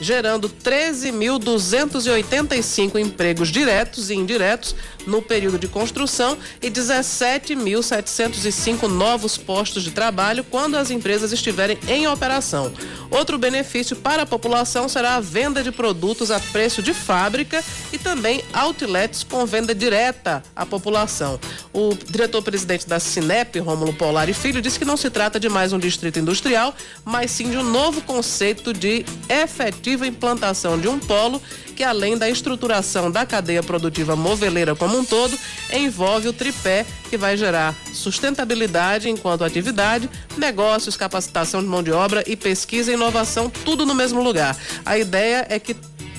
gerando 0.00 0.48
13.285 0.48 2.98
empregos 2.98 3.48
diretos 3.48 4.08
e 4.10 4.14
indiretos 4.14 4.74
no 5.06 5.22
período 5.22 5.58
de 5.58 5.68
construção 5.68 6.36
e 6.60 6.70
17.705 6.70 8.88
novos 8.88 9.36
postos 9.36 9.82
de 9.82 9.90
trabalho 9.90 10.44
quando 10.44 10.76
as 10.76 10.90
empresas 10.90 11.32
estiverem 11.32 11.78
em 11.88 12.06
operação. 12.06 12.72
Outro 13.10 13.38
benefício 13.38 13.96
para 13.96 14.22
a 14.22 14.26
população 14.26 14.88
será 14.88 15.16
a 15.16 15.20
venda 15.20 15.62
de 15.62 15.70
produtos 15.70 16.30
a 16.30 16.40
preço 16.40 16.82
de 16.82 16.94
fábrica 16.94 17.62
e 17.92 17.98
também 17.98 18.42
outlets 18.52 19.22
com 19.22 19.44
venda 19.44 19.74
direta 19.74 20.42
à 20.56 20.64
população. 20.64 21.38
O 21.72 21.94
diretor-presidente 21.94 22.86
da 22.86 22.98
Cinep, 22.98 23.58
Rômulo 23.58 23.92
Polari 23.92 24.32
Filho, 24.32 24.62
disse 24.62 24.78
que 24.78 24.84
não 24.84 24.96
se 24.96 25.10
trata 25.10 25.38
de 25.38 25.48
mais 25.48 25.72
um 25.72 25.78
distrito 25.78 26.18
industrial, 26.18 26.74
mas 27.04 27.30
sim 27.30 27.50
de 27.50 27.58
um 27.58 27.62
novo 27.62 28.00
conceito 28.02 28.72
de 28.72 29.04
efetiva 29.28 30.06
implantação 30.06 30.78
de 30.78 30.88
um 30.88 30.98
polo 30.98 31.40
que 31.72 31.82
além 31.82 32.16
da 32.16 32.28
estruturação 32.28 33.10
da 33.10 33.26
cadeia 33.26 33.62
produtiva 33.62 34.14
moveleira 34.14 34.76
como 34.76 34.96
um 34.96 35.04
todo, 35.04 35.38
envolve 35.72 36.28
o 36.28 36.32
tripé 36.32 36.86
que 37.10 37.16
vai 37.16 37.36
gerar 37.36 37.74
sustentabilidade 37.92 39.08
enquanto 39.08 39.44
atividade, 39.44 40.08
negócios, 40.36 40.96
capacitação 40.96 41.62
de 41.62 41.68
mão 41.68 41.82
de 41.82 41.90
obra 41.92 42.22
e 42.26 42.36
pesquisa 42.36 42.90
e 42.90 42.94
inovação, 42.94 43.50
tudo 43.50 43.84
no 43.84 43.94
mesmo 43.94 44.22
lugar. 44.22 44.56
A 44.84 44.98
ideia 44.98 45.46
é 45.48 45.58
que 45.58 45.74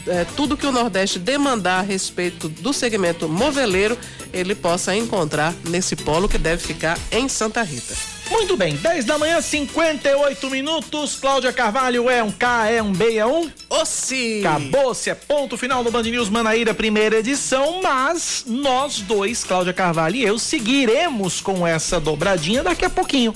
é, 0.08 0.26
tudo 0.36 0.58
que 0.58 0.68
o 0.68 0.72
Nordeste 0.72 1.18
demandar 1.18 1.80
a 1.80 1.82
respeito 1.82 2.50
do 2.50 2.74
segmento 2.74 3.30
moveleiro, 3.30 3.98
ele 4.34 4.54
possa 4.54 4.96
encontrar 4.96 5.54
nesse 5.70 5.96
polo 5.96 6.28
que 6.28 6.38
deve 6.38 6.62
ficar 6.62 7.00
em 7.12 7.30
Santa 7.30 7.62
Rita. 7.64 8.13
Muito 8.34 8.58
bem, 8.58 8.76
10 8.76 9.06
da 9.06 9.16
manhã, 9.16 9.40
58 9.40 10.50
minutos. 10.50 11.16
Cláudia 11.16 11.54
Carvalho 11.54 12.10
é 12.10 12.24
um 12.24 12.32
K, 12.32 12.68
é 12.68 12.82
um 12.82 12.92
B, 12.92 13.16
é 13.16 13.26
um. 13.26 13.48
Ossi! 13.70 14.42
Acabou-se, 14.44 15.08
é 15.12 15.14
ponto 15.14 15.56
final 15.56 15.84
do 15.84 15.92
Band 15.92 16.02
News 16.02 16.30
Manaíra, 16.30 16.74
primeira 16.74 17.20
edição. 17.20 17.80
Mas 17.84 18.44
nós 18.48 19.02
dois, 19.02 19.44
Cláudia 19.44 19.72
Carvalho 19.72 20.16
e 20.16 20.24
eu, 20.24 20.40
seguiremos 20.40 21.42
com 21.42 21.66
essa 21.66 22.00
dobradinha 22.00 22.64
daqui 22.64 22.84
a 22.84 22.90
pouquinho. 22.90 23.36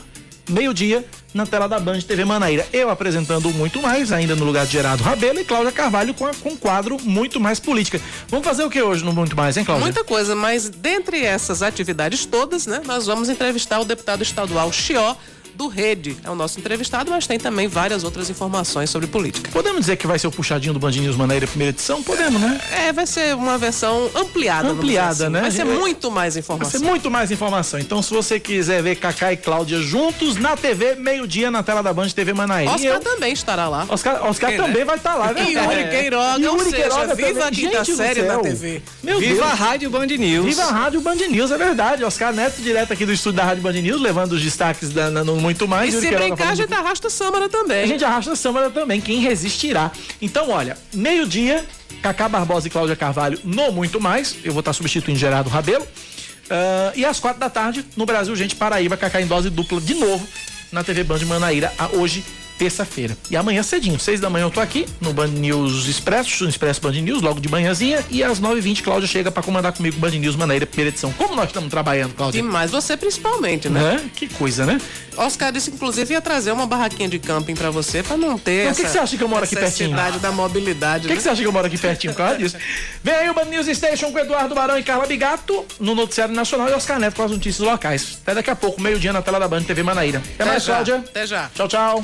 Meio-dia, 0.49 1.05
na 1.33 1.45
tela 1.45 1.67
da 1.67 1.79
Band 1.79 1.99
TV 2.01 2.23
Manaíra. 2.23 2.65
Eu 2.71 2.89
apresentando 2.89 3.49
muito 3.51 3.81
mais, 3.81 4.11
ainda 4.11 4.35
no 4.35 4.45
lugar 4.45 4.65
de 4.65 4.73
Gerardo 4.73 5.03
Rabelo 5.03 5.39
e 5.39 5.45
Cláudia 5.45 5.71
Carvalho 5.71 6.13
com, 6.13 6.25
a, 6.25 6.33
com 6.33 6.49
um 6.49 6.57
quadro 6.57 6.97
muito 7.03 7.39
mais 7.39 7.59
política. 7.59 7.99
Vamos 8.29 8.45
fazer 8.45 8.63
o 8.63 8.69
que 8.69 8.81
hoje 8.81 9.03
no 9.03 9.13
Muito 9.13 9.35
Mais, 9.35 9.57
hein, 9.57 9.65
Cláudia? 9.65 9.83
Muita 9.83 10.03
coisa, 10.03 10.35
mas 10.35 10.69
dentre 10.69 11.23
essas 11.23 11.61
atividades 11.61 12.25
todas, 12.25 12.65
né, 12.65 12.81
nós 12.85 13.05
vamos 13.05 13.29
entrevistar 13.29 13.79
o 13.79 13.85
deputado 13.85 14.23
estadual 14.23 14.71
Chió 14.71 15.15
do 15.57 15.67
Rede. 15.67 16.15
É 16.23 16.29
o 16.29 16.35
nosso 16.35 16.59
entrevistado, 16.59 17.09
mas 17.09 17.25
tem 17.25 17.39
também 17.39 17.67
várias 17.67 18.03
outras 18.03 18.29
informações 18.29 18.89
sobre 18.91 19.07
política. 19.07 19.49
Podemos 19.51 19.81
dizer 19.81 19.97
que 19.97 20.05
vai 20.05 20.19
ser 20.19 20.27
o 20.27 20.31
puxadinho 20.31 20.73
do 20.73 20.79
Band 20.79 20.91
News 20.91 21.15
Maneira 21.15 21.47
primeira 21.47 21.71
edição? 21.71 22.03
Podemos, 22.03 22.39
né? 22.39 22.61
É, 22.71 22.93
vai 22.93 23.07
ser 23.07 23.35
uma 23.35 23.57
versão 23.57 24.09
ampliada. 24.13 24.69
Ampliada, 24.69 25.25
assim. 25.25 25.33
né? 25.33 25.41
Vai 25.41 25.51
ser 25.51 25.65
muito 25.65 26.11
mais 26.11 26.37
informação. 26.37 26.71
Vai 26.71 26.79
ser 26.79 26.85
muito 26.85 27.09
mais 27.09 27.31
informação. 27.31 27.79
Então, 27.79 28.01
se 28.03 28.13
você 28.13 28.39
quiser 28.39 28.83
ver 28.83 28.97
Cacá 28.97 29.33
e 29.33 29.37
Cláudia 29.37 29.81
juntos 29.81 30.37
na 30.37 30.55
TV, 30.55 30.95
meio-dia 30.95 31.49
na 31.49 31.63
tela 31.63 31.81
da 31.81 31.91
Band 31.91 32.09
TV 32.09 32.33
Manaíra. 32.33 32.73
Oscar 32.73 32.93
eu... 32.93 32.99
também 32.99 33.33
estará 33.33 33.67
lá. 33.67 33.85
Oscar, 33.89 34.23
Oscar 34.27 34.51
Quem, 34.51 34.59
também 34.59 34.79
né? 34.79 34.85
vai 34.85 34.97
estar 34.97 35.15
lá. 35.15 35.33
E 35.33 35.53
Yuri 35.53 35.89
Queiroga, 35.89 36.39
e 36.39 36.59
seja, 36.59 36.75
Queiroga 36.75 37.15
viva 37.15 37.47
a 37.47 37.51
quinta 37.51 37.83
Gente 37.83 37.97
série 37.97 38.21
na 38.21 38.37
TV. 38.37 38.81
Meu 39.01 39.19
viva 39.19 39.33
Deus. 39.33 39.51
a 39.51 39.53
Rádio 39.55 39.89
Band 39.89 40.05
News. 40.05 40.45
Viva 40.45 40.63
a 40.63 40.71
Rádio 40.71 41.01
Band 41.01 41.15
News, 41.15 41.51
é 41.51 41.57
verdade. 41.57 42.03
Oscar 42.03 42.31
Neto, 42.31 42.61
direto 42.61 42.93
aqui 42.93 43.05
do 43.05 43.13
estúdio 43.13 43.37
da 43.37 43.45
Rádio 43.45 43.63
Band 43.63 43.73
News, 43.73 43.99
levando 43.99 44.33
os 44.33 44.43
destaques 44.43 44.89
da, 44.89 45.09
no 45.09 45.46
Muito 45.47 45.65
Mais. 45.65 45.93
E 45.93 46.01
se 46.01 46.11
brincar, 46.11 46.49
a 46.49 46.55
gente 46.55 46.73
arrasta 46.73 47.09
Sâmara 47.09 47.47
também. 47.47 47.83
A 47.83 47.87
gente 47.87 48.03
arrasta 48.03 48.35
Sâmara 48.35 48.69
também, 48.69 48.99
quem 48.99 49.21
resistirá. 49.21 49.89
Então, 50.21 50.49
olha, 50.49 50.77
meio-dia, 50.93 51.65
Cacá 52.01 52.27
Barbosa 52.27 52.67
e 52.67 52.69
Cláudia 52.69 52.97
Carvalho 52.97 53.39
no 53.45 53.71
Muito 53.71 54.01
Mais. 54.01 54.35
Eu 54.43 54.51
vou 54.51 54.59
estar 54.59 54.73
substituindo 54.73 55.17
Gerardo 55.17 55.49
Rabelo. 55.49 55.83
Uh, 55.85 56.91
e 56.97 57.05
às 57.05 57.21
quatro 57.21 57.39
da 57.39 57.49
tarde, 57.49 57.85
no 57.95 58.05
Brasil, 58.05 58.35
gente, 58.35 58.55
Paraíba, 58.55 58.97
Cacá 58.97 59.21
em 59.21 59.25
dose 59.27 59.49
dupla 59.49 59.79
de 59.79 59.93
novo 59.93 60.27
na 60.69 60.83
TV 60.83 61.05
Band 61.05 61.19
de 61.19 61.25
Manaíra, 61.25 61.71
hoje 61.93 62.25
terça-feira. 62.57 63.17
E 63.29 63.35
amanhã 63.37 63.63
cedinho, 63.63 63.99
seis 63.99 64.19
da 64.19 64.29
manhã 64.29 64.45
eu 64.45 64.51
tô 64.51 64.59
aqui 64.59 64.85
no 64.99 65.13
Band 65.13 65.27
News 65.27 65.87
Expresso, 65.87 66.43
no 66.43 66.49
Expresso 66.49 66.81
Band 66.81 66.91
News, 66.93 67.21
logo 67.21 67.39
de 67.39 67.49
manhãzinha, 67.49 68.03
e 68.09 68.23
às 68.23 68.39
nove 68.39 68.57
e 68.57 68.61
vinte 68.61 68.83
Cláudia 68.83 69.07
chega 69.07 69.31
para 69.31 69.43
comandar 69.43 69.71
comigo 69.73 69.97
o 69.97 69.99
Band 69.99 70.11
News 70.11 70.35
Manaíra, 70.35 70.65
primeira 70.65 70.89
edição. 70.89 71.11
Como 71.13 71.35
nós 71.35 71.47
estamos 71.47 71.69
trabalhando, 71.69 72.13
Cláudia? 72.13 72.41
Demais, 72.41 72.71
você 72.71 72.95
principalmente, 72.97 73.69
né? 73.69 73.81
Né? 73.81 74.09
Que 74.15 74.27
coisa, 74.27 74.65
né? 74.65 74.79
Oscar 75.17 75.51
disse, 75.51 75.71
inclusive, 75.71 76.13
ia 76.13 76.21
trazer 76.21 76.51
uma 76.51 76.67
barraquinha 76.67 77.09
de 77.09 77.17
camping 77.17 77.55
pra 77.55 77.71
você, 77.71 78.03
pra 78.03 78.15
não 78.17 78.37
ter 78.37 78.61
Então, 78.61 78.71
o 78.71 78.75
que 78.75 78.81
essa 78.81 78.83
que 78.83 78.89
você 78.89 78.99
acha 78.99 79.17
que 79.17 79.23
eu 79.23 79.27
moro 79.27 79.43
aqui 79.43 79.55
pertinho? 79.55 79.95
da 80.21 80.31
mobilidade. 80.31 81.05
O 81.05 81.09
que, 81.09 81.15
que 81.15 81.21
você 81.21 81.29
acha 81.29 81.41
que 81.41 81.47
eu 81.47 81.51
moro 81.51 81.65
aqui 81.65 81.77
pertinho 81.77 82.13
por 82.13 82.17
causa 82.19 82.37
disso? 82.37 82.55
Vem 83.03 83.13
aí 83.15 83.29
o 83.29 83.33
Band 83.33 83.45
News 83.45 83.67
Station 83.67 84.11
com 84.11 84.19
Eduardo 84.19 84.53
Barão 84.53 84.77
e 84.77 84.83
Carla 84.83 85.05
Bigato 85.07 85.65
no 85.79 85.95
Noticiário 85.95 86.35
Nacional 86.35 86.69
e 86.69 86.73
Oscar 86.73 86.99
Neto 86.99 87.15
com 87.15 87.23
as 87.23 87.31
notícias 87.31 87.65
locais. 87.67 88.19
Até 88.21 88.35
daqui 88.35 88.49
a 88.49 88.55
pouco, 88.55 88.79
meio-dia 88.81 89.11
na 89.11 89.21
tela 89.21 89.39
da 89.39 89.47
Band 89.47 89.63
TV 89.63 89.81
Manaíra. 89.83 90.19
Até, 90.19 90.33
Até 90.43 90.45
mais, 90.45 90.63
já. 90.63 90.73
Cláudia. 90.73 90.95
Até 90.97 91.27
já. 91.27 91.49
Tchau, 91.53 91.67
tchau. 91.67 92.03